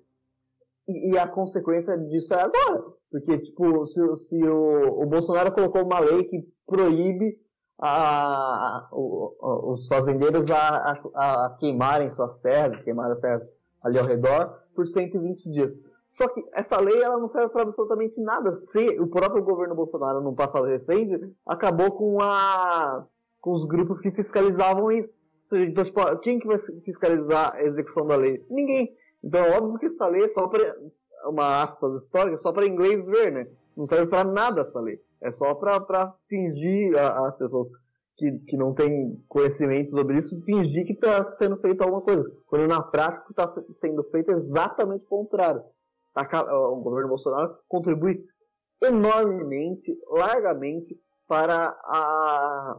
e, 0.87 1.13
e 1.13 1.17
a 1.17 1.27
consequência 1.27 1.97
disso 1.97 2.33
é 2.33 2.41
agora. 2.41 2.83
Porque, 3.11 3.37
tipo, 3.39 3.85
se, 3.85 4.15
se 4.27 4.43
o, 4.43 5.01
o, 5.01 5.05
Bolsonaro 5.05 5.53
colocou 5.53 5.83
uma 5.83 5.99
lei 5.99 6.25
que 6.25 6.45
proíbe 6.65 7.37
a, 7.79 7.89
a, 7.89 8.89
o, 8.91 9.71
os 9.71 9.87
fazendeiros 9.87 10.49
a, 10.51 10.99
a, 11.15 11.57
queimarem 11.59 12.09
suas 12.09 12.37
terras, 12.37 12.83
queimar 12.83 13.11
as 13.11 13.21
terras 13.21 13.49
ali 13.83 13.97
ao 13.97 14.05
redor, 14.05 14.59
por 14.75 14.85
120 14.85 15.49
dias. 15.49 15.73
Só 16.15 16.29
que 16.29 16.41
essa 16.53 16.79
lei 16.79 17.03
ela 17.03 17.17
não 17.17 17.27
serve 17.27 17.49
para 17.49 17.63
absolutamente 17.63 18.21
nada. 18.21 18.55
Se 18.55 18.97
o 19.01 19.07
próprio 19.07 19.43
governo 19.43 19.75
Bolsonaro, 19.75 20.21
no 20.21 20.33
passado 20.33 20.65
recente, 20.65 21.13
acabou 21.45 21.91
com, 21.91 22.21
a, 22.21 23.05
com 23.41 23.51
os 23.51 23.65
grupos 23.65 23.99
que 23.99 24.09
fiscalizavam 24.09 24.89
isso. 24.89 25.11
Ou 25.11 25.47
seja, 25.49 25.65
então, 25.69 25.83
tipo, 25.83 26.17
quem 26.19 26.39
que 26.39 26.47
vai 26.47 26.57
fiscalizar 26.85 27.55
a 27.55 27.63
execução 27.63 28.07
da 28.07 28.15
lei? 28.15 28.41
Ninguém. 28.49 28.95
Então 29.21 29.41
é 29.41 29.57
óbvio 29.57 29.77
que 29.77 29.87
essa 29.87 30.07
lei 30.07 30.23
é 30.23 30.29
só 30.29 30.47
para, 30.47 30.73
uma 31.25 31.61
aspas 31.61 31.91
histórica, 31.97 32.37
só 32.37 32.53
para 32.53 32.65
inglês 32.65 33.05
ver, 33.05 33.33
né? 33.33 33.47
Não 33.75 33.85
serve 33.85 34.05
para 34.05 34.23
nada 34.23 34.61
essa 34.61 34.79
lei. 34.79 34.97
É 35.19 35.33
só 35.33 35.53
para 35.53 36.15
fingir 36.29 36.97
as 36.97 37.37
pessoas 37.37 37.67
que, 38.15 38.39
que 38.47 38.55
não 38.55 38.73
tem 38.73 39.21
conhecimento 39.27 39.91
sobre 39.91 40.17
isso 40.19 40.41
fingir 40.45 40.85
que 40.85 40.93
está 40.93 41.35
sendo 41.37 41.57
feito 41.57 41.81
alguma 41.81 42.01
coisa, 42.01 42.23
quando 42.47 42.67
na 42.67 42.81
prática 42.81 43.25
está 43.29 43.53
sendo 43.73 44.01
feito 44.05 44.31
exatamente 44.31 45.03
o 45.03 45.09
contrário. 45.09 45.61
Tá, 46.15 46.25
o 46.49 46.77
governo 46.77 47.09
Bolsonaro 47.09 47.57
contribui 47.67 48.23
enormemente, 48.81 49.99
largamente 50.07 50.97
para 51.27 51.53
a, 51.83 52.77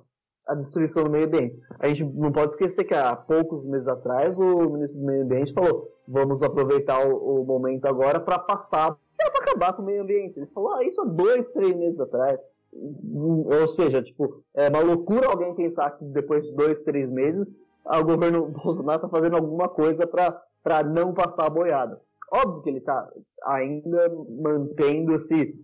a 0.48 0.54
destruição 0.54 1.04
do 1.04 1.10
meio 1.10 1.26
ambiente. 1.26 1.60
A 1.78 1.86
gente 1.88 2.02
não 2.04 2.32
pode 2.32 2.52
esquecer 2.52 2.84
que 2.84 2.94
há 2.94 3.14
poucos 3.14 3.62
meses 3.66 3.86
atrás 3.86 4.38
o 4.38 4.70
ministro 4.70 5.00
do 5.00 5.06
meio 5.06 5.24
ambiente 5.24 5.52
falou: 5.52 5.86
vamos 6.08 6.42
aproveitar 6.42 7.06
o, 7.06 7.42
o 7.42 7.44
momento 7.44 7.84
agora 7.84 8.18
para 8.18 8.38
passar, 8.38 8.96
para 9.18 9.28
acabar 9.42 9.74
com 9.74 9.82
o 9.82 9.84
meio 9.84 10.02
ambiente. 10.02 10.38
Ele 10.38 10.46
falou 10.46 10.72
ah, 10.72 10.82
isso 10.82 11.02
há 11.02 11.04
dois, 11.04 11.50
três 11.50 11.76
meses 11.76 12.00
atrás. 12.00 12.40
Ou 12.72 13.68
seja, 13.68 14.02
tipo, 14.02 14.42
é 14.54 14.70
uma 14.70 14.80
loucura 14.80 15.28
alguém 15.28 15.54
pensar 15.54 15.90
que 15.90 16.04
depois 16.06 16.46
de 16.46 16.54
dois, 16.54 16.80
três 16.80 17.10
meses, 17.10 17.54
o 17.84 18.02
governo 18.02 18.48
Bolsonaro 18.64 18.96
está 18.96 19.08
fazendo 19.10 19.36
alguma 19.36 19.68
coisa 19.68 20.06
para 20.06 20.82
não 20.84 21.12
passar 21.12 21.46
a 21.46 21.50
boiada. 21.50 22.00
Óbvio 22.32 22.62
que 22.62 22.70
ele 22.70 22.78
está 22.78 23.08
ainda 23.44 24.08
mantendo 24.28 25.14
esse, 25.14 25.54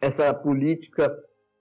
essa 0.00 0.32
política 0.34 1.16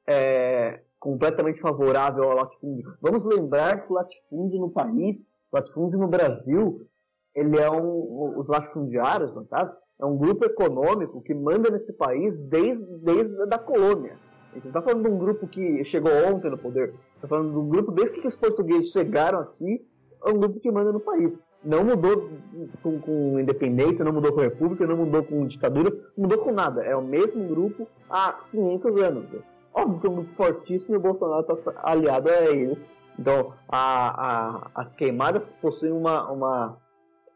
é, 0.05 0.81
completamente 0.99 1.59
favorável 1.59 2.23
ao 2.23 2.35
latifúndio. 2.35 2.93
Vamos 3.01 3.25
lembrar 3.25 3.85
que 3.85 3.91
o 3.91 3.95
latifúndio 3.95 4.59
no 4.59 4.71
país, 4.71 5.25
o 5.51 5.55
latifúndio 5.55 5.99
no 5.99 6.07
Brasil, 6.07 6.87
ele 7.33 7.57
é 7.57 7.69
um, 7.69 8.37
os 8.37 8.47
latifundiários, 8.47 9.33
no 9.35 9.45
caso, 9.45 9.73
é 9.99 10.05
um 10.05 10.17
grupo 10.17 10.45
econômico 10.45 11.21
que 11.21 11.33
manda 11.33 11.69
nesse 11.69 11.93
país 11.93 12.43
desde, 12.43 12.85
desde 12.97 13.35
a 13.53 13.57
colônia. 13.57 14.17
A 14.51 14.55
gente 14.55 14.65
não 14.65 14.69
está 14.69 14.81
falando 14.81 15.03
de 15.03 15.09
um 15.09 15.17
grupo 15.17 15.47
que 15.47 15.83
chegou 15.85 16.11
ontem 16.27 16.49
no 16.49 16.57
poder. 16.57 16.93
Está 17.15 17.27
falando 17.27 17.51
de 17.51 17.57
um 17.57 17.69
grupo, 17.69 17.91
desde 17.91 18.19
que 18.19 18.27
os 18.27 18.37
portugueses 18.37 18.91
chegaram 18.91 19.39
aqui, 19.39 19.85
é 20.25 20.29
um 20.29 20.39
grupo 20.39 20.59
que 20.59 20.71
manda 20.71 20.91
no 20.91 20.99
país. 20.99 21.39
Não 21.63 21.83
mudou 21.83 22.29
com, 22.81 22.99
com 22.99 23.39
independência, 23.39 24.05
não 24.05 24.13
mudou 24.13 24.33
com 24.33 24.41
república, 24.41 24.85
não 24.85 24.97
mudou 24.97 25.23
com 25.23 25.47
ditadura, 25.47 25.91
não 26.15 26.27
mudou 26.27 26.37
com 26.37 26.51
nada. 26.51 26.83
É 26.83 26.95
o 26.95 27.01
mesmo 27.01 27.47
grupo 27.47 27.87
há 28.09 28.33
500 28.51 29.01
anos. 29.01 29.25
Óbvio 29.73 29.99
que 29.99 30.07
é 30.07 30.09
um 30.09 30.15
grupo 30.15 30.35
fortíssimo 30.35 30.95
e 30.95 30.97
o 30.97 31.01
Bolsonaro 31.01 31.45
está 31.47 31.73
aliado 31.83 32.29
a 32.29 32.45
eles. 32.45 32.83
Então, 33.19 33.53
a, 33.67 34.67
a, 34.67 34.71
as 34.75 34.93
queimadas 34.93 35.51
possuem 35.61 35.91
uma, 35.91 36.31
uma 36.31 36.77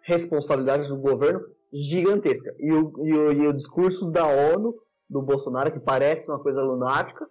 responsabilidade 0.04 0.88
do 0.88 0.98
governo 0.98 1.42
gigantesca. 1.74 2.54
E 2.60 2.72
o, 2.72 2.94
e 3.06 3.14
o, 3.14 3.32
e 3.32 3.48
o 3.48 3.54
discurso 3.54 4.12
da 4.12 4.28
ONU 4.28 4.76
do 5.10 5.22
Bolsonaro, 5.22 5.72
que 5.72 5.80
parece 5.80 6.28
uma 6.28 6.40
coisa 6.40 6.62
lunática, 6.62 7.28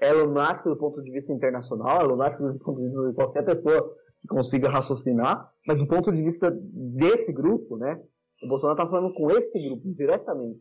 é 0.00 0.12
lunática 0.12 0.68
do 0.68 0.76
ponto 0.76 1.02
de 1.02 1.10
vista 1.10 1.32
internacional, 1.32 2.00
é 2.00 2.04
lunática 2.04 2.42
do 2.42 2.58
ponto 2.58 2.76
de 2.78 2.84
vista 2.84 3.08
de 3.08 3.14
qualquer 3.14 3.44
pessoa 3.44 3.94
que 4.24 4.28
consiga 4.28 4.70
raciocinar, 4.70 5.52
mas 5.66 5.78
do 5.78 5.86
ponto 5.86 6.10
de 6.10 6.22
vista 6.22 6.50
desse 6.50 7.32
grupo, 7.32 7.76
né, 7.76 8.02
o 8.42 8.48
Bolsonaro 8.48 8.78
está 8.78 8.90
falando 8.90 9.14
com 9.14 9.30
esse 9.30 9.62
grupo 9.62 9.90
diretamente. 9.90 10.60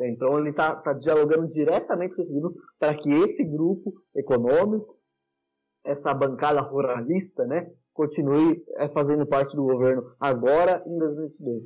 Então 0.00 0.38
ele 0.38 0.50
está 0.50 0.74
tá 0.76 0.94
dialogando 0.94 1.46
diretamente 1.46 2.16
com 2.16 2.22
esse 2.22 2.32
grupo 2.32 2.58
para 2.78 2.94
que 2.94 3.12
esse 3.12 3.44
grupo 3.44 3.92
econômico, 4.16 4.96
essa 5.84 6.12
bancada 6.12 6.60
ruralista, 6.60 7.44
né, 7.44 7.70
continue 7.92 8.64
é, 8.78 8.88
fazendo 8.88 9.26
parte 9.26 9.54
do 9.54 9.62
governo 9.62 10.02
agora 10.18 10.82
em 10.86 10.98
2022. 10.98 11.62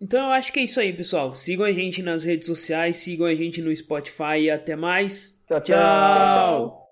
Então 0.00 0.26
eu 0.26 0.32
acho 0.32 0.52
que 0.52 0.60
é 0.60 0.64
isso 0.64 0.80
aí, 0.80 0.92
pessoal. 0.92 1.34
Sigam 1.34 1.64
a 1.64 1.72
gente 1.72 2.02
nas 2.02 2.24
redes 2.24 2.46
sociais, 2.46 2.98
sigam 2.98 3.26
a 3.26 3.34
gente 3.34 3.62
no 3.62 3.74
Spotify 3.74 4.40
e 4.40 4.50
até 4.50 4.76
mais. 4.76 5.42
tchau. 5.46 5.60
tchau. 5.60 5.76
tchau, 5.76 6.66
tchau. 6.66 6.87